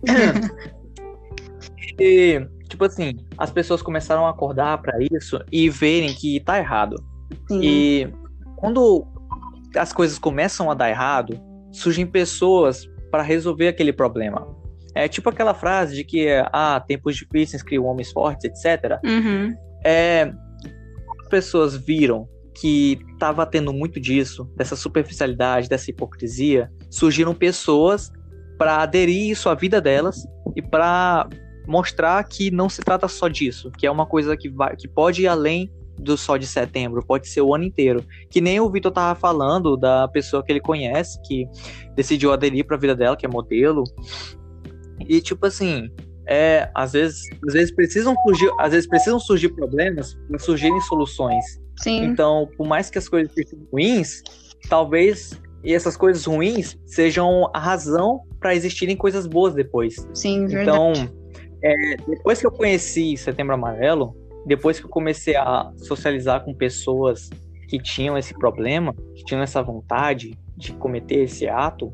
e, 1.99 2.41
tipo 2.67 2.86
assim, 2.86 3.13
as 3.38 3.51
pessoas 3.51 3.82
começaram 3.82 4.26
a 4.26 4.32
acordar 4.32 4.82
para 4.82 4.97
isso 4.99 5.39
e 5.51 5.69
verem 5.69 6.13
que 6.13 6.39
tá 6.39 6.57
errado. 6.57 6.95
Sim. 7.47 7.59
E 7.61 8.13
quando 8.55 9.05
as 9.76 9.91
coisas 9.93 10.17
começam 10.17 10.71
a 10.71 10.73
dar 10.73 10.89
errado, 10.89 11.39
surgem 11.71 12.05
pessoas 12.05 12.89
para 13.11 13.21
resolver 13.21 13.67
aquele 13.67 13.93
problema. 13.93 14.47
É 14.93 15.07
tipo 15.09 15.30
aquela 15.30 15.53
frase 15.53 15.95
de 15.95 16.03
que, 16.05 16.28
ah, 16.53 16.82
tempos 16.86 17.17
difíceis 17.17 17.61
criam 17.61 17.84
homens 17.84 18.11
fortes, 18.11 18.45
etc. 18.45 18.99
Uhum. 19.03 19.53
É, 19.86 20.33
pessoas 21.29 21.75
viram 21.75 22.27
que 22.55 22.97
estava 23.13 23.45
tendo 23.45 23.71
muito 23.71 23.99
disso, 23.99 24.49
dessa 24.55 24.75
superficialidade, 24.75 25.69
dessa 25.69 25.91
hipocrisia, 25.91 26.71
surgiram 26.89 27.33
pessoas 27.33 28.11
para 28.57 28.81
aderir 28.81 29.29
isso 29.29 29.49
à 29.49 29.53
vida 29.53 29.81
delas 29.81 30.25
e 30.55 30.61
para 30.61 31.27
mostrar 31.67 32.23
que 32.23 32.49
não 32.49 32.69
se 32.69 32.81
trata 32.81 33.07
só 33.07 33.27
disso, 33.27 33.71
que 33.71 33.86
é 33.86 33.91
uma 33.91 34.05
coisa 34.05 34.38
que, 34.38 34.49
vai, 34.49 34.75
que 34.75 34.88
pode 34.88 35.23
ir 35.23 35.27
além 35.27 35.69
do 35.97 36.17
só 36.17 36.38
de 36.38 36.47
setembro, 36.47 37.05
pode 37.05 37.27
ser 37.27 37.41
o 37.41 37.53
ano 37.53 37.63
inteiro. 37.63 38.03
Que 38.29 38.41
nem 38.41 38.59
o 38.59 38.69
Vitor 38.69 38.91
tava 38.91 39.19
falando 39.19 39.77
da 39.77 40.07
pessoa 40.07 40.43
que 40.43 40.51
ele 40.51 40.59
conhece, 40.61 41.21
que 41.23 41.47
decidiu 41.95 42.31
aderir 42.31 42.65
para 42.65 42.75
a 42.75 42.79
vida 42.79 42.95
dela, 42.95 43.15
que 43.15 43.25
é 43.25 43.29
modelo. 43.29 43.83
E 45.07 45.21
tipo 45.21 45.45
assim, 45.45 45.89
é, 46.28 46.69
às 46.73 46.93
vezes, 46.93 47.21
às 47.47 47.53
vezes 47.53 47.71
precisam 47.71 48.15
surgir, 48.23 48.49
às 48.59 48.71
vezes 48.71 48.88
precisam 48.88 49.19
surgir 49.19 49.49
problemas 49.49 50.17
para 50.28 50.39
surgirem 50.39 50.80
soluções. 50.82 51.43
Sim. 51.78 52.05
Então, 52.05 52.49
por 52.57 52.67
mais 52.67 52.89
que 52.89 52.97
as 52.97 53.07
coisas 53.07 53.34
sejam 53.34 53.59
ruins, 53.71 54.21
talvez 54.69 55.39
essas 55.63 55.97
coisas 55.97 56.26
ruins 56.26 56.78
sejam 56.86 57.49
a 57.53 57.59
razão 57.59 58.21
para 58.39 58.53
existirem 58.55 58.95
coisas 58.95 59.26
boas 59.26 59.53
depois. 59.53 60.07
Sim, 60.13 60.45
verdade. 60.45 60.61
Então, 60.61 60.93
é, 61.63 61.97
depois 62.07 62.39
que 62.39 62.45
eu 62.45 62.51
conheci 62.51 63.17
Setembro 63.17 63.55
Amarelo, 63.55 64.15
depois 64.45 64.80
que 64.80 64.86
eu 64.86 64.89
comecei 64.89 65.36
a 65.36 65.71
socializar 65.78 66.43
com 66.43 66.53
pessoas 66.53 67.30
que 67.67 67.80
tinham 67.80 68.17
esse 68.17 68.34
problema, 68.38 68.93
que 69.15 69.26
tinham 69.26 69.41
essa 69.41 69.61
vontade 69.63 70.38
de 70.55 70.71
cometer 70.73 71.23
esse 71.23 71.47
ato, 71.47 71.91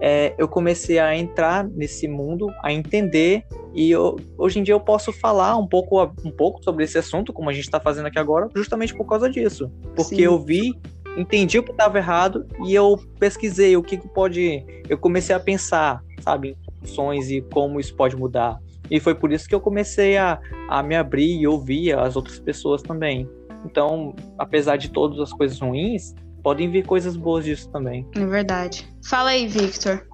é, 0.00 0.34
eu 0.38 0.46
comecei 0.46 0.98
a 0.98 1.16
entrar 1.16 1.64
nesse 1.64 2.06
mundo, 2.06 2.52
a 2.62 2.72
entender 2.72 3.44
e 3.74 3.90
eu, 3.90 4.16
hoje 4.36 4.58
em 4.58 4.62
dia 4.62 4.74
eu 4.74 4.80
posso 4.80 5.12
falar 5.12 5.56
um 5.56 5.66
pouco, 5.66 6.02
um 6.24 6.30
pouco 6.30 6.62
sobre 6.62 6.84
esse 6.84 6.98
assunto, 6.98 7.32
como 7.32 7.50
a 7.50 7.52
gente 7.52 7.64
está 7.64 7.80
fazendo 7.80 8.06
aqui 8.06 8.18
agora, 8.18 8.48
justamente 8.54 8.94
por 8.94 9.04
causa 9.04 9.28
disso, 9.28 9.70
porque 9.94 10.16
Sim. 10.16 10.22
eu 10.22 10.38
vi, 10.38 10.74
entendi 11.16 11.58
o 11.58 11.62
que 11.62 11.72
estava 11.72 11.98
errado 11.98 12.46
e 12.64 12.74
eu 12.74 12.98
pesquisei 13.18 13.76
o 13.76 13.82
que, 13.82 13.96
que 13.96 14.08
pode, 14.08 14.64
eu 14.88 14.98
comecei 14.98 15.34
a 15.34 15.40
pensar, 15.40 16.02
sabe, 16.20 16.56
soluções 16.84 17.30
e 17.30 17.40
como 17.40 17.80
isso 17.80 17.94
pode 17.94 18.16
mudar. 18.16 18.58
E 18.90 18.98
foi 18.98 19.14
por 19.14 19.32
isso 19.32 19.46
que 19.46 19.54
eu 19.54 19.60
comecei 19.60 20.16
a, 20.16 20.40
a 20.68 20.82
me 20.82 20.96
abrir 20.96 21.38
e 21.38 21.46
ouvir 21.46 21.96
as 21.98 22.16
outras 22.16 22.38
pessoas 22.38 22.80
também. 22.80 23.28
Então, 23.64 24.14
apesar 24.38 24.76
de 24.76 24.90
todas 24.90 25.18
as 25.20 25.32
coisas 25.32 25.60
ruins, 25.60 26.14
podem 26.42 26.70
vir 26.70 26.84
coisas 26.86 27.16
boas 27.16 27.44
disso 27.44 27.70
também. 27.70 28.06
É 28.14 28.24
verdade. 28.24 28.88
Fala 29.04 29.30
aí, 29.30 29.46
Victor. 29.46 30.06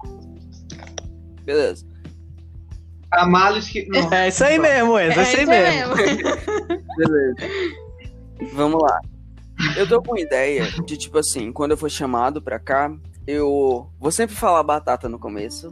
Beleza. 1.43 1.85
A 3.11 3.25
males 3.25 3.69
que. 3.69 3.85
Não. 3.87 4.11
É 4.11 4.27
isso 4.27 4.43
aí 4.43 4.59
mesmo, 4.59 4.97
é, 4.97 5.07
é 5.07 5.21
isso 5.21 5.37
aí 5.37 5.45
mesmo. 5.45 5.95
Beleza. 6.97 7.35
Vamos 8.53 8.81
lá. 8.81 8.99
Eu 9.77 9.87
tô 9.87 10.01
com 10.01 10.17
ideia 10.17 10.65
de, 10.85 10.97
tipo 10.97 11.17
assim, 11.17 11.51
quando 11.51 11.71
eu 11.71 11.77
for 11.77 11.89
chamado 11.89 12.41
pra 12.41 12.59
cá, 12.59 12.91
eu 13.25 13.89
vou 13.99 14.11
sempre 14.11 14.35
falar 14.35 14.61
batata 14.63 15.07
no 15.07 15.17
começo. 15.17 15.69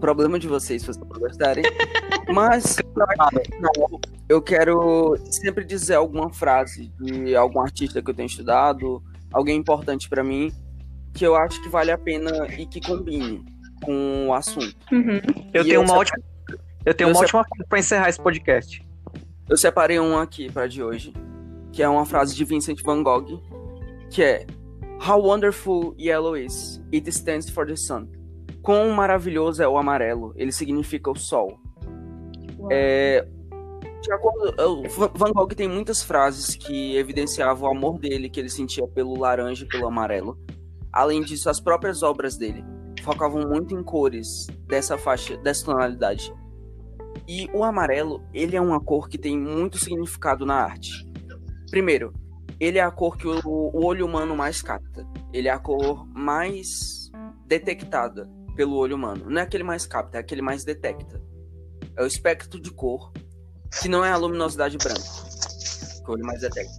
Problema 0.00 0.38
de 0.38 0.46
vocês, 0.46 0.82
se 0.82 0.86
vocês 0.86 0.98
não 0.98 1.18
gostarem. 1.18 1.64
Mas, 2.32 2.76
eu 4.28 4.42
quero 4.42 5.16
sempre 5.30 5.64
dizer 5.64 5.94
alguma 5.94 6.32
frase 6.32 6.92
de 7.00 7.34
algum 7.34 7.60
artista 7.60 8.02
que 8.02 8.10
eu 8.10 8.14
tenho 8.14 8.26
estudado, 8.26 9.02
alguém 9.32 9.56
importante 9.56 10.08
para 10.08 10.22
mim, 10.22 10.52
que 11.14 11.24
eu 11.24 11.34
acho 11.36 11.62
que 11.62 11.68
vale 11.68 11.90
a 11.90 11.98
pena 11.98 12.46
e 12.58 12.66
que 12.66 12.80
combine 12.80 13.44
com 13.82 14.28
o 14.28 14.34
assunto. 14.34 14.76
Uhum. 14.90 15.20
Eu, 15.52 15.64
tenho 15.64 15.74
eu 15.74 15.82
uma 15.82 15.94
ótima, 15.94 16.18
eu 16.84 16.94
tenho 16.94 17.10
eu 17.10 17.14
uma 17.14 17.20
ótima 17.20 17.44
frase 17.44 17.68
para 17.68 17.78
encerrar 17.78 18.08
esse 18.08 18.20
podcast. 18.20 18.84
Eu 19.48 19.56
separei 19.56 19.98
um 20.00 20.16
aqui 20.16 20.50
para 20.50 20.66
de 20.66 20.82
hoje, 20.82 21.12
que 21.72 21.82
é 21.82 21.88
uma 21.88 22.06
frase 22.06 22.34
de 22.34 22.44
Vincent 22.44 22.80
Van 22.82 23.02
Gogh, 23.02 23.42
que 24.10 24.22
é 24.22 24.46
How 25.04 25.20
wonderful 25.20 25.96
yellow 25.98 26.36
is. 26.36 26.80
It 26.92 27.08
stands 27.10 27.50
for 27.50 27.66
the 27.66 27.74
sun. 27.74 28.06
Quão 28.62 28.90
maravilhoso 28.90 29.60
é 29.60 29.66
o 29.66 29.76
amarelo. 29.76 30.32
Ele 30.36 30.52
significa 30.52 31.10
o 31.10 31.16
sol. 31.16 31.58
É, 32.70 33.26
Van 35.14 35.32
Gogh 35.32 35.54
tem 35.54 35.68
muitas 35.68 36.02
frases 36.02 36.56
que 36.56 36.96
evidenciavam 36.96 37.68
o 37.68 37.72
amor 37.76 37.98
dele, 37.98 38.28
que 38.28 38.40
ele 38.40 38.48
sentia 38.48 38.86
pelo 38.88 39.18
laranja 39.18 39.64
e 39.64 39.68
pelo 39.68 39.86
amarelo. 39.86 40.38
Além 40.92 41.22
disso, 41.22 41.48
as 41.48 41.60
próprias 41.60 42.02
obras 42.02 42.36
dele 42.36 42.64
focavam 43.02 43.48
muito 43.48 43.74
em 43.74 43.82
cores 43.82 44.46
dessa 44.66 44.98
faixa, 44.98 45.36
dessa 45.38 45.64
tonalidade. 45.64 46.32
E 47.26 47.48
o 47.52 47.64
amarelo, 47.64 48.22
ele 48.32 48.56
é 48.56 48.60
uma 48.60 48.80
cor 48.80 49.08
que 49.08 49.18
tem 49.18 49.38
muito 49.38 49.78
significado 49.78 50.44
na 50.44 50.54
arte. 50.54 51.08
Primeiro, 51.70 52.12
ele 52.58 52.78
é 52.78 52.82
a 52.82 52.90
cor 52.90 53.16
que 53.16 53.26
o, 53.26 53.40
o 53.44 53.84
olho 53.84 54.06
humano 54.06 54.36
mais 54.36 54.62
capta. 54.62 55.06
Ele 55.32 55.48
é 55.48 55.50
a 55.50 55.58
cor 55.58 56.06
mais 56.08 57.10
detectada 57.46 58.30
pelo 58.54 58.76
olho 58.76 58.96
humano. 58.96 59.24
Não 59.28 59.40
é 59.40 59.44
aquele 59.44 59.64
mais 59.64 59.86
capta, 59.86 60.18
é 60.18 60.20
aquele 60.20 60.42
mais 60.42 60.64
detecta. 60.64 61.20
É 61.96 62.02
o 62.02 62.06
espectro 62.06 62.60
de 62.60 62.70
cor 62.70 63.12
que 63.80 63.88
não 63.88 64.04
é 64.04 64.10
a 64.10 64.16
luminosidade 64.16 64.76
branca, 64.78 65.00
que 65.00 66.10
o 66.10 66.12
olho 66.12 66.24
mais 66.24 66.40
detecta. 66.40 66.72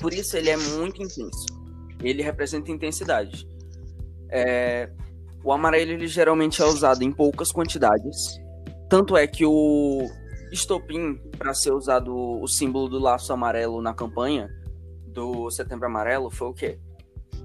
Por 0.00 0.14
isso 0.14 0.36
ele 0.36 0.50
é 0.50 0.56
muito 0.56 1.02
intenso. 1.02 1.46
Ele 2.02 2.22
representa 2.22 2.70
intensidade. 2.70 3.46
É... 4.30 4.90
O 5.42 5.52
amarelo 5.52 5.92
ele 5.92 6.06
geralmente 6.06 6.62
é 6.62 6.64
usado 6.64 7.02
em 7.02 7.12
poucas 7.12 7.50
quantidades. 7.50 8.40
Tanto 8.88 9.16
é 9.16 9.26
que 9.26 9.44
o 9.44 10.10
estopim 10.52 11.16
para 11.38 11.54
ser 11.54 11.72
usado 11.72 12.14
o 12.14 12.46
símbolo 12.46 12.88
do 12.88 12.98
laço 12.98 13.32
amarelo 13.32 13.80
na 13.80 13.94
campanha 13.94 14.50
do 15.06 15.50
Setembro 15.50 15.86
Amarelo 15.86 16.30
foi 16.30 16.48
o 16.48 16.54
quê? 16.54 16.78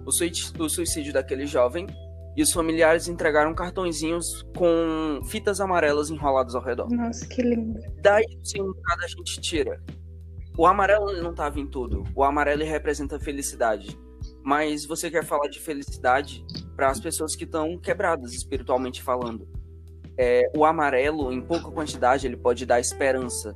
O 0.05 0.69
suicídio 0.69 1.13
daquele 1.13 1.45
jovem 1.45 1.87
e 2.35 2.41
os 2.41 2.51
familiares 2.51 3.07
entregaram 3.07 3.53
cartõezinhos 3.53 4.43
com 4.55 5.21
fitas 5.25 5.61
amarelas 5.61 6.09
enroladas 6.09 6.53
ao 6.53 6.61
redor. 6.61 6.89
Nossa, 6.91 7.25
que 7.27 7.41
lindo. 7.41 7.79
Daí 8.01 8.25
o 8.25 8.45
significado 8.45 9.03
a 9.03 9.07
gente 9.07 9.41
tira. 9.41 9.81
O 10.57 10.65
amarelo 10.67 11.11
não 11.21 11.31
estava 11.31 11.59
em 11.59 11.67
tudo. 11.67 12.03
O 12.13 12.23
amarelo 12.23 12.63
representa 12.63 13.19
felicidade. 13.19 13.97
Mas 14.43 14.85
você 14.85 15.09
quer 15.09 15.23
falar 15.23 15.47
de 15.47 15.59
felicidade 15.59 16.45
para 16.75 16.89
as 16.89 16.99
pessoas 16.99 17.35
que 17.35 17.45
estão 17.45 17.77
quebradas 17.77 18.33
espiritualmente 18.33 19.01
falando. 19.01 19.47
É, 20.17 20.43
o 20.55 20.63
amarelo, 20.65 21.31
em 21.31 21.41
pouca 21.41 21.71
quantidade, 21.71 22.27
ele 22.27 22.37
pode 22.37 22.65
dar 22.65 22.79
esperança. 22.79 23.55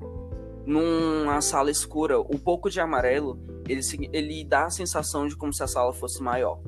Numa 0.65 1.41
sala 1.41 1.71
escura, 1.71 2.19
o 2.19 2.37
pouco 2.37 2.69
de 2.69 2.79
amarelo, 2.79 3.39
ele, 3.67 3.81
ele 4.13 4.45
dá 4.45 4.65
a 4.65 4.69
sensação 4.69 5.27
de 5.27 5.35
como 5.35 5.53
se 5.53 5.63
a 5.63 5.67
sala 5.67 5.93
fosse 5.93 6.21
maior 6.21 6.61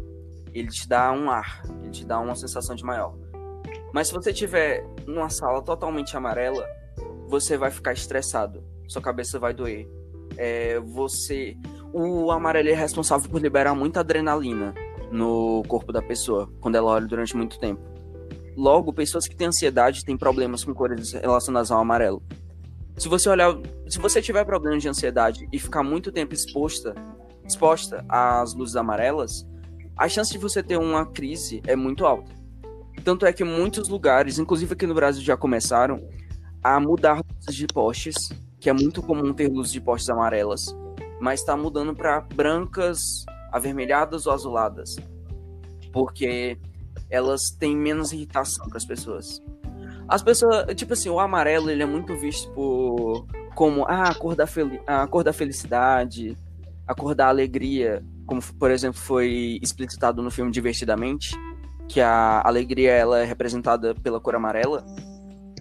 ele 0.54 0.70
te 0.70 0.88
dá 0.88 1.12
um 1.12 1.30
ar, 1.30 1.64
ele 1.82 1.92
te 1.92 2.06
dá 2.06 2.20
uma 2.20 2.36
sensação 2.36 2.76
de 2.76 2.84
maior. 2.84 3.16
Mas 3.94 4.08
se 4.08 4.14
você 4.14 4.32
tiver 4.34 4.86
numa 5.06 5.30
sala 5.30 5.62
totalmente 5.62 6.16
amarela, 6.16 6.66
você 7.28 7.58
vai 7.58 7.72
ficar 7.72 7.94
estressado, 7.94 8.64
sua 8.88 9.02
cabeça 9.02 9.40
vai 9.40 9.54
doer. 9.54 9.90
É, 10.38 10.80
você, 10.80 11.58
o 11.94 12.32
amarelo 12.32 12.70
é 12.70 12.74
responsável 12.74 13.30
por 13.30 13.42
liberar 13.42 13.76
muita 13.76 14.00
adrenalina 14.00 14.74
no 15.12 15.62
corpo 15.68 15.92
da 15.92 16.02
pessoa 16.02 16.50
quando 16.62 16.76
ela 16.76 16.92
olha 16.92 17.06
durante 17.06 17.36
muito 17.36 17.60
tempo. 17.60 17.82
Logo, 18.56 18.94
pessoas 18.94 19.28
que 19.28 19.36
têm 19.36 19.48
ansiedade 19.48 20.04
têm 20.06 20.18
problemas 20.18 20.64
com 20.64 20.74
cores 20.74 21.14
relacionadas 21.14 21.72
ao 21.72 21.80
amarelo. 21.80 22.22
Se 22.98 23.08
você 23.08 23.30
olhar, 23.30 23.58
se 23.88 23.98
você 23.98 24.22
tiver 24.22 24.46
problemas 24.46 24.82
de 24.82 24.90
ansiedade 24.90 25.48
e 25.52 25.60
ficar 25.60 25.84
muito 25.84 26.12
tempo 26.12 26.34
exposta, 26.34 26.94
exposta 27.46 28.06
às 28.08 28.54
luzes 28.54 28.76
amarelas, 28.76 29.48
a 30.02 30.10
chance 30.10 30.32
de 30.32 30.40
você 30.40 30.64
ter 30.64 30.78
uma 30.78 31.06
crise 31.06 31.62
é 31.68 31.76
muito 31.76 32.08
alta. 32.08 32.32
Tanto 33.04 33.24
é 33.24 33.32
que 33.32 33.44
muitos 33.44 33.88
lugares, 33.88 34.40
inclusive 34.40 34.74
aqui 34.74 34.88
no 34.88 34.96
Brasil, 34.96 35.22
já 35.22 35.38
começaram 35.38 36.10
a 36.64 36.80
mudar 36.80 37.22
luzes 37.36 37.56
de 37.56 37.68
postes, 37.68 38.32
que 38.60 38.68
é 38.68 38.74
muito 38.74 39.04
comum 39.04 39.32
ter 39.32 39.48
luzes 39.48 39.72
de 39.72 39.80
postes 39.80 40.10
amarelas, 40.10 40.76
mas 41.20 41.42
está 41.42 41.56
mudando 41.56 41.94
para 41.94 42.20
brancas, 42.20 43.24
avermelhadas 43.52 44.26
ou 44.26 44.34
azuladas, 44.34 44.96
porque 45.94 46.58
elas 47.08 47.52
têm 47.52 47.78
menos 47.78 48.12
irritação 48.12 48.68
para 48.70 48.78
as 48.78 48.86
pessoas. 48.86 49.40
As 50.08 50.24
pessoas, 50.24 50.74
tipo 50.74 50.94
assim, 50.94 51.10
o 51.10 51.20
amarelo 51.20 51.70
ele 51.70 51.84
é 51.84 51.86
muito 51.86 52.18
visto 52.18 52.52
por 52.54 53.28
como 53.54 53.86
ah, 53.86 54.10
a 54.10 54.16
cor 54.16 54.36
da 54.36 54.46
a 54.88 55.06
cor 55.06 55.24
da 55.24 55.32
felicidade, 55.32 56.36
a 56.88 56.96
cor 56.96 57.14
da 57.14 57.28
alegria, 57.28 58.04
como 58.32 58.42
por 58.58 58.72
exemplo 58.72 58.98
foi 58.98 59.60
explicitado 59.62 60.22
no 60.22 60.32
filme 60.32 60.50
Divertidamente, 60.50 61.38
que 61.90 62.00
a 62.00 62.42
alegria 62.46 62.92
ela 62.92 63.20
é 63.20 63.26
representada 63.26 63.94
pela 63.94 64.22
cor 64.22 64.36
amarela, 64.36 64.86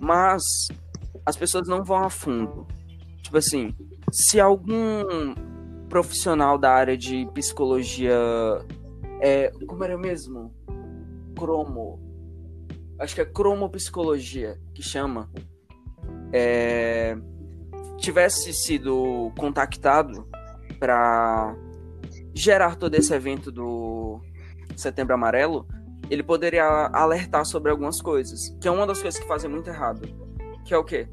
mas 0.00 0.40
as 1.26 1.36
pessoas 1.36 1.66
não 1.66 1.82
vão 1.82 2.04
a 2.04 2.08
fundo. 2.08 2.68
Tipo 3.24 3.38
assim, 3.38 3.74
se 4.12 4.38
algum 4.38 5.34
profissional 5.88 6.56
da 6.56 6.70
área 6.70 6.96
de 6.96 7.26
psicologia 7.34 8.14
é, 9.20 9.50
como 9.66 9.82
era 9.82 9.98
mesmo? 9.98 10.54
Cromo. 11.36 11.98
Acho 13.00 13.16
que 13.16 13.20
é 13.20 13.24
cromopsicologia 13.24 14.60
que 14.72 14.82
chama. 14.82 15.28
É, 16.32 17.16
tivesse 17.98 18.52
sido 18.52 19.32
contactado 19.36 20.24
para 20.78 21.56
gerar 22.34 22.76
todo 22.76 22.94
esse 22.94 23.12
evento 23.12 23.50
do 23.50 24.20
Setembro 24.76 25.14
Amarelo, 25.14 25.66
ele 26.08 26.22
poderia 26.22 26.64
alertar 26.92 27.44
sobre 27.44 27.70
algumas 27.70 28.00
coisas, 28.00 28.56
que 28.60 28.66
é 28.66 28.70
uma 28.70 28.86
das 28.86 29.00
coisas 29.00 29.20
que 29.20 29.26
fazem 29.26 29.50
muito 29.50 29.68
errado, 29.68 30.02
que 30.64 30.74
é 30.74 30.76
o 30.76 30.84
quê? 30.84 31.08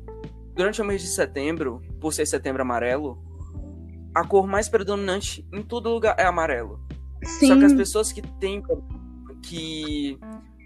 Durante 0.56 0.82
o 0.82 0.86
mês 0.86 1.02
de 1.02 1.08
setembro, 1.08 1.82
por 2.02 2.14
ser 2.14 2.26
Setembro 2.26 2.64
Amarelo, 2.64 3.22
a 4.14 4.26
cor 4.26 4.48
mais 4.48 4.68
predominante 4.68 5.48
em 5.54 5.62
todo 5.62 5.90
lugar 5.90 6.16
é 6.18 6.26
amarelo. 6.26 6.80
Sim. 7.24 7.48
Só 7.48 7.56
que 7.56 7.66
as 7.66 7.74
pessoas 7.74 8.12
que 8.12 8.22
têm 8.40 8.64
que 9.44 10.20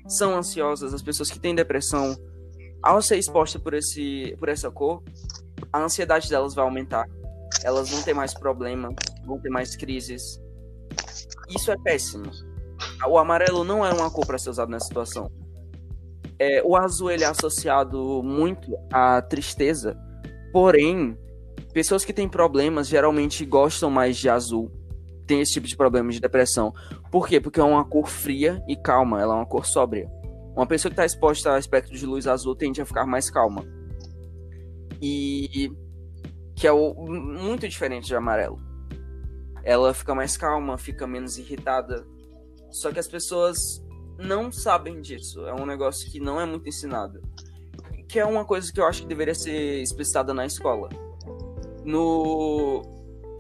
são 0.08 0.36
ansiosas, 0.36 0.94
as 0.94 1.02
pessoas 1.02 1.30
que 1.30 1.40
têm 1.40 1.54
depressão, 1.54 2.16
ao 2.82 3.02
ser 3.02 3.18
exposta 3.18 3.60
por 3.60 3.74
esse 3.74 4.36
por 4.40 4.48
essa 4.48 4.72
cor, 4.72 5.04
a 5.72 5.84
ansiedade 5.84 6.30
delas 6.30 6.56
vai 6.56 6.64
aumentar. 6.64 7.06
Elas 7.64 7.90
vão 7.90 8.02
ter 8.02 8.14
mais 8.14 8.34
problemas, 8.34 8.96
vão 9.26 9.40
ter 9.40 9.50
mais 9.50 9.76
crises. 9.76 10.41
Isso 11.56 11.72
é 11.72 11.78
péssimo. 11.78 12.32
O 13.08 13.18
amarelo 13.18 13.64
não 13.64 13.86
é 13.86 13.94
uma 13.94 14.10
cor 14.10 14.26
para 14.26 14.38
ser 14.38 14.50
usado 14.50 14.70
nessa 14.70 14.88
situação. 14.88 15.32
É, 16.40 16.62
o 16.64 16.76
azul 16.76 17.12
ele 17.12 17.24
é 17.24 17.28
associado 17.28 18.24
muito 18.24 18.76
à 18.92 19.22
tristeza, 19.22 19.96
porém, 20.52 21.16
pessoas 21.72 22.04
que 22.04 22.12
têm 22.12 22.28
problemas 22.28 22.88
geralmente 22.88 23.46
gostam 23.46 23.92
mais 23.92 24.18
de 24.18 24.28
azul. 24.28 24.72
Tem 25.28 25.40
esse 25.40 25.54
tipo 25.54 25.68
de 25.68 25.78
problema 25.78 26.10
de 26.10 26.20
depressão. 26.20 26.74
Por 27.12 27.28
quê? 27.28 27.40
Porque 27.40 27.60
é 27.60 27.64
uma 27.64 27.86
cor 27.86 28.08
fria 28.08 28.62
e 28.68 28.76
calma, 28.76 29.22
ela 29.22 29.36
é 29.36 29.38
uma 29.38 29.46
cor 29.46 29.66
sóbria. 29.66 30.10
Uma 30.56 30.66
pessoa 30.66 30.90
que 30.90 30.94
está 30.94 31.06
exposta 31.06 31.52
ao 31.52 31.60
espectro 31.60 31.96
de 31.96 32.06
luz 32.06 32.28
azul 32.28 32.56
tende 32.56 32.82
a 32.82 32.86
ficar 32.86 33.06
mais 33.06 33.30
calma 33.30 33.64
e 35.02 35.72
que 36.56 36.68
é 36.68 36.72
o, 36.72 36.94
muito 36.94 37.68
diferente 37.68 38.06
de 38.06 38.16
amarelo. 38.16 38.60
Ela 39.64 39.94
fica 39.94 40.16
mais 40.16 40.38
calma, 40.38 40.78
fica 40.78 41.06
menos 41.06 41.38
irritada. 41.38 42.06
Só 42.70 42.92
que 42.92 43.00
as 43.00 43.08
pessoas 43.08 43.84
não 44.18 44.52
sabem 44.52 45.02
disso. 45.02 45.46
É 45.46 45.54
um 45.54 45.66
negócio 45.66 46.10
que 46.10 46.20
não 46.20 46.40
é 46.40 46.46
muito 46.46 46.68
ensinado. 46.68 47.22
Que 48.08 48.20
é 48.20 48.26
uma 48.26 48.46
coisa 48.46 48.72
que 48.72 48.80
eu 48.80 48.86
acho 48.86 49.02
que 49.02 49.08
deveria 49.08 49.36
ser 49.36 49.82
explicitada 49.82 50.34
na 50.34 50.46
escola. 50.46 50.90
No 51.84 52.82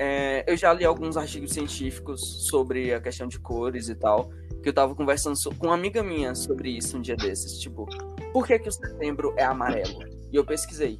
é, 0.03 0.43
eu 0.47 0.57
já 0.57 0.73
li 0.73 0.83
alguns 0.83 1.15
artigos 1.15 1.51
científicos 1.51 2.47
sobre 2.47 2.91
a 2.91 2.99
questão 2.99 3.27
de 3.27 3.39
cores 3.39 3.87
e 3.87 3.93
tal, 3.93 4.31
que 4.63 4.69
eu 4.69 4.73
tava 4.73 4.95
conversando 4.95 5.37
com 5.59 5.67
uma 5.67 5.75
amiga 5.75 6.01
minha 6.01 6.33
sobre 6.33 6.71
isso 6.71 6.97
um 6.97 7.01
dia 7.01 7.15
desses, 7.15 7.59
tipo, 7.59 7.85
por 8.33 8.47
que 8.47 8.57
que 8.57 8.67
o 8.67 8.71
setembro 8.71 9.31
é 9.37 9.43
amarelo? 9.43 10.03
E 10.31 10.35
eu 10.35 10.43
pesquisei. 10.43 10.97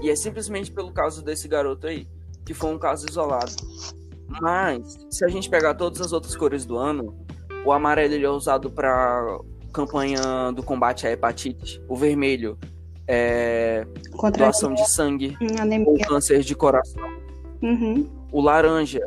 E 0.00 0.10
é 0.10 0.14
simplesmente 0.14 0.70
pelo 0.70 0.92
caso 0.92 1.24
desse 1.24 1.48
garoto 1.48 1.88
aí, 1.88 2.08
que 2.44 2.54
foi 2.54 2.72
um 2.72 2.78
caso 2.78 3.08
isolado. 3.08 3.52
Mas, 4.28 5.06
se 5.10 5.24
a 5.24 5.28
gente 5.28 5.48
pegar 5.48 5.74
todas 5.74 6.00
as 6.00 6.12
outras 6.12 6.36
cores 6.36 6.64
do 6.64 6.76
ano, 6.76 7.14
o 7.64 7.72
amarelo 7.72 8.14
ele 8.14 8.24
é 8.26 8.30
usado 8.30 8.70
para 8.70 9.38
campanha 9.72 10.52
do 10.54 10.62
combate 10.62 11.06
à 11.06 11.12
hepatite, 11.12 11.82
o 11.88 11.96
vermelho 11.96 12.58
é 13.06 13.86
Contra 14.12 14.44
doação 14.44 14.74
de 14.74 14.88
sangue, 14.90 15.36
hum, 15.40 15.84
ou 15.86 15.98
câncer 15.98 16.40
de 16.40 16.54
coração. 16.54 17.08
Uhum. 17.62 18.08
O 18.32 18.40
laranja, 18.40 19.06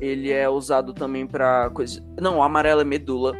ele 0.00 0.30
é 0.30 0.48
usado 0.48 0.92
também 0.92 1.26
para 1.26 1.70
coisa. 1.70 2.02
Não, 2.20 2.38
o 2.38 2.42
amarelo 2.42 2.80
é 2.80 2.84
medula. 2.84 3.34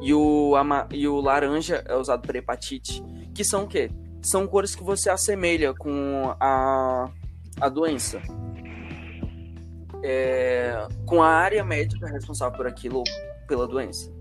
E 0.00 0.12
o, 0.12 0.54
ama... 0.56 0.86
e 0.92 1.08
o 1.08 1.20
laranja 1.20 1.82
é 1.86 1.96
usado 1.96 2.26
para 2.26 2.38
hepatite. 2.38 3.02
Que 3.34 3.42
são 3.42 3.64
o 3.64 3.66
quê? 3.66 3.90
são 4.24 4.46
cores 4.46 4.74
que 4.74 4.82
você 4.82 5.10
assemelha 5.10 5.74
com 5.74 6.34
a, 6.40 7.10
a 7.60 7.68
doença. 7.68 8.20
É, 10.06 10.86
com 11.06 11.22
a 11.22 11.28
área 11.28 11.64
médica 11.64 12.06
responsável 12.06 12.54
por 12.54 12.66
aquilo, 12.66 13.02
pela 13.48 13.66
doença 13.66 14.12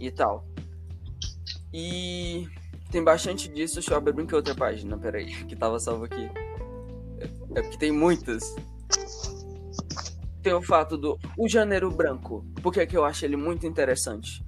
e 0.00 0.10
tal. 0.10 0.46
E 1.70 2.48
tem 2.90 3.04
bastante 3.04 3.48
disso. 3.48 3.74
Deixa 3.74 3.92
eu 3.92 3.98
abrir 3.98 4.18
aqui 4.18 4.34
outra 4.34 4.54
página, 4.54 4.96
peraí, 4.96 5.26
que 5.44 5.54
tava 5.54 5.78
salvo 5.78 6.04
aqui. 6.04 6.30
É, 7.18 7.24
é 7.58 7.62
porque 7.62 7.76
tem 7.76 7.92
muitas. 7.92 8.54
Tem 10.42 10.54
o 10.54 10.62
fato 10.62 10.96
do 10.96 11.18
o 11.36 11.46
janeiro 11.46 11.90
branco. 11.90 12.42
Porque 12.62 12.80
é 12.80 12.86
que 12.86 12.96
eu 12.96 13.04
acho 13.04 13.26
ele 13.26 13.36
muito 13.36 13.66
interessante. 13.66 14.42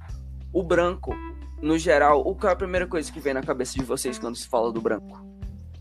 O 0.55 0.63
branco 0.63 1.15
no 1.61 1.77
geral, 1.77 2.23
o 2.25 2.35
que 2.35 2.47
é 2.47 2.51
a 2.51 2.57
primeira 2.57 2.87
coisa 2.87 3.13
que 3.13 3.21
vem 3.21 3.35
na 3.35 3.43
cabeça 3.43 3.75
de 3.75 3.85
vocês 3.85 4.19
quando 4.19 4.37
se 4.37 4.49
fala 4.49 4.73
do 4.73 4.81
branco? 4.81 5.23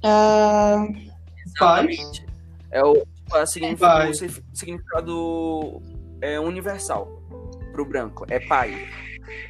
Uh... 0.03 1.15
Exatamente. 1.45 2.25
É 2.71 2.83
o, 2.83 3.05
tipo, 3.25 3.35
a 3.35 3.45
significado, 3.45 4.11
o 4.11 4.57
significado 4.57 5.81
é 6.21 6.39
universal 6.39 7.07
pro 7.71 7.85
branco. 7.85 8.25
É 8.29 8.39
pai. 8.39 8.87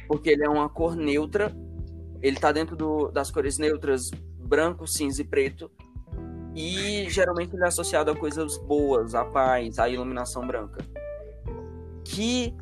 Porque 0.08 0.30
ele 0.30 0.44
é 0.44 0.48
uma 0.48 0.68
cor 0.68 0.96
neutra. 0.96 1.54
Ele 2.22 2.36
tá 2.36 2.50
dentro 2.50 2.74
do, 2.74 3.10
das 3.10 3.30
cores 3.30 3.58
neutras 3.58 4.10
branco, 4.38 4.86
cinza 4.86 5.22
e 5.22 5.24
preto. 5.24 5.70
E 6.54 7.08
geralmente 7.10 7.54
ele 7.54 7.64
é 7.64 7.68
associado 7.68 8.10
a 8.10 8.16
coisas 8.16 8.56
boas, 8.58 9.14
a 9.14 9.24
paz, 9.24 9.78
a 9.78 9.88
iluminação 9.88 10.46
branca. 10.46 10.84
Que 12.04 12.54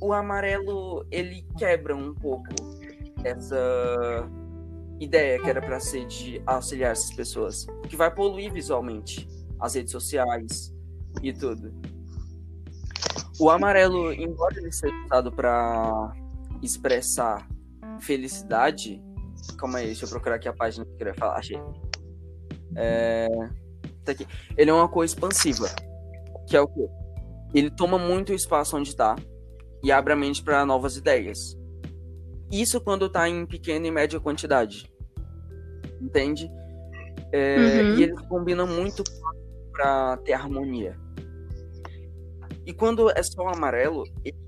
o 0.00 0.12
amarelo 0.12 1.04
ele 1.10 1.44
quebra 1.58 1.96
um 1.96 2.14
pouco 2.14 2.54
essa 3.24 4.28
ideia 5.00 5.40
que 5.40 5.50
era 5.50 5.60
para 5.60 5.80
ser 5.80 6.06
de 6.06 6.40
auxiliar 6.46 6.92
essas 6.92 7.12
pessoas, 7.12 7.66
que 7.88 7.96
vai 7.96 8.14
poluir 8.14 8.52
visualmente 8.52 9.28
as 9.64 9.74
redes 9.74 9.92
sociais 9.92 10.74
e 11.22 11.32
tudo. 11.32 11.72
O 13.40 13.50
amarelo, 13.50 14.12
embora 14.12 14.58
ele 14.58 14.70
seja 14.70 14.94
usado 15.06 15.32
para 15.32 16.12
expressar 16.62 17.48
felicidade, 18.00 19.02
calma 19.58 19.78
aí, 19.78 19.86
deixa 19.86 20.04
eu 20.04 20.08
procurar 20.10 20.36
aqui 20.36 20.48
a 20.48 20.52
página 20.52 20.84
que 20.84 20.92
eu 20.92 20.96
queria 20.96 21.14
falar, 21.14 21.38
achei. 21.38 21.58
É... 22.76 23.26
Tá 24.04 24.12
aqui. 24.12 24.26
Ele 24.56 24.70
é 24.70 24.74
uma 24.74 24.88
cor 24.88 25.04
expansiva, 25.04 25.68
que 26.46 26.56
é 26.56 26.60
o 26.60 26.68
quê? 26.68 26.86
Ele 27.54 27.70
toma 27.70 27.98
muito 27.98 28.34
espaço 28.34 28.76
onde 28.76 28.90
está 28.90 29.16
e 29.82 29.90
abre 29.90 30.12
a 30.12 30.16
mente 30.16 30.42
para 30.42 30.66
novas 30.66 30.96
ideias. 30.96 31.58
Isso 32.50 32.80
quando 32.80 33.06
está 33.06 33.28
em 33.28 33.46
pequena 33.46 33.86
e 33.86 33.90
média 33.90 34.20
quantidade. 34.20 34.90
Entende? 36.00 36.50
É, 37.32 37.56
uhum. 37.56 37.98
E 37.98 38.02
ele 38.02 38.14
combina 38.28 38.66
muito 38.66 39.02
para 39.74 40.16
ter 40.18 40.32
harmonia. 40.32 40.96
E 42.64 42.72
quando 42.72 43.10
é 43.10 43.22
só 43.22 43.48
amarelo, 43.48 44.04
ele 44.24 44.44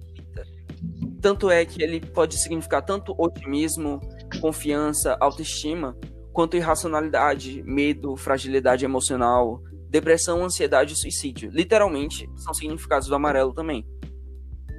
tanto 1.21 1.51
é 1.51 1.65
que 1.65 1.83
ele 1.83 2.01
pode 2.01 2.41
significar 2.41 2.85
tanto 2.85 3.13
otimismo, 3.19 4.01
confiança, 4.41 5.17
autoestima, 5.19 5.99
quanto 6.33 6.57
irracionalidade, 6.57 7.65
medo, 7.65 8.17
fragilidade 8.17 8.85
emocional, 8.85 9.61
depressão, 9.89 10.45
ansiedade 10.45 10.93
e 10.93 10.97
suicídio. 10.97 11.51
Literalmente, 11.51 12.31
são 12.37 12.55
significados 12.55 13.09
do 13.09 13.15
amarelo 13.15 13.53
também. 13.53 13.85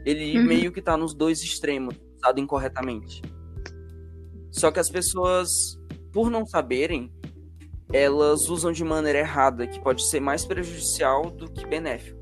Ele 0.05 0.37
uhum. 0.37 0.45
meio 0.45 0.71
que 0.71 0.81
tá 0.81 0.95
nos 0.95 1.13
dois 1.13 1.41
extremos, 1.41 1.95
usado 2.17 2.39
incorretamente. 2.39 3.21
Só 4.51 4.71
que 4.71 4.79
as 4.79 4.89
pessoas, 4.89 5.49
por 6.13 6.29
não 6.29 6.45
saberem, 6.45 7.11
elas 7.91 8.49
usam 8.49 8.71
de 8.71 8.83
maneira 8.83 9.19
errada, 9.19 9.65
que 9.65 9.79
pode 9.79 10.03
ser 10.03 10.19
mais 10.19 10.45
prejudicial 10.45 11.29
do 11.29 11.49
que 11.49 11.65
benéfico. 11.65 12.17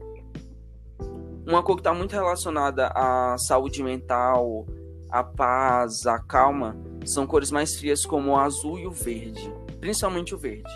Uma 1.47 1.61
coisa 1.61 1.77
que 1.77 1.81
está 1.81 1.93
muito 1.93 2.11
relacionada 2.11 2.87
à 2.87 3.37
saúde 3.37 3.83
mental, 3.83 4.65
à 5.11 5.23
paz, 5.23 6.05
à 6.05 6.19
calma, 6.19 6.75
são 7.05 7.27
cores 7.27 7.51
mais 7.51 7.75
frias 7.75 8.05
como 8.05 8.31
o 8.31 8.37
azul 8.37 8.79
e 8.79 8.87
o 8.87 8.91
verde, 8.91 9.53
principalmente 9.79 10.33
o 10.33 10.37
verde. 10.37 10.71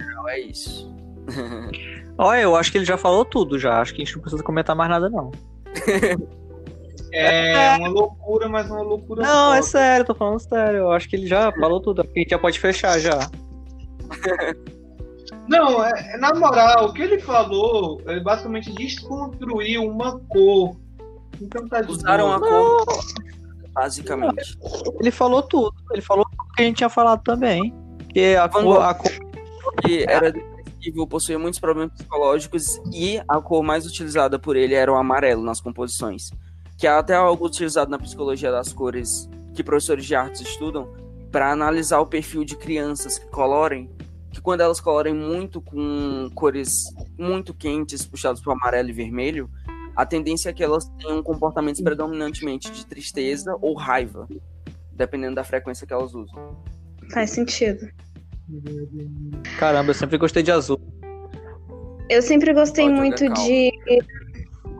Então 0.00 0.28
é 0.28 0.40
isso. 0.40 0.94
Olha, 2.18 2.42
eu 2.42 2.54
acho 2.54 2.70
que 2.70 2.78
ele 2.78 2.84
já 2.84 2.96
falou 2.96 3.24
tudo 3.24 3.58
já. 3.58 3.80
Acho 3.80 3.94
que 3.94 4.02
a 4.02 4.04
gente 4.04 4.14
não 4.14 4.22
precisa 4.22 4.42
comentar 4.42 4.76
mais 4.76 4.90
nada, 4.90 5.08
não. 5.08 5.30
É 7.12 7.76
uma 7.76 7.88
loucura, 7.88 8.48
mas 8.48 8.70
uma 8.70 8.82
loucura. 8.82 9.22
Não, 9.22 9.54
é 9.54 9.62
sério, 9.62 10.06
tô 10.06 10.14
falando 10.14 10.38
sério. 10.38 10.78
Eu 10.78 10.92
acho 10.92 11.08
que 11.08 11.16
ele 11.16 11.26
já 11.26 11.52
falou 11.52 11.80
tudo. 11.80 12.02
A 12.02 12.18
gente 12.18 12.30
já 12.30 12.38
pode 12.38 12.58
fechar 12.58 12.98
já. 12.98 13.18
Não, 15.48 15.84
é, 15.84 16.16
na 16.18 16.32
moral, 16.32 16.86
o 16.86 16.92
que 16.92 17.02
ele 17.02 17.18
falou, 17.18 18.00
ele 18.06 18.20
basicamente 18.20 18.72
desconstruiu 18.72 19.82
uma 19.82 20.18
cor. 20.28 20.76
Então 21.40 21.66
tá 21.68 21.80
Usaram 21.88 22.32
a 22.32 22.38
cor, 22.38 22.86
basicamente. 23.72 24.56
Ele 25.00 25.10
falou 25.10 25.42
tudo. 25.42 25.74
Ele 25.90 26.02
falou 26.02 26.24
tudo 26.24 26.52
que 26.54 26.62
a 26.62 26.64
gente 26.66 26.76
tinha 26.76 26.88
falado 26.88 27.22
também. 27.24 27.74
Que 28.10 28.36
a 28.36 28.46
Van 28.46 28.62
cor, 28.62 28.82
a 28.82 28.94
cor 28.94 29.10
que 29.82 30.04
era 30.08 30.32
depressivo, 30.32 31.06
possuía 31.06 31.38
muitos 31.38 31.58
problemas 31.58 31.92
psicológicos 31.94 32.80
e 32.92 33.20
a 33.26 33.40
cor 33.40 33.62
mais 33.62 33.86
utilizada 33.86 34.38
por 34.38 34.56
ele 34.56 34.74
era 34.74 34.92
o 34.92 34.96
amarelo 34.96 35.42
nas 35.42 35.60
composições, 35.60 36.30
que 36.80 36.86
é 36.86 36.90
até 36.90 37.14
algo 37.14 37.44
utilizado 37.44 37.90
na 37.90 37.98
psicologia 37.98 38.50
das 38.50 38.72
cores 38.72 39.28
que 39.52 39.62
professores 39.62 40.06
de 40.06 40.14
artes 40.14 40.40
estudam 40.40 40.88
para 41.30 41.52
analisar 41.52 42.00
o 42.00 42.06
perfil 42.06 42.42
de 42.42 42.56
crianças 42.56 43.18
que 43.18 43.26
colorem, 43.26 43.90
que 44.32 44.40
quando 44.40 44.62
elas 44.62 44.80
colorem 44.80 45.12
muito 45.12 45.60
com 45.60 46.30
cores 46.34 46.84
muito 47.18 47.52
quentes, 47.52 48.06
puxadas 48.06 48.40
para 48.40 48.54
amarelo 48.54 48.88
e 48.88 48.92
vermelho, 48.94 49.50
a 49.94 50.06
tendência 50.06 50.48
é 50.48 50.52
que 50.54 50.64
elas 50.64 50.88
tenham 50.98 51.22
comportamentos 51.22 51.82
predominantemente 51.82 52.70
de 52.70 52.86
tristeza 52.86 53.54
ou 53.60 53.74
raiva, 53.74 54.26
dependendo 54.90 55.34
da 55.34 55.44
frequência 55.44 55.86
que 55.86 55.92
elas 55.92 56.14
usam. 56.14 56.56
Faz 57.12 57.28
sentido. 57.28 57.90
Caramba, 59.58 59.90
eu 59.90 59.94
sempre 59.94 60.16
gostei 60.16 60.42
de 60.42 60.50
azul. 60.50 60.80
Eu 62.08 62.22
sempre 62.22 62.54
gostei 62.54 62.86
Pode 62.86 62.96
muito 62.98 63.28
de 63.34 63.70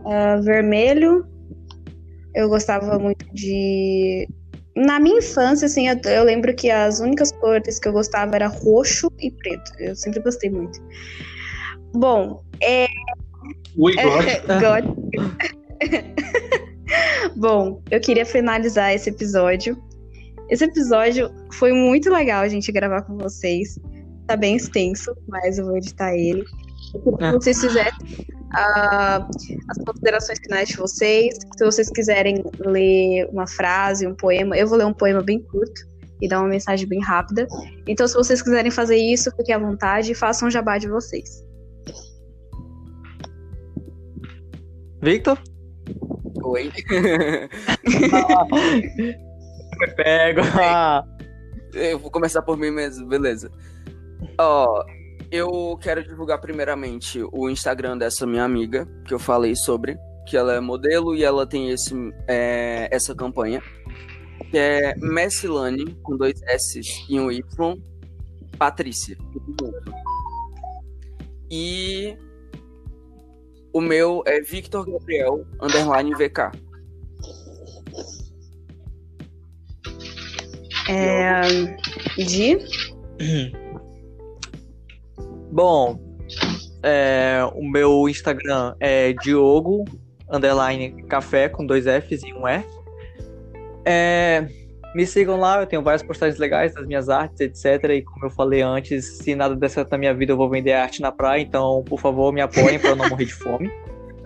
ah, 0.07 0.37
vermelho. 0.43 1.30
Eu 2.35 2.49
gostava 2.49 2.99
muito 2.99 3.25
de. 3.33 4.29
Na 4.77 5.01
minha 5.01 5.19
infância, 5.19 5.67
assim, 5.67 5.89
eu, 5.89 5.97
eu 6.05 6.25
lembro 6.25 6.55
que 6.55 6.71
as 6.71 7.01
únicas 7.01 7.33
cores 7.33 7.79
que 7.79 7.89
eu 7.89 7.93
gostava 7.93 8.37
era 8.37 8.47
roxo 8.47 9.11
e 9.19 9.31
preto. 9.31 9.73
Eu 9.79 9.97
sempre 9.97 10.21
gostei 10.21 10.51
muito. 10.51 10.81
Bom, 11.93 12.43
é. 12.63 12.87
Ui, 13.77 13.95
gosta. 13.95 14.61
God. 14.61 14.85
Bom, 17.37 17.83
eu 17.91 18.01
queria 18.01 18.25
finalizar 18.25 18.95
esse 18.95 19.11
episódio. 19.11 19.77
Esse 20.49 20.65
episódio 20.65 21.31
foi 21.53 21.73
muito 21.73 22.11
legal 22.11 22.43
a 22.43 22.49
gente 22.49 22.71
gravar 22.73 23.03
com 23.03 23.17
vocês. 23.17 23.79
Tá 24.27 24.37
bem 24.37 24.57
extenso, 24.57 25.15
mas 25.29 25.59
eu 25.59 25.67
vou 25.67 25.77
editar 25.77 26.15
ele. 26.15 26.45
É. 27.21 27.33
que 27.33 27.45
vocês 27.45 27.61
fizessem 27.61 28.27
ah, 28.53 29.27
as 29.69 29.79
considerações 29.85 30.39
finais 30.39 30.69
de 30.69 30.77
vocês. 30.77 31.35
Se 31.57 31.65
vocês 31.65 31.91
quiserem 31.91 32.43
ler 32.59 33.29
uma 33.31 33.47
frase, 33.47 34.07
um 34.07 34.15
poema, 34.15 34.57
eu 34.57 34.67
vou 34.67 34.79
ler 34.79 34.87
um 34.87 34.93
poema 34.93 35.23
bem 35.23 35.41
curto 35.43 35.89
e 36.21 36.29
dar 36.29 36.41
uma 36.41 36.49
mensagem 36.49 36.87
bem 36.87 37.01
rápida. 37.01 37.47
Então, 37.87 38.07
se 38.07 38.15
vocês 38.15 38.43
quiserem 38.43 38.71
fazer 38.71 38.97
isso, 38.97 39.31
fiquem 39.37 39.55
à 39.55 39.59
vontade 39.59 40.13
e 40.13 40.15
façam 40.15 40.49
o 40.49 40.51
jabá 40.51 40.79
de 40.79 40.89
vocês. 40.89 41.43
Victor? 45.03 45.39
Oi? 46.43 46.71
Pego. 49.97 50.43
Eu 51.73 51.99
vou 51.99 52.11
começar 52.11 52.43
por 52.43 52.59
mim 52.59 52.71
mesmo, 52.71 53.07
beleza. 53.07 53.51
Ó, 54.39 54.85
eu 55.31 55.79
quero 55.81 56.03
divulgar 56.03 56.41
primeiramente 56.41 57.23
o 57.33 57.49
Instagram 57.49 57.97
dessa 57.97 58.27
minha 58.27 58.45
amiga, 58.45 58.87
que 59.07 59.15
eu 59.15 59.19
falei 59.19 59.55
sobre, 59.55 59.97
que 60.27 60.37
ela 60.37 60.55
é 60.55 60.61
modelo 60.61 61.15
e 61.15 61.23
ela 61.23 61.47
tem 61.47 61.71
esse, 61.71 61.95
é, 62.27 62.89
essa 62.91 63.15
campanha, 63.15 63.63
que 64.51 64.59
é 64.59 64.95
Messilane, 64.97 65.95
com 66.03 66.17
dois 66.17 66.43
S 66.43 66.81
e 67.09 67.21
um 67.21 67.31
Y, 67.31 67.77
Patrícia. 68.59 69.17
E 71.51 72.17
o 73.73 73.81
meu 73.81 74.23
é 74.27 74.41
Victor 74.41 74.85
Gabriel, 74.85 75.47
underline 75.63 76.13
VK. 76.15 76.51
É, 80.89 81.43
de 82.17 82.59
Bom, 85.51 85.99
é, 86.83 87.41
o 87.55 87.63
meu 87.63 88.09
Instagram 88.09 88.75
é 88.81 89.13
Diogo 89.13 89.85
underline 90.31 91.03
café 91.09 91.49
com 91.49 91.67
dois 91.67 91.85
Fs 91.85 92.23
e 92.23 92.33
um 92.33 92.47
E. 92.47 92.65
É, 93.85 94.47
me 94.95 95.07
sigam 95.07 95.39
lá, 95.39 95.61
eu 95.61 95.67
tenho 95.67 95.83
várias 95.83 96.03
postagens 96.03 96.39
legais 96.39 96.75
das 96.75 96.87
minhas 96.87 97.09
artes, 97.09 97.41
etc. 97.41 97.91
E 97.91 98.03
como 98.03 98.27
eu 98.27 98.31
falei 98.31 98.63
antes, 98.63 99.19
se 99.19 99.35
nada 99.35 99.55
der 99.57 99.69
certo 99.69 99.91
na 99.91 99.99
minha 99.99 100.15
vida, 100.15 100.33
eu 100.33 100.37
vou 100.37 100.49
vender 100.49 100.73
arte 100.73 101.01
na 101.01 101.13
praia. 101.13 101.41
Então, 101.41 101.83
por 101.85 102.01
favor, 102.01 102.33
me 102.33 102.41
apoiem 102.41 102.79
para 102.79 102.91
eu 102.91 102.97
não 102.97 103.09
morrer 103.09 103.25
de 103.25 103.35
fome. 103.35 103.71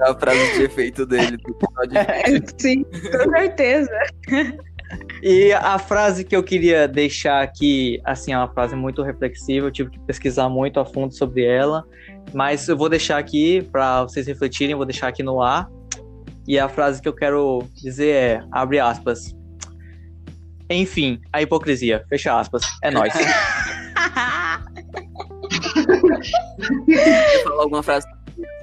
É 0.01 0.10
a 0.10 0.14
frase 0.14 0.59
de 0.59 0.64
efeito 0.64 1.06
dele. 1.06 1.36
do 1.36 1.51
episódio. 1.51 2.52
Sim, 2.59 2.84
com 2.84 3.30
certeza. 3.30 3.90
E 5.22 5.52
a 5.52 5.78
frase 5.78 6.24
que 6.24 6.36
eu 6.36 6.42
queria 6.42 6.86
deixar 6.86 7.42
aqui, 7.42 8.00
assim, 8.04 8.32
é 8.32 8.38
uma 8.38 8.48
frase 8.48 8.76
muito 8.76 9.02
reflexiva, 9.02 9.66
eu 9.66 9.72
tive 9.72 9.90
que 9.90 9.98
pesquisar 10.00 10.48
muito 10.48 10.78
a 10.78 10.84
fundo 10.84 11.14
sobre 11.14 11.44
ela, 11.44 11.84
mas 12.32 12.68
eu 12.68 12.76
vou 12.76 12.88
deixar 12.88 13.18
aqui 13.18 13.62
para 13.72 14.02
vocês 14.02 14.26
refletirem, 14.26 14.74
vou 14.74 14.84
deixar 14.84 15.08
aqui 15.08 15.22
no 15.22 15.40
ar. 15.40 15.68
E 16.46 16.58
a 16.58 16.68
frase 16.68 17.00
que 17.00 17.08
eu 17.08 17.14
quero 17.14 17.64
dizer 17.74 18.14
é, 18.14 18.44
abre 18.52 18.78
aspas. 18.78 19.34
Enfim, 20.68 21.20
a 21.32 21.40
hipocrisia, 21.40 22.04
fecha 22.08 22.38
aspas. 22.38 22.64
É 22.82 22.90
nóis. 22.90 23.12
Quer 26.86 27.44
falar 27.44 27.62
alguma 27.62 27.82
frase, 27.82 28.06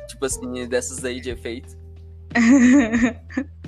tipo 0.08 0.26
assim, 0.26 0.68
dessas 0.68 1.04
aí 1.04 1.20
de 1.20 1.32
efeito? 1.32 1.76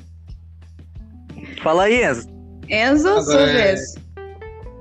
Fala 1.62 1.84
aí, 1.84 2.04
Enzo. 2.04 2.33
Enzo, 2.70 3.08
Agora 3.08 3.24
sua 3.24 3.42
é- 3.42 3.54
vez. 3.54 3.96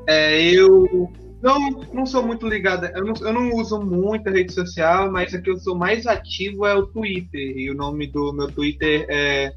É, 0.06 0.42
eu 0.42 1.10
não, 1.42 1.70
não 1.92 2.06
sou 2.06 2.24
muito 2.24 2.46
ligado, 2.46 2.86
eu 2.86 3.04
não, 3.04 3.14
eu 3.20 3.32
não 3.32 3.54
uso 3.56 3.80
muita 3.80 4.30
rede 4.30 4.52
social, 4.52 5.10
mas 5.10 5.34
a 5.34 5.40
que 5.40 5.50
eu 5.50 5.59
sou 5.59 5.76
mais 5.76 6.06
ativo 6.06 6.64
é 6.66 6.74
o 6.74 6.86
Twitter. 6.86 7.56
E 7.56 7.70
o 7.70 7.74
nome 7.74 8.06
do 8.06 8.32
meu 8.32 8.50
Twitter 8.50 9.06
é. 9.09 9.52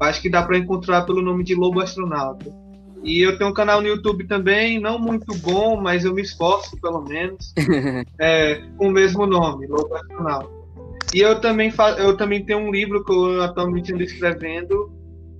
Acho 0.00 0.20
que 0.20 0.28
dá 0.28 0.42
pra 0.42 0.58
encontrar 0.58 1.02
pelo 1.02 1.22
nome 1.22 1.44
de 1.44 1.54
Lobo 1.54 1.80
Astronauta. 1.80 2.46
E 3.02 3.20
eu 3.20 3.36
tenho 3.38 3.50
um 3.50 3.54
canal 3.54 3.80
no 3.80 3.88
YouTube 3.88 4.26
também, 4.26 4.80
não 4.80 4.98
muito 4.98 5.34
bom, 5.38 5.80
mas 5.80 6.04
eu 6.04 6.14
me 6.14 6.22
esforço 6.22 6.78
pelo 6.80 7.02
menos. 7.02 7.52
é, 8.18 8.62
com 8.76 8.88
o 8.88 8.90
mesmo 8.90 9.26
nome, 9.26 9.66
Lobo 9.66 9.94
Astronauta. 9.94 10.50
E 11.12 11.20
eu 11.20 11.40
também, 11.40 11.70
fa 11.70 11.90
eu 11.92 12.16
também 12.16 12.44
tenho 12.44 12.58
um 12.58 12.70
livro 12.70 13.04
que 13.04 13.12
eu 13.12 13.42
atualmente 13.42 13.92
ando 13.92 14.02
escrevendo, 14.02 14.90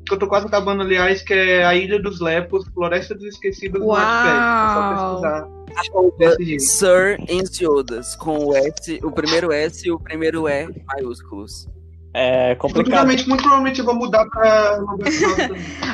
que 0.04 0.14
eu 0.14 0.18
tô 0.18 0.26
quase 0.26 0.46
acabando, 0.46 0.82
aliás, 0.82 1.22
que 1.22 1.32
é 1.32 1.64
A 1.64 1.74
Ilha 1.74 2.00
dos 2.00 2.20
Lepos, 2.20 2.66
Floresta 2.74 3.14
dos 3.14 3.26
Esquecidos 3.26 3.80
do 3.80 3.86
Uau! 3.86 5.20
Wattpad. 5.20 5.54
É 5.70 5.84
só 5.84 6.10
pesquisar. 6.10 6.44
Jeito. 6.44 6.62
Sir 6.62 7.16
Ensiodas, 7.28 8.16
com 8.16 8.38
o 8.38 8.54
S, 8.54 9.00
o 9.02 9.10
primeiro 9.10 9.52
S 9.52 9.86
e 9.86 9.90
o 9.90 9.98
primeiro 9.98 10.48
E 10.48 10.68
maiúsculos. 10.86 11.66
É 12.12 12.54
complicado. 12.54 12.84
Futuramente, 12.84 13.28
muito 13.28 13.42
provavelmente 13.42 13.80
eu 13.80 13.84
vou 13.84 13.96
mudar 13.96 14.24
pra. 14.26 14.78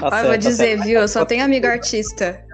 Tá 0.00 0.06
Olha, 0.06 0.10
certo, 0.10 0.22
vou 0.22 0.30
tá 0.30 0.36
dizer, 0.36 0.80
viu? 0.82 1.00
Eu 1.00 1.08
só 1.08 1.24
tenho 1.24 1.44
amigo 1.44 1.66
artista. 1.66 2.44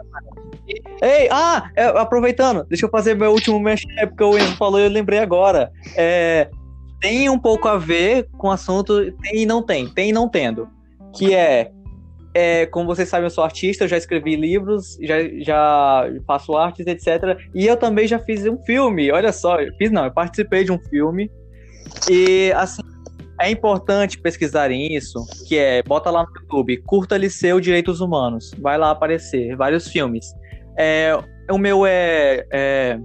Ei, 1.01 1.29
ah, 1.31 1.71
é, 1.77 1.87
aproveitando, 1.87 2.65
deixa 2.65 2.87
eu 2.87 2.91
fazer 2.91 3.15
meu 3.15 3.31
último 3.31 3.61
mexe, 3.61 3.87
porque 4.09 4.25
o 4.25 4.37
Enzo 4.37 4.57
falou 4.57 4.81
e 4.81 4.85
eu 4.85 4.91
lembrei 4.91 5.19
agora. 5.19 5.71
É, 5.95 6.49
tem 7.01 7.29
um 7.29 7.39
pouco 7.39 7.69
a 7.69 7.77
ver 7.77 8.29
com 8.37 8.49
o 8.49 8.51
assunto, 8.51 9.13
tem 9.23 9.43
e 9.43 9.47
não 9.47 9.63
tem, 9.63 9.89
tem 9.89 10.11
e 10.11 10.13
não 10.13 10.29
tendo. 10.29 10.69
Que 11.15 11.35
é, 11.35 11.71
é, 12.35 12.67
como 12.67 12.87
vocês 12.87 13.09
sabem, 13.09 13.25
eu 13.25 13.31
sou 13.31 13.43
artista, 13.43 13.85
eu 13.85 13.89
já 13.89 13.97
escrevi 13.97 14.37
livros, 14.37 14.99
já, 15.01 15.17
já 15.39 16.05
faço 16.27 16.55
artes, 16.55 16.87
etc. 16.87 17.39
E 17.55 17.67
eu 17.67 17.77
também 17.77 18.07
já 18.07 18.19
fiz 18.19 18.47
um 18.47 18.59
filme, 18.59 19.11
olha 19.11 19.33
só, 19.33 19.59
eu 19.59 19.73
fiz 19.77 19.91
não, 19.91 20.05
eu 20.05 20.13
participei 20.13 20.63
de 20.63 20.71
um 20.71 20.79
filme. 20.79 21.31
E 22.11 22.53
assim, 22.55 22.83
é 23.41 23.51
importante 23.51 24.19
pesquisarem 24.19 24.95
isso, 24.95 25.19
que 25.49 25.57
é, 25.57 25.83
bota 25.83 26.11
lá 26.11 26.25
no 26.25 26.41
YouTube, 26.41 26.77
curta 26.83 27.17
Liceu 27.17 27.59
Direitos 27.59 28.03
Humanos, 28.03 28.55
vai 28.59 28.77
lá 28.77 28.91
aparecer, 28.91 29.57
vários 29.57 29.89
filmes. 29.89 30.27
É, 30.79 31.19
o 31.51 31.57
meu 31.57 31.87
é, 31.87 32.45
é- 32.53 32.99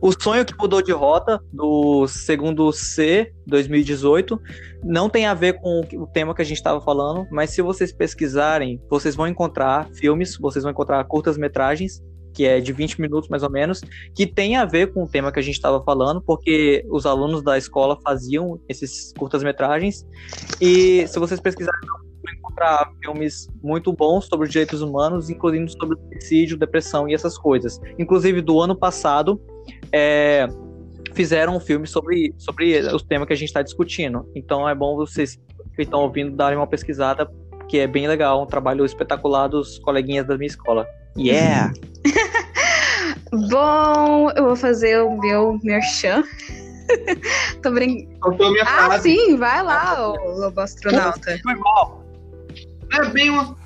O 0.00 0.12
Sonho 0.12 0.44
que 0.44 0.54
Mudou 0.56 0.82
de 0.82 0.92
Rota, 0.92 1.40
do 1.52 2.06
segundo 2.06 2.70
C, 2.72 3.32
2018, 3.46 4.40
não 4.84 5.08
tem 5.08 5.26
a 5.26 5.34
ver 5.34 5.60
com 5.60 5.80
o 5.94 6.06
tema 6.06 6.34
que 6.34 6.42
a 6.42 6.44
gente 6.44 6.58
estava 6.58 6.80
falando, 6.80 7.26
mas 7.30 7.50
se 7.50 7.62
vocês 7.62 7.92
pesquisarem, 7.92 8.80
vocês 8.90 9.14
vão 9.14 9.26
encontrar 9.26 9.88
filmes, 9.94 10.36
vocês 10.38 10.62
vão 10.62 10.72
encontrar 10.72 11.02
curtas-metragens, 11.04 12.02
que 12.34 12.44
é 12.44 12.60
de 12.60 12.72
20 12.72 13.00
minutos 13.00 13.30
mais 13.30 13.42
ou 13.42 13.50
menos, 13.50 13.80
que 14.14 14.26
tem 14.26 14.56
a 14.56 14.66
ver 14.66 14.92
com 14.92 15.04
o 15.04 15.08
tema 15.08 15.32
que 15.32 15.38
a 15.40 15.42
gente 15.42 15.54
estava 15.54 15.82
falando, 15.82 16.20
porque 16.20 16.84
os 16.90 17.06
alunos 17.06 17.42
da 17.42 17.56
escola 17.56 17.98
faziam 18.02 18.60
esses 18.68 19.12
curtas-metragens. 19.18 20.06
E 20.60 21.06
se 21.06 21.18
vocês 21.18 21.40
pesquisarem, 21.40 21.80
vão 21.88 22.34
encontrar 22.34 22.92
filmes 23.02 23.48
muito 23.62 23.90
bons 23.92 24.26
sobre 24.26 24.46
os 24.46 24.52
direitos 24.52 24.82
humanos, 24.82 25.30
incluindo 25.30 25.70
sobre 25.70 25.96
suicídio, 26.12 26.58
depressão 26.58 27.08
e 27.08 27.14
essas 27.14 27.38
coisas. 27.38 27.80
Inclusive, 27.98 28.42
do 28.42 28.60
ano 28.60 28.76
passado, 28.76 29.40
é, 29.96 30.46
fizeram 31.14 31.56
um 31.56 31.60
filme 31.60 31.86
sobre, 31.86 32.34
sobre 32.36 32.78
o 32.88 33.00
tema 33.00 33.26
que 33.26 33.32
a 33.32 33.36
gente 33.36 33.48
está 33.48 33.62
discutindo. 33.62 34.30
Então 34.34 34.68
é 34.68 34.74
bom 34.74 34.94
vocês 34.94 35.40
que 35.74 35.82
estão 35.82 36.00
ouvindo 36.00 36.36
darem 36.36 36.58
uma 36.58 36.66
pesquisada, 36.66 37.30
que 37.66 37.78
é 37.78 37.86
bem 37.86 38.06
legal, 38.06 38.42
um 38.42 38.46
trabalho 38.46 38.84
espetacular 38.84 39.48
dos 39.48 39.78
coleguinhas 39.78 40.26
da 40.26 40.36
minha 40.36 40.48
escola. 40.48 40.86
Yeah! 41.16 41.72
bom, 43.50 44.30
eu 44.36 44.44
vou 44.44 44.56
fazer 44.56 45.00
o 45.00 45.18
meu 45.18 45.58
merchan. 45.62 46.22
Tô 47.62 47.70
brincando. 47.70 48.36
Ah, 48.66 48.98
sim, 48.98 49.36
vai 49.38 49.62
lá, 49.62 50.12
o 50.12 50.40
lobo 50.40 50.60
astronauta. 50.60 51.38
Foi 51.42 51.54
mal. 51.54 52.04
É 52.92 53.08
bem 53.08 53.30
uma 53.30 53.56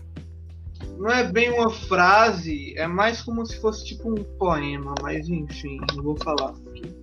não 1.01 1.09
é 1.09 1.25
bem 1.25 1.51
uma 1.51 1.71
frase, 1.71 2.75
é 2.77 2.87
mais 2.87 3.23
como 3.23 3.45
se 3.47 3.59
fosse 3.59 3.87
tipo 3.87 4.11
um 4.11 4.23
poema, 4.37 4.95
mas 5.01 5.31
enfim, 5.31 5.81
não 5.97 6.05
vou 6.05 6.17
falar 6.23 6.51
aqui. 6.51 6.95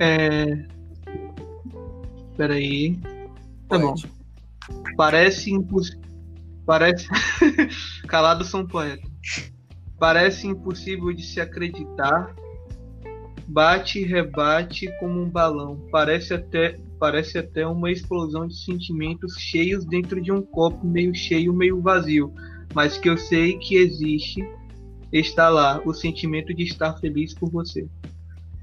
É. 0.00 0.66
Peraí. 2.36 2.98
Tá 3.68 3.78
bom. 3.78 3.94
Parece 4.96 5.52
impossível. 5.52 6.00
Parece. 6.66 7.06
Calado 8.08 8.42
são 8.42 8.66
poeta. 8.66 9.06
Parece 9.96 10.48
impossível 10.48 11.12
de 11.12 11.22
se 11.22 11.40
acreditar. 11.40 12.34
Bate 13.46 14.00
e 14.00 14.04
rebate 14.04 14.88
como 14.98 15.22
um 15.22 15.30
balão. 15.30 15.86
Parece 15.92 16.34
até 16.34 16.80
parece 17.04 17.36
até 17.36 17.66
uma 17.66 17.92
explosão 17.92 18.48
de 18.48 18.56
sentimentos 18.56 19.34
cheios 19.36 19.84
dentro 19.84 20.22
de 20.22 20.32
um 20.32 20.40
copo 20.40 20.86
meio 20.86 21.14
cheio, 21.14 21.52
meio 21.52 21.78
vazio, 21.82 22.32
mas 22.72 22.96
que 22.96 23.10
eu 23.10 23.18
sei 23.18 23.58
que 23.58 23.76
existe, 23.76 24.42
está 25.12 25.50
lá, 25.50 25.82
o 25.84 25.92
sentimento 25.92 26.54
de 26.54 26.62
estar 26.62 26.94
feliz 26.94 27.34
por 27.34 27.50
você. 27.50 27.86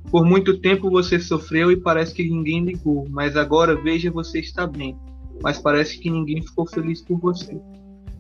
Por 0.09 0.25
muito 0.25 0.57
tempo 0.57 0.89
você 0.89 1.19
sofreu 1.19 1.71
e 1.71 1.77
parece 1.77 2.15
que 2.15 2.27
ninguém 2.27 2.65
ligou, 2.65 3.07
mas 3.11 3.37
agora 3.37 3.79
veja 3.79 4.09
você 4.09 4.39
está 4.39 4.65
bem, 4.65 4.97
mas 5.43 5.59
parece 5.59 5.99
que 5.99 6.09
ninguém 6.09 6.41
ficou 6.41 6.65
feliz 6.65 6.99
por 6.99 7.19
você. 7.19 7.61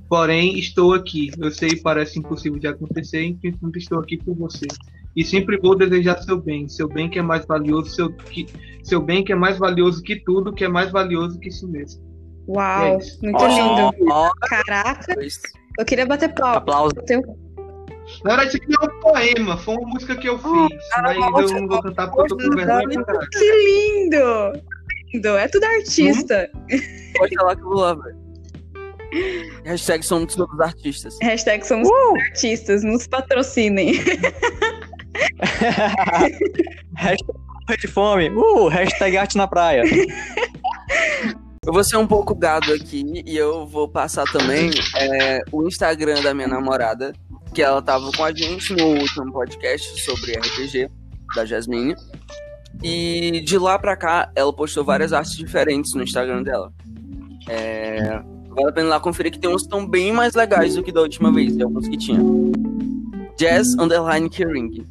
Porém, 0.07 0.59
estou 0.59 0.93
aqui. 0.93 1.31
Eu 1.35 1.49
sei 1.49 1.77
parece 1.77 2.19
impossível 2.19 2.59
de 2.59 2.67
acontecer, 2.67 3.23
então 3.23 3.71
estou 3.75 3.97
aqui 3.97 4.17
por 4.17 4.35
você 4.35 4.67
e 5.15 5.23
sempre 5.23 5.57
vou 5.57 5.75
desejar 5.75 6.21
seu 6.21 6.39
bem, 6.39 6.67
seu 6.69 6.87
bem 6.87 7.09
que 7.09 7.19
é 7.19 7.21
mais 7.21 7.45
valioso, 7.45 7.89
seu, 7.89 8.13
que, 8.13 8.47
seu 8.83 9.01
bem 9.01 9.23
que 9.23 9.33
é 9.33 9.35
mais 9.35 9.57
valioso 9.57 10.01
que 10.01 10.15
tudo, 10.23 10.53
que 10.53 10.63
é 10.63 10.67
mais 10.67 10.91
valioso 10.91 11.39
que 11.39 11.51
si 11.51 11.67
mesmo. 11.67 12.01
Uau, 12.47 12.85
é 12.85 12.97
muito 13.21 13.43
oh, 13.43 13.47
lindo. 13.47 14.11
Oh, 14.11 14.31
Caraca, 14.47 15.15
eu 15.77 15.85
queria 15.85 16.05
bater 16.05 16.33
palma. 16.33 16.57
Aplausos. 16.57 16.93
Tenho... 17.05 17.21
Na 18.23 18.35
verdade, 18.35 18.47
isso 18.49 18.57
aqui 18.57 18.73
é 18.73 18.85
um 18.85 18.99
poema, 18.99 19.57
foi 19.57 19.75
uma 19.75 19.89
música 19.89 20.15
que 20.15 20.27
eu 20.27 20.37
fiz, 20.37 20.47
oh, 20.47 21.01
mas 21.01 21.51
eu 21.51 21.61
não 21.61 21.67
vou 21.67 21.81
cantar 21.81 22.07
porque 22.09 22.33
eu 22.33 22.37
tô 22.37 22.37
com 22.37 22.55
vergonha. 22.55 23.05
Que 23.31 23.51
lindo! 23.51 24.63
Lindo, 25.13 25.27
é 25.29 25.47
tudo 25.47 25.65
artista. 25.65 26.49
Hum? 26.55 26.77
Pode 27.17 27.35
falar 27.35 27.55
que 27.55 27.61
eu 27.61 27.69
vou 27.69 27.79
lá, 27.79 27.93
velho. 27.93 28.21
Hashtag 29.65 30.05
somos 30.05 30.35
todos 30.35 30.57
artistas. 30.59 31.17
Hashtag 31.21 31.67
somos 31.67 31.89
uh! 31.89 32.15
artistas, 32.15 32.83
nos 32.83 33.07
patrocinem. 33.07 33.93
hashtag 36.95 37.81
de 37.81 37.87
fome. 37.87 38.29
Uh, 38.29 38.67
hashtag 38.67 39.17
arte 39.17 39.37
na 39.37 39.47
praia. 39.47 39.83
Eu 41.63 41.73
vou 41.73 41.83
ser 41.83 41.97
um 41.97 42.07
pouco 42.07 42.33
gado 42.33 42.73
aqui 42.73 43.23
e 43.23 43.37
eu 43.37 43.67
vou 43.67 43.87
passar 43.87 44.23
também 44.31 44.71
é, 44.97 45.41
o 45.51 45.67
Instagram 45.67 46.21
da 46.23 46.33
minha 46.33 46.47
namorada, 46.47 47.13
que 47.53 47.61
ela 47.61 47.81
tava 47.81 48.11
com 48.11 48.23
a 48.23 48.33
gente 48.33 48.73
no 48.73 48.99
último 48.99 49.31
podcast 49.31 50.01
sobre 50.01 50.33
RPG 50.33 50.89
da 51.35 51.45
Jasmine. 51.45 51.95
E 52.83 53.41
de 53.41 53.59
lá 53.59 53.77
pra 53.77 53.95
cá, 53.95 54.31
ela 54.35 54.51
postou 54.51 54.83
várias 54.83 55.13
artes 55.13 55.37
diferentes 55.37 55.93
no 55.93 56.01
Instagram 56.01 56.41
dela. 56.41 56.73
É, 57.47 58.21
vale 58.49 58.69
a 58.69 58.71
pena 58.71 58.89
lá 58.89 58.99
conferir 58.99 59.31
que 59.31 59.39
tem 59.39 59.49
uns 59.49 59.61
estão 59.61 59.87
bem 59.87 60.11
mais 60.11 60.33
legais 60.33 60.75
do 60.75 60.81
que 60.81 60.91
da 60.91 61.01
última 61.01 61.31
vez, 61.31 61.55
tem 61.55 61.63
alguns 61.63 61.87
que 61.87 61.97
tinha. 61.97 62.19
Jazz 63.37 63.75
Underline 63.77 64.29
Kering. 64.29 64.87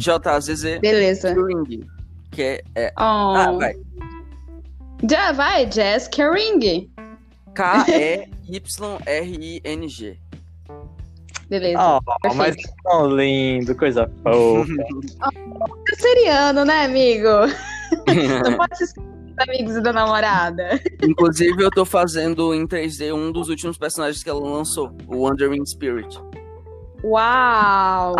JZZ. 0.00 0.80
Beleza. 0.80 1.34
Kering. 1.34 1.86
Que 2.30 2.42
é. 2.42 2.62
é... 2.74 2.92
Oh. 2.96 3.34
Ah, 3.36 3.52
vai. 3.52 3.74
Já 5.08 5.32
vai, 5.32 5.66
Jazz 5.66 6.08
Kering. 6.08 6.90
K-E-Y-R-I-N-G. 7.54 8.28
Beleza. 11.48 11.80
Oh, 11.82 12.00
mas 12.34 12.56
tão 12.84 13.16
lindo, 13.16 13.74
coisa 13.74 14.08
fofa. 14.22 14.72
oh, 15.26 15.96
seriano, 15.96 16.64
né, 16.64 16.84
amigo? 16.84 17.28
Não 18.44 18.56
pode 18.56 18.76
se 18.76 18.94
amigos 19.40 19.82
da 19.82 19.92
namorada. 19.92 20.80
Inclusive, 21.02 21.62
eu 21.62 21.70
tô 21.70 21.84
fazendo 21.84 22.54
em 22.54 22.66
3D 22.66 23.14
um 23.14 23.32
dos 23.32 23.48
últimos 23.48 23.78
personagens 23.78 24.22
que 24.22 24.30
ela 24.30 24.40
lançou, 24.40 24.92
o 25.06 25.22
Wandering 25.22 25.64
Spirit. 25.64 26.18
Uau! 27.02 28.14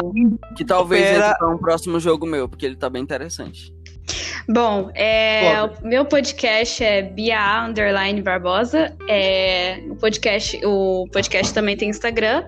Que 0.56 0.64
talvez 0.64 1.02
Pera... 1.02 1.26
entre 1.26 1.38
pra 1.38 1.48
um 1.48 1.58
próximo 1.58 2.00
jogo 2.00 2.26
meu, 2.26 2.48
porque 2.48 2.66
ele 2.66 2.76
tá 2.76 2.88
bem 2.88 3.02
interessante. 3.02 3.72
Bom, 4.48 4.90
é, 4.94 5.62
o 5.62 5.70
meu 5.86 6.04
podcast 6.04 6.82
é 6.82 7.02
Bia 7.02 7.64
Underline 7.64 8.20
Barbosa. 8.22 8.96
É, 9.08 9.80
o, 9.88 9.94
podcast, 9.94 10.60
o 10.64 11.06
podcast 11.12 11.54
também 11.54 11.76
tem 11.76 11.88
Instagram. 11.88 12.44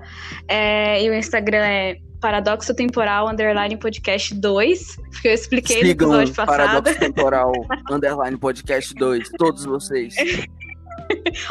É, 0.49 1.03
e 1.03 1.09
o 1.09 1.15
Instagram 1.15 1.65
é 1.65 1.97
Paradoxo 2.21 2.75
Temporal 2.75 3.29
Underline 3.29 3.77
Podcast 3.77 4.35
2. 4.35 4.97
Que 5.21 5.29
eu 5.29 5.33
expliquei 5.33 5.83
Sigam 5.83 6.09
no 6.09 6.23
episódio 6.23 6.35
passado. 6.35 6.57
Paradoxo 6.57 6.99
Temporal 7.01 7.53
Underline 7.91 8.39
Podcast 8.39 8.95
2. 8.95 9.29
Todos 9.39 9.65
vocês. 9.65 10.15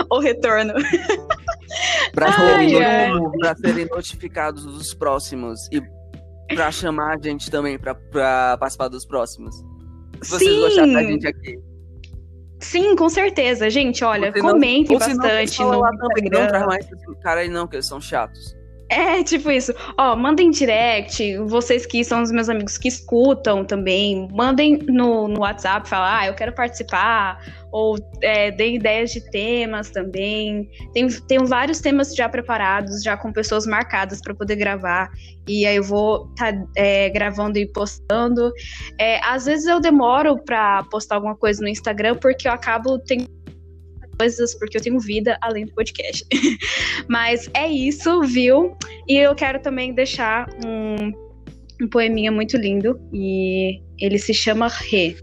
o 0.10 0.20
retorno. 0.20 0.74
Para 2.14 2.31
serem, 2.31 2.77
pra 3.39 3.56
serem 3.56 3.85
notificados 3.85 4.65
dos 4.65 4.93
próximos 4.93 5.68
e 5.72 5.81
para 6.56 6.72
chamar 6.72 7.15
a 7.15 7.22
gente 7.22 7.49
também 7.49 7.80
para 7.80 8.57
participar 8.57 8.88
dos 8.88 9.06
próximos. 9.06 9.56
Se 10.22 10.31
vocês 10.31 10.52
Sim. 10.52 10.60
gostarem 10.61 10.93
da 10.93 11.03
gente 11.03 11.27
aqui. 11.27 11.60
Sim, 12.60 12.95
com 12.95 13.10
certeza. 13.10 13.69
Gente, 13.69 14.03
olha, 14.03 14.31
comentem 14.31 14.98
bastante 14.98 15.64
no 15.64 15.76
Instagram. 15.88 16.41
Não 16.41 16.48
traz 16.48 16.65
mais 16.65 16.88
cara 17.23 17.41
aí 17.41 17.49
não, 17.49 17.68
que 17.68 17.76
eles 17.76 17.88
são 17.88 17.99
chatos. 17.99 18.56
É, 18.92 19.24
tipo 19.24 19.50
isso. 19.50 19.74
Ó, 19.98 20.18
mandem 20.18 20.52
direct, 20.52 21.38
vocês 21.46 21.86
que 21.86 22.04
são 22.04 22.22
os 22.22 22.30
meus 22.30 22.50
amigos 22.50 22.78
que 22.78 22.90
escutam 22.90 23.64
também, 23.64 24.28
mandem 24.34 24.80
no, 24.80 25.30
no 25.30 25.40
WhatsApp, 25.40 25.88
falar, 25.88 26.20
ah, 26.20 26.28
eu 26.28 26.34
quero 26.34 26.54
participar, 26.54 27.40
ou 27.72 27.98
é, 28.22 28.52
deem 28.52 28.76
ideias 28.76 29.12
de 29.12 29.22
temas 29.32 29.90
também. 29.92 30.70
Tem, 30.94 31.08
tenho 31.08 31.46
vários 31.46 31.80
temas 31.80 32.14
já 32.14 32.28
preparados, 32.28 33.02
já 33.02 33.16
com 33.16 33.32
pessoas 33.32 33.66
marcadas 33.66 34.20
para 34.20 34.36
poder 34.36 34.58
gravar, 34.58 35.10
e 35.48 35.66
aí 35.66 35.78
eu 35.78 35.84
vou 35.84 36.28
estar 36.32 36.52
tá, 36.52 36.68
é, 36.76 37.10
gravando 37.12 37.58
e 37.58 37.66
postando. 37.66 38.52
É, 39.00 39.24
às 39.24 39.46
vezes 39.46 39.68
eu 39.68 39.80
demoro 39.80 40.38
para 40.44 40.84
postar 40.92 41.16
alguma 41.16 41.38
coisa 41.38 41.62
no 41.62 41.70
Instagram, 41.70 42.18
porque 42.18 42.46
eu 42.46 42.52
acabo 42.52 43.00
tendo 43.00 43.41
coisas, 44.18 44.58
porque 44.58 44.78
eu 44.78 44.82
tenho 44.82 45.00
vida 45.00 45.38
além 45.42 45.66
do 45.66 45.74
podcast. 45.74 46.26
Mas 47.08 47.50
é 47.54 47.68
isso, 47.68 48.22
viu? 48.22 48.76
E 49.08 49.18
eu 49.18 49.34
quero 49.36 49.62
também 49.62 49.94
deixar 49.94 50.48
um, 50.66 51.12
um 51.84 51.90
poeminha 51.90 52.32
muito 52.32 52.58
lindo, 52.58 53.00
e 53.14 53.82
ele 54.00 54.18
se 54.18 54.34
chama 54.34 54.68
Re. 54.68 55.16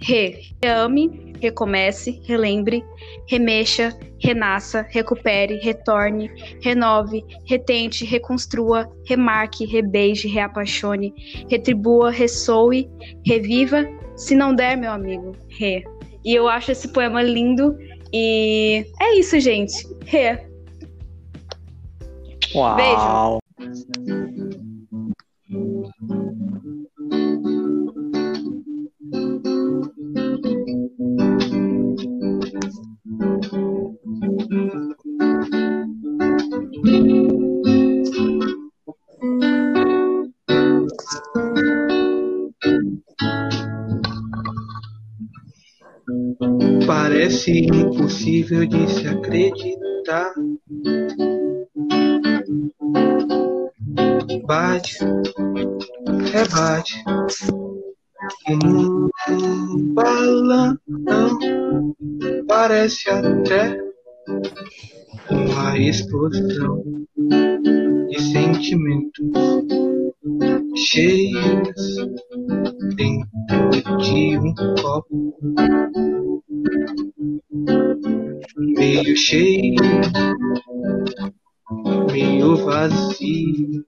Re, 0.00 0.40
reame, 0.62 1.32
recomece, 1.42 2.20
relembre, 2.24 2.84
remexa, 3.28 3.96
renasça, 4.20 4.86
recupere, 4.88 5.58
retorne, 5.58 6.30
renove, 6.62 7.24
retente, 7.46 8.04
reconstrua, 8.04 8.88
remarque, 9.06 9.66
rebeije, 9.66 10.28
reapaixone, 10.28 11.12
retribua, 11.50 12.10
ressoe, 12.10 12.88
reviva. 13.26 13.84
Se 14.16 14.36
não 14.36 14.54
der, 14.54 14.76
meu 14.76 14.92
amigo, 14.92 15.32
re. 15.48 15.82
E 16.24 16.34
eu 16.34 16.48
acho 16.48 16.72
esse 16.72 16.88
poema 16.88 17.22
lindo. 17.22 17.76
E 18.12 18.86
é 19.00 19.18
isso, 19.18 19.38
gente. 19.40 19.86
Rê. 20.04 20.38
Uau. 22.54 22.76
Beijo. 22.76 23.42
Thank 33.22 33.52
you. 33.52 33.61
Parece 46.86 47.50
impossível 47.58 48.66
de 48.66 48.88
se 48.88 49.08
acreditar. 49.08 50.32
Bate, 54.46 54.98
rebate, 56.32 57.04
um 58.50 59.94
balão. 59.94 60.78
Parece 62.48 63.08
até 63.10 63.80
uma 65.30 65.78
explosão 65.78 66.82
de 67.16 68.22
sentimentos 68.22 69.81
cheios 70.76 71.96
dentro 72.96 73.96
de 73.98 74.38
um 74.38 74.54
copo 74.80 75.34
meio 78.56 79.16
cheio, 79.16 79.74
meio 82.10 82.56
vazio. 82.64 83.84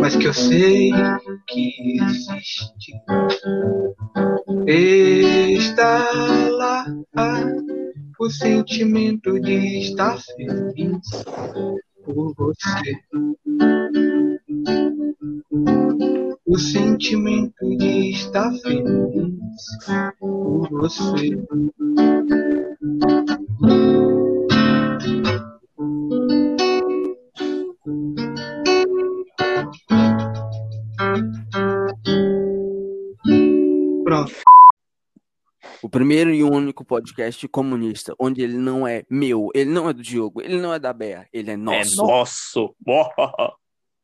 Mas 0.00 0.16
que 0.16 0.26
eu 0.26 0.34
sei 0.34 0.90
que 1.48 1.98
existe. 2.00 2.92
Está 4.66 6.10
lá 6.50 6.84
o 8.18 8.30
sentimento 8.30 9.38
de 9.40 9.78
estar 9.80 10.18
feliz 10.18 11.24
por 12.06 12.32
você. 12.34 13.00
O 16.46 16.58
sentimento 16.58 17.68
de 17.78 18.10
estar 18.10 18.52
feliz 18.58 19.34
por 20.18 20.68
você. 20.70 21.36
O 35.86 35.88
primeiro 35.88 36.34
e 36.34 36.42
único 36.42 36.84
podcast 36.84 37.46
comunista, 37.46 38.12
onde 38.18 38.42
ele 38.42 38.58
não 38.58 38.88
é 38.88 39.04
meu, 39.08 39.50
ele 39.54 39.70
não 39.70 39.88
é 39.88 39.92
do 39.92 40.02
Diogo, 40.02 40.42
ele 40.42 40.60
não 40.60 40.74
é 40.74 40.80
da 40.80 40.92
Bea, 40.92 41.28
ele 41.32 41.52
é 41.52 41.56
nosso. 41.56 41.92
É 41.92 42.04
nosso. 42.04 42.76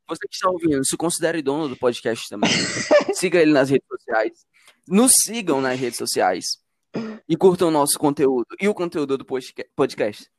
Você 0.08 0.28
que 0.28 0.32
está 0.32 0.48
ouvindo, 0.48 0.86
se 0.86 0.96
considere 0.96 1.42
dono 1.42 1.68
do 1.68 1.76
podcast 1.76 2.28
também. 2.28 2.48
Siga 3.14 3.42
ele 3.42 3.50
nas 3.50 3.68
redes 3.68 3.88
sociais. 3.88 4.46
Nos 4.86 5.12
sigam 5.24 5.60
nas 5.60 5.76
redes 5.76 5.98
sociais. 5.98 6.44
E 7.28 7.36
curtam 7.36 7.66
o 7.66 7.72
nosso 7.72 7.98
conteúdo. 7.98 8.46
E 8.60 8.68
o 8.68 8.74
conteúdo 8.74 9.18
do 9.18 9.24
podca- 9.24 9.66
podcast. 9.74 10.30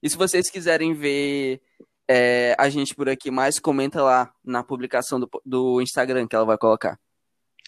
E 0.00 0.08
se 0.08 0.16
vocês 0.16 0.48
quiserem 0.48 0.94
ver 0.94 1.60
é, 2.08 2.54
a 2.56 2.68
gente 2.68 2.94
por 2.94 3.08
aqui 3.08 3.32
mais, 3.32 3.58
comenta 3.58 4.00
lá 4.00 4.32
na 4.44 4.62
publicação 4.62 5.18
do, 5.18 5.28
do 5.44 5.82
Instagram 5.82 6.28
que 6.28 6.36
ela 6.36 6.44
vai 6.44 6.56
colocar. 6.56 7.00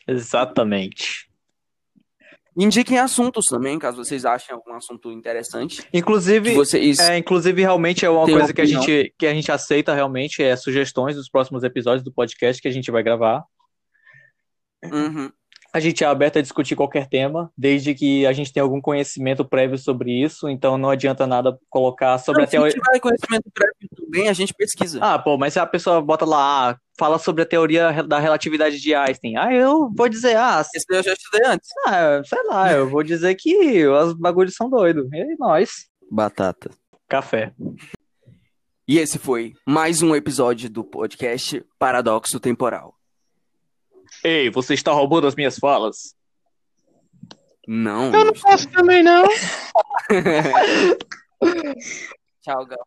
Exatamente. 0.07 1.26
Indiquem 2.57 2.99
assuntos 2.99 3.47
também, 3.47 3.79
caso 3.79 3.99
vocês 3.99 4.25
achem 4.25 4.55
algum 4.55 4.73
assunto 4.75 5.13
interessante. 5.13 5.87
Inclusive, 5.93 6.55
vocês... 6.55 6.99
é, 6.99 7.19
inclusive 7.19 7.61
realmente 7.61 8.05
é 8.05 8.09
uma 8.09 8.25
coisa 8.25 8.53
que 8.53 8.63
a, 8.63 8.65
gente, 8.65 9.15
que 9.19 9.27
a 9.27 9.35
gente 9.35 9.53
aceita 9.53 9.95
realmente, 9.95 10.43
é 10.43 10.57
sugestões 10.57 11.17
dos 11.17 11.29
próximos 11.29 11.63
episódios 11.63 12.03
do 12.03 12.11
podcast 12.11 12.63
que 12.63 12.69
a 12.69 12.73
gente 12.73 12.91
vai 12.91 13.03
gravar. 13.03 13.45
Uhum. 14.85 15.31
A 15.77 15.81
gente 15.81 16.03
é 16.03 16.07
aberto 16.07 16.39
a 16.39 16.41
discutir 16.41 16.75
qualquer 16.75 17.07
tema, 17.07 17.53
desde 17.55 17.95
que 17.95 18.25
a 18.25 18.33
gente 18.33 18.51
tenha 18.51 18.65
algum 18.65 18.81
conhecimento 18.81 19.45
prévio 19.45 19.77
sobre 19.77 20.11
isso, 20.11 20.49
então 20.49 20.79
não 20.79 20.89
adianta 20.89 21.27
nada 21.27 21.59
colocar 21.69 22.17
sobre 22.17 22.45
a 22.45 22.47
Se 22.47 22.53
teoria. 22.53 22.73
tiver 22.73 22.99
conhecimento 22.99 23.51
prévio 23.53 23.75
também, 23.95 24.27
a 24.27 24.33
gente 24.33 24.55
pesquisa. 24.55 24.99
Ah, 25.03 25.19
pô, 25.19 25.37
mas 25.37 25.53
se 25.53 25.59
a 25.59 25.67
pessoa 25.67 26.01
bota 26.01 26.25
lá, 26.25 26.71
ah, 26.71 26.79
fala 26.99 27.19
sobre 27.19 27.43
a 27.43 27.47
teoria 27.47 28.03
da 28.03 28.19
relatividade 28.19 28.81
de 28.81 28.95
Einstein, 28.95 29.37
ah, 29.37 29.53
eu 29.53 29.91
vou 29.95 30.09
dizer, 30.09 30.35
ah, 30.39 30.65
Esse 30.75 30.87
eu 30.89 31.03
já 31.03 31.13
estudei 31.13 31.47
antes. 31.47 31.69
ah, 31.87 32.23
sei 32.25 32.43
lá, 32.45 32.73
eu 32.73 32.89
vou 32.89 33.03
dizer 33.03 33.35
que 33.35 33.87
os 33.87 34.15
bagulhos 34.15 34.55
são 34.55 34.71
doidos. 34.71 35.07
E 35.13 35.37
nós, 35.39 35.91
Batata. 36.11 36.71
café. 37.07 37.53
E 38.89 38.99
esse 38.99 39.19
foi 39.19 39.53
mais 39.69 40.01
um 40.01 40.17
episódio 40.17 40.71
do 40.71 40.83
podcast 40.83 41.63
Paradoxo 41.79 42.41
Temporal. 42.41 42.96
Ei, 44.27 44.51
você 44.51 44.75
está 44.75 44.91
roubando 44.91 45.29
as 45.29 45.37
minhas 45.37 45.57
falas? 45.57 46.13
Não. 47.65 48.13
Eu 48.13 48.25
não 48.25 48.33
posso 48.33 48.69
também, 48.73 49.01
não. 49.01 49.23
Tchau, 52.43 52.67
galera. 52.67 52.85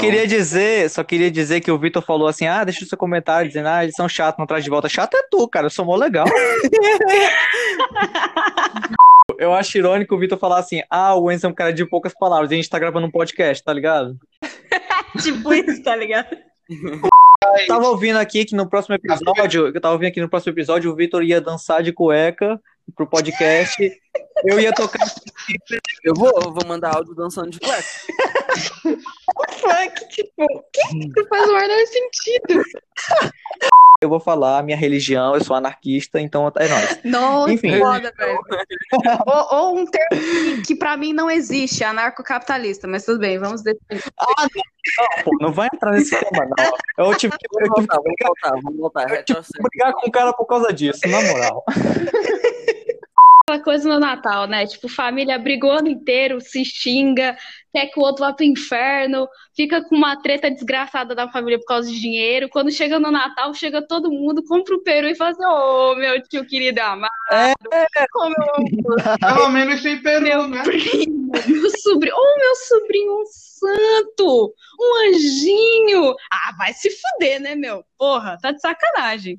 Queria 0.00 0.26
dizer, 0.26 0.90
só 0.90 1.04
queria 1.04 1.30
dizer 1.30 1.60
que 1.60 1.70
o 1.70 1.78
Vitor 1.78 2.02
falou 2.02 2.26
assim: 2.26 2.48
ah, 2.48 2.64
deixa 2.64 2.84
o 2.84 2.88
seu 2.88 2.98
comentário 2.98 3.46
dizendo, 3.46 3.68
ah, 3.68 3.84
eles 3.84 3.94
são 3.94 4.08
chatos, 4.08 4.40
não 4.40 4.46
traz 4.46 4.64
de 4.64 4.70
volta. 4.70 4.88
Chato 4.88 5.14
é 5.14 5.22
tu, 5.30 5.46
cara, 5.46 5.66
eu 5.66 5.70
sou 5.70 5.84
mó 5.84 5.94
legal. 5.94 6.26
eu 9.38 9.54
acho 9.54 9.78
irônico 9.78 10.16
o 10.16 10.18
Vitor 10.18 10.36
falar 10.36 10.58
assim: 10.58 10.82
ah, 10.90 11.14
o 11.14 11.30
Enzo 11.30 11.46
é 11.46 11.48
um 11.48 11.54
cara 11.54 11.72
de 11.72 11.86
poucas 11.86 12.12
palavras, 12.12 12.50
e 12.50 12.54
a 12.54 12.56
gente 12.56 12.68
tá 12.68 12.80
gravando 12.80 13.06
um 13.06 13.12
podcast, 13.12 13.62
tá 13.62 13.72
ligado? 13.72 14.18
tipo 15.22 15.54
isso, 15.54 15.80
tá 15.84 15.94
ligado? 15.94 16.36
Eu 17.42 17.66
tava 17.66 17.88
ouvindo 17.88 18.18
aqui 18.18 18.44
que 18.44 18.54
no 18.54 18.68
próximo 18.68 18.94
episódio, 18.94 19.68
eu 19.68 19.80
tava 19.80 19.94
ouvindo 19.94 20.08
aqui 20.08 20.20
no 20.20 20.28
próximo 20.28 20.52
episódio, 20.52 20.92
o 20.92 20.94
Vitor 20.94 21.22
ia 21.22 21.40
dançar 21.40 21.82
de 21.82 21.90
cueca 21.90 22.60
pro 22.94 23.06
podcast. 23.06 23.76
Eu 24.44 24.60
ia 24.60 24.72
tocar 24.72 25.06
Eu 26.04 26.14
vou, 26.14 26.28
eu 26.28 26.52
vou 26.52 26.66
mandar 26.66 26.94
áudio 26.94 27.14
dançando 27.14 27.50
de 27.50 27.58
cueca. 27.58 27.82
Fuck, 28.52 30.08
tipo, 30.08 30.46
que 30.72 31.10
que 31.12 31.24
faz 31.28 31.48
o 31.48 31.54
menor 31.54 31.86
sentido? 31.86 32.62
eu 34.02 34.08
vou 34.08 34.18
falar 34.20 34.62
minha 34.62 34.76
religião, 34.76 35.34
eu 35.34 35.44
sou 35.44 35.54
anarquista, 35.54 36.18
então 36.20 36.50
é 36.56 36.68
nóis. 36.68 36.98
Nossa, 37.04 37.52
Enfim. 37.52 37.78
foda, 37.78 38.12
velho. 38.16 38.40
ou, 39.26 39.58
ou 39.58 39.78
um 39.78 39.84
termo 39.86 40.08
que, 40.56 40.62
que 40.62 40.74
pra 40.74 40.96
mim 40.96 41.12
não 41.12 41.30
existe, 41.30 41.84
anarcocapitalista, 41.84 42.88
mas 42.88 43.04
tudo 43.04 43.18
bem, 43.20 43.38
vamos 43.38 43.62
definir. 43.62 44.02
Pô, 45.24 45.30
não 45.40 45.52
vai 45.52 45.68
entrar 45.72 45.92
nesse 45.92 46.18
tema, 46.18 46.46
não. 46.96 47.06
Eu 47.06 47.14
tive, 47.16 47.36
que- 47.36 47.46
eu 47.46 47.66
Vamos 47.68 47.74
tive 47.76 47.88
que 47.88 47.96
voltar, 47.96 48.00
vamos 48.02 48.16
voltar, 48.22 48.50
vamos 48.62 48.78
voltar. 48.80 49.06
Retrocesso. 49.06 49.52
brigar 49.62 49.92
com 49.92 50.08
o 50.08 50.10
cara 50.12 50.32
por 50.32 50.46
causa 50.46 50.72
disso, 50.72 51.00
na 51.06 51.20
moral. 51.22 51.64
Aquela 53.50 53.64
coisa 53.64 53.88
no 53.88 53.98
Natal, 53.98 54.46
né? 54.46 54.64
Tipo, 54.64 54.88
família 54.88 55.36
briga 55.36 55.66
o 55.66 55.72
ano 55.72 55.88
inteiro, 55.88 56.40
se 56.40 56.64
xinga, 56.64 57.36
quer 57.72 57.86
que 57.86 57.98
o 57.98 58.02
outro 58.02 58.24
vá 58.24 58.32
pro 58.32 58.44
inferno, 58.44 59.26
fica 59.56 59.82
com 59.82 59.96
uma 59.96 60.14
treta 60.22 60.48
desgraçada 60.48 61.16
da 61.16 61.28
família 61.28 61.58
por 61.58 61.64
causa 61.64 61.90
de 61.90 62.00
dinheiro. 62.00 62.48
Quando 62.48 62.70
chega 62.70 63.00
no 63.00 63.10
Natal, 63.10 63.52
chega 63.52 63.84
todo 63.84 64.08
mundo, 64.08 64.44
compra 64.44 64.76
o 64.76 64.82
peru 64.84 65.08
e 65.08 65.16
fala 65.16 65.30
assim: 65.30 65.44
Ô, 65.44 65.96
meu 65.96 66.22
tio 66.28 66.46
querido 66.46 66.80
amado, 66.80 67.10
como 68.12 68.34
eu 68.38 68.54
amo 68.54 69.18
Pelo 69.18 69.48
menos 69.48 69.82
sem 69.82 70.00
peru, 70.00 70.24
meu 70.24 70.48
né? 70.48 70.62
primo, 70.62 71.32
meu 71.48 71.70
sobrinho, 71.70 72.14
ô, 72.14 72.38
meu 72.38 72.54
sobrinho, 72.54 73.20
um 73.20 73.24
santo, 73.26 74.54
um 74.80 75.08
anjinho. 75.08 76.14
Ah, 76.32 76.54
vai 76.56 76.72
se 76.72 76.88
fuder, 76.88 77.40
né, 77.40 77.56
meu? 77.56 77.82
Porra, 77.98 78.38
tá 78.40 78.52
de 78.52 78.60
sacanagem. 78.60 79.36